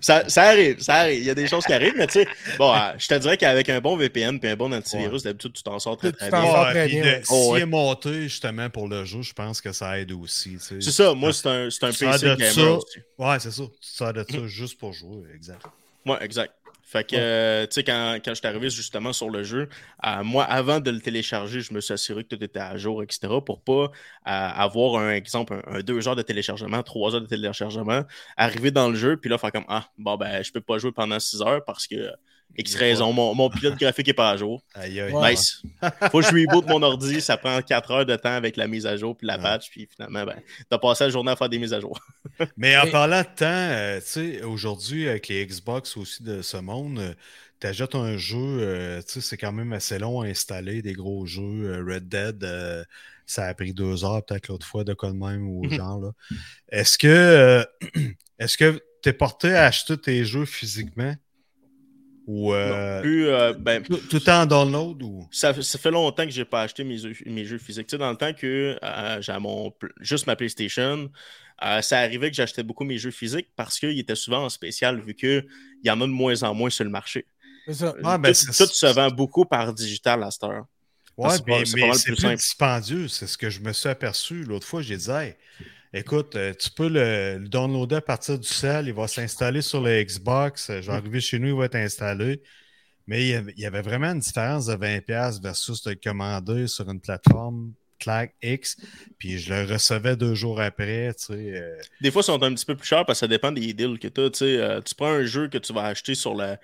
Ça, 0.00 0.28
ça 0.28 0.42
arrive, 0.44 0.80
ça 0.80 0.94
arrive. 0.96 1.18
Il 1.20 1.24
y 1.24 1.30
a 1.30 1.34
des 1.34 1.46
choses 1.46 1.64
qui 1.64 1.72
arrivent, 1.72 1.94
mais 1.96 2.06
tu 2.06 2.14
sais, 2.14 2.28
bon, 2.58 2.72
euh, 2.74 2.92
je 2.98 3.08
te 3.08 3.14
dirais 3.14 3.36
qu'avec 3.36 3.68
un 3.68 3.80
bon 3.80 3.96
VPN 3.96 4.38
et 4.42 4.48
un 4.50 4.56
bon 4.56 4.72
antivirus, 4.72 5.22
d'habitude, 5.22 5.52
tu 5.52 5.62
t'en 5.62 5.78
sors 5.78 5.96
très, 5.96 6.12
Tu 6.12 6.18
très 6.18 6.30
t'en 6.30 6.42
bien. 6.42 6.52
sors 6.52 6.66
très 6.70 6.88
bien, 6.88 7.02
de- 7.02 7.06
ouais. 7.08 7.22
Oh, 7.30 7.56
est 7.56 7.66
monté 7.66 8.22
justement 8.22 8.70
pour 8.70 8.88
le 8.88 9.04
jeu, 9.04 9.22
je 9.22 9.32
pense 9.32 9.60
que 9.60 9.72
ça 9.72 9.98
aide 9.98 10.12
aussi. 10.12 10.52
tu 10.52 10.58
sais. 10.60 10.80
C'est 10.80 10.90
ça, 10.92 11.14
moi, 11.14 11.32
c'est 11.32 11.48
un, 11.48 11.68
c'est 11.70 11.84
un 11.84 11.92
Ça 11.92 12.12
PC 12.12 12.24
gamer 12.36 12.52
ça. 12.52 12.70
aussi. 12.72 12.98
Ouais, 13.18 13.38
c'est 13.40 13.50
ça. 13.50 13.62
Tu 13.80 13.88
sers 13.88 14.12
de 14.12 14.20
Mm. 14.20 14.26
ça 14.40 14.46
juste 14.46 14.78
pour 14.78 14.92
jouer, 14.92 15.24
exact. 15.34 15.62
Ouais, 16.04 16.16
exact. 16.20 16.52
Fait 16.88 17.02
que, 17.04 17.16
euh, 17.16 17.66
tu 17.66 17.74
sais, 17.74 17.84
quand, 17.84 18.18
quand 18.24 18.30
je 18.30 18.36
suis 18.36 18.46
arrivé 18.46 18.70
justement 18.70 19.12
sur 19.12 19.28
le 19.28 19.42
jeu, 19.42 19.68
euh, 20.06 20.22
moi, 20.22 20.44
avant 20.44 20.78
de 20.78 20.90
le 20.92 21.00
télécharger, 21.00 21.60
je 21.60 21.74
me 21.74 21.80
suis 21.80 21.92
assuré 21.92 22.22
que 22.22 22.36
tout 22.36 22.44
était 22.44 22.60
à 22.60 22.76
jour, 22.76 23.02
etc., 23.02 23.40
pour 23.44 23.60
pas 23.60 23.72
euh, 23.72 23.88
avoir 24.26 25.02
un 25.02 25.10
exemple, 25.10 25.54
un, 25.66 25.78
un 25.78 25.80
deux 25.80 26.06
heures 26.06 26.14
de 26.14 26.22
téléchargement, 26.22 26.84
trois 26.84 27.14
heures 27.16 27.20
de 27.22 27.26
téléchargement, 27.26 28.02
arriver 28.36 28.70
dans 28.70 28.88
le 28.88 28.94
jeu, 28.94 29.16
puis 29.16 29.28
là, 29.28 29.36
faire 29.36 29.50
comme, 29.50 29.64
ah, 29.68 29.90
bon, 29.98 30.16
ben, 30.16 30.44
je 30.44 30.52
peux 30.52 30.60
pas 30.60 30.78
jouer 30.78 30.92
pendant 30.92 31.18
six 31.18 31.42
heures 31.42 31.64
parce 31.64 31.88
que 31.88 31.96
X 32.58 32.74
raison, 32.76 33.12
mon, 33.12 33.34
mon 33.34 33.50
pilote 33.50 33.78
graphique 33.78 34.08
est 34.08 34.14
pas 34.14 34.30
à 34.30 34.36
jour. 34.38 34.62
Aïe, 34.74 34.98
aïe. 35.00 35.12
Ouais. 35.12 35.32
Nice. 35.32 35.60
Faut 36.10 36.20
que 36.20 36.26
je 36.26 36.30
reboot 36.32 36.66
mon 36.68 36.82
ordi, 36.82 37.20
ça 37.20 37.36
prend 37.36 37.60
4 37.60 37.90
heures 37.90 38.06
de 38.06 38.16
temps 38.16 38.32
avec 38.34 38.56
la 38.56 38.66
mise 38.66 38.86
à 38.86 38.96
jour 38.96 39.14
puis 39.16 39.26
la 39.26 39.36
Ouais. 39.36 39.42
patch, 39.42 39.68
puis 39.70 39.86
finalement, 39.94 40.24
ben, 40.24 40.36
t'as 40.70 40.78
passé 40.78 41.04
la 41.04 41.10
journée 41.10 41.32
à 41.32 41.36
faire 41.36 41.50
des 41.50 41.58
mises 41.58 41.74
à 41.74 41.80
jour. 41.80 41.98
Mais 42.56 42.76
en 42.78 42.84
Et- 42.84 42.90
parlant 42.90 43.20
de 43.20 43.26
temps, 43.26 43.44
euh, 43.44 43.98
tu 44.00 44.06
sais, 44.06 44.42
aujourd'hui, 44.42 45.06
avec 45.08 45.28
les 45.28 45.44
Xbox 45.46 45.96
aussi 45.98 46.22
de 46.22 46.40
ce 46.40 46.56
monde, 46.56 47.14
tu 47.60 47.66
achètes 47.66 47.94
un 47.94 48.16
jeu, 48.16 48.38
euh, 48.38 49.02
tu 49.02 49.14
sais, 49.14 49.20
c'est 49.20 49.36
quand 49.36 49.52
même 49.52 49.72
assez 49.74 49.98
long 49.98 50.22
à 50.22 50.26
installer, 50.26 50.80
des 50.80 50.94
gros 50.94 51.26
jeux. 51.26 51.42
euh, 51.42 51.84
Red 51.86 52.08
Dead, 52.08 52.42
euh, 52.44 52.84
ça 53.26 53.44
a 53.48 53.54
pris 53.54 53.74
deux 53.74 54.02
heures, 54.04 54.24
peut-être 54.24 54.48
l'autre 54.48 54.66
fois, 54.66 54.82
de 54.84 54.94
quoi 54.94 55.10
de 55.10 55.16
même 55.16 55.46
ou 55.46 55.64
Mhm. 55.64 55.72
genre. 55.74 56.00
là. 56.00 56.10
Est-ce 56.70 56.96
que 56.96 57.06
euh, 57.06 57.64
est-ce 58.38 58.56
que 58.56 58.80
tu 59.02 59.10
es 59.10 59.12
porté 59.12 59.52
à 59.54 59.64
acheter 59.66 59.98
tes 59.98 60.24
jeux 60.24 60.46
physiquement? 60.46 61.14
Ou 62.26 62.52
euh, 62.52 63.02
Plus, 63.02 63.28
euh, 63.28 63.52
ben, 63.54 63.84
tout, 63.84 63.98
tout 64.08 64.30
en 64.30 64.46
download 64.46 65.02
ou? 65.02 65.28
ça, 65.30 65.60
ça 65.62 65.78
fait 65.78 65.90
longtemps 65.90 66.24
que 66.24 66.30
j'ai 66.30 66.44
pas 66.44 66.62
acheté 66.62 66.84
mes, 66.84 66.98
jeux- 66.98 67.14
mes 67.26 67.44
jeux 67.44 67.58
physiques. 67.58 67.86
Tu 67.88 67.92
sais, 67.92 67.98
dans 67.98 68.10
le 68.10 68.16
temps 68.16 68.32
que 68.32 68.78
euh, 68.82 69.20
j'avais 69.20 69.40
mon, 69.40 69.72
juste 70.00 70.26
ma 70.26 70.36
PlayStation, 70.36 71.10
euh, 71.64 71.82
ça 71.82 71.98
arrivait 72.00 72.30
que 72.30 72.36
j'achetais 72.36 72.62
beaucoup 72.62 72.84
mes 72.84 72.98
jeux 72.98 73.10
physiques 73.10 73.48
parce 73.56 73.78
qu'ils 73.78 73.98
étaient 73.98 74.14
souvent 74.14 74.44
en 74.44 74.48
spécial 74.48 75.00
vu 75.00 75.14
qu'il 75.14 75.46
y 75.82 75.90
en 75.90 76.00
a 76.00 76.06
de 76.06 76.12
moins 76.12 76.42
en 76.42 76.54
moins 76.54 76.70
sur 76.70 76.84
le 76.84 76.90
marché. 76.90 77.26
Ça. 77.68 77.94
Ah, 78.04 78.16
ben, 78.16 78.32
tout, 78.32 78.66
se 78.66 78.86
vend 78.86 79.10
beaucoup 79.10 79.44
par 79.44 79.72
digital 79.74 80.22
à 80.22 80.30
cette 80.30 80.44
heure. 80.44 80.66
Ouais, 81.16 81.30
c'est 81.30 81.44
pas- 81.46 81.64
mais, 81.66 81.92
c'est 81.94 82.04
plus 82.04 82.16
plus 82.16 82.22
simple. 82.22 82.36
dispendieux. 82.36 83.08
C'est 83.08 83.26
ce 83.26 83.38
que 83.38 83.50
je 83.50 83.60
me 83.60 83.72
suis 83.72 83.88
aperçu. 83.88 84.44
L'autre 84.44 84.66
fois, 84.66 84.82
j'ai 84.82 84.96
dit, 84.96 85.10
Hey, 85.10 85.34
écoute, 85.92 86.36
euh, 86.36 86.52
tu 86.54 86.70
peux 86.70 86.88
le, 86.88 87.38
le 87.38 87.48
downloader 87.48 87.96
à 87.96 88.00
partir 88.00 88.38
du 88.38 88.48
sel. 88.48 88.88
Il 88.88 88.94
va 88.94 89.08
s'installer 89.08 89.62
sur 89.62 89.80
le 89.80 90.02
Xbox. 90.02 90.70
Euh, 90.70 90.80
Je 90.82 90.90
vais 90.90 90.96
arriver 90.96 91.20
chez 91.20 91.38
nous, 91.38 91.48
il 91.48 91.54
va 91.54 91.66
être 91.66 91.76
installé. 91.76 92.42
Mais 93.06 93.22
il 93.22 93.28
y 93.28 93.34
avait, 93.34 93.52
il 93.56 93.62
y 93.62 93.66
avait 93.66 93.82
vraiment 93.82 94.08
une 94.12 94.20
différence 94.20 94.66
de 94.66 94.74
20$ 94.74 95.40
versus 95.42 95.82
de 95.84 95.94
commander 95.94 96.66
sur 96.66 96.90
une 96.90 97.00
plateforme 97.00 97.72
claque 97.98 98.34
X. 98.42 98.76
Puis 99.18 99.38
je 99.38 99.54
le 99.54 99.72
recevais 99.72 100.16
deux 100.16 100.34
jours 100.34 100.60
après. 100.60 101.14
Tu 101.14 101.24
sais, 101.26 101.34
euh, 101.34 101.76
Des 102.00 102.10
fois, 102.10 102.20
ils 102.22 102.24
sont 102.24 102.42
un 102.42 102.54
petit 102.54 102.66
peu 102.66 102.76
plus 102.76 102.86
chers 102.86 103.06
parce 103.06 103.18
que 103.20 103.26
ça 103.26 103.28
dépend 103.28 103.52
des 103.52 103.72
deals 103.74 103.98
que 103.98 104.08
tu 104.08 104.20
as. 104.20 104.30
Tu 104.30 104.38
sais, 104.38 104.58
euh, 104.58 104.80
tu 104.82 104.94
prends 104.94 105.12
un 105.12 105.24
jeu 105.24 105.48
que 105.48 105.58
tu 105.58 105.72
vas 105.72 105.84
acheter 105.84 106.14
sur 106.14 106.34
la. 106.34 106.58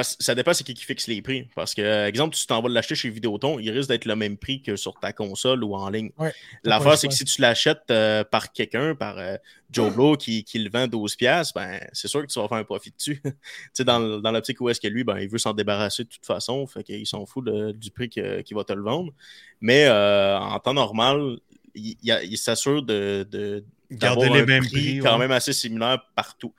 Parce 0.00 0.16
que 0.16 0.24
ça 0.24 0.34
dépend 0.34 0.54
c'est 0.54 0.64
qui 0.64 0.72
qui 0.72 0.82
fixe 0.84 1.08
les 1.08 1.20
prix. 1.20 1.46
Parce 1.54 1.74
que, 1.74 1.82
euh, 1.82 2.06
exemple, 2.06 2.34
tu 2.34 2.46
t'en 2.46 2.62
vas 2.62 2.70
l'acheter 2.70 2.94
chez 2.94 3.10
Vidéoton, 3.10 3.58
il 3.58 3.70
risque 3.70 3.90
d'être 3.90 4.06
le 4.06 4.16
même 4.16 4.38
prix 4.38 4.62
que 4.62 4.74
sur 4.76 4.94
ta 4.98 5.12
console 5.12 5.62
ou 5.62 5.74
en 5.74 5.90
ligne. 5.90 6.10
Ouais, 6.16 6.32
L'affaire, 6.64 6.96
c'est 6.96 7.06
que 7.06 7.12
si 7.12 7.26
tu 7.26 7.42
l'achètes 7.42 7.82
euh, 7.90 8.24
par 8.24 8.50
quelqu'un, 8.54 8.94
par 8.94 9.18
euh, 9.18 9.36
Joe 9.70 9.92
Blow 9.92 10.16
qui, 10.16 10.42
qui 10.42 10.58
le 10.58 10.70
vend 10.70 10.86
12$, 10.86 11.52
ben, 11.54 11.80
c'est 11.92 12.08
sûr 12.08 12.22
que 12.22 12.32
tu 12.32 12.40
vas 12.40 12.48
faire 12.48 12.56
un 12.56 12.64
profit 12.64 12.92
dessus. 12.96 13.20
tu 13.24 13.30
sais, 13.74 13.84
dans, 13.84 14.20
dans 14.20 14.32
l'optique 14.32 14.58
où 14.62 14.70
est-ce 14.70 14.80
que 14.80 14.88
lui, 14.88 15.04
ben, 15.04 15.18
il 15.18 15.28
veut 15.28 15.36
s'en 15.36 15.52
débarrasser 15.52 16.04
de 16.04 16.08
toute 16.08 16.24
façon, 16.24 16.66
fait 16.66 16.82
qu'il 16.82 17.06
s'en 17.06 17.26
fout 17.26 17.44
de- 17.44 17.72
du 17.72 17.90
prix 17.90 18.08
que- 18.08 18.40
qu'il 18.40 18.56
va 18.56 18.64
te 18.64 18.72
le 18.72 18.82
vendre. 18.82 19.12
Mais 19.60 19.84
euh, 19.84 20.38
en 20.38 20.58
temps 20.60 20.72
normal, 20.72 21.36
il, 21.74 21.96
il 22.02 22.10
a- 22.10 22.22
il 22.24 22.38
s'assure 22.38 22.82
de, 22.82 23.28
de, 23.30 23.64
garder 23.90 24.30
les 24.30 24.46
mêmes 24.46 24.64
prix 24.64 24.70
prix. 24.70 24.98
quand 25.00 25.12
ouais. 25.12 25.18
même 25.18 25.32
assez 25.32 25.52
similaire 25.52 26.02
partout. 26.14 26.54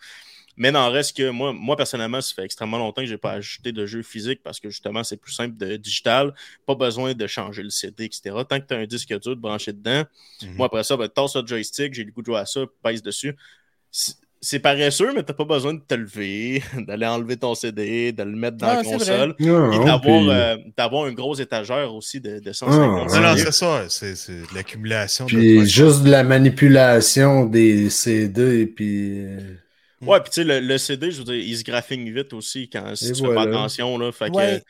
Mais 0.62 0.70
n'en 0.72 0.92
reste 0.92 1.18
que 1.18 1.32
moi, 1.32 1.54
moi 1.54 1.76
personnellement, 1.76 2.22
ça 2.22 2.36
fait 2.36 2.44
extrêmement 2.46 2.78
longtemps 2.78 3.02
que 3.02 3.08
je 3.08 3.14
n'ai 3.14 3.18
pas 3.18 3.32
acheté 3.32 3.72
de 3.72 3.84
jeux 3.88 4.04
physiques 4.04 4.42
parce 4.44 4.60
que 4.60 4.70
justement, 4.70 5.04
c'est 5.04 5.18
plus 5.18 5.32
simple 5.34 5.58
de 5.58 5.76
digital. 5.76 6.36
Pas 6.68 6.76
besoin 6.76 7.16
de 7.16 7.26
changer 7.26 7.64
le 7.64 7.72
CD, 7.72 8.06
etc. 8.06 8.22
Tant 8.48 8.60
que 8.60 8.68
tu 8.68 8.74
as 8.76 8.78
un 8.78 8.86
disque 8.86 9.08
dur 9.08 9.36
de 9.36 9.42
branché 9.42 9.74
dedans, 9.74 10.04
Mhm. 10.44 10.54
moi 10.58 10.68
après 10.68 10.84
ça, 10.84 10.96
ben, 10.98 11.08
tasse 11.08 11.36
le 11.36 11.48
joystick, 11.48 11.96
j'ai 11.96 12.04
le 12.04 12.12
goût 12.12 12.22
de 12.22 12.28
jouer 12.28 12.38
à 12.38 12.46
ça, 12.46 12.60
pèse 12.84 13.02
dessus. 13.02 13.36
C'est- 13.90 14.14
c'est 14.40 14.60
paresseux, 14.60 15.12
mais 15.16 15.24
t'as 15.24 15.34
pas 15.34 15.46
besoin 15.46 15.74
de 15.74 15.80
te 15.82 15.96
lever, 15.96 16.62
d'aller 16.88 17.08
enlever 17.08 17.38
ton 17.38 17.56
CD, 17.56 18.12
de 18.12 18.22
le 18.22 18.36
mettre 18.36 18.58
dans 18.58 18.68
Ah, 18.68 18.76
la 18.76 18.84
c'est 18.84 18.92
console. 18.92 19.36
Et 19.40 19.46
d'avoir 19.46 20.00
puis- 20.00 20.30
euh, 20.30 20.58
d'avoir 20.78 21.08
une 21.08 21.16
grosse 21.16 21.40
étagère 21.40 21.92
aussi 21.92 22.22
de, 22.22 22.38
de 22.40 22.52
150 22.54 23.10
Ah, 23.12 23.20
Non, 23.20 23.30
non, 23.30 23.36
c'est 23.38 23.52
ça. 23.52 23.86
C'est 23.90 24.16
c'est 24.16 24.42
de 24.42 24.54
l'accumulation. 24.54 25.26
de- 25.26 25.30
Puis 25.32 25.66
juste 25.68 26.04
de 26.04 26.12
la 26.12 26.24
manipulation 26.24 27.46
des 27.46 27.90
CD, 27.90 28.68
puis... 28.68 29.26
euh, 30.02 30.06
Ouais, 30.06 30.20
puis 30.22 30.30
tu 30.30 30.36
sais, 30.36 30.44
le, 30.44 30.60
le 30.60 30.78
CD, 30.78 31.12
je 31.12 31.20
veux 31.20 31.24
dire, 31.26 31.36
il 31.36 31.58
se 31.58 31.64
graphine 31.64 32.12
vite 32.14 32.34
aussi 32.34 32.70
quand 32.70 32.96
si 32.96 33.10
Et 33.10 33.12
tu 33.14 33.22
fais 33.26 33.34
pas 33.34 33.44
attention. 33.44 33.98
Là, 33.98 34.12
fait 34.12 34.30
que, 34.30 34.36
Ouais. 34.36 34.62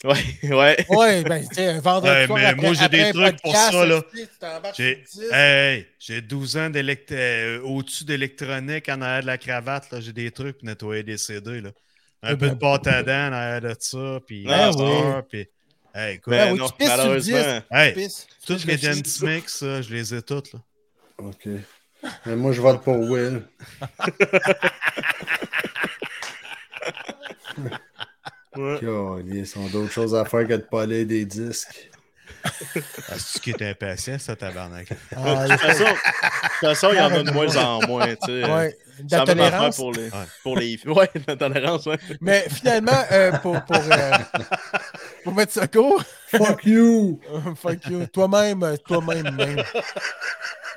ouais, 0.04 0.16
ouais. 0.54 0.86
Ouais, 0.90 1.22
ben, 1.24 1.40
tu 1.48 1.54
sais, 1.56 1.66
un 1.66 1.80
vendredi 1.80 2.08
Ouais, 2.14 2.26
soir 2.26 2.38
mais 2.38 2.44
après, 2.44 2.66
moi, 2.68 2.74
j'ai 2.74 2.88
des 2.88 3.12
trucs 3.12 3.42
pour 3.42 3.56
ça, 3.56 3.84
là. 3.84 4.02
J'ai 4.14 4.24
sur 4.38 4.52
le 4.82 4.94
disque. 5.24 5.32
hey, 5.34 5.86
j'ai 5.98 6.20
12 6.20 6.56
ans 6.56 6.70
euh, 6.74 7.60
au-dessus 7.62 8.04
d'électronique 8.04 8.88
en 8.88 9.02
arrière 9.02 9.22
de 9.22 9.26
la 9.26 9.38
cravate. 9.38 9.90
là, 9.90 10.00
J'ai 10.00 10.12
des 10.12 10.30
trucs 10.30 10.58
pour 10.58 10.66
nettoyer 10.66 11.02
des 11.02 11.16
CD. 11.18 11.60
Là. 11.60 11.70
Un 12.22 12.36
peu 12.36 12.46
ben, 12.46 12.54
de 12.54 12.58
pâte 12.58 12.86
à 12.86 13.02
dents 13.02 13.28
en 13.28 13.32
arrière 13.32 13.60
de 13.60 13.74
ça. 13.78 14.20
Puis 14.26 14.46
Ah, 14.48 15.22
puis- 15.28 15.46
Hey, 15.94 16.16
écoute, 16.16 16.30
Ben 16.32 16.54
non, 16.54 16.68
tu 16.68 16.74
pisses 16.74 16.86
sur 16.86 16.96
le 16.96 17.02
malheureusement. 17.02 17.60
hey, 17.72 18.08
toutes 18.46 18.66
mes. 18.66 18.76
Dance 18.76 19.20
Mix, 19.22 19.56
ça, 19.58 19.82
je 19.82 19.92
les 19.92 20.14
ai 20.14 20.22
toutes. 20.22 20.52
Là. 20.52 20.60
OK. 21.18 21.48
Mais 22.26 22.36
moi, 22.36 22.52
je 22.52 22.60
vote 22.60 22.82
pour 22.82 22.98
Will. 22.98 23.42
Ouais. 28.56 28.78
Ils 29.26 29.52
ont 29.58 29.66
d'autres 29.68 29.92
choses 29.92 30.14
à 30.14 30.24
faire 30.24 30.46
que 30.46 30.54
de 30.54 30.62
poler 30.62 31.04
des 31.04 31.24
disques. 31.24 31.90
Ah, 32.44 33.14
c'est 33.18 33.40
qui 33.42 33.50
est 33.50 33.62
impatient, 33.62 34.18
ça, 34.18 34.36
tabarnak. 34.36 34.88
Ah, 35.14 35.46
De 35.46 35.50
toute 35.52 35.60
façon, 35.60 35.84
de 35.84 35.88
toute 35.90 36.60
façon, 36.60 36.88
il 36.92 36.96
y 36.96 37.00
en 37.00 37.12
a 37.12 37.22
de 37.22 37.30
moins 37.30 37.56
en 37.56 37.86
moins. 37.86 38.06
tu 38.14 38.16
sais. 38.26 38.50
ouais, 38.50 38.76
de 39.00 39.10
Ça 39.10 39.24
tolérance. 39.24 39.76
pour 39.76 39.92
les, 39.92 40.08
Ouais. 40.08 40.26
pour 40.42 40.56
les 40.56 40.80
Ouais, 40.86 41.10
la 41.26 41.36
tolérance, 41.36 41.86
ouais. 41.86 41.98
Mais 42.20 42.46
finalement, 42.48 43.04
euh, 43.12 43.32
pour, 43.38 43.60
pour, 43.64 43.76
euh, 43.76 44.10
pour 45.24 45.34
mettre 45.34 45.52
ça 45.52 45.66
court, 45.68 46.02
Fuck 46.28 46.64
you! 46.64 47.20
fuck 47.56 47.84
you, 47.86 48.06
toi-même, 48.06 48.76
toi-même, 48.86 49.34
même. 49.34 49.62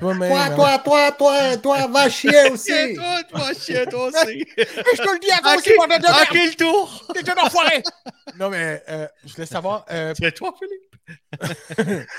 Toi-même. 0.02 0.30
Toi, 0.30 0.42
hein. 0.42 0.54
toi, 0.54 0.78
toi, 0.78 1.12
toi, 1.12 1.56
toi, 1.56 1.86
va 1.86 2.08
chier 2.10 2.46
aussi! 2.50 2.94
toi, 2.94 3.22
toi, 3.30 3.54
chien, 3.54 3.86
toi 3.86 4.08
aussi. 4.08 4.44
Je 4.58 5.02
te 5.02 5.12
le 5.12 5.18
dis 5.20 5.30
à 5.30 5.38
toi 5.38 5.54
aussi, 5.56 5.70
Ok, 5.70 5.76
bordel 5.78 5.98
de 6.00 6.06
merde! 6.06 6.18
ok, 6.30 6.34
le 6.34 6.54
tour? 6.56 7.06
T'es 7.14 7.30
un 7.30 7.36
enfoiré! 7.46 7.82
Non, 8.38 8.48
mais 8.50 8.82
euh, 8.88 9.06
je 9.26 9.32
voulais 9.34 9.46
savoir, 9.46 9.84
euh, 9.90 10.12
C'est 10.18 10.32
toi, 10.32 10.54
Philippe? 10.58 10.96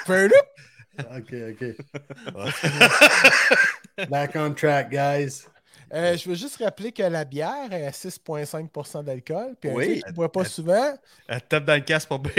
Philippe, 0.05 0.33
OK, 0.99 1.33
OK. 1.49 1.63
Back 4.09 4.31
on 4.35 4.53
track, 4.53 4.89
guys. 4.91 5.43
euh, 5.93 6.15
je 6.17 6.29
veux 6.29 6.35
juste 6.35 6.57
rappeler 6.63 6.91
que 6.91 7.03
la 7.03 7.25
bière 7.25 7.71
est 7.71 7.85
à 7.87 7.91
6,5% 7.91 9.03
d'alcool. 9.03 9.55
Puis 9.59 9.69
Oui. 9.71 10.01
je 10.07 10.11
bois 10.13 10.31
pas 10.31 10.45
souvent, 10.45 10.93
Elle 11.27 11.41
tape 11.41 11.65
dans 11.65 11.75
le 11.75 11.81
casque 11.81 12.07
pour 12.07 12.19
B. 12.19 12.29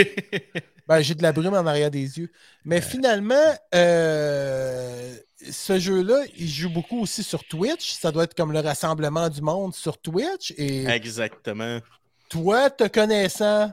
ben, 0.87 1.01
j'ai 1.01 1.15
de 1.15 1.23
la 1.23 1.33
brume 1.33 1.55
en 1.55 1.67
arrière 1.67 1.91
des 1.91 2.19
yeux. 2.19 2.31
Mais 2.65 2.81
finalement, 2.81 3.55
euh, 3.75 5.15
ce 5.51 5.79
jeu-là, 5.79 6.23
il 6.37 6.49
joue 6.49 6.71
beaucoup 6.71 7.01
aussi 7.01 7.23
sur 7.23 7.45
Twitch. 7.45 7.93
Ça 7.93 8.11
doit 8.13 8.25
être 8.25 8.35
comme 8.35 8.53
le 8.53 8.61
rassemblement 8.61 9.29
du 9.29 9.41
monde 9.43 9.75
sur 9.75 9.99
Twitch. 9.99 10.53
Et 10.57 10.87
Exactement. 10.87 11.81
toi, 12.29 12.71
te 12.71 12.87
connaissant, 12.89 13.73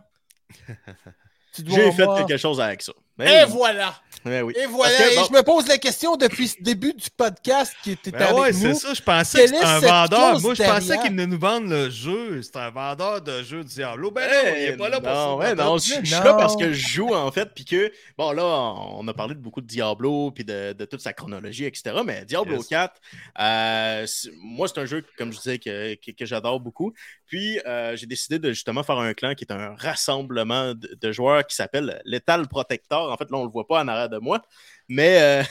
tu 1.54 1.64
dois 1.64 1.78
J'ai 1.78 1.92
fait 1.92 2.08
quelque 2.18 2.38
chose 2.38 2.60
avec 2.62 2.82
ça. 2.82 2.92
Et 3.20 3.26
Ben 3.26 3.46
oui. 3.48 3.54
voilà! 3.56 3.96
Ben 4.24 4.44
oui. 4.44 4.54
Et 4.58 4.66
voilà! 4.68 5.12
Et 5.12 5.16
je 5.16 5.32
me 5.34 5.42
pose 5.42 5.68
la 5.68 5.78
question 5.78 6.16
depuis 6.16 6.48
ce 6.50 6.62
début 6.62 6.94
du 6.94 7.10
podcast 7.16 7.74
qui 7.84 7.92
était 7.92 8.12
Ben 8.12 8.22
avec 8.22 8.36
ouais, 8.38 8.52
nous. 8.54 8.60
c'est 8.60 8.74
ça. 8.76 8.94
Je 8.94 9.02
pensais 9.02 9.38
Quelle 9.40 9.52
que 9.52 9.58
c'était 9.58 9.66
un 9.68 9.80
vendeur. 9.80 10.40
Moi, 10.42 10.54
je 10.54 10.64
pensais 10.64 10.98
qu'il 11.00 11.10
venait 11.12 11.28
nous 11.28 11.40
vendre 11.40 11.68
le 11.70 11.90
jeu. 11.90 12.42
C'est 12.42 12.56
un 12.58 12.70
vendeur 12.70 13.22
de 13.22 13.42
jeux 13.44 13.64
Diablo. 13.64 14.12
Ben 14.12 14.28
non, 14.30 14.38
il 14.44 14.58
Hey, 14.58 14.66
est 14.68 14.78
pas 14.78 14.90
là 14.90 15.00
pour 15.02 15.10
non, 15.10 15.16
ça. 15.16 15.36
ouais, 15.38 15.56
non, 15.56 15.78
je 15.78 15.94
je 16.04 16.06
suis 16.06 16.24
là 16.24 16.34
parce 16.36 16.56
que 16.56 16.72
je 16.72 16.88
joue 16.88 17.14
en 17.16 17.32
fait, 17.32 17.50
puis 17.56 17.66
que, 17.66 17.92
bon 18.18 18.32
là, 18.32 18.44
on 18.44 19.08
a 19.08 19.14
parlé 19.14 19.34
de 19.36 19.40
beaucoup 19.40 19.62
de 19.62 19.68
Diablo, 19.68 20.32
puis 20.32 20.44
de, 20.46 20.74
de 20.74 20.86
toute 20.86 21.02
sa 21.02 21.14
chronologie, 21.14 21.66
etc. 21.66 21.96
Mais 22.06 22.24
Diablo 22.26 22.58
Yes. 22.58 22.68
4, 22.68 22.96
euh, 23.40 24.06
moi, 24.44 24.68
c'est 24.68 24.80
un 24.80 24.86
jeu, 24.86 25.04
comme 25.18 25.32
je 25.32 25.38
disais, 25.38 25.58
que, 25.60 25.96
que, 25.96 26.12
que 26.12 26.26
j'adore 26.26 26.60
beaucoup. 26.60 26.94
Puis, 27.26 27.60
euh, 27.66 27.96
j'ai 27.96 28.06
décidé 28.06 28.40
de 28.40 28.50
justement 28.50 28.84
faire 28.84 28.98
un 29.00 29.14
clan 29.14 29.34
qui 29.36 29.46
est 29.46 29.52
un 29.54 29.76
rassemblement 29.76 30.74
de, 30.74 30.96
de 31.00 31.12
joueurs 31.12 31.46
qui 31.48 31.56
s'appelle 31.56 32.02
Lethal 32.06 32.48
Protector. 32.48 33.12
En 33.12 33.18
fait, 33.18 33.30
là, 33.32 33.38
on 33.38 33.46
le 33.46 33.52
voit 33.52 33.68
pas 33.68 33.82
en 33.84 33.88
arrière 33.88 34.10
de 34.12 34.20
moi, 34.20 34.42
mais 34.88 35.20
euh, 35.22 35.44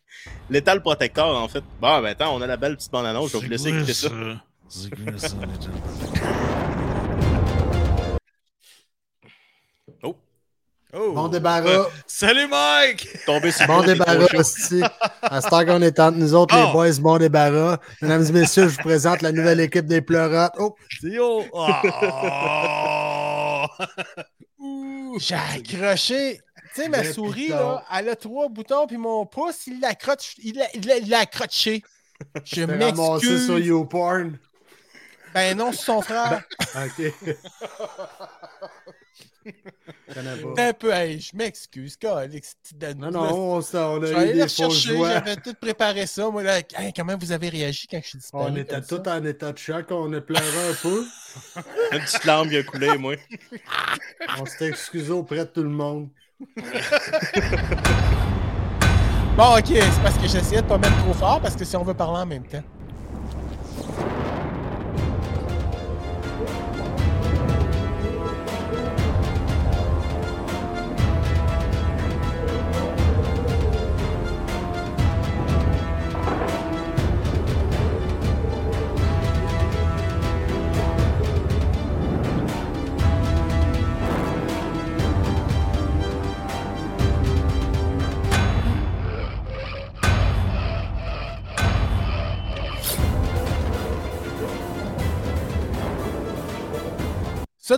Lethal 0.50 0.82
Protector, 0.82 1.40
en 1.40 1.48
fait. 1.48 1.62
Bon, 1.80 2.00
ben 2.02 2.06
attends, 2.06 2.34
on 2.34 2.42
a 2.42 2.46
la 2.46 2.56
belle 2.56 2.76
petite 2.76 2.90
bande-annonce, 2.90 3.30
je 3.32 3.38
vais 3.38 3.44
vous 3.44 3.50
laisser 3.50 3.68
écouter 3.68 3.94
ça. 3.94 4.08
Ça, 4.68 4.88
Legend? 5.06 5.34
Oh, 10.02 10.16
Oh. 10.94 11.12
Bon 11.12 11.28
débarras. 11.28 11.88
Salut, 12.06 12.48
Mike! 12.48 13.06
tombé 13.26 13.50
sur 13.52 13.66
le 13.66 13.72
Bon 13.74 13.82
débarras, 13.82 14.26
hostie. 14.34 14.80
À 15.20 15.42
ce 15.42 15.48
temps 15.50 15.62
qu'on 15.66 15.82
est 15.82 16.00
entre 16.00 16.16
nous 16.16 16.34
autres, 16.34 16.56
les 16.56 16.64
Oh. 16.66 16.72
boys, 16.72 16.98
bon 16.98 17.18
débarras. 17.18 17.76
Mesdames 18.00 18.24
et 18.26 18.32
messieurs, 18.32 18.68
je 18.68 18.76
vous 18.76 18.82
présente 18.82 19.20
la 19.20 19.30
nouvelle 19.30 19.60
équipe 19.60 19.84
des 19.84 20.00
pleurotes. 20.00 20.54
Oh! 20.58 20.74
Ah! 21.54 23.68
J'ai 25.20 25.34
accroché. 25.34 26.40
Tu 26.78 26.84
sais, 26.84 26.88
ma 26.88 27.04
souris, 27.04 27.48
là, 27.48 27.84
elle 27.92 28.08
a 28.08 28.16
trois 28.16 28.48
boutons, 28.48 28.86
puis 28.86 28.96
mon 28.96 29.26
pouce, 29.26 29.66
il 29.66 29.80
l'a 29.80 29.88
accroché. 29.88 30.34
Il 30.42 30.56
l'a- 31.08 31.18
accroché. 31.18 31.82
Je 32.44 32.62
ramassé 32.62 32.94
sur 32.94 33.54
m'excuse. 33.54 33.66
YouPorn. 33.66 34.38
Ben 35.34 35.56
non, 35.56 35.72
c'est 35.72 35.82
son 35.84 36.00
frère. 36.00 36.42
OK. 36.76 37.12
Pas. 40.14 40.52
T'es 40.54 40.62
un 40.62 40.72
peu, 40.72 40.92
hey, 40.92 41.20
je 41.20 41.36
m'excuse, 41.36 41.96
dame. 42.74 42.98
Non, 42.98 43.10
non, 43.10 43.20
on, 43.56 43.60
s'est- 43.60 43.76
on 43.78 44.02
a 44.02 44.26
eu 44.26 44.34
des 44.34 44.48
faux 44.48 44.70
j'avais 44.70 45.36
tout 45.36 45.54
préparé 45.54 46.06
ça. 46.06 46.28
Moi, 46.30 46.42
là, 46.42 46.58
Hey, 46.76 46.92
comment 46.94 47.16
vous 47.16 47.32
avez 47.32 47.48
réagi 47.48 47.86
quand 47.86 48.00
je 48.02 48.08
suis 48.08 48.18
disparu? 48.18 48.50
On 48.50 48.56
était 48.56 48.82
ça? 48.82 48.98
tous 48.98 49.08
en 49.08 49.24
état 49.24 49.52
de 49.52 49.58
choc, 49.58 49.86
on 49.90 50.12
a 50.12 50.20
pleuré 50.20 50.68
un 50.70 50.74
peu. 50.74 51.06
Une 51.92 52.00
petite 52.00 52.24
larme 52.24 52.48
qui 52.50 52.56
a 52.56 52.62
coulé, 52.62 52.98
moi. 52.98 53.14
On 54.38 54.46
s'était 54.46 54.68
excusé 54.68 55.10
auprès 55.12 55.38
de 55.38 55.44
tout 55.44 55.62
le 55.62 55.68
monde. 55.70 56.08
Bon, 59.36 59.56
ok, 59.56 59.66
c'est 59.68 60.02
parce 60.02 60.18
que 60.18 60.26
j'essayais 60.26 60.62
de 60.62 60.66
pas 60.66 60.78
mettre 60.78 60.96
trop 60.98 61.12
fort, 61.12 61.40
parce 61.40 61.54
que 61.54 61.64
si 61.64 61.76
on 61.76 61.84
veut 61.84 61.94
parler 61.94 62.22
en 62.22 62.26
même 62.26 62.44
temps. 62.44 62.62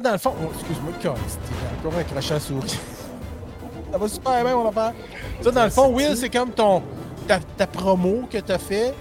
Ça, 0.01 0.05
dans 0.05 0.12
le 0.12 0.18
fond. 0.18 0.34
oh, 0.42 0.51
excuse-moi, 0.55 0.92
t'es 1.01 1.09
encore 1.09 1.98
un 1.98 2.05
crochet 2.05 2.32
à 2.32 2.40
souris. 2.40 2.78
Ça 3.92 3.98
va 3.98 4.09
super 4.09 4.44
bien, 4.44 4.57
mon 4.57 4.68
affaire. 4.68 4.94
Ça, 5.42 5.51
dans 5.51 5.64
le 5.64 5.70
fond, 5.70 5.88
Will, 5.88 6.16
c'est 6.16 6.30
comme 6.30 6.53
ton. 6.53 6.82
Ta, 7.28 7.38
ta 7.38 7.66
promo 7.66 8.26
que 8.30 8.38
t'as 8.38 8.59
fait. 8.59 8.94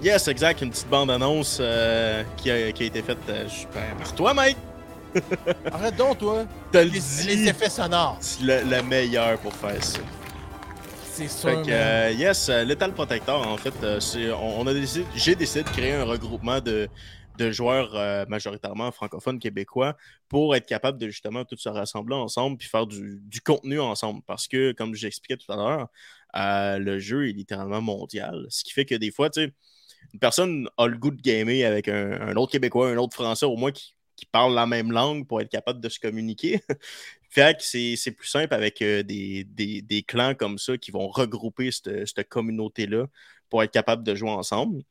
Yes, 0.00 0.28
exact. 0.28 0.62
Une 0.62 0.70
petite 0.70 0.88
bande-annonce 0.88 1.58
euh, 1.60 2.22
qui, 2.36 2.50
a, 2.52 2.70
qui 2.70 2.84
a 2.84 2.86
été 2.86 3.02
faite 3.02 3.18
euh, 3.28 3.46
par 3.98 4.14
toi, 4.14 4.32
Mike. 4.32 4.56
Arrête 5.72 5.96
donc, 5.96 6.18
toi. 6.18 6.44
T'as 6.70 6.84
le 6.84 6.90
Les, 6.90 7.48
effets 7.48 7.70
sonores. 7.70 8.18
C'est 8.20 8.42
le, 8.42 8.60
le 8.62 8.82
meilleur 8.82 9.38
pour 9.38 9.54
faire 9.54 9.82
ça. 9.82 9.98
C'est 11.12 11.28
sûr. 11.28 11.50
Fait 11.50 11.62
que, 11.62 11.70
euh, 11.70 12.12
yes, 12.12 12.48
Lethal 12.48 12.92
Protector, 12.92 13.46
en 13.46 13.56
fait, 13.56 13.74
on 14.40 14.66
a 14.66 14.72
décidé, 14.74 15.04
j'ai 15.16 15.34
décidé 15.34 15.64
de 15.64 15.68
créer 15.68 15.94
un 15.94 16.04
regroupement 16.04 16.60
de, 16.60 16.88
de 17.38 17.50
joueurs 17.50 17.94
euh, 17.96 18.24
majoritairement 18.28 18.92
francophones 18.92 19.38
québécois 19.38 19.96
pour 20.28 20.54
être 20.54 20.66
capable 20.66 20.98
de 20.98 21.08
justement 21.08 21.44
tout 21.44 21.56
se 21.56 21.68
rassembler 21.68 22.14
ensemble 22.14 22.58
puis 22.58 22.68
faire 22.68 22.86
du, 22.86 23.20
contenu 23.44 23.80
ensemble. 23.80 24.22
Parce 24.26 24.48
que, 24.48 24.72
comme 24.72 24.94
j'expliquais 24.94 25.36
tout 25.36 25.50
à 25.52 25.56
l'heure, 25.56 25.88
euh, 26.36 26.78
le 26.78 26.98
jeu 26.98 27.28
est 27.28 27.32
littéralement 27.32 27.80
mondial. 27.80 28.46
Ce 28.50 28.64
qui 28.64 28.72
fait 28.72 28.84
que 28.84 28.94
des 28.94 29.10
fois, 29.10 29.30
tu 29.30 29.44
sais, 29.44 29.52
une 30.12 30.20
personne 30.20 30.68
a 30.76 30.86
le 30.86 30.96
goût 30.96 31.10
de 31.10 31.20
gamer 31.20 31.64
avec 31.64 31.88
un, 31.88 32.36
autre 32.36 32.52
Québécois, 32.52 32.90
un 32.90 32.96
autre 32.96 33.14
Français, 33.14 33.46
au 33.46 33.56
moins 33.56 33.72
qui, 33.72 33.94
qui 34.16 34.26
parle 34.26 34.54
la 34.54 34.66
même 34.66 34.92
langue 34.92 35.26
pour 35.26 35.40
être 35.40 35.50
capable 35.50 35.80
de 35.80 35.88
se 35.88 35.98
communiquer. 35.98 36.60
fait 37.30 37.56
que 37.56 37.64
c'est 37.64 38.12
plus 38.12 38.28
simple 38.28 38.54
avec 38.54 38.80
euh, 38.82 39.02
des 39.02 40.04
clans 40.06 40.34
comme 40.34 40.58
ça 40.58 40.78
qui 40.78 40.90
vont 40.90 41.08
regrouper 41.08 41.70
cette, 41.72 42.06
cette 42.06 42.28
communauté-là 42.28 43.06
pour 43.50 43.62
être 43.62 43.72
capable 43.72 44.04
de 44.04 44.14
jouer 44.14 44.30
ensemble. 44.30 44.82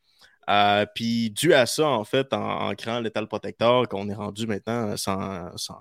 Euh, 0.49 0.85
puis 0.93 1.31
dû 1.31 1.53
à 1.53 1.65
ça, 1.65 1.87
en 1.87 2.03
fait, 2.03 2.33
en, 2.33 2.69
en 2.69 2.75
créant 2.75 2.99
Lethal 2.99 3.27
Protector, 3.27 3.87
qu'on 3.87 4.09
est 4.09 4.13
rendu 4.13 4.47
maintenant 4.47 4.91
à 4.91 4.97
100, 4.97 5.57
100, 5.57 5.75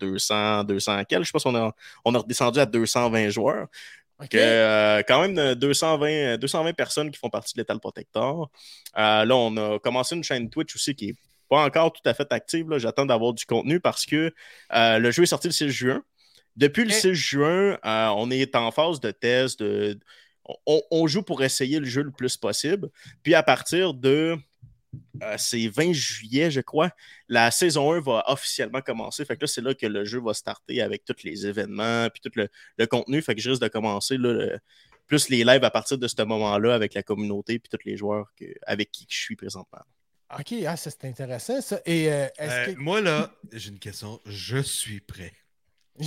200, 0.00 0.64
200 0.64 1.04
quelques, 1.04 1.26
je 1.26 1.32
pense 1.32 1.42
qu'on 1.42 1.54
a, 1.54 1.72
on 2.04 2.14
a 2.14 2.18
redescendu 2.18 2.58
à 2.60 2.66
220 2.66 3.30
joueurs. 3.30 3.68
Que, 4.26 4.36
euh, 4.36 5.02
quand 5.06 5.20
même 5.20 5.38
euh, 5.38 5.54
220, 5.54 6.38
220 6.38 6.72
personnes 6.72 7.10
qui 7.12 7.18
font 7.18 7.30
partie 7.30 7.54
de 7.54 7.60
Lethal 7.60 7.78
Protector. 7.78 8.50
Euh, 8.96 9.24
là, 9.24 9.36
on 9.36 9.56
a 9.56 9.78
commencé 9.78 10.16
une 10.16 10.24
chaîne 10.24 10.50
Twitch 10.50 10.74
aussi 10.74 10.96
qui 10.96 11.10
est 11.10 11.14
pas 11.48 11.64
encore 11.64 11.92
tout 11.92 12.02
à 12.04 12.14
fait 12.14 12.30
active. 12.32 12.66
J'attends 12.78 13.06
d'avoir 13.06 13.32
du 13.32 13.46
contenu 13.46 13.78
parce 13.78 14.04
que 14.04 14.32
le 14.70 15.10
jeu 15.12 15.22
est 15.22 15.26
sorti 15.26 15.46
le 15.48 15.52
6 15.52 15.70
juin. 15.70 16.02
Depuis 16.56 16.82
le 16.84 16.90
Ok. 16.90 16.96
6 16.96 17.14
juin, 17.14 17.78
on 17.84 18.30
est 18.32 18.56
en 18.56 18.72
phase 18.72 18.98
de 19.00 19.12
test. 19.12 19.60
De, 19.60 19.98
on, 20.66 20.82
on 20.90 21.06
joue 21.06 21.22
pour 21.22 21.42
essayer 21.42 21.78
le 21.78 21.86
jeu 21.86 22.02
le 22.02 22.10
plus 22.10 22.36
possible. 22.36 22.88
Puis 23.22 23.34
à 23.34 23.42
partir 23.42 23.94
de 23.94 24.36
euh, 25.22 25.34
c'est 25.36 25.68
20 25.68 25.92
juillet, 25.92 26.50
je 26.50 26.60
crois. 26.60 26.90
La 27.28 27.50
saison 27.50 27.92
1 27.92 28.00
va 28.00 28.24
officiellement 28.26 28.80
commencer. 28.80 29.24
Fait 29.24 29.36
que 29.36 29.42
là, 29.42 29.46
c'est 29.46 29.60
là 29.60 29.74
que 29.74 29.86
le 29.86 30.04
jeu 30.04 30.20
va 30.20 30.32
starter 30.32 30.80
avec 30.80 31.04
tous 31.04 31.22
les 31.24 31.46
événements 31.46 32.08
puis 32.08 32.20
tout 32.22 32.30
le, 32.36 32.48
le 32.78 32.86
contenu. 32.86 33.20
Fait 33.20 33.34
que 33.34 33.40
je 33.40 33.50
risque 33.50 33.62
de 33.62 33.68
commencer 33.68 34.16
là, 34.16 34.32
le- 34.32 34.58
plus 35.06 35.28
les 35.28 35.44
lives 35.44 35.64
à 35.64 35.70
partir 35.70 35.98
de 35.98 36.06
ce 36.08 36.22
moment-là 36.22 36.74
avec 36.74 36.94
la 36.94 37.02
communauté 37.02 37.58
puis 37.58 37.68
tous 37.70 37.84
les 37.86 37.96
joueurs 37.96 38.32
que- 38.38 38.44
avec 38.66 38.90
qui 38.90 39.06
je 39.08 39.16
suis 39.18 39.36
présentement. 39.36 39.80
OK, 40.38 40.52
ah, 40.66 40.76
ça 40.76 40.90
c'est 40.90 41.04
intéressant 41.06 41.60
ça. 41.60 41.80
Et 41.86 42.10
euh, 42.12 42.26
Euh, 42.40 42.66
que. 42.74 42.78
Moi, 42.78 43.00
là, 43.00 43.32
j'ai 43.52 43.70
une 43.70 43.78
question. 43.78 44.20
Je 44.26 44.58
suis 44.58 45.00
prêt. 45.00 45.32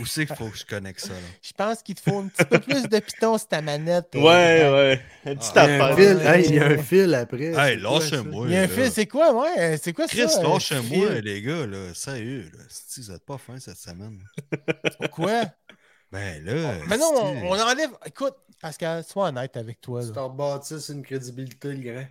Où 0.00 0.06
c'est 0.06 0.26
qu'il 0.26 0.34
faut 0.36 0.48
que 0.48 0.56
je 0.58 0.64
connecte 0.64 1.00
ça? 1.00 1.12
Là? 1.12 1.18
Je 1.42 1.52
pense 1.52 1.82
qu'il 1.82 1.94
te 1.94 2.00
faut 2.00 2.18
un 2.18 2.26
petit 2.28 2.44
peu 2.44 2.58
plus 2.58 2.88
de 2.88 2.98
piton 2.98 3.38
sur 3.38 3.48
ta 3.48 3.62
manette. 3.62 4.08
euh, 4.14 4.20
Ouais, 4.20 4.70
ouais. 4.72 5.02
Un 5.24 5.36
petit 5.36 5.50
Ah. 5.54 5.66
Il 5.66 5.70
y 5.70 5.78
a 5.80 5.86
un 5.86 5.90
affaire. 5.90 6.16
Ouais. 6.16 6.40
hey, 6.40 6.46
il 6.48 6.54
y 6.54 6.58
a 6.58 6.66
un 6.66 6.78
fil 6.78 7.14
après. 7.14 7.44
Hey, 7.44 7.54
c'est 7.54 7.80
quoi, 7.82 7.98
lâchez-moi. 8.00 8.46
Il 8.48 8.52
y 8.52 8.56
a 8.56 8.62
un 8.62 8.68
fil, 8.68 8.90
c'est 8.90 9.06
quoi, 9.06 9.32
ouais? 9.34 9.76
C'est 9.80 9.92
quoi 9.92 10.06
Chris, 10.08 10.28
ça? 10.28 10.40
un 10.40 10.42
lâchez-moi, 10.48 11.06
fil? 11.12 11.18
les 11.24 11.42
gars, 11.42 11.66
là. 11.66 11.94
Sérieux, 11.94 12.50
là. 12.56 12.64
Si 12.68 13.00
vous 13.00 13.10
êtes 13.12 13.24
pas 13.24 13.38
fin 13.38 13.58
cette 13.58 13.78
semaine. 13.78 14.20
Quoi? 15.12 15.44
Ben 16.12 16.44
là. 16.44 16.74
Mais 16.88 16.96
non, 16.96 17.12
on, 17.14 17.58
enlève. 17.58 17.90
Écoute, 18.06 18.34
Pascal, 18.60 19.02
sois 19.04 19.28
honnête 19.28 19.56
avec 19.56 19.80
toi. 19.80 20.00
Tu 20.04 20.12
te 20.12 20.18
rebâtisses 20.18 20.88
une 20.90 21.02
crédibilité, 21.02 21.72
le 21.72 21.92
grand. 21.92 22.06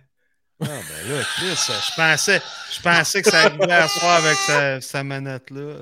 Ah, 0.64 0.68
ben 0.68 1.14
là, 1.16 1.22
Chris, 1.36 1.46
je 1.68 1.94
pensais, 1.96 2.40
je 2.72 2.80
pensais 2.80 3.22
que 3.22 3.30
ça 3.30 3.40
arrivait 3.42 3.70
à 3.72 3.88
soir 3.88 4.16
avec 4.24 4.36
sa, 4.38 4.80
sa 4.80 5.04
manette-là. 5.04 5.74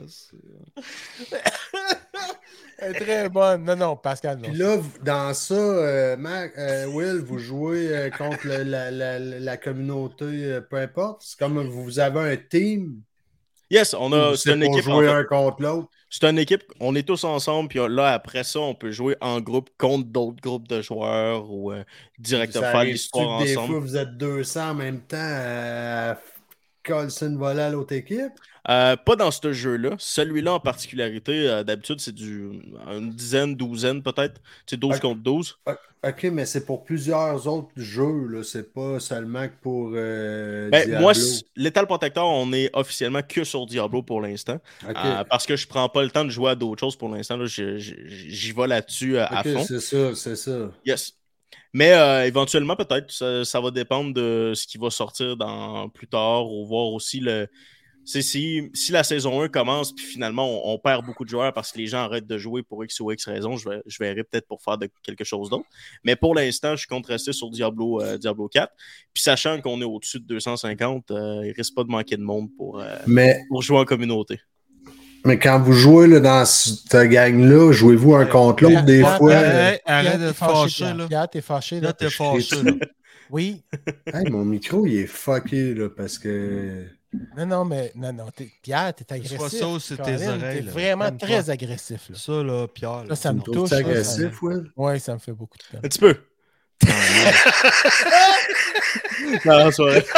Elle 2.78 2.96
est 2.96 3.00
très 3.00 3.28
bonne. 3.28 3.64
Non, 3.64 3.76
non, 3.76 3.96
Pascal, 3.96 4.38
non. 4.38 4.48
Puis 4.48 4.58
là, 4.58 4.76
dans 5.04 5.32
ça, 5.34 5.54
euh, 5.54 6.16
Mac, 6.16 6.52
euh, 6.58 6.86
Will, 6.86 7.22
vous 7.24 7.38
jouez 7.38 7.88
euh, 7.96 8.10
contre 8.10 8.44
le- 8.46 8.64
la, 8.64 8.90
la- 8.90 9.18
la 9.20 9.56
communauté, 9.56 10.24
euh, 10.24 10.60
peu 10.60 10.76
importe. 10.78 11.22
C'est 11.24 11.38
comme 11.38 11.64
vous 11.68 12.00
avez 12.00 12.32
un 12.32 12.36
team. 12.36 13.02
Yes, 13.70 13.94
on 13.94 14.12
a. 14.12 14.36
C'est 14.36 14.56
pour 14.58 14.76
équipe. 14.76 14.88
en 14.88 14.96
jouer 14.96 15.06
fait. 15.06 15.12
un 15.12 15.24
contre 15.24 15.62
l'autre. 15.62 15.88
C'est 16.14 16.24
une 16.28 16.38
équipe, 16.38 16.62
on 16.78 16.94
est 16.94 17.04
tous 17.08 17.24
ensemble, 17.24 17.68
puis 17.70 17.78
là, 17.88 18.12
après 18.12 18.44
ça, 18.44 18.60
on 18.60 18.74
peut 18.74 18.90
jouer 18.90 19.16
en 19.22 19.40
groupe 19.40 19.70
contre 19.78 20.04
d'autres 20.08 20.42
groupes 20.42 20.68
de 20.68 20.82
joueurs 20.82 21.50
ou 21.50 21.72
euh, 21.72 21.84
directement 22.18 22.70
faire 22.70 22.84
l'histoire 22.84 23.38
que 23.38 23.44
Des 23.44 23.56
ensemble. 23.56 23.66
fois, 23.72 23.78
vous 23.80 23.96
êtes 23.96 24.16
200 24.18 24.70
en 24.70 24.74
même 24.74 25.00
temps 25.00 25.16
coller 26.84 27.22
une 27.22 27.38
volée 27.38 27.62
à 27.62 27.70
l'autre 27.70 27.92
équipe? 27.94 28.32
Euh, 28.68 28.96
pas 28.96 29.16
dans 29.16 29.30
ce 29.30 29.52
jeu-là. 29.52 29.96
Celui-là 29.98 30.54
en 30.54 30.60
particularité, 30.60 31.48
euh, 31.48 31.64
d'habitude, 31.64 32.00
c'est 32.00 32.14
du 32.14 32.62
une 32.86 33.10
dizaine, 33.10 33.54
douzaine 33.54 34.02
peut-être. 34.02 34.40
C'est 34.66 34.78
12 34.78 34.96
Ok. 34.96 35.00
contre 35.02 35.20
12. 35.22 35.58
OK, 36.04 36.24
mais 36.32 36.46
c'est 36.46 36.66
pour 36.66 36.82
plusieurs 36.82 37.46
autres 37.46 37.70
jeux, 37.76 38.26
là. 38.26 38.42
C'est 38.42 38.72
pas 38.72 38.98
seulement 38.98 39.46
que 39.46 39.54
pour 39.62 39.92
euh, 39.94 40.68
Ben, 40.68 40.84
Diablo. 40.84 41.00
moi, 41.00 41.12
Lethal 41.54 41.86
Protector, 41.86 42.28
on 42.28 42.52
est 42.52 42.70
officiellement 42.72 43.22
que 43.22 43.44
sur 43.44 43.66
Diablo 43.66 44.02
pour 44.02 44.20
l'instant. 44.20 44.60
Euh, 44.84 45.22
parce 45.30 45.46
que 45.46 45.54
je 45.54 45.66
prends 45.68 45.88
pas 45.88 46.02
le 46.02 46.10
temps 46.10 46.24
de 46.24 46.30
jouer 46.30 46.50
à 46.50 46.54
d'autres 46.56 46.80
choses 46.80 46.96
pour 46.96 47.08
l'instant. 47.08 47.38
J'y 47.46 48.52
vais 48.52 48.66
là-dessus 48.66 49.16
euh, 49.16 49.26
à 49.26 49.44
fond. 49.44 49.64
c'est 49.64 49.80
ça, 49.80 50.14
c'est 50.16 50.34
ça. 50.36 50.70
Yes. 50.84 51.14
Mais 51.72 51.92
euh, 51.92 52.26
éventuellement, 52.26 52.74
peut-être, 52.74 53.10
ça, 53.12 53.44
ça 53.44 53.60
va 53.60 53.70
dépendre 53.70 54.12
de 54.12 54.52
ce 54.56 54.66
qui 54.66 54.78
va 54.78 54.90
sortir 54.90 55.36
dans, 55.36 55.88
plus 55.88 56.08
tard 56.08 56.50
ou 56.50 56.66
voir 56.66 56.88
aussi 56.88 57.20
le. 57.20 57.46
C'est 58.04 58.22
si, 58.22 58.70
si 58.74 58.90
la 58.90 59.04
saison 59.04 59.42
1 59.42 59.48
commence 59.48 59.94
puis 59.94 60.04
finalement 60.04 60.48
on, 60.48 60.74
on 60.74 60.78
perd 60.78 61.06
beaucoup 61.06 61.24
de 61.24 61.30
joueurs 61.30 61.52
parce 61.52 61.70
que 61.70 61.78
les 61.78 61.86
gens 61.86 61.98
arrêtent 61.98 62.26
de 62.26 62.38
jouer 62.38 62.62
pour 62.62 62.84
X 62.84 62.98
ou 63.00 63.12
X 63.12 63.26
raison, 63.26 63.56
je, 63.56 63.68
vais, 63.68 63.82
je 63.86 63.98
verrai 64.00 64.24
peut-être 64.24 64.46
pour 64.48 64.62
faire 64.62 64.78
de, 64.78 64.88
quelque 65.02 65.24
chose 65.24 65.50
d'autre. 65.50 65.66
Mais 66.04 66.16
pour 66.16 66.34
l'instant, 66.34 66.72
je 66.72 66.78
suis 66.78 66.88
contre 66.88 67.10
rester 67.10 67.32
sur 67.32 67.50
Diablo, 67.50 68.02
euh, 68.02 68.18
Diablo 68.18 68.48
4. 68.48 68.72
Puis 69.14 69.22
sachant 69.22 69.60
qu'on 69.60 69.80
est 69.80 69.84
au-dessus 69.84 70.18
de 70.18 70.26
250, 70.26 71.10
euh, 71.10 71.42
il 71.46 71.52
risque 71.52 71.74
pas 71.74 71.84
de 71.84 71.90
manquer 71.90 72.16
de 72.16 72.22
monde 72.22 72.48
pour, 72.56 72.80
euh, 72.80 72.96
Mais, 73.06 73.40
pour 73.48 73.62
jouer 73.62 73.78
en 73.78 73.84
communauté. 73.84 74.40
mais 75.24 75.38
quand 75.38 75.60
vous 75.60 75.72
jouez 75.72 76.08
là, 76.08 76.20
dans 76.20 76.44
cette 76.44 77.08
gang-là, 77.08 77.72
jouez-vous 77.72 78.14
un 78.14 78.26
contre 78.26 78.64
l'autre 78.64 78.84
des 78.84 79.02
fois? 79.02 79.34
Arrête 79.34 79.82
Pierre, 79.84 80.18
de 80.18 80.28
te 80.28 80.32
fâcher, 80.32 80.94
là. 80.94 81.26
T'es 81.28 81.40
fâché, 81.40 81.80
là. 81.80 81.92
T'es 81.92 82.10
fâché, 82.10 82.62
là. 82.62 82.72
Oui. 83.30 83.62
hey, 84.12 84.30
mon 84.30 84.44
micro, 84.44 84.86
il 84.86 84.96
est 84.96 85.06
fucké 85.06 85.74
là, 85.74 85.88
parce 85.88 86.18
que. 86.18 86.86
Non, 87.36 87.44
non, 87.46 87.64
mais 87.66 87.92
non, 87.94 88.12
non. 88.12 88.30
t'es- 88.34 88.50
Pierre, 88.62 88.94
t'es 88.94 89.12
agressif. 89.12 89.36
Sois 89.38 89.50
ça 89.50 89.78
sur 89.80 89.96
tes 90.02 90.26
oreilles, 90.26 90.40
T'es 90.64 90.70
vraiment 90.70 91.10
très 91.16 91.50
agressif. 91.50 92.08
Là. 92.08 92.16
Ça, 92.18 92.32
là, 92.42 92.66
Pierre. 92.68 93.04
Là, 93.04 93.14
ça 93.16 93.30
Tu 93.30 93.36
me 93.36 93.42
touche. 93.42 93.70
là, 93.70 93.76
agressif, 93.78 94.32
ça- 94.32 94.38
Will? 94.42 94.70
Ouais, 94.76 94.98
ça 94.98 95.12
me 95.14 95.18
fait 95.18 95.32
beaucoup 95.32 95.58
de 95.58 95.64
peine. 95.70 95.80
Un 95.84 95.88
petit 95.88 95.98
peu. 95.98 96.16
non, 99.44 99.70
c'est 99.70 99.82
vrai. 99.82 100.04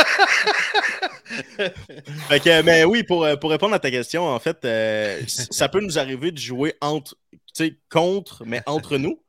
Fait 2.28 2.40
que, 2.40 2.62
mais 2.62 2.84
oui, 2.84 3.03
pour, 3.03 3.24
euh, 3.24 3.36
pour 3.36 3.51
répondre 3.51 3.74
à 3.74 3.78
ta 3.78 3.90
question, 3.90 4.26
en 4.26 4.38
fait, 4.38 4.64
euh, 4.64 5.20
ça 5.26 5.68
peut 5.68 5.80
nous 5.80 5.99
arriver 5.99 6.30
de 6.30 6.38
jouer 6.38 6.74
entre, 6.80 7.16
tu 7.32 7.38
sais, 7.55 7.76
contre, 7.90 8.45
mais 8.47 8.62
entre 8.66 8.97
nous. 8.99 9.20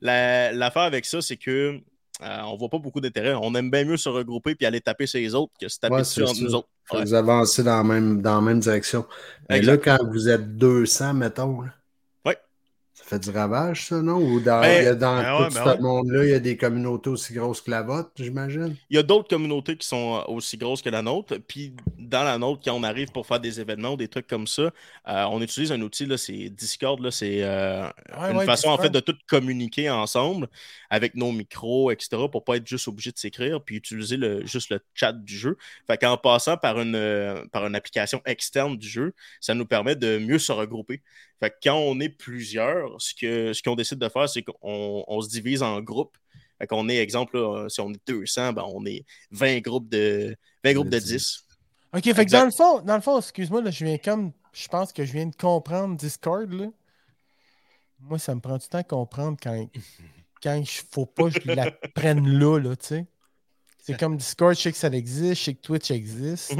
La- 0.00 0.52
L'affaire 0.52 0.82
avec 0.82 1.06
ça, 1.06 1.22
c'est 1.22 1.36
que 1.36 1.80
euh, 2.22 2.40
on 2.46 2.56
voit 2.56 2.68
pas 2.68 2.78
beaucoup 2.78 3.00
d'intérêt. 3.00 3.34
On 3.34 3.54
aime 3.54 3.70
bien 3.70 3.84
mieux 3.84 3.96
se 3.96 4.08
regrouper 4.08 4.54
puis 4.54 4.66
aller 4.66 4.80
taper 4.80 5.06
sur 5.06 5.18
les 5.20 5.34
autres 5.34 5.52
que 5.60 5.68
se 5.68 5.78
taper 5.78 5.94
Ouais, 5.96 6.00
entre 6.00 6.08
ça. 6.08 6.42
nous 6.42 6.54
autres. 6.54 6.68
Ouais. 6.92 7.02
vous 7.04 7.14
avancez 7.14 7.62
dans 7.62 7.76
la 7.76 7.82
même, 7.84 8.22
dans 8.22 8.36
la 8.36 8.40
même 8.40 8.60
direction. 8.60 9.04
Mais 9.50 9.60
là, 9.60 9.76
quand 9.76 9.98
vous 10.10 10.28
êtes 10.28 10.56
200, 10.56 11.14
mettons, 11.14 11.60
là, 11.60 11.68
Ouais. 11.68 11.72
Ça 12.96 13.04
fait 13.04 13.18
du 13.20 13.30
ravage, 13.30 13.86
ça, 13.86 14.02
non? 14.02 14.16
Ou 14.20 14.40
dans, 14.40 14.60
Ben, 14.60 14.80
il 14.80 14.82
y 14.82 14.86
a 14.86 14.94
dans 14.96 15.22
ben 15.22 15.40
ouais, 15.40 15.48
tout 15.48 15.50
ben 15.50 15.64
ce 15.64 15.68
ouais. 15.68 15.78
monde-là, 15.78 16.24
il 16.24 16.30
y 16.30 16.34
a 16.34 16.40
des 16.40 16.56
communautés 16.56 17.10
aussi 17.10 17.32
grosses 17.34 17.60
que 17.60 17.70
la 17.70 17.82
vôtre, 17.82 18.10
j'imagine? 18.16 18.76
Il 18.88 18.96
y 18.96 18.98
a 19.00 19.02
d'autres 19.02 19.28
communautés 19.28 19.76
qui 19.76 19.86
sont 19.86 20.16
euh, 20.16 20.32
aussi 20.32 20.56
grosses 20.56 20.80
que 20.80 20.88
la 20.90 21.02
nôtre. 21.02 21.38
Puis 21.48 21.74
dans 21.98 22.22
la 22.22 22.38
nôtre, 22.38 22.62
quand 22.64 22.72
on 22.74 22.84
arrive 22.84 23.10
pour 23.10 23.26
faire 23.26 23.40
des 23.40 23.60
événements 23.60 23.94
ou 23.94 23.96
des 23.96 24.06
trucs 24.06 24.28
comme 24.28 24.46
ça, 24.46 24.62
euh, 25.08 25.24
on 25.30 25.42
utilise 25.42 25.72
un 25.72 25.80
outil, 25.80 26.06
c'est 26.18 26.50
Discord. 26.50 27.10
C'est 27.10 27.42
euh, 27.42 27.88
Ouais, 28.16 28.32
une 28.32 28.36
ouais, 28.36 28.44
façon 28.44 28.68
en 28.68 28.78
fait 28.78 28.90
de 28.90 29.00
tout 29.00 29.16
communiquer 29.26 29.90
ensemble 29.90 30.48
avec 30.88 31.16
nos 31.16 31.32
micros, 31.32 31.90
etc. 31.90 32.28
pour 32.28 32.44
pas 32.44 32.56
être 32.58 32.66
juste 32.66 32.86
obligé 32.86 33.10
de 33.10 33.18
s'écrire 33.18 33.60
puis 33.62 33.76
utiliser 33.76 34.16
le, 34.16 34.46
juste 34.46 34.70
le 34.70 34.78
chat 34.94 35.12
du 35.12 35.36
jeu. 35.36 35.56
Fait 35.88 35.98
qu'en 35.98 36.16
passant 36.16 36.56
par 36.56 36.78
une, 36.80 37.48
par 37.52 37.66
une 37.66 37.74
application 37.74 38.22
externe 38.24 38.76
du 38.76 38.88
jeu, 38.88 39.14
ça 39.40 39.54
nous 39.54 39.66
permet 39.66 39.96
de 39.96 40.18
mieux 40.18 40.38
se 40.38 40.52
regrouper. 40.52 41.02
Fait 41.40 41.50
que 41.50 41.56
quand 41.62 41.76
on 41.76 42.00
est 42.00 42.08
plusieurs, 42.08 43.00
ce 43.00 43.14
que 43.14 43.52
ce 43.52 43.62
qu'on 43.62 43.74
décide 43.74 43.98
de 43.98 44.08
faire, 44.08 44.28
c'est 44.28 44.42
qu'on 44.42 45.04
on 45.06 45.20
se 45.20 45.28
divise 45.28 45.62
en 45.62 45.80
groupes. 45.80 46.16
Fait 46.58 46.66
qu'on 46.66 46.88
est, 46.88 46.96
exemple, 46.96 47.38
là, 47.38 47.68
si 47.68 47.80
on 47.80 47.90
est 47.92 48.00
200, 48.06 48.54
ben 48.54 48.64
on 48.66 48.86
est 48.86 49.04
20 49.30 49.60
groupes 49.60 49.88
de, 49.88 50.34
20 50.64 50.72
groupes 50.72 50.88
de 50.88 50.98
10. 50.98 51.44
OK, 51.94 52.02
fait 52.02 52.26
que 52.26 52.30
dans 52.30 52.44
le 52.44 52.50
fond, 52.50 52.80
dans 52.80 52.94
le 52.94 53.02
fond, 53.02 53.18
excuse-moi, 53.18 53.62
là, 53.62 53.70
je 53.70 53.84
viens 53.84 53.98
comme. 53.98 54.32
Je 54.52 54.68
pense 54.68 54.90
que 54.90 55.04
je 55.04 55.12
viens 55.12 55.26
de 55.26 55.36
comprendre 55.36 55.96
Discord, 55.96 56.50
là. 56.50 56.68
Moi, 58.00 58.18
ça 58.18 58.34
me 58.34 58.40
prend 58.40 58.56
du 58.56 58.66
temps 58.66 58.78
à 58.78 58.84
comprendre 58.84 59.36
quand, 59.42 59.68
quand 60.42 60.54
il 60.54 60.66
faut 60.66 61.04
pas 61.04 61.30
que 61.30 61.40
je 61.42 61.50
la 61.50 61.70
prenne 61.94 62.26
là, 62.26 62.58
là, 62.58 62.74
tu 62.74 62.86
sais. 62.86 63.06
C'est 63.82 63.98
comme 63.98 64.16
Discord, 64.16 64.54
je 64.56 64.62
sais 64.62 64.72
que 64.72 64.78
ça 64.78 64.88
existe, 64.88 65.40
je 65.40 65.44
sais 65.44 65.54
que 65.54 65.60
Twitch 65.60 65.90
existe. 65.90 66.54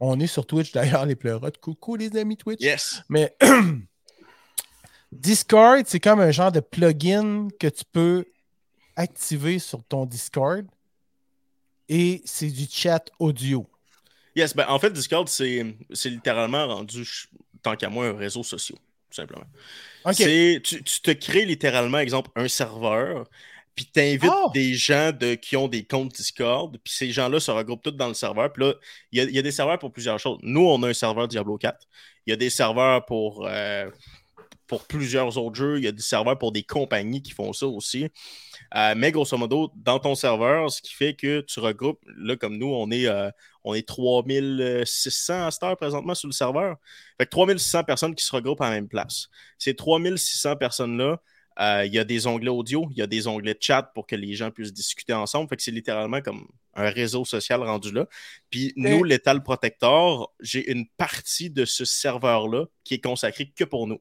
On 0.00 0.20
est 0.20 0.26
sur 0.26 0.46
Twitch 0.46 0.72
d'ailleurs, 0.72 1.06
les 1.06 1.16
pleurotes. 1.16 1.58
Coucou 1.58 1.96
les 1.96 2.14
amis 2.16 2.36
Twitch. 2.36 2.60
Yes! 2.60 3.02
Mais 3.08 3.36
Discord, 5.12 5.84
c'est 5.86 6.00
comme 6.00 6.20
un 6.20 6.30
genre 6.30 6.52
de 6.52 6.60
plugin 6.60 7.48
que 7.58 7.66
tu 7.66 7.84
peux 7.90 8.24
activer 8.96 9.58
sur 9.58 9.84
ton 9.84 10.06
Discord 10.06 10.66
et 11.88 12.22
c'est 12.24 12.50
du 12.50 12.66
chat 12.70 13.10
audio. 13.18 13.66
Yes, 14.34 14.54
ben 14.54 14.66
en 14.68 14.78
fait, 14.78 14.90
Discord, 14.90 15.28
c'est 15.28 15.64
littéralement 16.04 16.66
rendu, 16.66 17.04
tant 17.62 17.74
qu'à 17.76 17.88
moi, 17.88 18.06
un 18.08 18.16
réseau 18.16 18.42
social, 18.42 18.78
tout 19.10 19.16
simplement. 19.16 19.46
Tu, 20.14 20.60
tu 20.62 20.82
te 20.82 21.10
crées 21.12 21.46
littéralement, 21.46 21.98
exemple, 21.98 22.30
un 22.36 22.48
serveur, 22.48 23.28
puis 23.76 23.90
tu 23.92 24.00
invites 24.00 24.32
Oh! 24.32 24.50
des 24.54 24.74
gens 24.74 25.12
de, 25.12 25.34
qui 25.34 25.56
ont 25.56 25.68
des 25.68 25.84
comptes 25.84 26.14
Discord, 26.14 26.76
puis 26.82 26.92
ces 26.92 27.12
gens-là 27.12 27.38
se 27.38 27.50
regroupent 27.50 27.82
tous 27.82 27.90
dans 27.92 28.08
le 28.08 28.14
serveur. 28.14 28.52
Puis 28.52 28.64
là, 28.64 28.74
il 29.12 29.18
y 29.18 29.20
a, 29.20 29.24
il 29.24 29.34
y 29.34 29.38
a 29.38 29.42
des 29.42 29.52
serveurs 29.52 29.78
pour 29.78 29.92
plusieurs 29.92 30.18
choses. 30.18 30.38
Nous, 30.42 30.66
on 30.66 30.82
a 30.82 30.88
un 30.88 30.94
serveur 30.94 31.28
Diablo 31.28 31.58
4. 31.58 31.78
Il 32.26 32.30
y 32.30 32.32
a 32.32 32.36
des 32.36 32.50
serveurs 32.50 33.04
pour, 33.04 33.46
euh, 33.46 33.90
pour 34.66 34.86
plusieurs 34.86 35.36
autres 35.38 35.56
jeux. 35.56 35.78
Il 35.78 35.84
y 35.84 35.88
a 35.88 35.92
des 35.92 36.02
serveurs 36.02 36.38
pour 36.38 36.52
des 36.52 36.62
compagnies 36.62 37.22
qui 37.22 37.32
font 37.32 37.52
ça 37.52 37.66
aussi. 37.66 38.08
Euh, 38.74 38.94
mais 38.96 39.12
grosso 39.12 39.36
modo, 39.36 39.70
dans 39.76 39.98
ton 39.98 40.14
serveur, 40.14 40.70
ce 40.70 40.80
qui 40.82 40.94
fait 40.94 41.14
que 41.14 41.40
tu 41.42 41.60
regroupes, 41.60 42.00
là, 42.16 42.36
comme 42.36 42.56
nous, 42.56 42.72
on 42.72 42.90
est, 42.90 43.06
euh, 43.06 43.30
on 43.62 43.74
est 43.74 43.86
3600 43.86 45.46
à 45.46 45.50
cette 45.50 45.62
heure 45.62 45.76
présentement 45.76 46.14
sur 46.14 46.28
le 46.28 46.32
serveur. 46.32 46.76
Fait 47.18 47.26
que 47.26 47.30
3600 47.30 47.84
personnes 47.84 48.14
qui 48.14 48.24
se 48.24 48.34
regroupent 48.34 48.62
à 48.62 48.70
la 48.70 48.76
même 48.76 48.88
place. 48.88 49.28
Ces 49.58 49.76
3600 49.76 50.56
personnes-là, 50.56 51.20
il 51.58 51.92
y 51.92 51.98
a 51.98 52.04
des 52.04 52.26
onglets 52.26 52.50
audio, 52.50 52.88
il 52.90 52.98
y 52.98 53.02
a 53.02 53.06
des 53.06 53.26
onglets 53.26 53.54
de 53.54 53.62
chat 53.62 53.82
pour 53.82 54.06
que 54.06 54.16
les 54.16 54.34
gens 54.34 54.50
puissent 54.50 54.72
discuter 54.72 55.12
ensemble. 55.12 55.48
Fait 55.48 55.56
que 55.56 55.62
c'est 55.62 55.70
littéralement 55.70 56.20
comme 56.20 56.46
un 56.74 56.90
réseau 56.90 57.24
social 57.24 57.62
rendu 57.62 57.90
là. 57.90 58.06
Puis 58.50 58.72
nous, 58.76 59.02
Lethal 59.02 59.42
Protector, 59.42 60.32
j'ai 60.40 60.70
une 60.70 60.86
partie 60.86 61.50
de 61.50 61.64
ce 61.64 61.84
serveur-là 61.84 62.66
qui 62.84 62.94
est 62.94 63.02
consacrée 63.02 63.50
que 63.54 63.64
pour 63.64 63.86
nous. 63.86 64.00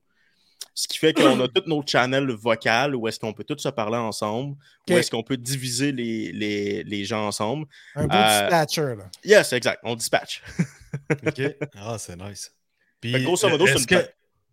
Ce 0.73 0.87
qui 0.87 0.97
fait 0.97 1.13
qu'on 1.17 1.39
a 1.39 1.47
tous 1.47 1.67
nos 1.67 1.81
channels 1.85 2.29
vocales 2.31 2.95
où 2.95 3.07
est-ce 3.07 3.19
qu'on 3.19 3.33
peut 3.33 3.45
tous 3.45 3.59
se 3.59 3.69
parler 3.69 3.97
ensemble, 3.97 4.57
où 4.89 4.93
est-ce 4.93 5.09
qu'on 5.09 5.23
peut 5.23 5.37
diviser 5.37 5.91
les, 5.91 6.31
les, 6.33 6.83
les, 6.83 7.05
gens 7.05 7.25
ensemble. 7.25 7.65
Un 7.95 8.07
beau 8.07 8.15
euh, 8.15 8.41
dispatcher, 8.41 8.95
là. 8.97 9.09
Yes, 9.23 9.53
exact. 9.53 9.79
On 9.83 9.95
dispatch. 9.95 10.43
OK. 11.25 11.41
Ah, 11.75 11.97
c'est 11.97 12.17
nice. 12.17 12.53
Puis, 12.99 13.23
grosso 13.23 13.47
modo, 13.49 13.65
c'est 13.67 13.85
que 13.85 14.09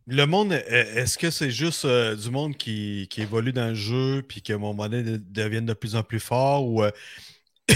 le 0.06 0.26
monde, 0.26 0.52
est-ce 0.52 1.18
que 1.18 1.30
c'est 1.30 1.50
juste 1.50 1.84
euh, 1.84 2.16
du 2.16 2.30
monde 2.30 2.56
qui, 2.56 3.08
qui, 3.10 3.22
évolue 3.22 3.52
dans 3.52 3.68
le 3.68 3.74
jeu 3.74 4.22
puis 4.26 4.42
que 4.42 4.52
mon 4.52 4.74
modèle 4.74 5.20
devienne 5.30 5.66
de 5.66 5.74
plus 5.74 5.96
en 5.96 6.02
plus 6.02 6.20
fort 6.20 6.66
ou. 6.66 6.82
Euh, 6.82 6.90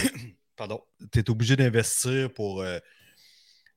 pardon, 0.56 0.82
tu 1.12 1.18
es 1.18 1.30
obligé 1.30 1.56
d'investir 1.56 2.32
pour 2.32 2.64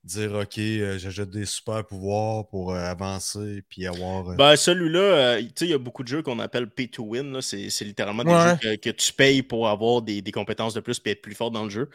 dire 0.04 0.34
OK, 0.34 0.58
euh, 0.58 0.98
j'ajoute 0.98 1.30
des 1.30 1.46
super 1.46 1.86
pouvoirs 1.86 2.48
pour 2.48 2.74
euh, 2.74 2.80
avancer 2.80 3.64
puis 3.70 3.86
avoir. 3.86 4.30
Euh, 4.30 4.36
ben, 4.36 4.56
celui-là, 4.56 5.38
tu 5.42 5.48
sais, 5.56 5.66
il 5.66 5.72
y 5.72 5.74
a 5.74 5.78
beaucoup 5.78 6.04
de 6.04 6.08
jeux 6.08 6.22
qu'on 6.22 6.40
appelle 6.40 6.70
pay 6.70 6.88
to 6.88 7.04
win. 7.04 7.42
C'est 7.42 7.68
littéralement 7.82 8.24
des 8.24 8.32
jeux 8.32 8.78
que, 8.78 8.90
tu 8.90 9.14
payes 9.14 9.44
pour 9.44 9.68
avoir 9.68 10.02
des, 10.02 10.22
des, 10.22 10.32
compétences 10.32 10.74
de 10.74 10.80
plus 10.80 11.02
et 11.06 11.12
être 11.12 11.22
plus 11.22 11.36
fort 11.36 11.52
dans 11.52 11.64
le 11.64 11.70
jeu. 11.70 11.90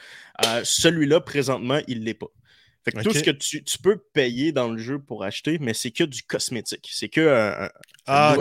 celui-là, 0.64 1.20
présentement, 1.20 1.78
il 1.88 2.00
ne 2.00 2.04
l'est 2.04 2.14
pas. 2.14 2.28
Fait 2.84 2.92
que 2.92 3.00
tout 3.00 3.14
ce 3.14 3.22
que 3.22 3.30
tu, 3.30 3.64
tu, 3.64 3.78
peux 3.78 3.96
payer 3.96 4.52
dans 4.52 4.68
le 4.68 4.76
jeu 4.76 4.98
pour 4.98 5.24
acheter, 5.24 5.58
mais 5.58 5.72
c'est 5.72 5.90
que 5.90 6.04
du 6.04 6.22
cosmétique. 6.22 6.88
C'est 6.92 7.08
que 7.08 7.62
un, 7.64 7.70
ah, 8.06 8.36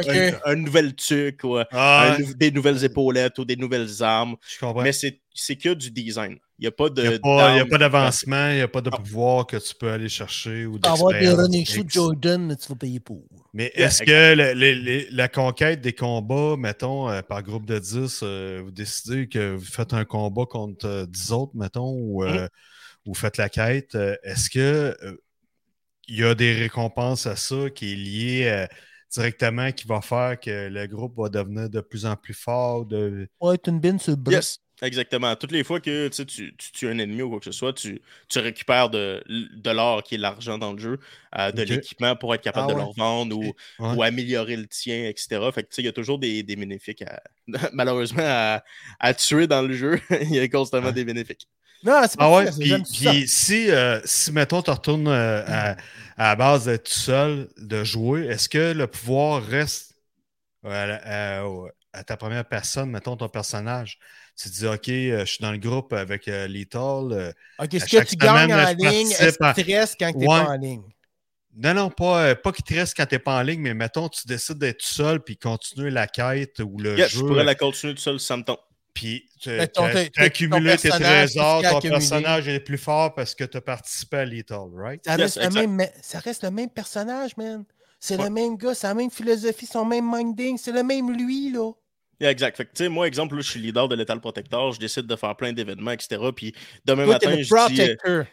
un, 0.45 0.55
nouvel 0.55 0.95
truc, 0.95 1.41
ou 1.43 1.59
ah, 1.71 2.17
des 2.35 2.51
nouvelles 2.51 2.83
épaulettes 2.83 3.39
ou 3.39 3.45
des 3.45 3.55
nouvelles 3.55 4.03
armes. 4.03 4.35
Mais 4.81 4.91
c'est 4.91 5.55
que 5.55 5.73
du 5.73 5.91
design. 5.91 6.37
Il 6.59 6.63
n'y 6.63 6.67
a 6.67 6.71
pas 6.71 6.89
d'avancement, 6.89 8.49
il 8.51 8.55
n'y 8.55 8.61
a 8.61 8.67
pas 8.67 8.81
de 8.81 8.89
pouvoir 8.89 9.45
que 9.47 9.57
tu 9.57 9.73
peux 9.75 9.89
aller 9.89 10.07
chercher. 10.07 10.65
ou 10.65 10.79
Avoir 10.83 11.19
des 11.19 11.29
running 11.29 11.65
shoes 11.65 11.85
Jordan, 11.87 12.55
tu 12.59 12.67
vas 12.69 12.75
payer 12.75 12.99
pour. 12.99 13.23
Mais 13.53 13.71
est-ce 13.75 14.03
que 14.03 15.13
la 15.15 15.27
conquête 15.27 15.81
des 15.81 15.93
combats, 15.93 16.55
mettons, 16.57 17.09
euh, 17.09 17.21
par 17.21 17.43
groupe 17.43 17.65
de 17.65 17.79
10, 17.79 18.19
euh, 18.23 18.61
vous 18.63 18.71
décidez 18.71 19.27
que 19.27 19.55
vous 19.55 19.65
faites 19.65 19.93
un 19.93 20.05
combat 20.05 20.45
contre 20.45 21.05
10 21.07 21.31
euh, 21.31 21.35
autres, 21.35 21.55
mettons, 21.55 21.91
ou 21.91 22.23
mm-hmm. 22.23 22.47
Vous 23.05 23.13
faites 23.13 23.37
la 23.37 23.49
quête, 23.49 23.95
est-ce 24.23 24.49
que 24.49 24.95
il 26.07 26.19
y 26.19 26.23
a 26.23 26.35
des 26.35 26.53
récompenses 26.53 27.27
à 27.27 27.35
ça 27.35 27.69
qui 27.69 27.93
est 27.93 27.95
lié 27.95 28.67
directement 29.11 29.71
qui 29.71 29.87
va 29.87 30.01
faire 30.01 30.39
que 30.39 30.67
le 30.69 30.87
groupe 30.87 31.17
va 31.17 31.29
devenir 31.29 31.69
de 31.69 31.81
plus 31.81 32.05
en 32.05 32.15
plus 32.15 32.33
fort? 32.33 32.85
De... 32.85 33.27
Ouais, 33.39 33.57
une 33.67 33.79
bin 33.79 33.97
sur 33.97 34.15
le 34.15 34.31
Yes. 34.31 34.59
Exactement. 34.81 35.33
Toutes 35.37 35.51
les 35.51 35.63
fois 35.63 35.79
que 35.79 36.09
tu, 36.09 36.25
tu, 36.25 36.53
tues 36.57 36.89
un 36.89 36.97
ennemi 36.97 37.21
ou 37.21 37.29
quoi 37.29 37.39
que 37.39 37.45
ce 37.45 37.51
soit, 37.53 37.71
tu, 37.71 38.01
tu 38.27 38.39
récupères 38.39 38.89
de, 38.89 39.23
de 39.29 39.69
l'or 39.69 40.03
qui 40.03 40.15
est 40.15 40.17
l'argent 40.17 40.57
dans 40.57 40.73
le 40.73 40.79
jeu, 40.79 40.99
euh, 41.37 41.51
de 41.51 41.61
l'équipement 41.61 42.17
pour 42.17 42.33
être 42.35 42.41
capable 42.41 42.71
ah 42.71 42.73
de 42.73 42.79
le 42.79 42.83
revendre 42.83 43.37
ou, 43.37 43.53
ou, 43.79 44.03
améliorer 44.03 44.57
le 44.57 44.67
tien, 44.67 45.07
etc. 45.07 45.39
Fait 45.53 45.63
que 45.63 45.69
il 45.77 45.85
y 45.85 45.87
a 45.87 45.93
toujours 45.93 46.19
des, 46.19 46.43
des 46.43 46.55
bénéfices 46.57 46.95
à, 47.05 47.21
malheureusement 47.73 48.23
à, 48.25 48.63
à, 48.99 49.13
tuer 49.13 49.47
dans 49.47 49.61
le 49.61 49.73
jeu. 49.73 50.01
il 50.21 50.33
y 50.33 50.39
a 50.39 50.47
constamment 50.49 50.91
des 50.91 51.05
bénéfices. 51.05 51.47
Non, 51.83 52.01
c'est 52.03 52.17
pas 52.17 52.25
ah 52.25 52.31
ouais, 52.31 52.49
puis, 52.81 53.27
si, 53.27 53.69
euh, 53.69 53.99
si, 54.05 54.31
mettons, 54.31 54.61
tu 54.61 54.71
retournes 54.71 55.07
euh, 55.07 55.43
à, 55.45 55.71
à, 56.17 56.29
la 56.29 56.35
base 56.35 56.65
d'être 56.65 56.85
tout 56.85 56.93
seul, 56.93 57.49
de 57.57 57.83
jouer, 57.83 58.27
est-ce 58.27 58.47
que 58.47 58.71
le 58.71 58.87
pouvoir 58.87 59.43
reste 59.43 59.95
à, 60.63 61.43
à, 61.91 62.03
ta 62.03 62.15
première 62.15 62.45
personne, 62.45 62.89
mettons 62.89 63.17
ton 63.17 63.27
personnage? 63.27 63.99
tu 64.35 64.49
te 64.49 64.55
dis, 64.55 64.65
OK, 64.65 64.89
euh, 64.89 65.19
je 65.25 65.31
suis 65.31 65.41
dans 65.41 65.51
le 65.51 65.57
groupe 65.57 65.93
avec 65.93 66.27
euh, 66.27 66.47
Lethal. 66.47 67.11
Euh, 67.11 67.31
OK, 67.59 67.73
est-ce 67.73 67.85
que 67.85 68.03
tu 68.03 68.15
gagnes 68.15 68.53
en 68.53 68.73
ligne? 68.73 69.11
Est-ce 69.11 69.37
qu'il 69.37 69.65
te 69.65 69.71
reste 69.71 69.95
quand 69.99 70.11
tu 70.11 70.17
n'es 70.19 70.25
pas 70.25 70.49
en 70.49 70.57
ligne? 70.57 70.83
Non, 71.55 71.73
non, 71.75 71.89
pas, 71.91 72.33
pas 72.33 72.51
qu'il 72.51 72.63
te 72.63 72.73
reste 72.73 72.95
quand 72.97 73.05
tu 73.05 73.15
n'es 73.15 73.19
pas 73.19 73.37
en 73.37 73.41
ligne, 73.43 73.61
mais 73.61 73.75
mettons, 73.75 74.09
tu 74.09 74.25
décides 74.25 74.57
d'être 74.57 74.79
tout 74.79 74.93
seul 74.93 75.23
puis 75.23 75.37
continuer 75.37 75.91
la 75.91 76.07
quête 76.07 76.59
ou 76.59 76.79
le 76.79 76.97
jeu. 76.97 77.07
Je 77.07 77.19
pourrais 77.19 77.43
la 77.43 77.53
continuer 77.53 77.93
tout 77.93 78.01
seul 78.01 78.19
sans 78.19 78.37
me 78.37 78.43
Puis 78.93 79.27
tu 79.39 79.49
as, 79.49 79.67
accumulé 80.17 80.77
tes 80.77 80.89
trésors, 80.89 81.63
ton 81.63 81.79
personnage 81.79 82.47
est 82.47 82.59
plus 82.59 82.77
fort 82.77 83.13
parce 83.15 83.33
que 83.33 83.43
tu 83.43 83.57
as 83.57 83.61
participé 83.61 84.17
à 84.17 84.25
Lethal, 84.25 84.69
right? 84.75 85.03
Ça 85.03 85.15
reste, 85.15 85.41
le, 85.41 85.67
même, 85.67 85.87
ça 86.01 86.19
reste 86.19 86.43
le 86.43 86.51
même 86.51 86.69
personnage, 86.69 87.35
man. 87.37 87.63
C'est 87.99 88.17
le 88.17 88.29
même 88.29 88.57
gars, 88.57 88.73
c'est 88.73 88.87
la 88.87 88.93
même 88.93 89.09
philosophie, 89.09 89.65
son 89.65 89.85
même 89.85 90.09
minding, 90.11 90.57
c'est 90.57 90.73
le 90.73 90.83
même 90.83 91.11
lui, 91.11 91.51
là. 91.51 91.71
Exact. 92.19 92.55
Fait 92.55 92.65
que, 92.65 92.87
moi, 92.87 93.07
exemple, 93.07 93.35
je 93.37 93.49
suis 93.49 93.59
leader 93.59 93.87
de 93.87 93.95
l'étal 93.95 94.19
protecteur, 94.19 94.71
je 94.71 94.79
décide 94.79 95.07
de 95.07 95.15
faire 95.15 95.35
plein 95.35 95.53
d'événements, 95.53 95.91
etc. 95.91 96.21
Puis 96.35 96.53
demain 96.85 97.05
matin, 97.05 97.35
je 97.37 97.73
dis. 97.73 97.97
Euh, 98.05 98.23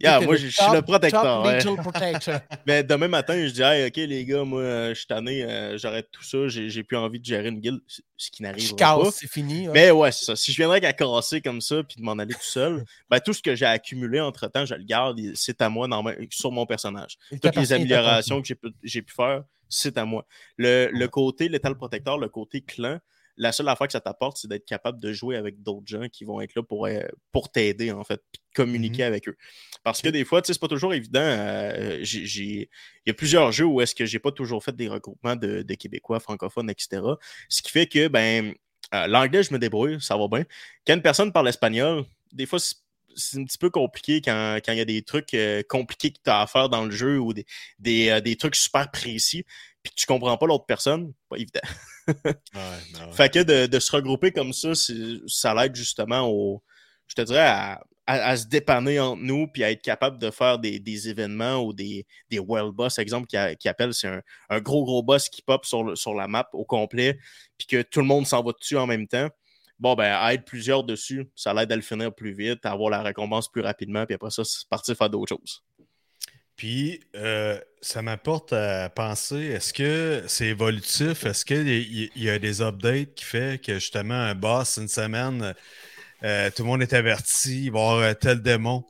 yeah, 0.00 0.20
moi, 0.20 0.36
je, 0.36 0.48
suis 0.48 0.72
le 0.72 0.82
protecteur. 0.82 1.44
Mais 2.66 2.82
demain 2.84 3.08
matin, 3.08 3.34
je 3.46 3.50
dis, 3.50 3.62
hey, 3.62 3.86
OK, 3.86 3.96
les 3.96 4.24
gars, 4.24 4.44
moi, 4.44 4.60
euh, 4.60 4.88
je 4.90 4.94
suis 4.94 5.06
tanné, 5.06 5.42
euh, 5.44 5.76
j'arrête 5.78 6.08
tout 6.10 6.22
ça, 6.22 6.48
j'ai 6.48 6.82
plus 6.82 6.96
envie 6.96 7.20
de 7.20 7.24
gérer 7.24 7.48
une 7.48 7.60
guilde, 7.60 7.80
ce 8.16 8.30
qui 8.30 8.42
n'arrive 8.42 8.74
pas. 8.74 9.10
c'est 9.12 9.30
fini. 9.30 9.68
Mais 9.68 9.90
ouais, 9.90 10.12
c'est 10.12 10.24
ça. 10.24 10.36
Si 10.36 10.52
je 10.52 10.56
viendrais 10.56 10.80
qu'à 10.80 10.92
casser 10.92 11.40
comme 11.40 11.60
ça 11.60 11.82
puis 11.82 11.96
de 11.98 12.02
m'en 12.02 12.12
aller 12.12 12.34
tout 12.34 12.40
seul, 12.42 12.84
ben, 13.10 13.20
tout 13.20 13.32
ce 13.32 13.42
que 13.42 13.54
j'ai 13.54 13.66
accumulé 13.66 14.20
entre 14.20 14.48
temps, 14.48 14.66
je 14.66 14.74
le 14.74 14.84
garde, 14.84 15.20
c'est 15.34 15.60
à 15.62 15.68
moi 15.68 15.88
sur 16.30 16.52
mon 16.52 16.66
personnage. 16.66 17.16
Toutes 17.42 17.56
les 17.56 17.72
améliorations 17.72 18.42
que 18.42 18.54
j'ai 18.82 19.02
pu 19.02 19.14
faire, 19.14 19.44
c'est 19.68 19.98
à 19.98 20.04
moi. 20.04 20.26
Le, 20.56 20.88
le 20.92 21.08
côté 21.08 21.48
l'étal 21.48 21.76
protecteur, 21.76 22.18
le 22.18 22.28
côté 22.28 22.60
clan, 22.62 22.98
la 23.38 23.52
seule 23.52 23.68
affaire 23.68 23.86
que 23.86 23.92
ça 23.92 24.00
t'apporte, 24.00 24.36
c'est 24.36 24.48
d'être 24.48 24.66
capable 24.66 25.00
de 25.00 25.12
jouer 25.12 25.36
avec 25.36 25.62
d'autres 25.62 25.86
gens 25.86 26.08
qui 26.08 26.24
vont 26.24 26.40
être 26.40 26.54
là 26.56 26.62
pour, 26.62 26.86
euh, 26.86 27.00
pour 27.32 27.50
t'aider, 27.50 27.92
en 27.92 28.04
fait, 28.04 28.20
puis 28.32 28.42
communiquer 28.54 29.04
mmh 29.04 29.06
avec 29.06 29.28
eux. 29.28 29.36
Parce 29.84 30.02
que 30.02 30.08
des 30.08 30.24
fois, 30.24 30.42
tu 30.42 30.48
sais, 30.48 30.52
c'est 30.54 30.60
pas 30.60 30.68
toujours 30.68 30.92
évident. 30.92 31.20
Euh, 31.20 32.02
il 32.02 32.68
y 33.06 33.10
a 33.10 33.14
plusieurs 33.14 33.52
jeux 33.52 33.64
où 33.64 33.80
est-ce 33.80 33.94
que 33.94 34.04
j'ai 34.04 34.18
pas 34.18 34.32
toujours 34.32 34.62
fait 34.62 34.74
des 34.74 34.88
regroupements 34.88 35.36
de, 35.36 35.62
Québécois, 35.74 36.18
francophones, 36.18 36.68
etc. 36.68 37.00
Ce 37.48 37.62
qui 37.62 37.70
fait 37.70 37.86
que, 37.86 38.08
ben, 38.08 38.52
euh, 38.94 39.06
l'anglais, 39.06 39.44
je 39.44 39.52
me 39.52 39.58
débrouille, 39.58 40.00
ça 40.00 40.16
va 40.16 40.26
bien. 40.26 40.44
Quand 40.86 40.94
une 40.94 41.02
personne 41.02 41.32
parle 41.32 41.48
espagnol, 41.48 42.04
des 42.32 42.46
fois, 42.46 42.58
c'est 42.58 43.38
un 43.38 43.44
petit 43.44 43.58
peu 43.58 43.70
compliqué 43.70 44.20
quand, 44.20 44.58
il 44.66 44.74
y 44.74 44.80
a 44.80 44.84
des 44.84 45.02
trucs 45.02 45.36
compliqués 45.68 46.10
que 46.10 46.18
tu 46.22 46.30
as 46.30 46.40
à 46.40 46.46
faire 46.46 46.68
dans 46.68 46.84
le 46.84 46.90
jeu 46.90 47.18
ou 47.18 47.32
des, 47.32 47.46
des 47.78 48.36
trucs 48.36 48.56
super 48.56 48.90
précis 48.90 49.44
puis 49.88 49.94
tu 49.96 50.06
comprends 50.06 50.36
pas 50.36 50.46
l'autre 50.46 50.66
personne, 50.66 51.12
pas 51.28 51.36
évident. 51.36 51.60
ouais, 52.08 53.12
Fait 53.12 53.32
que 53.32 53.66
de, 53.66 53.78
se 53.78 53.92
regrouper 53.92 54.32
comme 54.32 54.52
ça, 54.52 54.72
ça 55.26 55.54
l'aide 55.54 55.74
justement 55.74 56.28
au, 56.28 56.62
je 57.06 57.14
te 57.14 57.22
dirais, 57.22 57.78
à, 58.06 58.36
se 58.36 58.46
dépanner 58.46 59.00
entre 59.00 59.22
nous, 59.22 59.48
puis 59.48 59.64
à 59.64 59.70
être 59.70 59.82
capable 59.82 60.18
de 60.18 60.30
faire 60.30 60.58
des, 60.58 61.08
événements 61.08 61.62
ou 61.62 61.72
des, 61.72 62.06
des 62.30 62.38
world 62.38 62.74
boss, 62.74 62.98
exemple, 62.98 63.26
qui, 63.26 63.36
qui 63.58 63.68
appelle, 63.68 63.92
c'est 63.92 64.08
un, 64.48 64.60
gros, 64.60 64.84
gros 64.84 65.02
boss 65.02 65.28
qui 65.28 65.42
pop 65.42 65.64
sur, 65.64 65.96
sur 65.96 66.14
la 66.14 66.28
map 66.28 66.48
au 66.52 66.64
complet, 66.64 67.18
puis 67.58 67.66
que 67.66 67.82
tout 67.82 68.00
le 68.00 68.06
monde 68.06 68.26
s'en 68.26 68.42
va 68.42 68.52
dessus 68.52 68.76
en 68.76 68.86
même 68.86 69.06
temps. 69.06 69.28
Bon, 69.78 69.94
ben, 69.94 70.16
à 70.18 70.34
être 70.34 70.44
plusieurs 70.44 70.84
dessus, 70.84 71.30
ça 71.36 71.54
l'aide 71.54 71.70
à 71.70 71.76
le 71.76 71.82
finir 71.82 72.12
plus 72.14 72.32
vite, 72.32 72.64
à 72.66 72.72
avoir 72.72 72.90
la 72.90 73.02
récompense 73.02 73.48
plus 73.48 73.62
rapidement, 73.62 74.06
puis 74.06 74.14
après 74.14 74.30
ça, 74.30 74.42
c'est 74.44 74.68
partir 74.68 74.96
faire 74.96 75.10
d'autres 75.10 75.36
choses. 75.36 75.62
Puis, 76.58 77.00
euh, 77.14 77.56
ça 77.80 78.02
m'apporte 78.02 78.52
à 78.52 78.90
penser, 78.90 79.36
est-ce 79.36 79.72
que 79.72 80.24
c'est 80.26 80.46
évolutif? 80.46 81.24
Est-ce 81.24 81.44
qu'il 81.44 82.10
y, 82.16 82.28
a 82.28 82.38
des 82.40 82.60
updates 82.60 83.14
qui 83.14 83.24
fait 83.24 83.62
que 83.64 83.74
justement 83.74 84.14
un 84.14 84.34
boss 84.34 84.76
une 84.76 84.88
semaine, 84.88 85.54
euh, 86.24 86.50
tout 86.50 86.64
le 86.64 86.68
monde 86.68 86.82
est 86.82 86.92
averti, 86.94 87.66
il 87.66 87.70
va 87.70 87.78
y 87.78 87.82
avoir 87.82 88.18
tel 88.18 88.42
démon. 88.42 88.84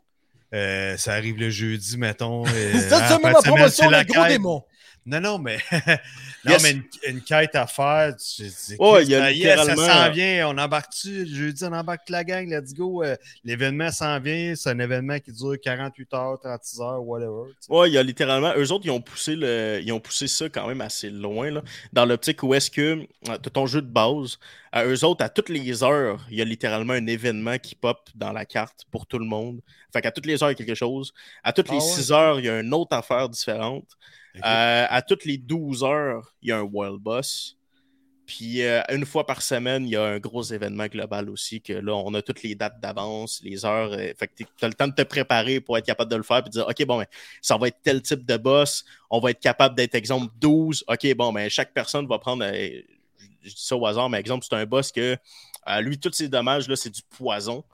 Euh, 0.55 0.97
ça 0.97 1.13
arrive 1.13 1.37
le 1.37 1.51
jeudi, 1.51 1.99
mettons. 1.99 2.47
ça, 2.89 3.07
c'est 3.07 3.23
la 3.23 3.35
promotion, 3.35 3.91
le 3.91 4.03
gros 4.05 4.27
démon. 4.27 4.65
Non, 5.07 5.21
non, 5.21 5.39
mais, 5.39 5.59
non, 6.45 6.57
mais 6.63 6.77
une, 7.07 7.23
quête 7.23 7.55
à 7.55 7.67
faire. 7.67 8.15
Tu, 8.17 8.45
oh, 8.79 8.99
il 9.01 9.09
y 9.09 9.15
a 9.15 9.31
littéralement... 9.31 9.77
Ça 9.77 10.07
s'en 10.07 10.13
vient, 10.13 10.49
on 10.49 10.59
embarque-tu? 10.59 11.27
Jeudi, 11.27 11.65
on 11.65 11.73
embarque 11.73 12.09
la 12.11 12.25
gang, 12.25 12.49
let's 12.49 12.75
go. 12.75 13.03
Euh, 13.03 13.17
l'événement 13.45 13.91
s'en 13.91 14.21
vient, 14.21 14.55
c'est 14.55 14.71
un 14.71 14.79
événement 14.79 15.19
qui 15.19 15.33
dure 15.33 15.57
48 15.61 16.15
heures, 16.15 16.39
36 16.41 16.81
heures, 16.81 17.03
whatever. 17.03 17.53
Oui, 17.69 17.89
il 17.89 17.95
y 17.95 17.99
a 17.99 18.03
littéralement. 18.03 18.53
Eux 18.57 18.71
autres, 18.71 18.85
ils 18.85 18.91
ont 18.91 19.01
poussé, 19.01 19.35
le, 19.35 19.81
ils 19.83 19.93
ont 19.93 20.01
poussé 20.01 20.29
ça 20.29 20.49
quand 20.49 20.67
même 20.67 20.81
assez 20.81 21.11
loin, 21.11 21.51
là, 21.51 21.63
dans 21.93 22.05
l'optique 22.05 22.43
où 22.43 22.55
est-ce 22.55 22.71
que 22.71 22.81
euh, 22.81 23.07
tu 23.25 23.31
as 23.31 23.39
ton 23.51 23.67
jeu 23.67 23.83
de 23.83 23.91
base. 23.91 24.39
À 24.71 24.85
eux 24.85 25.03
autres, 25.05 25.25
à 25.25 25.31
toutes 25.31 25.49
les 25.49 25.83
heures, 25.83 26.27
il 26.31 26.37
y 26.37 26.43
a 26.43 26.45
littéralement 26.45 26.93
un 26.93 27.07
événement 27.07 27.57
qui 27.59 27.75
pop 27.75 28.11
dans 28.15 28.33
la 28.33 28.45
carte 28.45 28.85
pour 28.91 29.07
tout 29.07 29.19
le 29.19 29.25
monde. 29.25 29.61
Fait 29.93 30.03
qu'à 30.03 30.13
toutes 30.13 30.27
les 30.27 30.43
heures, 30.43 30.51
il 30.51 30.59
y 30.59 30.63
a 30.63 30.67
quelque 30.67 30.75
chose. 30.75 31.15
À 31.43 31.53
toutes 31.53 31.71
les 31.71 31.81
6 31.81 32.13
heures, 32.13 32.39
il 32.39 32.47
y 32.47 32.49
a 32.49 32.61
une 32.61 32.75
autre 32.75 32.95
affaire 32.95 33.29
différente. 33.29 33.87
Euh, 34.45 34.87
à 34.89 35.03
toutes 35.03 35.25
les 35.25 35.39
12 35.39 35.85
heures, 35.85 36.35
il 36.43 36.51
y 36.51 36.53
a 36.53 36.59
un 36.59 36.63
World 36.63 37.01
Boss. 37.01 37.57
Puis 38.27 38.63
euh, 38.63 38.83
une 38.91 39.07
fois 39.07 39.25
par 39.25 39.41
semaine, 39.41 39.87
il 39.87 39.93
y 39.93 39.97
a 39.97 40.05
un 40.05 40.19
gros 40.19 40.43
événement 40.43 40.87
global 40.87 41.31
aussi, 41.31 41.63
que 41.63 41.73
là, 41.73 41.95
on 41.95 42.13
a 42.13 42.21
toutes 42.21 42.43
les 42.43 42.55
dates 42.55 42.79
d'avance, 42.79 43.41
les 43.43 43.65
heures. 43.65 43.93
euh, 43.93 44.13
fait 44.19 44.29
que 44.29 44.35
tu 44.37 44.65
as 44.65 44.69
le 44.69 44.75
temps 44.75 44.87
de 44.87 44.93
te 44.93 45.03
préparer 45.03 45.61
pour 45.61 45.79
être 45.79 45.87
capable 45.87 46.11
de 46.11 46.17
le 46.17 46.23
faire, 46.23 46.43
puis 46.43 46.51
de 46.51 46.59
dire, 46.59 46.69
OK, 46.69 46.85
bon, 46.85 46.99
ben, 46.99 47.07
ça 47.41 47.57
va 47.57 47.69
être 47.69 47.79
tel 47.83 48.03
type 48.03 48.27
de 48.27 48.37
boss, 48.37 48.85
on 49.09 49.19
va 49.19 49.31
être 49.31 49.41
capable 49.41 49.75
d'être, 49.75 49.95
exemple, 49.95 50.31
12. 50.37 50.85
OK, 50.89 51.15
bon, 51.15 51.33
ben, 51.33 51.49
chaque 51.49 51.73
personne 51.73 52.07
va 52.07 52.19
prendre, 52.19 52.45
je 52.45 53.49
dis 53.49 53.55
ça 53.57 53.77
au 53.77 53.87
hasard, 53.87 54.11
mais 54.11 54.19
exemple, 54.19 54.45
c'est 54.47 54.57
un 54.57 54.67
boss 54.67 54.93
que, 54.93 55.17
lui, 55.81 55.99
tous 55.99 56.13
ses 56.13 56.29
dommages, 56.29 56.69
là, 56.69 56.77
c'est 56.77 56.91
du 56.91 57.03
poison. 57.09 57.65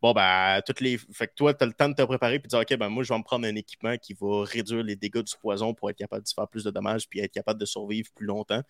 Bon, 0.00 0.12
ben, 0.12 0.60
toutes 0.64 0.80
les. 0.80 0.96
Fait 1.12 1.26
que 1.26 1.32
toi, 1.34 1.52
tu 1.54 1.64
as 1.64 1.66
le 1.66 1.72
temps 1.72 1.88
de 1.88 1.94
te 1.94 2.02
préparer 2.02 2.36
et 2.36 2.38
de 2.38 2.46
dire, 2.46 2.60
OK, 2.60 2.76
ben, 2.76 2.88
moi, 2.88 3.02
je 3.02 3.12
vais 3.12 3.18
me 3.18 3.24
prendre 3.24 3.46
un 3.46 3.54
équipement 3.56 3.96
qui 3.96 4.14
va 4.14 4.44
réduire 4.44 4.84
les 4.84 4.94
dégâts 4.94 5.22
du 5.22 5.34
poison 5.40 5.74
pour 5.74 5.90
être 5.90 5.96
capable 5.96 6.22
de 6.22 6.28
faire 6.32 6.46
plus 6.46 6.62
de 6.62 6.70
dommages 6.70 7.08
puis 7.08 7.18
être 7.20 7.32
capable 7.32 7.58
de 7.58 7.64
survivre 7.64 8.08
plus 8.14 8.26
longtemps. 8.26 8.62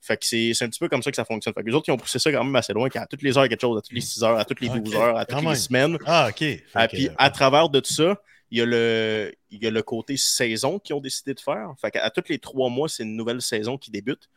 Fait 0.00 0.16
que 0.16 0.24
c'est 0.24 0.52
un 0.62 0.68
petit 0.68 0.78
peu 0.78 0.88
comme 0.88 1.02
ça 1.02 1.10
que 1.10 1.16
ça 1.16 1.24
fonctionne. 1.24 1.54
Fait 1.54 1.62
que 1.62 1.68
les 1.68 1.74
autres, 1.74 1.88
ils 1.88 1.92
ont 1.92 1.96
poussé 1.96 2.18
ça 2.20 2.30
quand 2.30 2.44
même 2.44 2.54
assez 2.54 2.72
loin, 2.72 2.88
qu'à 2.88 3.06
toutes 3.06 3.22
les 3.22 3.36
heures, 3.36 3.48
quelque 3.48 3.60
chose, 3.60 3.76
à 3.76 3.82
toutes 3.82 3.94
les 3.94 4.00
6 4.00 4.22
heures, 4.22 4.38
à 4.38 4.44
toutes 4.44 4.60
les 4.60 4.68
12 4.68 4.78
Ok, 4.78 4.94
heures, 4.94 5.16
à 5.16 5.24
quand 5.24 5.36
toutes 5.38 5.42
les 5.42 5.48
même. 5.50 5.56
semaines. 5.56 5.98
Ah, 6.06 6.28
OK. 6.30 6.38
Fait 6.38 6.62
Ah, 6.74 6.86
puis 6.86 7.08
à 7.18 7.30
travers 7.30 7.68
de 7.68 7.80
tout 7.80 7.92
ça, 7.92 8.20
il 8.52 8.58
y, 8.58 8.60
a 8.62 8.64
le, 8.66 9.34
il 9.50 9.60
y 9.60 9.66
a 9.66 9.72
le 9.72 9.82
côté 9.82 10.16
saison 10.16 10.78
qu'ils 10.78 10.94
ont 10.94 11.00
décidé 11.00 11.34
de 11.34 11.40
faire. 11.40 11.74
Fait 11.80 11.90
qu'à 11.90 12.08
tous 12.10 12.28
les 12.28 12.38
trois 12.38 12.68
mois, 12.70 12.88
c'est 12.88 13.02
une 13.02 13.16
nouvelle 13.16 13.42
saison 13.42 13.76
qui 13.76 13.90
débute. 13.90 14.28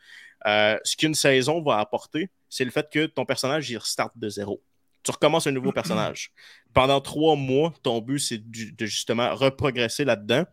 Euh, 0.46 0.76
ce 0.82 0.96
qu'une 0.96 1.14
saison 1.14 1.62
va 1.62 1.78
apporter, 1.78 2.28
c'est 2.48 2.64
le 2.64 2.72
fait 2.72 2.90
que 2.90 3.06
ton 3.06 3.24
personnage, 3.24 3.70
il 3.70 3.76
restart 3.76 4.10
de 4.16 4.28
zéro. 4.28 4.60
Tu 5.02 5.10
recommences 5.10 5.46
un 5.46 5.52
nouveau 5.52 5.72
personnage. 5.72 6.30
Pendant 6.74 7.00
trois 7.00 7.36
mois, 7.36 7.72
ton 7.82 8.00
but, 8.00 8.18
c'est 8.18 8.38
de 8.50 8.86
justement 8.86 9.34
reprogresser 9.34 10.04
là-dedans. 10.04 10.44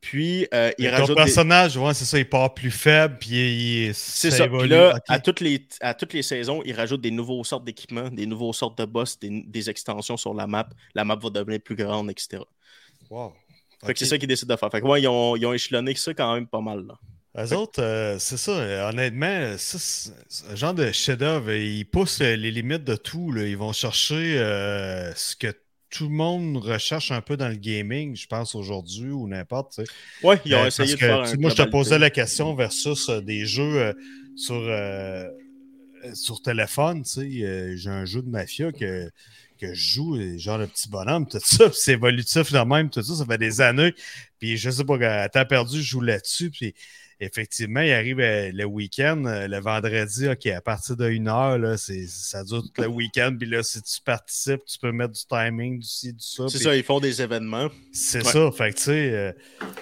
Puis, 0.00 0.48
euh, 0.52 0.72
il 0.78 0.86
ton 0.86 0.92
rajoute 0.92 1.08
des- 1.10 1.14
personnage, 1.14 1.76
ouais, 1.76 1.94
c'est 1.94 2.04
ça, 2.04 2.18
il 2.18 2.28
part 2.28 2.52
plus 2.54 2.72
faible, 2.72 3.18
puis 3.20 3.30
il, 3.30 3.86
il- 3.88 3.94
c'est 3.94 4.32
ça. 4.32 4.46
Puis 4.48 4.54
évolue. 4.56 4.68
là, 4.70 4.98
à, 5.08 5.20
toutes 5.20 5.38
les, 5.40 5.64
à 5.80 5.94
toutes 5.94 6.12
les 6.12 6.22
saisons, 6.22 6.60
ils 6.64 6.72
rajoutent 6.74 7.00
des 7.02 7.12
nouveaux 7.12 7.44
sortes 7.44 7.64
d'équipements, 7.64 8.08
des 8.10 8.26
nouveaux 8.26 8.52
sortes 8.52 8.76
de 8.78 8.84
boss, 8.84 9.16
des, 9.20 9.44
des 9.46 9.70
extensions 9.70 10.16
sur 10.16 10.34
la 10.34 10.48
map. 10.48 10.68
La 10.96 11.04
map 11.04 11.14
va 11.14 11.30
devenir 11.30 11.60
plus 11.60 11.76
grande, 11.76 12.10
etc. 12.10 12.42
Wow. 13.10 13.32
Fait 13.86 13.92
que 13.92 13.98
c'est 14.00 14.06
ça 14.06 14.18
qu'ils 14.18 14.26
décident 14.28 14.54
de 14.54 14.58
faire. 14.58 14.70
Fait 14.72 14.80
que 14.80 14.86
ouais, 14.86 15.02
ils 15.02 15.08
ont, 15.08 15.36
ils 15.36 15.46
ont 15.46 15.52
échelonné 15.52 15.94
ça 15.94 16.12
quand 16.14 16.34
même 16.34 16.46
pas 16.48 16.60
mal. 16.60 16.84
Là. 16.86 16.94
Eux 17.38 17.54
autres, 17.56 17.82
euh, 17.82 18.18
c'est 18.18 18.36
ça, 18.36 18.52
euh, 18.52 18.88
honnêtement, 18.90 19.56
ça, 19.56 20.12
un 20.50 20.54
genre 20.54 20.74
de 20.74 20.92
chef-d'œuvre. 20.92 21.50
Ils 21.52 21.86
poussent 21.86 22.20
euh, 22.20 22.36
les 22.36 22.50
limites 22.50 22.84
de 22.84 22.94
tout. 22.94 23.32
là. 23.32 23.46
Ils 23.46 23.56
vont 23.56 23.72
chercher 23.72 24.38
euh, 24.38 25.14
ce 25.14 25.34
que 25.36 25.54
tout 25.88 26.04
le 26.08 26.14
monde 26.14 26.58
recherche 26.58 27.10
un 27.10 27.22
peu 27.22 27.36
dans 27.38 27.48
le 27.48 27.54
gaming, 27.56 28.14
je 28.16 28.26
pense, 28.26 28.54
aujourd'hui 28.54 29.10
ou 29.10 29.28
n'importe. 29.28 29.72
tu 29.76 29.84
sais. 29.84 29.90
Ouais, 30.22 30.40
ils 30.44 30.54
ont 30.54 30.64
Euh, 30.64 30.66
essayé 30.66 30.94
de 30.94 30.98
que, 30.98 31.06
faire 31.06 31.22
tu 31.22 31.36
un 31.36 31.38
Moi, 31.38 31.50
je 31.50 31.56
te 31.56 31.62
posais 31.62 31.98
la 31.98 32.10
question 32.10 32.54
versus 32.54 33.08
euh, 33.08 33.20
des 33.22 33.46
jeux 33.46 33.78
euh, 33.80 33.92
sur, 34.36 34.54
euh, 34.56 35.24
euh, 36.04 36.14
sur 36.14 36.42
téléphone. 36.42 37.02
Tu 37.04 37.10
sais, 37.10 37.44
euh, 37.44 37.76
j'ai 37.76 37.90
un 37.90 38.04
jeu 38.04 38.22
de 38.22 38.28
mafia 38.28 38.72
que, 38.72 39.10
que 39.58 39.74
je 39.74 39.92
joue, 39.94 40.38
genre 40.38 40.58
le 40.58 40.66
petit 40.66 40.88
bonhomme, 40.88 41.26
tout 41.28 41.38
ça, 41.42 41.70
c'est 41.74 41.92
évolutif 41.92 42.52
de 42.52 42.58
même, 42.58 42.90
tout 42.90 43.02
ça, 43.02 43.14
ça 43.16 43.24
fait 43.26 43.38
des 43.38 43.60
années. 43.60 43.94
Puis 44.38 44.56
je 44.56 44.70
sais 44.70 44.84
pas, 44.84 44.96
à 45.22 45.28
temps 45.28 45.44
perdu, 45.46 45.78
je 45.82 45.88
joue 45.88 46.00
là-dessus, 46.00 46.50
puis 46.50 46.74
effectivement, 47.24 47.80
il 47.80 47.92
arrive 47.92 48.20
euh, 48.20 48.50
le 48.52 48.64
week-end, 48.64 49.24
euh, 49.26 49.46
le 49.48 49.60
vendredi, 49.60 50.28
OK, 50.28 50.46
à 50.46 50.60
partir 50.60 50.96
de 50.96 51.08
une 51.08 51.28
heure, 51.28 51.58
là, 51.58 51.76
c'est, 51.76 52.06
ça 52.06 52.42
dure 52.44 52.62
tout 52.62 52.82
le 52.82 52.88
week-end, 52.88 53.34
puis 53.38 53.48
là, 53.48 53.62
si 53.62 53.80
tu 53.82 54.00
participes, 54.04 54.64
tu 54.66 54.78
peux 54.78 54.92
mettre 54.92 55.12
du 55.12 55.20
timing, 55.28 55.78
du 55.78 55.86
ci, 55.86 56.12
du 56.12 56.24
ça. 56.24 56.44
C'est 56.48 56.58
ça, 56.58 56.74
ils 56.76 56.82
font 56.82 57.00
des 57.00 57.22
événements. 57.22 57.68
c'est 57.92 58.24
Ouais. 58.26 58.32
ça, 58.32 58.50
fait 58.52 58.70
que 58.72 58.76
tu 58.76 58.82
sais, 58.84 59.10
euh, 59.12 59.32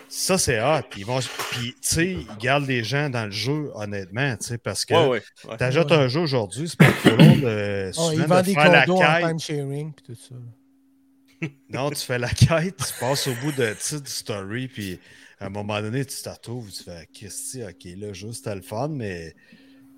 ça 0.08 0.38
c'est 0.38 0.60
hot. 0.60 0.82
Puis, 0.90 1.00
ils 1.00 1.06
vont, 1.06 1.18
puis 1.52 1.72
tu 1.72 1.76
sais, 1.82 2.06
ils 2.12 2.26
gardent 2.38 2.66
les 2.66 2.84
gens 2.84 3.08
dans 3.10 3.24
le 3.26 3.30
jeu, 3.32 3.70
honnêtement, 3.74 4.36
tu 4.36 4.46
sais, 4.48 4.58
parce 4.58 4.84
que 4.84 4.94
Ouais, 4.94 5.08
ouais. 5.08 5.22
ouais. 5.48 5.56
t'ajoutes 5.56 5.90
Ouais. 5.90 5.96
un 5.96 6.08
jeu 6.08 6.20
aujourd'hui, 6.20 6.68
c'est 6.68 6.78
pas 6.78 6.92
trop 6.92 7.16
long 7.16 7.36
de, 7.36 7.90
Oh, 7.96 8.10
ils 8.12 8.22
vendent 8.22 8.44
de 8.46 8.52
faire 8.52 8.70
la 8.70 8.84
quête. 8.86 9.28
time 9.28 9.38
sharing 9.38 9.92
puis 9.94 10.04
tout 10.04 10.14
ça. 10.14 10.34
Non, 11.70 11.88
tu 11.90 11.96
fais 12.04 12.18
la 12.18 12.28
quête, 12.28 12.76
tu 12.76 12.92
passes 13.00 13.26
au 13.26 13.34
bout 13.36 13.52
de, 13.52 13.70
tu 13.70 13.76
sais, 13.78 14.00
du 14.00 14.10
story, 14.10 14.68
puis 14.68 15.00
à 15.40 15.46
un 15.46 15.48
moment 15.50 15.80
donné, 15.80 16.04
tu 16.04 16.20
t'en 16.22 16.32
retrouves, 16.32 16.70
tu 16.70 16.82
fais, 16.84 17.08
Christy, 17.12 17.62
ok, 17.64 17.84
là, 17.96 18.12
juste 18.12 18.34
c'était 18.44 18.54
le 18.54 18.62
fun, 18.62 18.88
mais 18.88 19.34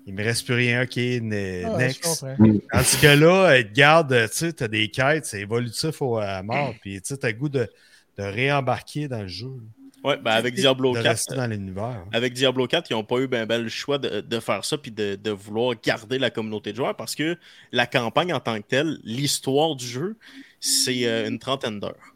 il 0.05 0.13
me 0.13 0.23
reste 0.23 0.45
plus 0.45 0.55
rien, 0.55 0.83
ok, 0.83 0.95
ne- 0.95 1.65
Ah, 1.65 1.77
next. 1.77 2.25
Tandis 2.71 2.97
que 3.01 3.07
là, 3.07 3.57
ils 3.59 3.67
te 3.67 3.73
gardent, 3.73 4.29
tu 4.29 4.37
sais, 4.37 4.53
t'as 4.53 4.67
des 4.67 4.89
quêtes, 4.89 5.25
c'est 5.25 5.41
évolutif 5.41 6.01
au, 6.01 6.17
à 6.17 6.41
mort, 6.43 6.73
puis 6.81 7.01
tu 7.01 7.09
sais, 7.09 7.17
t'as 7.17 7.27
le 7.29 7.33
goût 7.35 7.49
de, 7.49 7.67
de 8.17 8.23
réembarquer 8.23 9.07
dans 9.07 9.21
le 9.21 9.27
jeu, 9.27 9.51
Ouais, 10.03 10.17
ben 10.17 10.31
avec 10.31 10.53
Diablo 10.53 10.93
de 10.93 11.01
4, 11.01 11.07
rester 11.09 11.35
dans 11.35 11.47
l'univers. 11.47 12.05
avec 12.11 12.33
Diablo 12.33 12.67
4, 12.67 12.89
ils 12.89 12.93
n'ont 12.93 13.05
pas 13.05 13.19
eu 13.19 13.27
ben, 13.27 13.45
ben 13.45 13.61
le 13.61 13.69
choix 13.69 13.97
de, 13.97 14.19
de 14.19 14.39
faire 14.41 14.65
ça 14.65 14.77
puis 14.77 14.91
de, 14.91 15.15
de 15.15 15.31
vouloir 15.31 15.75
garder 15.81 16.19
la 16.19 16.29
communauté 16.29 16.71
de 16.71 16.77
joueurs 16.77 16.95
parce 16.97 17.15
que 17.15 17.37
la 17.71 17.85
campagne 17.87 18.33
en 18.33 18.41
tant 18.41 18.57
que 18.61 18.67
telle, 18.67 18.99
l'histoire 19.03 19.75
du 19.77 19.85
jeu, 19.87 20.17
c'est 20.59 21.05
euh, 21.05 21.29
une 21.29 21.39
trentaine 21.39 21.79
d'heures. 21.79 22.12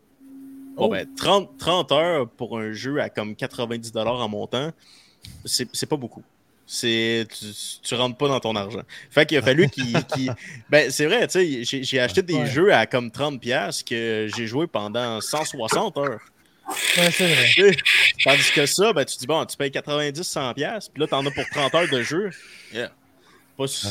Bon, 0.77 0.85
Oh. 0.85 0.89
ben, 0.89 1.07
30, 1.17 1.57
30 1.57 1.91
heures 1.91 2.29
pour 2.29 2.57
un 2.59 2.71
jeu 2.71 3.01
à 3.01 3.09
comme 3.09 3.33
90$ 3.35 4.21
en 4.21 4.29
montant, 4.29 4.71
c'est 5.43 5.67
c'est 5.73 5.87
pas 5.87 5.97
beaucoup. 5.97 6.23
C'est 6.69 7.25
tu, 7.39 7.45
tu 7.81 7.95
rentres 7.95 8.17
pas 8.17 8.27
dans 8.27 8.39
ton 8.39 8.55
argent. 8.55 8.81
Fait 9.09 9.25
qu'il 9.25 9.37
a 9.37 9.41
fallu 9.41 9.69
qu'il. 9.71 9.95
ben, 10.69 10.91
c'est 10.91 11.05
vrai, 11.05 11.27
tu 11.27 11.63
sais, 11.65 11.83
j'ai 11.83 11.99
acheté 11.99 12.21
des 12.21 12.35
Ouais. 12.35 12.45
jeux 12.45 12.73
à 12.73 12.85
comme 12.85 13.09
30$ 13.09 13.83
que 13.83 14.27
j'ai 14.35 14.47
joué 14.47 14.67
pendant 14.67 15.19
160 15.21 15.97
heures. 15.97 16.19
Ouais, 16.97 17.09
c'est 17.11 17.33
vrai. 17.33 17.77
Tandis 18.23 18.51
que 18.53 18.65
ça, 18.65 18.91
ben, 18.91 19.05
tu 19.05 19.15
dis, 19.17 19.25
bon, 19.25 19.45
tu 19.45 19.55
payes 19.55 19.71
90, 19.71 20.21
100 20.23 20.53
pièces 20.53 20.89
puis 20.89 20.99
là, 21.01 21.07
t'en 21.07 21.25
as 21.25 21.31
pour 21.31 21.45
30 21.49 21.73
heures 21.75 21.89
de 21.89 22.03
jeu. 22.03 22.29
Yeah. 22.73 22.91
Pas 23.57 23.67
su- 23.67 23.87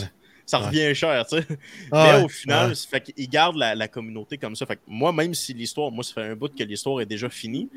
Ça 0.46 0.58
revient 0.58 0.94
cher, 0.94 1.26
tu 1.26 1.38
sais. 1.38 1.46
Ah 1.90 2.04
Mais 2.04 2.12
ouais, 2.18 2.24
au 2.24 2.28
final, 2.28 2.70
ouais. 2.70 2.74
fait 2.88 3.00
qu'ils 3.00 3.28
gardent 3.28 3.56
la, 3.56 3.74
la 3.74 3.88
communauté 3.88 4.38
comme 4.38 4.54
ça. 4.56 4.64
Fait 4.66 4.76
que 4.76 4.82
moi, 4.86 5.12
même 5.12 5.34
si 5.34 5.52
l'histoire, 5.54 5.90
moi, 5.90 6.04
ça 6.04 6.14
fait 6.14 6.22
un 6.22 6.36
bout 6.36 6.54
que 6.54 6.62
l'histoire 6.64 7.00
est 7.00 7.06
déjà 7.06 7.28
finie, 7.28 7.68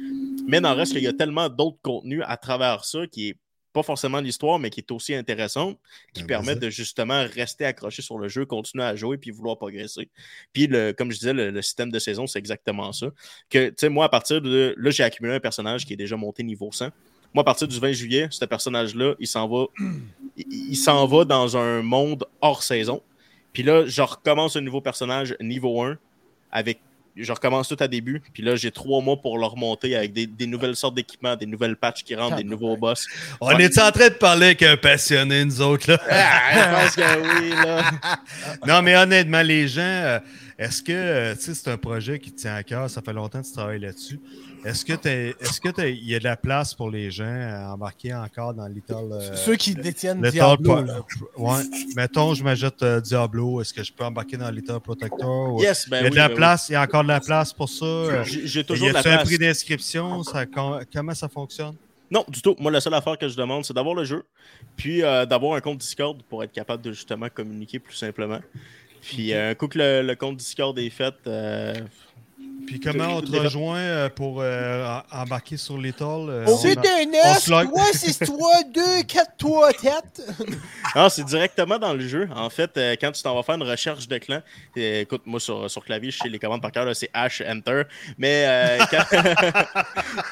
mais 0.48 0.62
dans 0.62 0.72
le 0.72 0.78
reste, 0.78 0.94
il 0.94 1.02
y 1.02 1.08
a 1.08 1.14
tellement 1.14 1.50
d'autres 1.50 1.80
contenus 1.82 2.22
à 2.26 2.38
travers 2.38 2.86
ça 2.86 3.08
qui 3.08 3.30
est 3.30 3.36
pas 3.74 3.84
forcément 3.84 4.20
l'histoire, 4.20 4.58
mais 4.60 4.72
qui 4.72 4.80
est 4.80 4.92
aussi 4.92 5.14
intéressante, 5.14 5.80
qui 6.14 6.24
Ben, 6.24 6.28
permettent 6.28 6.60
vas-y. 6.60 6.60
de 6.60 6.70
justement 6.70 7.24
rester 7.34 7.66
accroché 7.66 8.02
sur 8.02 8.18
le 8.18 8.28
jeu, 8.28 8.46
continuer 8.46 8.84
à 8.84 8.96
jouer, 8.96 9.18
puis 9.20 9.30
vouloir 9.32 9.58
progresser. 9.58 10.10
Puis, 10.54 10.66
le, 10.68 10.92
comme 10.92 11.12
je 11.12 11.20
disais, 11.20 11.34
le, 11.34 11.52
le 11.52 11.62
système 11.62 11.92
de 11.92 12.00
saison, 12.00 12.26
c'est 12.26 12.40
exactement 12.40 12.92
ça. 12.94 13.08
Que, 13.50 13.70
tu 13.70 13.76
sais, 13.78 13.90
moi, 13.90 14.06
à 14.06 14.10
partir 14.10 14.42
de 14.42 14.74
là, 14.78 14.90
j'ai 14.90 15.04
accumulé 15.04 15.36
un 15.36 15.40
personnage 15.40 15.86
qui 15.86 15.94
est 15.94 15.98
déjà 15.98 16.18
monté 16.18 16.42
niveau 16.44 16.72
100. 16.72 16.90
Moi, 17.34 17.42
à 17.42 17.46
partir 17.46 17.68
du 17.68 17.80
20 17.80 17.92
juillet, 17.94 18.28
ce 18.32 18.46
personnage-là, 18.46 19.14
il 19.20 19.28
s'en 19.28 19.48
va, 19.48 19.66
il, 20.36 20.46
il 20.72 20.76
s'en 20.76 21.06
va 21.06 21.26
dans 21.26 21.58
un 21.58 21.82
monde 21.82 22.26
hors 22.42 22.64
saison. 22.64 23.02
Puis 23.54 23.64
là, 23.64 23.86
je 23.86 24.02
recommence 24.02 24.56
un 24.56 24.62
nouveau 24.62 24.82
personnage 24.82 25.36
niveau 25.42 25.82
1 25.82 25.98
avec. 26.52 26.80
Je 27.16 27.34
recommence 27.34 27.68
tout 27.68 27.76
à 27.80 27.88
début. 27.88 28.22
Puis 28.34 28.44
là, 28.44 28.56
j'ai 28.56 28.72
trois 28.72 29.02
mois 29.02 29.18
pour 29.18 29.38
le 29.38 29.46
remonter 29.46 29.94
avec 29.96 30.14
des, 30.14 30.26
des 30.26 30.48
nouvelles 30.48 30.78
sortes 30.78 30.96
d'équipements, 30.96 31.36
des 31.36 31.48
nouvelles 31.48 31.76
patchs 31.76 32.04
qui 32.04 32.16
rentrent, 32.16 32.38
des 32.38 32.46
nouveaux 32.46 32.78
boss. 32.78 33.08
On 33.42 33.58
est 33.58 33.78
en 33.78 33.92
train 33.92 34.08
de 34.08 34.14
parler 34.14 34.46
avec 34.46 34.64
un 34.64 34.78
passionné, 34.78 35.44
nous 35.44 35.60
autres, 35.62 35.92
là? 35.92 36.00
Ah, 36.10 36.54
je 36.54 36.86
pense 36.86 36.96
que 36.96 37.42
oui, 37.42 37.50
là. 37.50 37.92
non, 38.68 38.82
mais 38.82 38.96
honnêtement, 38.96 39.42
les 39.42 39.68
gens, 39.68 39.82
euh, 39.82 40.20
est-ce 40.58 40.82
que, 40.82 40.94
euh, 40.94 41.36
tu 41.36 41.42
sais, 41.42 41.56
c'est 41.56 41.70
un 41.70 41.78
projet 41.78 42.20
qui 42.20 42.32
te 42.32 42.40
tient 42.40 42.56
à 42.56 42.64
cœur, 42.64 42.90
ça 42.90 43.02
fait 43.02 43.12
longtemps 43.12 43.42
que 43.42 43.48
tu 43.48 43.54
travailles 43.54 43.82
là-dessus. 43.82 44.20
Est-ce 44.66 44.84
que 44.84 44.94
t'es- 44.94 45.36
est-ce 45.40 45.62
que 45.62 45.70
t'as- 45.70 45.88
il 45.88 46.04
y 46.06 46.16
a 46.16 46.20
de 46.20 46.24
la 46.26 46.36
place 46.36 46.74
pour 46.74 46.90
les 46.90 47.10
gens 47.12 47.26
à 47.50 47.74
embarquer 47.74 48.14
encore 48.14 48.54
dans 48.54 48.68
Little... 48.68 48.96
euh, 49.12 49.36
Ceux 49.36 49.56
qui 49.56 49.74
détiennent 49.74 50.18
Little 50.18 50.32
Diablo. 50.32 50.76
Pro- 50.76 50.84
là. 50.84 51.00
Ouais. 51.38 51.64
Mettons, 51.96 52.34
je 52.34 52.44
m'ajoute 52.44 52.82
euh, 52.84 53.00
Diablo. 53.00 53.62
Est-ce 53.62 53.74
que 53.74 53.84
je 53.84 53.94
peux 53.94 54.04
embarquer 54.04 54.36
dans 54.38 54.50
Little 54.50 54.80
Protector? 54.82 55.54
ou- 55.56 55.62
Yes, 55.62 55.88
ben 55.90 55.98
il 55.98 56.02
y 56.02 56.04
a 56.04 56.06
oui, 56.06 56.12
de 56.12 56.16
la 56.18 56.28
ben 56.30 56.36
place, 56.36 56.70
il 56.70 56.74
y 56.74 56.76
a 56.76 56.82
encore 56.82 57.04
de 57.04 57.08
la 57.08 57.22
place 57.22 57.54
pour 57.54 57.70
ça? 57.70 58.24
J'ai 58.26 58.48
j'ai 58.48 58.60
y 58.60 58.66
toujours 58.66 58.90
de 58.90 58.94
la 58.94 59.00
a-tu 59.00 59.10
un 59.10 59.16
place. 59.16 59.28
prix 59.28 59.38
d'inscription? 59.38 60.24
Ça, 60.24 60.46
com- 60.46 60.82
comment 60.94 61.14
ça 61.16 61.30
fonctionne? 61.30 61.76
Non, 62.12 62.26
du 62.28 62.42
tout. 62.42 62.56
Moi, 62.60 62.72
la 62.72 62.82
seule 62.82 62.96
affaire 62.96 63.18
que 63.18 63.28
je 63.30 63.38
demande, 63.38 63.64
c'est 63.64 63.74
d'avoir 63.74 63.94
le 63.96 64.04
jeu, 64.04 64.24
puis 64.76 65.04
euh, 65.04 65.26
d'avoir 65.28 65.56
un 65.56 65.62
compte 65.62 65.78
Discord 65.78 66.22
pour 66.28 66.44
être 66.44 66.52
capable 66.52 66.82
de 66.84 66.92
justement 66.92 67.28
communiquer 67.30 67.78
plus 67.80 67.96
simplement. 67.96 68.40
Puis 69.02 69.32
euh, 69.32 69.52
un 69.52 69.56
coup 69.56 69.68
que 69.68 69.78
le, 69.78 70.02
le 70.02 70.16
compte 70.16 70.36
Discord 70.38 70.78
est 70.80 70.90
fait, 70.90 71.14
euh, 71.28 71.74
Puis 72.70 72.80
comment 72.80 73.16
on 73.18 73.22
te 73.22 73.32
rejoint 73.46 73.78
euh, 73.80 74.10
pour 74.10 74.42
euh, 74.42 75.00
embarquer 75.12 75.58
sur 75.58 75.78
Little? 75.78 76.04
euh, 76.30 76.46
c'est 76.62 76.78
un 76.78 77.32
S, 77.36 77.44
se 77.46 77.50
log- 77.52 77.68
3, 77.72 77.84
6, 77.94 78.20
3, 78.20 78.52
2, 78.74 78.82
4, 79.08 79.32
3, 79.38 79.74
tête. 79.74 80.22
Non, 80.96 81.10
c'est 81.10 81.24
directement 81.24 81.80
dans 81.80 81.94
le 81.94 82.08
jeu. 82.08 82.30
En 82.36 82.50
fait, 82.50 82.78
euh, 82.78 82.96
quand 83.02 83.12
tu 83.12 83.24
t'en 83.24 83.36
vas 83.36 83.44
faire 83.44 83.56
une 83.56 83.64
recherche 83.64 84.08
de 84.08 84.18
clan, 84.20 84.42
écoute, 84.76 85.24
moi 85.26 85.40
sur, 85.40 85.70
sur 85.70 85.84
clavier, 85.84 86.12
je 86.12 86.20
sais 86.20 86.30
les 86.30 86.40
commandes 86.40 86.62
par 86.62 86.72
cœur, 86.72 86.86
c'est 86.96 87.12
H, 87.14 87.44
Enter. 87.52 87.84
Mais 88.18 88.46
euh, 88.48 88.78
quand, 88.92 89.04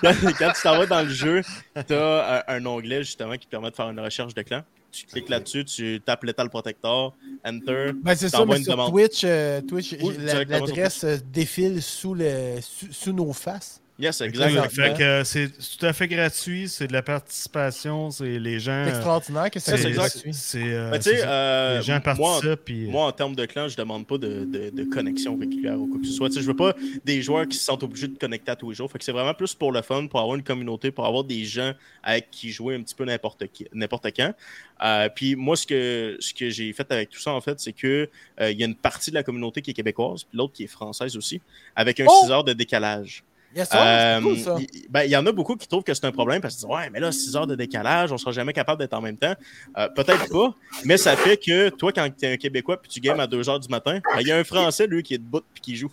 quand, 0.02 0.14
quand 0.40 0.52
tu 0.54 0.62
t'en 0.62 0.78
vas 0.78 0.86
dans 0.86 1.02
le 1.02 1.10
jeu, 1.10 1.42
tu 1.88 1.94
as 1.94 2.44
un, 2.48 2.56
un 2.58 2.66
onglet 2.66 3.00
justement 3.04 3.36
qui 3.36 3.48
permet 3.48 3.72
de 3.72 3.76
faire 3.76 3.90
une 3.90 4.00
recherche 4.00 4.34
de 4.34 4.42
clan. 4.44 4.62
Tu 5.02 5.06
cliques 5.06 5.30
là-dessus, 5.30 5.65
tu 5.65 6.02
tapes 6.03 6.24
Lethal 6.24 6.49
Protector, 6.49 7.15
Enter. 7.45 7.91
Ben, 7.94 8.15
c'est 8.15 8.30
ça, 8.30 8.45
mais 8.45 8.57
une 8.57 8.64
sur 8.64 8.74
demande. 8.74 8.91
Twitch, 8.91 9.22
euh, 9.24 9.61
Twitch 9.61 9.95
l'adresse 10.48 11.03
euh, 11.03 11.18
défile 11.32 11.82
sous, 11.82 12.14
le, 12.14 12.57
sous, 12.61 12.91
sous 12.91 13.14
nos 13.14 13.34
faces. 13.34 13.82
Yes, 13.99 14.22
exactement. 14.22 14.69
fait 14.69 14.95
que, 14.95 15.02
euh, 15.03 15.24
c'est 15.24 15.49
tout 15.49 15.84
à 15.84 15.91
fait 15.91 16.07
gratuit, 16.07 16.69
c'est 16.69 16.86
de 16.86 16.94
la 16.94 17.02
participation, 17.02 18.11
c'est 18.11 18.38
les 18.38 18.60
gens. 18.60 18.84
C'est 18.86 18.91
euh, 18.91 18.95
extraordinaire 18.95 19.49
que 19.49 19.60
ça 19.60 19.76
c'est 19.76 19.90
gratuit. 19.91 20.34
c'est, 20.36 20.61
euh, 20.64 20.91
Mais 20.91 20.99
tu 20.99 21.06
sais, 21.06 21.15
c'est 21.15 21.22
ça. 21.24 21.30
euh, 21.32 21.78
les 21.80 21.84
gens 21.84 21.94
moi, 21.94 22.02
participent. 22.02 22.60
puis, 22.64 22.86
euh, 22.86 22.91
Moi, 22.91 23.06
en 23.07 23.11
termes 23.11 23.36
de 23.36 23.45
clan, 23.45 23.68
je 23.68 23.76
demande 23.76 24.06
pas 24.06 24.19
de, 24.19 24.45
de- 24.45 24.69
de 24.69 24.84
connexion 24.84 25.36
régulière 25.36 25.80
ou 25.80 25.88
quoi 25.88 25.99
que 25.99 26.06
ce 26.06 26.14
soit. 26.14 26.30
Tu 26.30 26.36
sais, 26.36 26.41
je 26.41 26.45
veux 26.45 26.56
pas 26.56 26.74
des 27.06 27.24
joueurs 27.24 27.48
qui 27.48 27.57
se 27.57 27.64
sentent 27.65 27.82
obligés 27.82 28.07
de 28.07 28.18
connecter 28.19 28.52
à 28.52 28.56
tous 28.56 28.69
les 28.69 28.76
jours. 28.76 28.91
Fait 28.91 28.99
que 28.99 29.03
c'est 29.03 29.11
vraiment 29.11 29.34
plus 29.34 29.56
pour 29.56 29.72
le 29.72 29.82
fun, 29.82 30.06
pour 30.06 30.19
avoir 30.19 30.36
une 30.36 30.44
communauté, 30.44 30.91
pour 30.91 31.06
avoir 31.07 31.24
des 31.24 31.44
gens 31.45 31.74
avec 32.03 32.30
qui 32.30 32.52
jouer 32.52 32.76
un 32.76 32.84
petit 32.84 32.94
peu 32.95 33.03
n'importe 33.06 33.48
qui- 33.52 33.65
n'importe 33.74 34.07
quand. 34.15 34.32
Euh, 34.84 35.10
puis 35.10 35.36
moi, 35.36 35.56
ce 35.57 35.65
que, 35.65 36.18
ce 36.19 36.36
que 36.36 36.52
j'ai 36.52 36.72
fait 36.72 36.91
avec 36.91 37.10
tout 37.10 37.19
ça, 37.19 37.32
en 37.32 37.41
fait, 37.41 37.60
c'est 37.60 37.74
que 37.74 38.07
euh, 38.41 38.52
il 38.52 38.60
y 38.60 38.64
a 38.64 38.68
une 38.68 38.76
partie 38.76 39.10
de 39.10 39.15
la 39.15 39.24
communauté 39.24 39.64
qui 39.64 39.72
est 39.72 39.74
québécoise, 39.74 40.24
puis 40.24 40.38
l'autre 40.38 40.53
qui 40.53 40.65
est 40.65 40.68
française 40.68 41.18
aussi, 41.18 41.41
avec 41.76 41.99
un 41.99 42.06
Oh! 42.07 42.22
6 42.26 42.32
heures 42.32 42.44
de 42.44 42.53
décalage. 42.53 43.24
Yes, 43.56 43.69
Euh, 43.74 44.18
c'est 44.18 44.24
cool, 44.24 44.38
ça. 44.40 44.56
Il 44.60 44.88
ben, 44.90 45.03
il 45.03 45.10
y 45.10 45.15
en 45.18 45.26
a 45.26 45.32
beaucoup 45.32 45.56
qui 45.56 45.68
trouvent 45.68 45.84
que 45.84 45.94
c'est 45.94 46.06
un 46.06 46.11
problème 46.11 46.41
parce 46.41 46.56
qu'ils 46.56 46.68
disent 46.68 46.76
Ouais, 46.76 46.90
mais 46.91 46.99
là, 46.99 47.11
6 47.11 47.36
heures 47.36 47.48
de 47.48 47.56
décalage, 47.56 48.11
on 48.11 48.18
sera 48.18 48.32
jamais 48.32 48.53
capable 48.53 48.80
d'être 48.80 48.94
en 48.94 49.02
même 49.02 49.18
temps. 49.18 49.34
Euh, 49.78 49.88
Peut-être 49.90 50.30
pas, 50.30 50.53
mais 50.86 50.98
ça 50.98 51.15
fait 51.15 51.38
que 51.38 51.69
toi, 51.69 51.91
quand 51.94 52.07
tu 52.15 52.26
es 52.26 52.34
un 52.34 52.38
Québécois 52.38 52.80
puis 52.82 52.90
tu 52.90 52.99
games 52.99 53.19
à 53.19 53.26
2 53.28 53.49
heures 53.49 53.60
du 53.60 53.69
matin, 53.69 53.99
ben, 54.14 54.22
il 54.22 54.28
y 54.28 54.32
a 54.32 54.38
un 54.38 54.44
Français, 54.44 54.86
lui, 54.86 55.02
qui 55.02 55.14
est 55.15 55.18
debout 55.18 55.41
puis 55.53 55.61
qui 55.61 55.76
joue. 55.76 55.91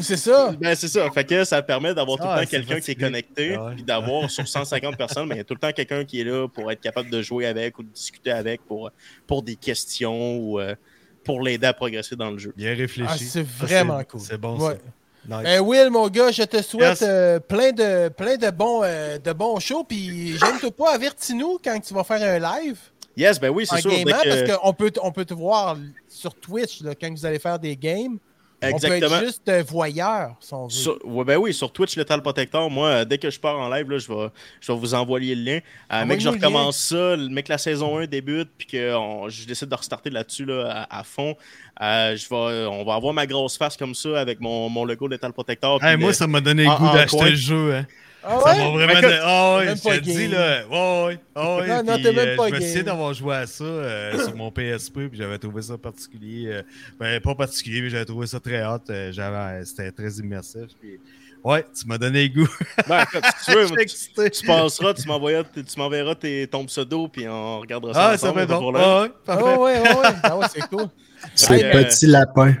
C'est 0.00 0.16
ça? 0.16 0.54
Ben, 0.58 0.74
c'est 0.74 0.88
ça. 0.88 1.10
Fait 1.10 1.24
que 1.24 1.44
ça 1.44 1.60
permet 1.60 1.92
d'avoir 1.92 2.16
tout 2.16 2.24
le 2.24 2.30
Ah, 2.30 2.40
temps 2.40 2.46
quelqu'un 2.46 2.80
qui 2.80 2.92
est 2.92 2.94
connecté 2.94 3.54
Ah 3.54 3.66
ouais. 3.66 3.74
puis 3.74 3.82
d'avoir 3.82 4.30
sur 4.30 4.48
150 4.48 4.96
personnes, 4.96 5.28
mais 5.28 5.34
il 5.34 5.38
y 5.38 5.40
a 5.42 5.44
tout 5.44 5.52
le 5.54 5.60
temps 5.60 5.72
quelqu'un 5.72 6.04
qui 6.06 6.20
est 6.20 6.24
là 6.24 6.48
pour 6.48 6.72
être 6.72 6.80
capable 6.80 7.10
de 7.10 7.20
jouer 7.20 7.44
avec 7.46 7.78
ou 7.78 7.82
de 7.82 7.88
discuter 7.90 8.30
avec 8.30 8.62
pour, 8.62 8.90
pour 9.26 9.42
des 9.42 9.56
questions 9.56 10.38
ou 10.38 10.58
euh, 10.58 10.74
pour 11.22 11.42
l'aider 11.42 11.66
à 11.66 11.74
progresser 11.74 12.16
dans 12.16 12.30
le 12.30 12.38
jeu. 12.38 12.54
Bien 12.56 12.74
réfléchi. 12.74 13.10
Ah, 13.12 13.16
c'est 13.18 13.40
Ah, 13.40 13.66
vraiment 13.66 13.98
c'est- 13.98 14.04
cool. 14.06 14.20
C'est 14.20 14.38
bon, 14.40 14.58
Ouais. 14.58 14.74
ça. 14.76 14.80
Nice. 15.28 15.42
Ben 15.42 15.60
Will, 15.60 15.90
mon 15.90 16.08
gars, 16.08 16.30
je 16.30 16.42
te 16.44 16.62
souhaite 16.62 17.00
Yes. 17.00 17.04
euh, 17.06 17.38
plein 17.38 17.70
de 17.72 18.08
plein 18.08 18.36
de 18.36 18.50
bons 18.50 18.80
euh, 18.82 19.18
de 19.18 19.32
bons 19.32 19.60
shows. 19.60 19.84
Puis 19.84 20.38
j'aime 20.38 20.70
pas, 20.70 20.94
avertis-nous 20.94 21.58
quand 21.62 21.78
tu 21.80 21.92
vas 21.92 22.02
faire 22.04 22.22
un 22.22 22.38
live 22.60 22.78
Yes, 23.16 23.38
ben 23.40 23.50
oui, 23.50 23.66
c'est 23.66 23.80
sûr. 23.80 23.90
que- 23.90 24.08
parce 24.10 24.58
qu'on 24.60 24.72
peut, 24.72 24.92
on 25.02 25.10
peut 25.12 25.24
te 25.24 25.34
voir 25.34 25.76
sur 26.08 26.34
Twitch 26.34 26.80
là, 26.82 26.94
quand 26.94 27.10
vous 27.10 27.26
allez 27.26 27.38
faire 27.40 27.58
des 27.58 27.76
games. 27.76 28.16
On 28.60 28.66
peut 28.66 28.74
Exactement. 28.74 29.16
être 29.18 29.24
juste 29.24 29.48
euh, 29.48 29.62
voyeur, 29.66 30.34
si 30.40 30.52
on 30.52 30.64
veut. 30.64 30.70
Sur- 30.70 30.98
ouais, 31.04 31.24
ben 31.24 31.36
oui, 31.36 31.54
sur 31.54 31.72
Twitch, 31.72 31.94
Lethal 31.96 32.20
Protector, 32.22 32.68
moi, 32.68 32.88
euh, 32.88 33.04
dès 33.04 33.16
que 33.18 33.30
je 33.30 33.38
pars 33.38 33.56
en 33.56 33.68
live, 33.68 33.88
là, 33.88 33.98
je, 33.98 34.08
vais, 34.12 34.28
je 34.60 34.72
vais 34.72 34.78
vous 34.78 34.94
envoyer 34.94 35.36
le 35.36 35.42
lien. 35.42 35.58
Euh, 35.92 36.04
mec, 36.04 36.20
je 36.20 36.28
recommence 36.28 36.76
ça, 36.76 37.14
le 37.14 37.28
mec, 37.28 37.46
la 37.46 37.56
saison 37.58 37.98
1 37.98 38.06
débute, 38.06 38.50
puis 38.58 38.66
que 38.66 38.96
on- 38.96 39.28
je 39.28 39.46
décide 39.46 39.68
de 39.68 39.74
restarter 39.76 40.10
là-dessus 40.10 40.44
là, 40.44 40.86
à, 40.90 40.98
à 41.00 41.04
fond. 41.04 41.36
Euh, 41.80 42.16
je 42.16 42.28
vais, 42.28 42.66
on 42.66 42.84
va 42.84 42.94
avoir 42.94 43.14
ma 43.14 43.26
grosse 43.28 43.56
face 43.56 43.76
comme 43.76 43.94
ça 43.94 44.18
avec 44.20 44.40
mon, 44.40 44.68
mon 44.68 44.84
logo 44.84 45.06
Lethal 45.06 45.32
Protector. 45.32 45.82
Hey, 45.84 45.96
moi, 45.96 46.08
le- 46.08 46.14
ça 46.14 46.26
m'a 46.26 46.40
donné 46.40 46.64
le 46.64 46.76
goût 46.76 46.92
d'acheter 46.92 47.30
le 47.30 47.36
jeu. 47.36 47.74
Hein. 47.76 47.86
Ah 48.30 48.40
Ça 48.40 48.52
ouais? 48.52 48.58
m'a 48.58 48.70
vraiment. 48.70 48.98
Écoute, 48.98 49.18
Ah 49.22 49.56
ouais, 49.56 49.76
je 49.76 49.82
pas 49.82 49.96
te 49.96 50.00
dis 50.04 50.28
là. 50.28 50.66
Ouais, 50.66 51.04
ouais. 51.06 51.20
Ah 51.34 51.56
ouais. 51.56 51.82
Non, 51.82 51.96
t'es 51.96 52.12
même 52.12 52.28
euh, 52.28 52.36
pas 52.36 52.48
Je 52.48 52.54
me 52.54 52.60
souviens 52.60 52.82
d'avoir 52.82 53.14
joué 53.14 53.34
à 53.36 53.46
ça 53.46 53.64
euh, 53.64 54.22
sur 54.24 54.36
mon 54.36 54.50
PSP, 54.50 55.08
puis 55.08 55.18
j'avais 55.18 55.38
trouvé 55.38 55.62
ça 55.62 55.78
particulier. 55.78 56.48
euh, 56.48 56.62
ben, 57.00 57.20
pas 57.20 57.34
particulier, 57.34 57.80
mais 57.82 57.88
j'avais 57.90 58.04
trouvé 58.04 58.26
ça 58.26 58.38
très 58.40 58.62
hot. 58.66 58.80
euh, 58.90 59.10
j'avais- 59.12 59.64
C'était 59.64 59.90
très 59.92 60.10
immersif. 60.18 60.66
Puis, 60.78 61.00
ouais, 61.42 61.64
tu 61.78 61.86
m'as 61.86 61.96
donné 61.96 62.28
le 62.28 62.34
goût. 62.42 62.48
Ben, 62.86 63.02
écoute, 63.04 63.24
si 63.40 63.50
tu 63.50 63.56
veux, 63.56 63.66
excité. 63.80 64.30
tu 64.30 64.46
passeras, 64.46 64.92
tu 64.94 65.08
m'envoyeras, 65.08 65.44
tu 65.54 65.78
m'enverras 65.78 66.14
tes, 66.14 66.46
ton 66.48 66.66
pseudo, 66.66 67.08
puis 67.08 67.26
on 67.26 67.60
regardera 67.60 67.94
ça 67.94 68.08
Ah, 68.10 68.18
ça 68.18 68.26
ensemble. 68.26 68.46
pas 68.46 68.54
de 68.54 68.60
bon. 68.60 68.72
Ah, 68.76 69.02
ouais, 69.02 69.08
Ah 69.26 69.36
parfait. 69.36 69.44
ouais, 69.44 69.80
ouais, 69.80 69.80
ouais. 69.80 70.14
Ah 70.22 70.36
ouais, 70.36 70.46
c'est 70.52 70.68
cool. 70.68 70.86
C'est 71.34 71.70
petit 71.70 72.06
lapin. 72.06 72.54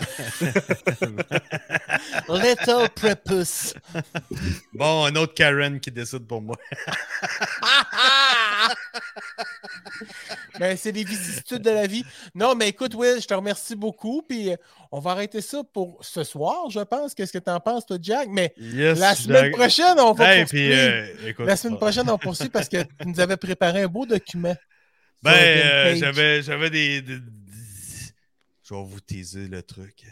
Little 2.28 2.88
Prepuce. 2.94 3.74
Bon, 4.72 5.04
un 5.06 5.16
autre 5.16 5.34
Karen 5.34 5.80
qui 5.80 5.90
décide 5.90 6.26
pour 6.26 6.40
moi. 6.42 6.56
Ben, 10.58 10.76
c'est 10.76 10.92
des 10.92 11.04
vicissitudes 11.04 11.62
de 11.62 11.70
la 11.70 11.86
vie. 11.86 12.04
Non, 12.34 12.54
mais 12.54 12.68
écoute, 12.68 12.94
Will, 12.94 13.20
je 13.20 13.26
te 13.26 13.34
remercie 13.34 13.74
beaucoup. 13.76 14.22
Puis 14.28 14.50
on 14.92 15.00
va 15.00 15.12
arrêter 15.12 15.40
ça 15.40 15.62
pour 15.72 15.98
ce 16.02 16.22
soir, 16.24 16.68
je 16.70 16.80
pense. 16.80 17.14
Qu'est-ce 17.14 17.32
que 17.32 17.38
tu 17.38 17.50
en 17.50 17.60
penses, 17.60 17.86
toi, 17.86 17.96
Jack? 18.00 18.28
Mais 18.30 18.52
Yes, 18.58 18.98
la 18.98 19.14
semaine 19.14 19.52
prochaine, 19.52 19.98
on 19.98 20.12
va 20.12 20.34
Hey, 20.34 20.42
poursuivre. 20.42 20.70
puis, 20.70 20.78
euh, 20.78 21.28
écoute, 21.28 21.46
La 21.46 21.56
semaine 21.56 21.78
prochaine, 21.78 22.08
on 22.10 22.18
poursuit 22.18 22.48
parce 22.50 22.68
que 22.68 22.82
tu 22.82 23.06
nous 23.06 23.20
avais 23.20 23.36
préparé 23.36 23.82
un 23.82 23.88
beau 23.88 24.06
document. 24.06 24.54
Ben, 25.22 25.32
euh, 25.32 25.94
j'avais, 26.42 26.70
des- 26.70 27.02
Je 28.70 28.74
vais 28.76 28.84
vous 28.84 29.00
teaser 29.00 29.48
le 29.48 29.62
truc. 29.64 30.04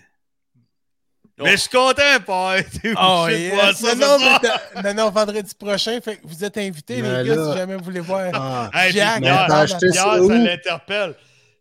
Oh. 1.41 1.45
Mais 1.45 1.53
je 1.53 1.57
suis 1.59 1.69
content, 1.71 2.19
pas 2.27 2.59
été 2.59 2.93
Oh, 3.01 3.27
yes. 3.31 3.77
ça 3.79 3.95
non, 3.95 4.01
non, 4.01 4.19
soir. 4.19 4.41
mais 4.43 4.49
t'as- 4.49 4.83
non, 4.83 5.05
non, 5.05 5.11
vendredi 5.11 5.55
prochain, 5.55 6.01
fait 6.01 6.17
que 6.17 6.27
vous 6.27 6.43
êtes 6.45 6.59
invités, 6.59 7.01
Mais 7.01 7.23
les 7.23 7.29
gars, 7.29 7.37
là- 7.37 7.53
si 7.53 7.59
jamais 7.59 7.77
vous 7.77 7.85
voulez 7.85 8.01
voir. 8.01 8.31
Ah, 8.35 8.71
Hey, 8.75 8.93
Jack, 8.93 9.21
Pierre, 9.21 9.43
mais 9.43 9.47
t'as 9.47 9.59
acheté 9.61 9.91
Pierre, 9.93 10.05
ça 10.05 10.17
ça 10.17 10.23
où? 10.23 10.29
l'interpelle. 10.29 11.15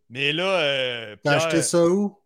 Mais 0.10 0.34
là, 0.34 0.44
euh, 0.60 1.16
T'as 1.24 1.34
acheté 1.36 1.62
ça 1.62 1.86
où? 1.86 2.18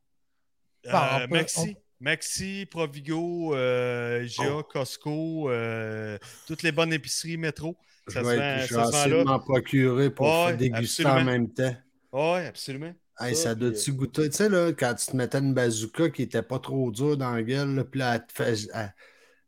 euh, 0.88 1.19
peut- 1.27 1.27
Maxi, 1.27 1.76
Maxi, 1.99 2.65
Provigo, 2.72 3.53
euh, 3.53 4.23
IGA, 4.26 4.64
Costco, 4.72 5.49
euh, 5.49 6.18
toutes 6.48 6.64
les 6.64 6.72
bonnes 6.72 6.93
épiceries 6.93 7.35
métro. 7.38 7.76
Je 8.07 8.14
Ça 8.14 8.22
se 8.23 8.26
vais, 8.30 8.35
vend- 8.38 8.41
être- 8.41 8.68
je 8.69 8.73
ça 8.73 8.80
vais 8.80 8.85
se 8.85 8.91
vend 8.91 8.98
essayer 8.99 9.14
là. 9.15 9.19
de 9.19 9.27
m'en 9.27 9.39
procurer 9.39 10.10
pour 10.10 10.45
Ouais, 10.45 10.56
déguster 10.56 11.06
en 11.06 11.22
même 11.23 11.49
temps. 11.52 11.76
Oui, 12.14 12.45
absolument. 12.45 12.93
Hey, 13.22 13.35
Ça, 13.35 13.53
doit-tu 13.56 13.93
goûter? 13.93 14.30
Tu 14.30 14.38
sais, 14.38 14.49
là, 14.49 14.72
quand 14.73 14.95
tu 14.95 15.06
te 15.07 15.15
mettais 15.15 15.39
une 15.39 15.53
bazooka 15.53 16.10
qui 16.10 16.23
était 16.23 16.41
pas 16.41 16.60
trop 16.60 16.91
dure 16.91 17.18
dans 17.18 17.31
la 17.31 17.43
gueule, 17.43 17.76
là, 17.76 17.84
puis 17.85 17.99
là, 17.99 18.15
elle 18.15 18.26
te, 18.26 18.34
fais- 18.34 18.68
elle- 18.73 18.95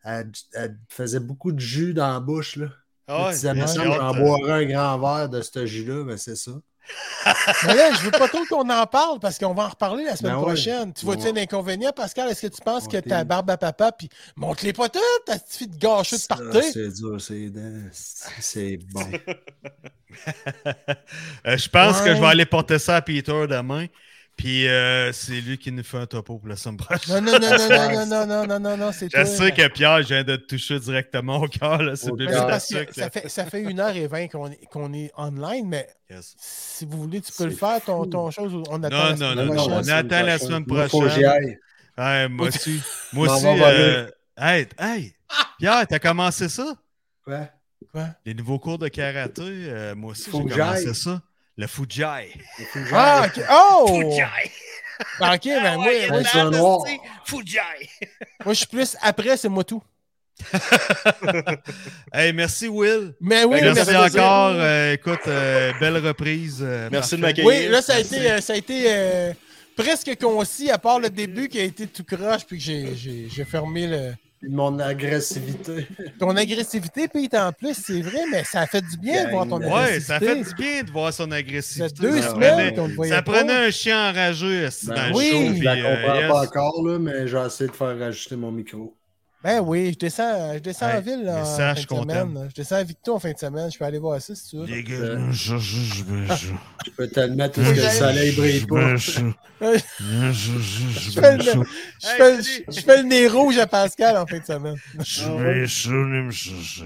elle- 0.03 0.31
elle 0.53 0.79
te 0.89 0.93
faisait 0.95 1.19
beaucoup 1.21 1.51
de 1.53 1.59
jus 1.59 1.93
dans 1.93 2.11
la 2.13 2.19
bouche, 2.21 2.57
là. 2.57 2.69
Ah 3.07 3.27
ouais, 3.27 3.39
tu 3.39 3.47
disais, 3.55 3.91
j'en 3.91 3.99
euh, 4.09 4.13
boirais 4.13 4.65
un 4.65 4.65
grand 4.67 4.99
verre 4.99 5.29
de 5.29 5.41
ce 5.41 5.65
jus-là, 5.65 6.03
mais 6.05 6.17
c'est 6.17 6.35
ça. 6.37 6.51
Mais 7.67 7.75
là, 7.75 7.93
je 7.93 8.01
veux 8.01 8.11
pas 8.11 8.27
trop 8.27 8.45
qu'on 8.49 8.69
en 8.69 8.85
parle 8.85 9.19
parce 9.19 9.37
qu'on 9.37 9.53
va 9.53 9.63
en 9.63 9.69
reparler 9.69 10.03
la 10.03 10.15
semaine 10.15 10.35
Ben 10.35 10.41
prochaine. 10.41 10.93
Tu 10.93 11.05
vois-tu 11.05 11.27
un 11.27 11.37
inconvénient, 11.37 11.91
Pascal? 11.91 12.29
Est-ce 12.29 12.47
que 12.47 12.53
tu 12.53 12.61
penses 12.61 12.87
que 12.87 12.97
ta 12.97 13.23
barbe 13.23 13.49
à 13.49 13.57
papa, 13.57 13.91
puis 13.91 14.09
montre-les 14.35 14.73
pas 14.73 14.89
toutes, 14.89 15.03
ta 15.25 15.39
petite 15.39 15.55
fille 15.55 15.67
de 15.67 15.77
gâcheux 15.77 16.17
de 16.17 16.27
partir? 16.27 16.63
C'est 16.63 16.89
dur, 16.89 17.21
c'est 17.21 17.51
c'est 18.39 18.77
bon. 18.91 19.05
Euh, 21.47 21.57
je 21.57 21.67
pense 21.69 21.99
que 22.01 22.13
je 22.13 22.21
vais 22.21 22.27
aller 22.27 22.45
porter 22.45 22.77
ça 22.77 22.97
à 22.97 23.01
Peter 23.01 23.47
demain. 23.49 23.87
Puis 24.43 24.67
euh, 24.67 25.13
c'est 25.13 25.39
lui 25.39 25.57
qui 25.57 25.71
nous 25.71 25.83
fait 25.85 25.99
un 25.99 26.05
topo 26.05 26.37
pour 26.37 26.49
la 26.49 26.57
semaine 26.57 26.75
prochaine. 26.75 27.23
Non, 27.23 27.31
non, 27.31 27.39
non, 27.39 27.49
non, 27.49 27.69
non, 27.69 28.05
non, 28.05 28.05
non, 28.05 28.27
non, 28.27 28.45
non, 28.47 28.59
non, 28.59 28.77
non, 28.77 28.91
c'est 28.91 29.05
Je 29.05 29.11
toi. 29.15 29.25
sais 29.25 29.51
que 29.53 29.65
Pierre, 29.69 30.01
je 30.01 30.07
viens 30.09 30.23
de 30.25 30.35
te 30.35 30.45
toucher 30.47 30.81
directement 30.81 31.37
au 31.37 31.47
cœur. 31.47 31.81
là. 31.81 31.95
C'est 31.95 32.11
ça 32.91 33.09
fait, 33.09 33.29
ça 33.29 33.45
fait 33.45 33.61
une 33.61 33.79
heure 33.79 33.95
et 33.95 34.05
vingt 34.07 34.27
qu'on 34.27 34.51
est, 34.51 34.65
qu'on 34.65 34.91
est 34.93 35.11
online, 35.15 35.65
mais 35.69 35.87
Yes. 36.09 36.35
si 36.37 36.85
vous 36.85 36.97
voulez, 37.03 37.21
tu 37.21 37.31
peux 37.31 37.45
le 37.45 37.51
faire, 37.51 37.79
ton, 37.85 38.05
ton 38.05 38.29
chose. 38.31 38.51
On 38.69 38.83
attend 38.83 38.95
Non, 38.95 39.03
la 39.11 39.15
non, 39.15 39.35
non, 39.35 39.45
non, 39.45 39.53
prochaine. 39.55 39.73
on 39.73 39.87
attend 39.87 40.23
la 40.25 40.37
semaine 40.37 40.63
Moi, 40.67 40.89
faut 40.89 40.99
que 40.99 41.07
j'y 41.09 41.21
prochaine. 41.21 41.25
aille. 41.25 41.59
Ouais, 41.97 42.27
moi 42.27 42.47
aussi. 42.49 42.81
Moi 43.13 43.33
aussi. 43.33 43.45
euh, 43.47 44.09
Hey, 44.37 44.67
hey, 44.77 45.13
Pierre, 45.57 45.87
t'as 45.87 45.99
commencé 45.99 46.49
ça? 46.49 46.75
Ouais. 47.27 47.49
Quoi? 47.93 48.07
Les 48.25 48.33
nouveaux 48.33 48.59
cours 48.59 48.77
de 48.77 48.89
karaté, 48.89 49.41
euh, 49.41 49.95
moi 49.95 50.11
aussi, 50.11 50.25
j'ai 50.25 50.49
commencé 50.49 50.93
ça. 50.93 51.21
Le 51.57 51.67
Fujai. 51.67 52.33
Ah, 52.91 53.25
ok. 53.27 53.43
Oh! 53.51 53.87
Fujai! 53.87 54.51
Ah, 55.19 55.35
Ok, 55.35 55.43
ben 55.45 55.75
moi, 55.75 55.85
Ouais, 55.87 56.07
moi, 56.07 56.17
Ouais, 56.17 56.23
je- 56.23 56.29
c'est 56.29 56.39
un 56.39 56.49
noir. 56.51 56.79
Fujai! 57.25 57.59
moi, 58.45 58.53
je 58.53 58.59
suis 58.59 58.67
plus 58.67 58.97
après, 59.01 59.37
c'est 59.37 59.49
moi 59.49 59.63
tout. 59.63 59.81
Hey, 62.11 62.33
merci, 62.33 62.67
Will. 62.67 63.13
Mais 63.21 63.43
oui, 63.43 63.59
Ben, 63.61 63.73
merci 63.73 63.91
merci 63.91 64.17
encore. 64.19 64.53
Euh, 64.55 64.93
écoute, 64.93 65.19
euh, 65.27 65.71
belle 65.79 65.97
reprise. 65.97 66.59
euh, 66.61 66.89
Merci 66.91 67.15
de 67.17 67.21
parfait. 67.21 67.41
m'accueillir. 67.43 67.65
Oui, 67.65 67.71
là, 67.71 67.81
ça 67.81 67.93
a 67.93 67.95
Merci. 67.97 68.15
été, 68.15 68.31
euh, 68.31 68.41
ça 68.41 68.53
a 68.53 68.55
été 68.55 68.83
euh, 68.87 69.33
presque 69.75 70.15
concis, 70.19 70.69
à 70.71 70.77
part 70.77 70.99
le 70.99 71.09
début 71.09 71.47
qui 71.49 71.59
a 71.59 71.63
été 71.63 71.87
tout 71.87 72.03
croche, 72.03 72.45
puis 72.45 72.57
que 72.57 72.63
j'ai- 72.63 72.95
j'ai 72.95 73.27
j'ai 73.29 73.45
fermé 73.45 73.87
le... 73.87 74.13
Mon 74.49 74.77
agressivité. 74.79 75.87
ton 76.19 76.35
agressivité, 76.35 77.07
Pete, 77.07 77.33
en 77.33 77.51
plus, 77.51 77.73
c'est 77.75 78.01
vrai, 78.01 78.21
mais 78.31 78.43
ça 78.43 78.61
a 78.61 78.67
fait 78.67 78.81
du 78.81 78.97
bien 78.97 79.25
de 79.25 79.29
voir 79.31 79.47
ton 79.47 79.57
agressivité. 79.57 79.93
Ouais, 79.93 79.99
ça 80.01 80.19
fait 80.19 80.43
du 80.43 80.53
bien 80.55 80.83
de 80.83 80.91
voir 80.91 81.13
son 81.13 81.31
agressivité. 81.31 81.89
Ça 81.89 81.95
fait 81.95 82.01
deux 82.11 82.21
Ça 82.21 82.29
semaines 82.31 82.53
prenait- 82.55 82.73
qu'on 82.75 82.87
le 82.87 82.93
voyait 82.95 83.13
Ça 83.13 83.21
pas. 83.21 83.31
prenait 83.33 83.53
un 83.67 83.71
chien 83.71 84.09
enragé 84.09 84.67
Ben 84.83 84.95
dans 85.11 85.17
oui, 85.17 85.31
le 85.31 85.47
show. 85.53 85.55
Je 85.59 85.63
la 85.63 85.73
euh, 85.73 85.95
comprends 85.95 86.15
yes. 86.19 86.27
pas 86.29 86.41
encore, 86.43 86.87
là, 86.87 86.99
mais 86.99 87.27
j'ai 87.27 87.37
essayé 87.45 87.69
de 87.69 87.75
faire 87.75 88.01
ajuster 88.01 88.35
mon 88.35 88.51
micro. 88.51 88.95
Ben 89.43 89.59
oui, 89.59 89.91
je 89.93 89.97
descends, 89.97 90.53
je 90.53 90.59
descends 90.59 90.87
Hey, 90.87 90.97
en 90.99 91.01
ville 91.01 91.23
là, 91.25 91.43
ça, 91.43 91.75
fin 91.75 91.81
je 91.81 91.85
de 91.85 91.93
semaine. 92.01 92.47
Je 92.49 92.55
descends 92.55 92.75
à 92.77 92.83
Victo 92.83 93.15
en 93.15 93.19
fin 93.19 93.33
de 93.33 93.37
semaine. 93.37 93.69
Je 93.69 93.77
peux 93.77 93.83
aller 93.83 93.97
voir 93.99 94.21
ça 94.21 94.33
si 94.35 94.49
tu 94.49 94.55
veux. 94.57 94.65
Les 94.65 94.83
gars, 94.83 94.93
Euh, 94.95 95.31
je, 95.31 95.57
je, 95.57 95.77
je, 95.79 96.03
je, 96.05 96.35
je, 96.35 96.47
Je 96.85 96.91
peux 96.91 97.07
te 97.09 97.19
le 97.19 97.35
mettre 97.35 97.59
où 97.59 97.63
est-ce 97.63 97.73
que 97.73 97.81
le 97.81 97.89
soleil 97.91 98.31
brille 98.31 98.65
pas. 98.65 98.95
je, 98.95 99.33
fais, 102.81 102.97
le, 102.97 103.03
nez 103.03 103.27
rouge 103.27 103.57
à 103.57 103.67
Pascal 103.67 104.15
en 104.15 104.25
fin 104.25 104.39
de 104.39 104.45
semaine. 104.45 104.75
je 105.03 105.29
vais 105.29 105.65
je 105.67 105.91
vais 105.91 106.21
me 106.21 106.31
chercher. 106.31 106.85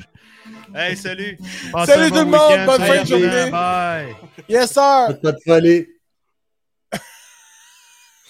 Hey, 0.73 0.95
salut! 0.97 1.37
Salut 1.85 2.09
tout 2.09 2.17
le 2.17 2.25
monde, 2.25 2.65
bonne 2.65 2.81
fin 2.81 3.03
de 3.03 3.07
journée. 3.07 3.51
Bye! 3.51 4.15
Yes, 4.49 4.71
sir! 4.71 5.19
Pas 5.21 5.31
de 5.31 5.37
folie. 5.45 5.87